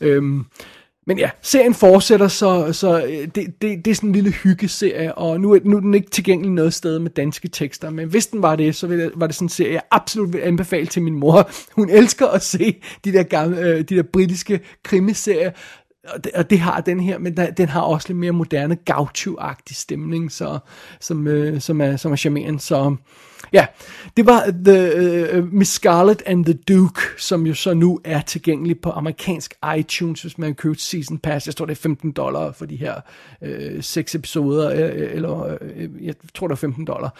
Øh, 0.00 0.22
men 1.06 1.18
ja, 1.18 1.30
serien 1.40 1.74
fortsætter, 1.74 2.28
så, 2.28 2.72
så 2.72 3.04
øh, 3.04 3.28
det, 3.34 3.62
det, 3.62 3.84
det 3.84 3.90
er 3.90 3.94
sådan 3.94 4.08
en 4.08 4.14
lille 4.14 4.30
hyggeserie, 4.30 5.14
og 5.14 5.40
nu 5.40 5.52
er, 5.52 5.58
nu 5.64 5.76
er 5.76 5.80
den 5.80 5.94
ikke 5.94 6.10
tilgængelig 6.10 6.52
noget 6.52 6.74
sted 6.74 6.98
med 6.98 7.10
danske 7.10 7.48
tekster, 7.48 7.90
men 7.90 8.08
hvis 8.08 8.26
den 8.26 8.42
var 8.42 8.56
det, 8.56 8.76
så 8.76 8.86
ville, 8.86 9.10
var 9.14 9.26
det 9.26 9.34
sådan 9.34 9.44
en 9.44 9.48
serie, 9.48 9.72
jeg 9.72 9.82
absolut 9.90 10.32
vil 10.32 10.40
anbefale 10.40 10.86
til 10.86 11.02
min 11.02 11.14
mor. 11.14 11.50
Hun 11.76 11.90
elsker 11.90 12.26
at 12.26 12.42
se 12.42 12.82
de 13.04 13.12
der, 13.12 13.22
gamle, 13.22 13.58
øh, 13.58 13.78
de 13.78 13.96
der 13.96 14.02
britiske 14.02 14.60
krimiserier, 14.82 15.50
og 16.08 16.24
det, 16.24 16.32
og 16.32 16.50
det 16.50 16.58
har 16.58 16.80
den 16.80 17.00
her, 17.00 17.18
men 17.18 17.36
der, 17.36 17.50
den 17.50 17.68
har 17.68 17.80
også 17.80 18.08
lidt 18.08 18.18
mere 18.18 18.32
moderne 18.32 18.76
gaucho-agtig 18.90 19.74
stemning, 19.74 20.32
så, 20.32 20.58
som, 21.00 21.26
øh, 21.26 21.60
som, 21.60 21.80
er, 21.80 21.96
som 21.96 22.12
er 22.12 22.16
charmerende, 22.16 22.60
så 22.60 22.96
Ja, 23.52 23.66
det 24.16 24.26
var 24.26 24.54
The, 24.64 25.38
uh, 25.38 25.52
Miss 25.52 25.72
Scarlet 25.72 26.22
and 26.26 26.44
the 26.44 26.54
Duke, 26.54 27.00
som 27.18 27.46
jo 27.46 27.54
så 27.54 27.74
nu 27.74 28.00
er 28.04 28.20
tilgængelig 28.20 28.80
på 28.80 28.90
amerikansk 28.90 29.54
iTunes, 29.78 30.22
hvis 30.22 30.38
man 30.38 30.54
køber 30.54 30.74
season 30.78 31.18
pass. 31.18 31.46
Jeg 31.46 31.56
tror, 31.56 31.66
det 31.66 31.72
er 31.72 31.82
15 31.82 32.12
dollar 32.12 32.52
for 32.52 32.66
de 32.66 32.76
her 32.76 32.94
øh, 33.42 33.82
seks 33.82 34.14
episoder, 34.14 34.70
øh, 34.70 35.02
øh 35.02 35.14
eller 35.14 35.56
øh, 35.60 36.06
jeg 36.06 36.14
tror, 36.34 36.48
det 36.48 36.52
er 36.52 36.56
15 36.56 36.84
dollar. 36.84 37.14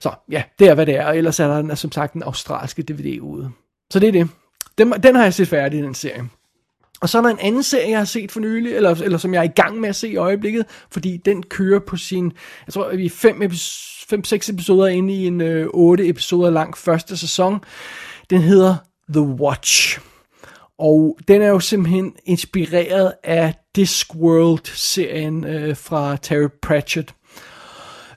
Så 0.00 0.10
ja, 0.30 0.42
det 0.58 0.68
er, 0.68 0.74
hvad 0.74 0.86
det 0.86 0.96
er. 0.96 1.06
Og 1.06 1.18
ellers 1.18 1.40
er 1.40 1.62
der 1.62 1.74
som 1.74 1.92
sagt 1.92 2.14
en 2.14 2.22
australske 2.22 2.82
DVD 2.82 3.20
ude. 3.20 3.50
Så 3.90 3.98
det 3.98 4.08
er 4.08 4.12
det. 4.12 4.28
Den, 4.78 4.92
den 5.02 5.14
har 5.14 5.22
jeg 5.22 5.34
set 5.34 5.48
færdig, 5.48 5.82
den 5.82 5.94
serie. 5.94 6.28
Og 7.04 7.10
så 7.10 7.18
er 7.18 7.22
der 7.22 7.30
en 7.30 7.38
anden 7.40 7.62
serie, 7.62 7.90
jeg 7.90 7.98
har 7.98 8.04
set 8.04 8.32
for 8.32 8.40
nylig, 8.40 8.72
eller, 8.72 9.02
eller 9.02 9.18
som 9.18 9.34
jeg 9.34 9.40
er 9.40 9.44
i 9.44 9.60
gang 9.62 9.80
med 9.80 9.88
at 9.88 9.96
se 9.96 10.08
i 10.08 10.16
øjeblikket, 10.16 10.66
fordi 10.90 11.16
den 11.16 11.42
kører 11.42 11.80
på 11.86 11.96
sin, 11.96 12.32
jeg 12.66 12.74
tror, 12.74 12.96
vi 12.96 13.06
er 13.06 13.10
fem, 13.10 13.50
fem 14.08 14.24
seks 14.24 14.48
episoder 14.48 14.86
inde 14.86 15.14
i 15.14 15.26
en 15.26 15.40
øh, 15.40 15.66
otte 15.74 16.08
episoder 16.08 16.50
lang 16.50 16.76
første 16.76 17.16
sæson. 17.16 17.60
Den 18.30 18.40
hedder 18.40 18.76
The 19.12 19.20
Watch. 19.20 20.00
Og 20.78 21.18
den 21.28 21.42
er 21.42 21.48
jo 21.48 21.60
simpelthen 21.60 22.12
inspireret 22.24 23.12
af 23.24 23.54
Discworld-serien 23.76 25.44
øh, 25.44 25.76
fra 25.76 26.16
Terry 26.16 26.48
Pratchett. 26.62 27.14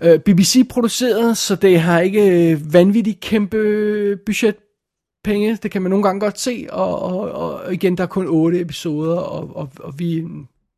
Øh, 0.02 0.20
BBC 0.20 0.68
produceret, 0.70 1.38
så 1.38 1.56
det 1.56 1.80
har 1.80 2.00
ikke 2.00 2.52
øh, 2.52 2.74
vanvittigt 2.74 3.20
kæmpe 3.20 3.58
øh, 3.58 4.18
budget 4.26 4.56
penge, 5.28 5.56
det 5.56 5.72
kan 5.72 5.82
man 5.82 5.90
nogle 5.90 6.04
gange 6.04 6.20
godt 6.20 6.40
se, 6.40 6.68
og, 6.70 7.02
og, 7.02 7.32
og 7.32 7.74
igen, 7.74 7.98
der 7.98 8.04
er 8.04 8.08
kun 8.08 8.28
otte 8.28 8.62
episoder, 8.62 9.18
og, 9.18 9.56
og, 9.56 9.70
og 9.80 10.00
vi, 10.00 10.26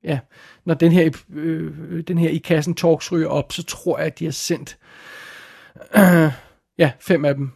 ja, 0.03 0.19
når 0.65 0.73
den 0.73 0.91
her, 0.91 1.11
øh, 1.35 2.03
den 2.07 2.17
her 2.17 2.29
i 2.29 2.37
kassen 2.37 2.73
talks 2.73 3.11
ryger 3.11 3.27
op, 3.27 3.51
så 3.51 3.63
tror 3.63 3.97
jeg, 3.97 4.07
at 4.07 4.19
de 4.19 4.25
har 4.25 4.31
sendt, 4.31 4.77
øh, 5.97 6.31
ja, 6.83 6.91
fem 6.99 7.25
af 7.25 7.35
dem, 7.35 7.51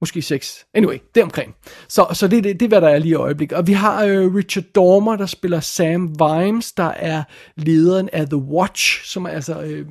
måske 0.00 0.22
seks. 0.22 0.66
Anyway, 0.74 0.98
det 1.14 1.22
omkring. 1.22 1.54
Så, 1.88 2.06
så 2.12 2.28
det, 2.28 2.44
det, 2.44 2.60
det 2.60 2.66
er, 2.66 2.68
hvad 2.68 2.80
der 2.80 2.88
er 2.88 2.98
lige 2.98 3.10
i 3.10 3.14
øjeblikket. 3.14 3.58
Og 3.58 3.66
vi 3.66 3.72
har 3.72 4.04
øh, 4.04 4.34
Richard 4.34 4.64
Dormer, 4.74 5.16
der 5.16 5.26
spiller 5.26 5.60
Sam 5.60 6.16
Vimes, 6.18 6.72
der 6.72 6.88
er 6.88 7.22
lederen 7.56 8.08
af 8.12 8.26
The 8.26 8.36
Watch, 8.36 9.04
som 9.04 9.24
er 9.24 9.30
altså 9.30 9.62
øh, 9.62 9.86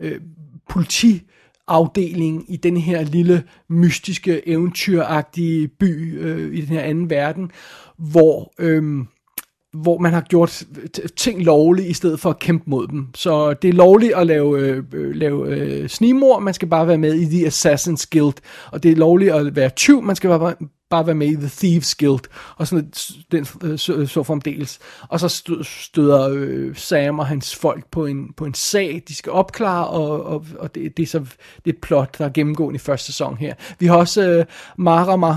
øh, 0.00 0.20
politi 0.68 1.22
afdeling 1.68 2.44
i 2.48 2.56
den 2.56 2.76
her 2.76 3.02
lille 3.02 3.44
mystiske 3.68 4.48
eventyragtige 4.48 5.68
by 5.68 6.20
øh, 6.20 6.54
i 6.54 6.60
den 6.60 6.68
her 6.68 6.80
anden 6.80 7.10
verden, 7.10 7.50
hvor 7.96 8.52
øh, 8.58 9.04
hvor 9.72 9.98
man 9.98 10.12
har 10.12 10.20
gjort 10.20 10.64
ting 11.16 11.42
lovligt 11.42 11.88
i 11.88 11.92
stedet 11.92 12.20
for 12.20 12.30
at 12.30 12.38
kæmpe 12.38 12.70
mod 12.70 12.88
dem. 12.88 13.08
Så 13.14 13.54
det 13.54 13.68
er 13.68 13.72
lovligt 13.72 14.12
at 14.14 14.26
lave, 14.26 14.60
øh, 14.60 14.84
lave 14.92 15.56
øh, 15.56 15.88
snimor, 15.88 16.38
man 16.38 16.54
skal 16.54 16.68
bare 16.68 16.86
være 16.86 16.98
med 16.98 17.14
i 17.14 17.24
The 17.24 17.46
Assassin's 17.46 18.06
Guild, 18.10 18.34
og 18.72 18.82
det 18.82 18.90
er 18.90 18.96
lovligt 18.96 19.32
at 19.32 19.56
være 19.56 19.68
tyv, 19.68 20.02
man 20.02 20.16
skal 20.16 20.28
bare, 20.28 20.54
bare 20.90 21.06
være 21.06 21.14
med 21.14 21.26
i 21.26 21.34
The 21.34 21.48
Thieves 21.48 21.94
Guild, 21.94 22.24
og 22.56 22.66
sådan 22.66 22.92
den, 23.32 23.46
øh, 23.62 23.78
så, 23.78 23.94
øh, 23.94 24.08
så 24.08 24.22
fremdeles. 24.22 24.78
Og 25.08 25.20
så 25.20 25.28
støder 25.62 26.28
øh, 26.32 26.76
Sam 26.76 27.18
og 27.18 27.26
hans 27.26 27.56
folk 27.56 27.90
på 27.90 28.06
en, 28.06 28.32
på 28.32 28.44
en 28.44 28.54
sag, 28.54 29.02
de 29.08 29.14
skal 29.14 29.32
opklare, 29.32 29.86
og, 29.86 30.24
og, 30.24 30.46
og 30.58 30.74
det, 30.74 30.96
det 30.96 31.02
er 31.02 31.06
så 31.06 31.18
det 31.18 31.66
er 31.66 31.70
et 31.70 31.80
plot, 31.82 32.18
der 32.18 32.24
er 32.24 32.30
gennemgående 32.30 32.76
i 32.76 32.78
første 32.78 33.06
sæson 33.06 33.36
her. 33.36 33.54
Vi 33.78 33.86
har 33.86 33.96
også 33.96 34.28
øh, 34.30 34.44
Marama 34.78 35.34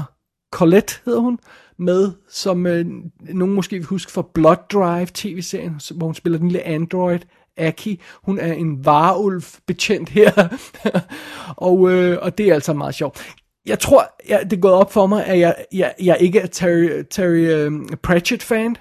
Colette, 0.52 0.95
hedder 1.06 1.20
hun, 1.20 1.39
med, 1.80 2.12
som 2.30 2.66
øh, 2.66 2.86
nogen 3.20 3.56
måske 3.56 3.76
vil 3.76 3.86
huske 3.86 4.12
fra 4.12 4.28
Blood 4.34 4.58
Drive 4.74 5.08
tv-serien, 5.14 5.80
hvor 5.95 6.06
hun 6.06 6.16
spiller 6.16 6.39
den 6.39 6.47
lille 6.47 6.64
android, 6.64 7.20
Aki. 7.58 8.02
Hun 8.24 8.39
er 8.39 8.54
en 8.54 8.86
varulv 8.86 9.43
betjent 9.68 10.10
her, 10.10 10.58
og, 11.58 11.91
øh, 11.91 12.18
og 12.22 12.38
det 12.38 12.49
er 12.49 12.54
altså 12.54 12.74
meget 12.74 12.95
sjovt. 12.95 13.36
Jeg 13.66 13.80
tror, 13.80 14.14
jeg, 14.30 14.41
det 14.43 14.53
er 14.53 14.62
gået 14.62 14.74
op 14.74 14.93
for 14.93 15.05
mig, 15.05 15.26
at 15.26 15.39
jeg, 15.39 15.55
jeg, 15.74 15.93
jeg 16.03 16.18
ikke 16.20 16.39
er 16.39 16.47
Terry, 16.47 17.03
Terry 17.09 17.47
øhm, 17.47 17.76
um, 17.76 17.97
Pratchett-fan, 18.03 18.76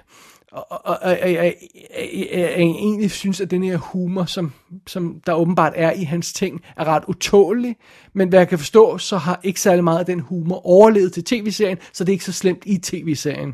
og, 0.51 0.65
og, 0.69 0.97
og 1.01 1.09
jeg, 1.09 1.33
jeg, 1.33 1.55
jeg, 2.13 2.29
jeg 2.33 2.59
egentlig 2.59 3.11
synes, 3.11 3.41
at 3.41 3.51
den 3.51 3.63
her 3.63 3.77
humor, 3.77 4.25
som, 4.25 4.53
som 4.87 5.21
der 5.25 5.33
åbenbart 5.33 5.73
er 5.75 5.91
i 5.91 6.03
hans 6.03 6.33
ting, 6.33 6.61
er 6.77 6.85
ret 6.85 7.03
utålig. 7.07 7.75
Men 8.13 8.29
hvad 8.29 8.39
jeg 8.39 8.47
kan 8.47 8.59
forstå, 8.59 8.97
så 8.97 9.17
har 9.17 9.39
ikke 9.43 9.61
særlig 9.61 9.83
meget 9.83 9.99
af 9.99 10.05
den 10.05 10.19
humor 10.19 10.65
overlevet 10.65 11.13
til 11.13 11.23
tv-serien, 11.23 11.77
så 11.93 12.03
det 12.03 12.09
er 12.09 12.13
ikke 12.13 12.25
så 12.25 12.33
slemt 12.33 12.63
i 12.65 12.77
tv-serien. 12.77 13.53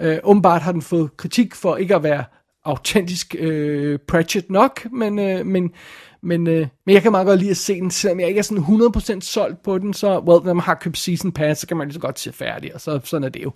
Øh, 0.00 0.18
åbenbart 0.22 0.62
har 0.62 0.72
den 0.72 0.82
fået 0.82 1.16
kritik 1.16 1.54
for 1.54 1.76
ikke 1.76 1.94
at 1.94 2.02
være 2.02 2.24
autentisk 2.64 3.34
øh, 3.38 3.98
Pratchett 4.08 4.50
nok, 4.50 4.86
men, 4.92 5.18
øh, 5.18 5.46
men, 5.46 5.70
men, 6.22 6.46
øh, 6.46 6.66
men 6.86 6.94
jeg 6.94 7.02
kan 7.02 7.10
meget 7.10 7.26
godt 7.26 7.40
lide 7.40 7.50
at 7.50 7.56
se 7.56 7.80
den, 7.80 7.90
selvom 7.90 8.20
jeg 8.20 8.28
ikke 8.28 8.38
er 8.38 8.42
sådan 8.42 8.64
100% 8.64 9.20
solgt 9.20 9.62
på 9.62 9.78
den, 9.78 9.94
så, 9.94 10.18
well, 10.18 10.44
når 10.44 10.54
man 10.54 10.64
har 10.64 10.74
købt 10.74 10.98
season 10.98 11.32
pass, 11.32 11.60
så 11.60 11.66
kan 11.66 11.76
man 11.76 11.86
lige 11.86 11.94
så 11.94 12.00
godt 12.00 12.18
se 12.18 12.32
færdig, 12.32 12.74
og 12.74 12.80
så, 12.80 13.00
sådan 13.04 13.24
er 13.24 13.28
det 13.28 13.42
jo. 13.42 13.52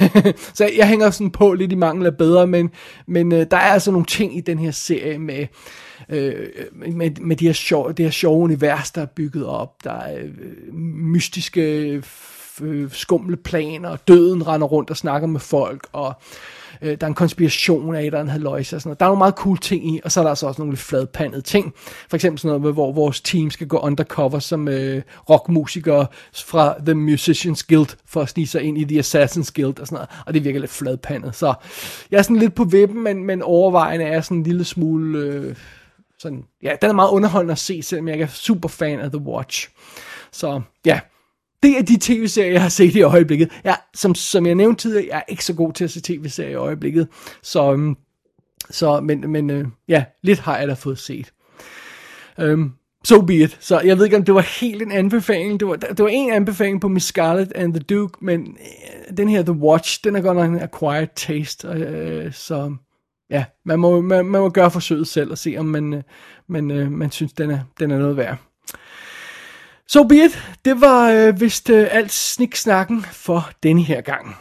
så 0.58 0.70
jeg 0.76 0.88
hænger 0.88 1.10
sådan 1.10 1.30
på 1.30 1.52
lidt 1.52 1.72
i 1.72 1.74
mangel 1.74 2.06
af 2.06 2.16
bedre, 2.16 2.46
men, 2.46 2.70
men 3.06 3.32
øh, 3.32 3.46
der 3.50 3.56
er 3.56 3.72
altså 3.72 3.90
nogle 3.90 4.06
ting 4.06 4.36
i 4.36 4.40
den 4.40 4.58
her 4.58 4.70
serie 4.70 5.18
med, 5.18 5.46
øh, 6.08 6.46
med, 6.72 7.10
med 7.20 7.36
de 7.36 7.46
her 7.46 7.52
sjove, 7.52 7.92
det 7.92 8.04
her 8.04 8.10
sjove 8.10 8.42
univers, 8.42 8.90
der 8.90 9.02
er 9.02 9.06
bygget 9.06 9.46
op. 9.46 9.84
Der 9.84 9.92
er 9.92 10.18
øh, 10.18 10.74
mystiske, 10.94 12.02
øh, 12.62 12.90
skumle 12.92 13.36
planer, 13.36 13.96
døden 13.96 14.46
render 14.46 14.66
rundt 14.66 14.90
og 14.90 14.96
snakker 14.96 15.28
med 15.28 15.40
folk, 15.40 15.86
og 15.92 16.14
øh, 16.82 16.96
der 17.00 17.06
er 17.06 17.08
en 17.08 17.14
konspiration 17.14 17.94
af, 17.94 18.10
der 18.10 18.18
er 18.18 18.22
en 18.22 18.28
haløjse 18.28 18.76
og 18.76 18.80
sådan 18.80 18.88
noget. 18.88 19.00
Der 19.00 19.06
er 19.06 19.10
nogle 19.10 19.18
meget 19.18 19.34
cool 19.34 19.58
ting 19.58 19.94
i, 19.94 20.00
og 20.04 20.12
så 20.12 20.20
er 20.20 20.24
der 20.24 20.30
altså 20.30 20.46
også 20.46 20.60
nogle 20.60 20.72
lidt 20.72 20.80
fladpandede 20.80 21.42
ting. 21.42 21.74
For 22.08 22.16
eksempel 22.16 22.38
sådan 22.38 22.60
noget, 22.60 22.74
hvor 22.74 22.92
vores 22.92 23.20
team 23.20 23.50
skal 23.50 23.66
gå 23.66 23.78
undercover 23.78 24.38
som 24.38 24.68
øh, 24.68 25.02
rockmusikere 25.30 26.06
fra 26.34 26.74
The 26.86 26.94
Musicians 26.94 27.62
Guild, 27.62 27.96
for 28.06 28.20
at 28.20 28.28
snige 28.28 28.46
sig 28.46 28.62
ind 28.62 28.78
i 28.78 28.84
The 28.84 29.00
Assassin's 29.00 29.50
Guild 29.54 29.80
og 29.80 29.86
sådan 29.86 29.96
noget. 29.96 30.08
Og 30.26 30.34
det 30.34 30.44
virker 30.44 30.60
lidt 30.60 30.70
fladpandet. 30.70 31.34
Så 31.34 31.54
jeg 32.10 32.18
er 32.18 32.22
sådan 32.22 32.36
lidt 32.36 32.54
på 32.54 32.64
vippen, 32.64 33.02
men, 33.02 33.24
men 33.24 33.42
overvejende 33.42 34.04
er 34.04 34.20
sådan 34.20 34.36
en 34.36 34.42
lille 34.42 34.64
smule... 34.64 35.18
Øh, 35.18 35.56
sådan, 36.18 36.44
ja, 36.62 36.72
den 36.82 36.90
er 36.90 36.94
meget 36.94 37.10
underholdende 37.10 37.52
at 37.52 37.58
se, 37.58 37.82
selvom 37.82 38.08
jeg 38.08 38.14
ikke 38.14 38.24
er 38.24 38.28
super 38.28 38.68
fan 38.68 39.00
af 39.00 39.10
The 39.10 39.20
Watch. 39.20 39.68
Så 40.32 40.60
ja, 40.86 41.00
det 41.62 41.78
er 41.78 41.82
de 41.82 41.98
tv-serier, 42.00 42.52
jeg 42.52 42.62
har 42.62 42.68
set 42.68 42.94
i 42.94 43.02
øjeblikket. 43.02 43.50
Jeg, 43.64 43.76
som, 43.94 44.14
som 44.14 44.46
jeg 44.46 44.54
nævnte 44.54 44.82
tidligere, 44.82 45.06
jeg 45.10 45.18
er 45.18 45.22
ikke 45.28 45.44
så 45.44 45.54
god 45.54 45.72
til 45.72 45.84
at 45.84 45.90
se 45.90 46.00
tv-serier 46.00 46.50
i 46.50 46.54
øjeblikket. 46.54 47.08
Så, 47.42 47.72
øhm, 47.72 47.96
så 48.70 49.00
men, 49.00 49.30
men 49.30 49.50
øh, 49.50 49.66
ja, 49.88 50.04
lidt 50.22 50.38
har 50.38 50.58
jeg 50.58 50.68
da 50.68 50.74
fået 50.74 50.98
set. 50.98 51.32
Um, 52.42 52.72
so 53.04 53.20
be 53.20 53.34
it. 53.34 53.56
Så 53.60 53.80
jeg 53.80 53.98
ved 53.98 54.04
ikke, 54.04 54.16
om 54.16 54.24
det 54.24 54.34
var 54.34 54.60
helt 54.60 54.82
en 54.82 54.92
anbefaling. 54.92 55.60
Det 55.60 55.68
var, 55.68 55.76
det 55.76 55.98
var 55.98 56.08
en 56.08 56.32
anbefaling 56.32 56.80
på 56.80 56.88
Miss 56.88 57.06
Scarlet 57.06 57.52
and 57.54 57.74
the 57.74 57.82
Duke, 57.82 58.24
men 58.24 58.40
øh, 58.40 59.16
den 59.16 59.28
her 59.28 59.42
The 59.42 59.52
Watch, 59.52 60.04
den 60.04 60.16
er 60.16 60.20
godt 60.20 60.36
nok 60.36 60.50
en 60.50 60.60
acquired 60.60 61.08
taste. 61.16 61.68
Øh, 61.68 62.32
så 62.32 62.74
ja, 63.30 63.44
man 63.64 63.78
må, 63.78 64.00
man, 64.00 64.26
man 64.26 64.40
må 64.40 64.48
gøre 64.48 64.70
forsøget 64.70 65.08
selv 65.08 65.30
og 65.30 65.38
se, 65.38 65.56
om 65.58 65.66
man, 65.66 65.92
uh, 65.92 66.00
man, 66.48 66.70
øh, 66.70 66.92
man 66.92 67.10
synes, 67.10 67.32
den 67.32 67.50
er, 67.50 67.58
den 67.80 67.90
er 67.90 67.98
noget 67.98 68.16
værd. 68.16 68.38
So 69.92 70.04
be 70.04 70.14
it. 70.14 70.38
Det 70.64 70.80
var 70.80 71.10
øh, 71.10 71.40
vist 71.40 71.70
øh, 71.70 71.88
alt 71.90 72.12
sniksnakken 72.12 73.02
for 73.02 73.50
denne 73.62 73.82
her 73.82 74.00
gang. 74.00 74.36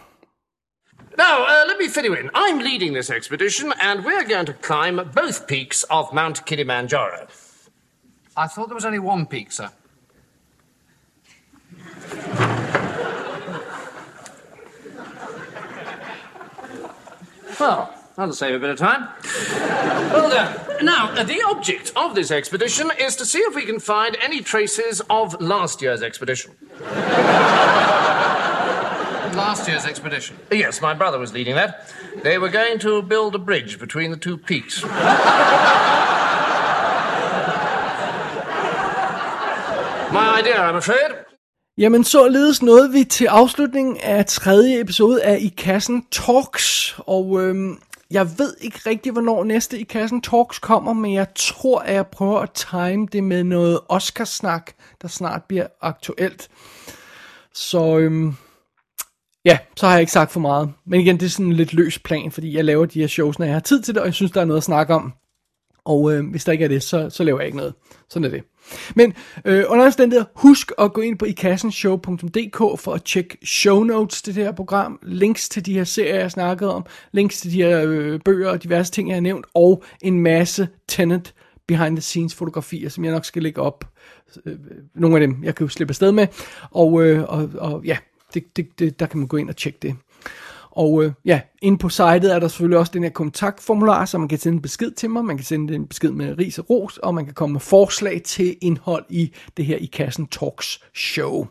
Now, 1.17 1.43
uh, 1.43 1.67
let 1.67 1.77
me 1.79 1.89
fill 1.89 2.05
you 2.05 2.13
in. 2.13 2.29
I'm 2.35 2.59
leading 2.59 2.95
this 2.95 3.09
expedition, 3.09 3.73
and 3.81 4.05
we're 4.05 4.35
going 4.35 4.45
to 4.45 4.53
climb 4.53 4.95
both 4.95 5.47
peaks 5.47 5.83
of 5.89 6.05
Mount 6.13 6.45
Kilimanjaro. 6.45 7.27
I 8.37 8.47
thought 8.47 8.67
there 8.67 8.75
was 8.75 8.85
only 8.85 8.99
one 8.99 9.25
peak, 9.25 9.51
sir. 9.51 9.69
Well, 17.59 18.00
that'll 18.21 18.35
save 18.35 18.53
a 18.53 18.59
bit 18.59 18.69
of 18.69 18.77
time. 18.77 19.07
well 20.13 20.29
done. 20.29 20.85
Now, 20.85 21.23
the 21.23 21.41
object 21.47 21.91
of 21.95 22.13
this 22.13 22.29
expedition 22.29 22.91
is 22.99 23.15
to 23.15 23.25
see 23.25 23.39
if 23.39 23.55
we 23.55 23.65
can 23.65 23.79
find 23.79 24.15
any 24.21 24.41
traces 24.41 25.01
of 25.09 25.41
last 25.41 25.81
year's 25.81 26.03
expedition. 26.03 26.53
Last 29.33 29.67
year's 29.67 29.85
expedition? 29.85 30.37
Yes, 30.51 30.81
my 30.81 30.93
brother 30.93 31.17
was 31.17 31.33
leading 31.33 31.55
that. 31.55 31.91
They 32.21 32.37
were 32.37 32.49
going 32.49 32.77
to 32.79 33.01
build 33.01 33.33
a 33.33 33.39
bridge 33.39 33.79
between 33.79 34.11
the 34.11 34.17
two 34.17 34.37
peaks. 34.37 34.83
My 34.83 34.89
idea, 40.39 40.61
I'm 40.61 40.75
afraid. 40.75 41.11
Jamen, 41.77 42.03
således 42.03 42.61
nåede 42.61 42.91
vi 42.91 43.03
til 43.03 43.25
afslutningen 43.25 43.97
af 44.03 44.25
tredje 44.25 44.79
episode 44.79 45.23
af 45.23 45.37
I 45.41 45.53
Kassen 45.57 46.05
Talks, 46.11 46.95
og 46.97 47.41
øhm, 47.41 47.77
jeg 48.11 48.29
ved 48.37 48.55
ikke 48.61 48.79
rigtig, 48.85 49.11
hvornår 49.11 49.43
næste 49.43 49.79
I 49.79 49.83
Kassen 49.83 50.21
Talks 50.21 50.59
kommer, 50.59 50.93
men 50.93 51.13
jeg 51.13 51.27
tror, 51.35 51.79
at 51.79 51.93
jeg 51.93 52.07
prøver 52.07 52.39
at 52.39 52.51
time 52.51 53.07
det 53.11 53.23
med 53.23 53.43
noget 53.43 53.79
Oscarsnak, 53.89 54.71
der 55.01 55.07
snart 55.07 55.43
bliver 55.43 55.67
aktuelt. 55.81 56.49
Så 57.53 57.97
øhm, 57.97 58.35
ja, 59.45 59.57
så 59.77 59.85
har 59.85 59.93
jeg 59.93 60.01
ikke 60.01 60.11
sagt 60.11 60.31
for 60.31 60.39
meget. 60.39 60.73
Men 60.85 61.01
igen, 61.01 61.19
det 61.19 61.25
er 61.25 61.29
sådan 61.29 61.45
en 61.45 61.53
lidt 61.53 61.73
løs 61.73 61.99
plan, 61.99 62.31
fordi 62.31 62.55
jeg 62.55 62.65
laver 62.65 62.85
de 62.85 62.99
her 62.99 63.07
shows, 63.07 63.39
når 63.39 63.45
jeg 63.45 63.55
har 63.55 63.59
tid 63.59 63.81
til 63.81 63.93
det, 63.93 64.01
og 64.01 64.07
jeg 64.07 64.13
synes, 64.13 64.31
der 64.31 64.41
er 64.41 64.45
noget 64.45 64.59
at 64.59 64.63
snakke 64.63 64.93
om. 64.93 65.13
Og 65.85 66.13
øh, 66.13 66.29
hvis 66.29 66.43
der 66.43 66.51
ikke 66.51 66.63
er 66.63 66.69
det, 66.69 66.83
så, 66.83 67.09
så 67.09 67.23
laver 67.23 67.39
jeg 67.39 67.45
ikke 67.45 67.57
noget. 67.57 67.73
Sådan 68.09 68.25
er 68.25 68.29
det. 68.29 68.43
Men 68.95 69.13
øh, 69.45 69.63
under 69.67 69.85
omstændigheder, 69.85 70.25
husk 70.35 70.71
at 70.79 70.93
gå 70.93 71.01
ind 71.01 71.17
på 71.17 71.25
ikassenshow.dk 71.25 72.57
for 72.57 72.93
at 72.93 73.03
tjekke 73.03 73.37
show 73.43 73.83
notes 73.83 74.21
til 74.21 74.35
det 74.35 74.43
her 74.43 74.51
program, 74.51 74.99
links 75.03 75.49
til 75.49 75.65
de 75.65 75.73
her 75.73 75.83
serier, 75.83 76.15
jeg 76.15 76.31
snakkede 76.31 76.75
om, 76.75 76.85
links 77.11 77.41
til 77.41 77.51
de 77.51 77.63
her 77.63 77.83
øh, 77.87 78.19
bøger 78.25 78.49
og 78.49 78.63
diverse 78.63 78.91
ting, 78.91 79.09
jeg 79.09 79.15
har 79.15 79.21
nævnt, 79.21 79.45
og 79.53 79.83
en 80.01 80.19
masse 80.19 80.67
tenant 80.87 81.33
behind 81.67 81.95
the 81.95 82.01
scenes 82.01 82.35
fotografier, 82.35 82.89
som 82.89 83.03
jeg 83.03 83.13
nok 83.13 83.25
skal 83.25 83.43
lægge 83.43 83.61
op. 83.61 83.85
Øh, 84.45 84.57
nogle 84.95 85.15
af 85.15 85.21
dem, 85.27 85.43
jeg 85.43 85.55
kan 85.55 85.65
jo 85.65 85.69
slippe 85.69 85.91
afsted 85.91 86.11
med. 86.11 86.27
Og, 86.71 87.03
øh, 87.03 87.23
og, 87.23 87.49
og 87.57 87.85
ja, 87.85 87.97
det, 88.33 88.57
det, 88.57 88.79
det, 88.79 88.99
der 88.99 89.05
kan 89.05 89.19
man 89.19 89.27
gå 89.27 89.37
ind 89.37 89.49
og 89.49 89.57
tjekke 89.57 89.79
det. 89.81 89.95
Og 90.71 91.03
øh, 91.03 91.11
ja, 91.25 91.41
inde 91.61 91.77
på 91.77 91.89
sitet 91.89 92.33
er 92.33 92.39
der 92.39 92.47
selvfølgelig 92.47 92.77
også 92.79 92.91
den 92.91 93.03
her 93.03 93.09
kontaktformular, 93.09 94.05
så 94.05 94.17
man 94.17 94.27
kan 94.27 94.37
sende 94.37 94.55
en 94.55 94.61
besked 94.61 94.91
til 94.91 95.09
mig, 95.09 95.25
man 95.25 95.37
kan 95.37 95.45
sende 95.45 95.75
en 95.75 95.87
besked 95.87 96.11
med 96.11 96.37
ris 96.37 96.59
og 96.59 96.69
ros, 96.69 96.97
og 96.97 97.15
man 97.15 97.25
kan 97.25 97.33
komme 97.33 97.53
med 97.53 97.59
forslag 97.59 98.21
til 98.25 98.57
indhold 98.61 99.05
i 99.09 99.33
det 99.57 99.65
her 99.65 99.77
i 99.77 99.85
Kassen 99.85 100.27
Talks 100.27 100.83
show. 100.95 101.47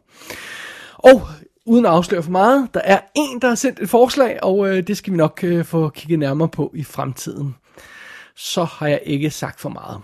Og 0.94 1.22
uden 1.66 1.86
at 1.86 1.92
afsløre 1.92 2.22
for 2.22 2.30
meget, 2.30 2.68
der 2.74 2.80
er 2.80 3.00
en, 3.16 3.40
der 3.40 3.48
har 3.48 3.54
sendt 3.54 3.80
et 3.80 3.88
forslag, 3.88 4.38
og 4.42 4.68
øh, 4.68 4.86
det 4.86 4.96
skal 4.96 5.12
vi 5.12 5.16
nok 5.16 5.40
øh, 5.44 5.64
få 5.64 5.88
kigget 5.88 6.18
nærmere 6.18 6.48
på 6.48 6.70
i 6.74 6.84
fremtiden. 6.84 7.54
Så 8.36 8.64
har 8.64 8.88
jeg 8.88 9.00
ikke 9.04 9.30
sagt 9.30 9.60
for 9.60 9.68
meget. 9.68 10.00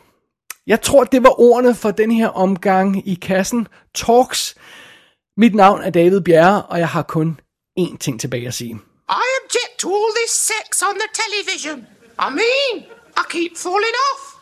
Jeg 0.66 0.80
tror, 0.80 1.04
det 1.04 1.22
var 1.22 1.40
ordene 1.40 1.74
for 1.74 1.90
den 1.90 2.10
her 2.10 2.28
omgang 2.28 3.08
i 3.08 3.14
Kassen 3.14 3.68
Talks. 3.94 4.54
Mit 5.36 5.54
navn 5.54 5.82
er 5.82 5.90
David 5.90 6.20
Bjerre, 6.20 6.62
og 6.62 6.78
jeg 6.78 6.88
har 6.88 7.02
kun 7.02 7.40
én 7.80 7.96
ting 7.96 8.20
tilbage 8.20 8.46
at 8.46 8.54
sige. 8.54 8.78
I 9.08 9.40
object 9.44 9.78
to 9.82 9.88
all 9.88 10.12
this 10.14 10.32
sex 10.32 10.82
on 10.82 10.98
the 10.98 11.08
television. 11.12 11.86
I 12.18 12.30
mean, 12.30 12.86
I 13.16 13.24
keep 13.28 13.56
falling 13.56 13.84
off. 13.84 14.32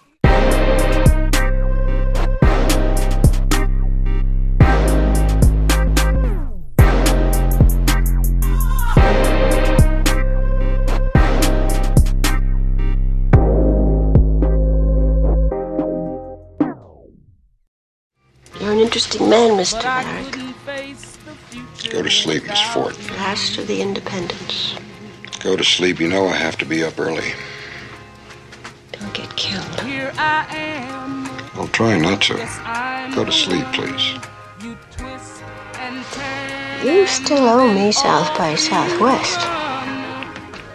You're 18.58 18.72
an 18.72 18.78
interesting 18.78 19.28
man, 19.28 19.58
Mr. 19.58 19.82
Merrick. 19.84 21.03
Go 21.94 22.02
to 22.02 22.10
sleep, 22.10 22.44
Miss 22.48 22.60
Fort. 22.72 22.98
Last 23.10 23.56
of 23.56 23.68
the 23.68 23.80
Independents. 23.80 24.74
Go 25.44 25.56
to 25.56 25.62
sleep. 25.62 26.00
You 26.00 26.08
know 26.08 26.26
I 26.26 26.34
have 26.34 26.58
to 26.58 26.64
be 26.64 26.82
up 26.82 26.98
early. 26.98 27.34
Don't 28.90 29.14
get 29.14 29.36
killed. 29.36 29.80
Here 29.82 30.12
I 30.18 30.44
am. 30.50 31.24
I'll 31.54 31.68
try 31.68 31.96
not 31.96 32.20
to. 32.22 32.34
Go 33.14 33.24
to 33.24 33.30
sleep, 33.30 33.64
please. 33.66 34.18
You 36.84 37.06
still 37.06 37.46
owe 37.46 37.72
me 37.72 37.92
South 37.92 38.36
by 38.36 38.56
Southwest. 38.56 39.38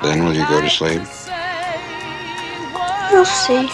Then 0.02 0.24
will 0.24 0.34
you 0.34 0.48
go 0.48 0.62
to 0.62 0.70
sleep? 0.70 1.02
We'll 3.12 3.26
see. 3.26 3.68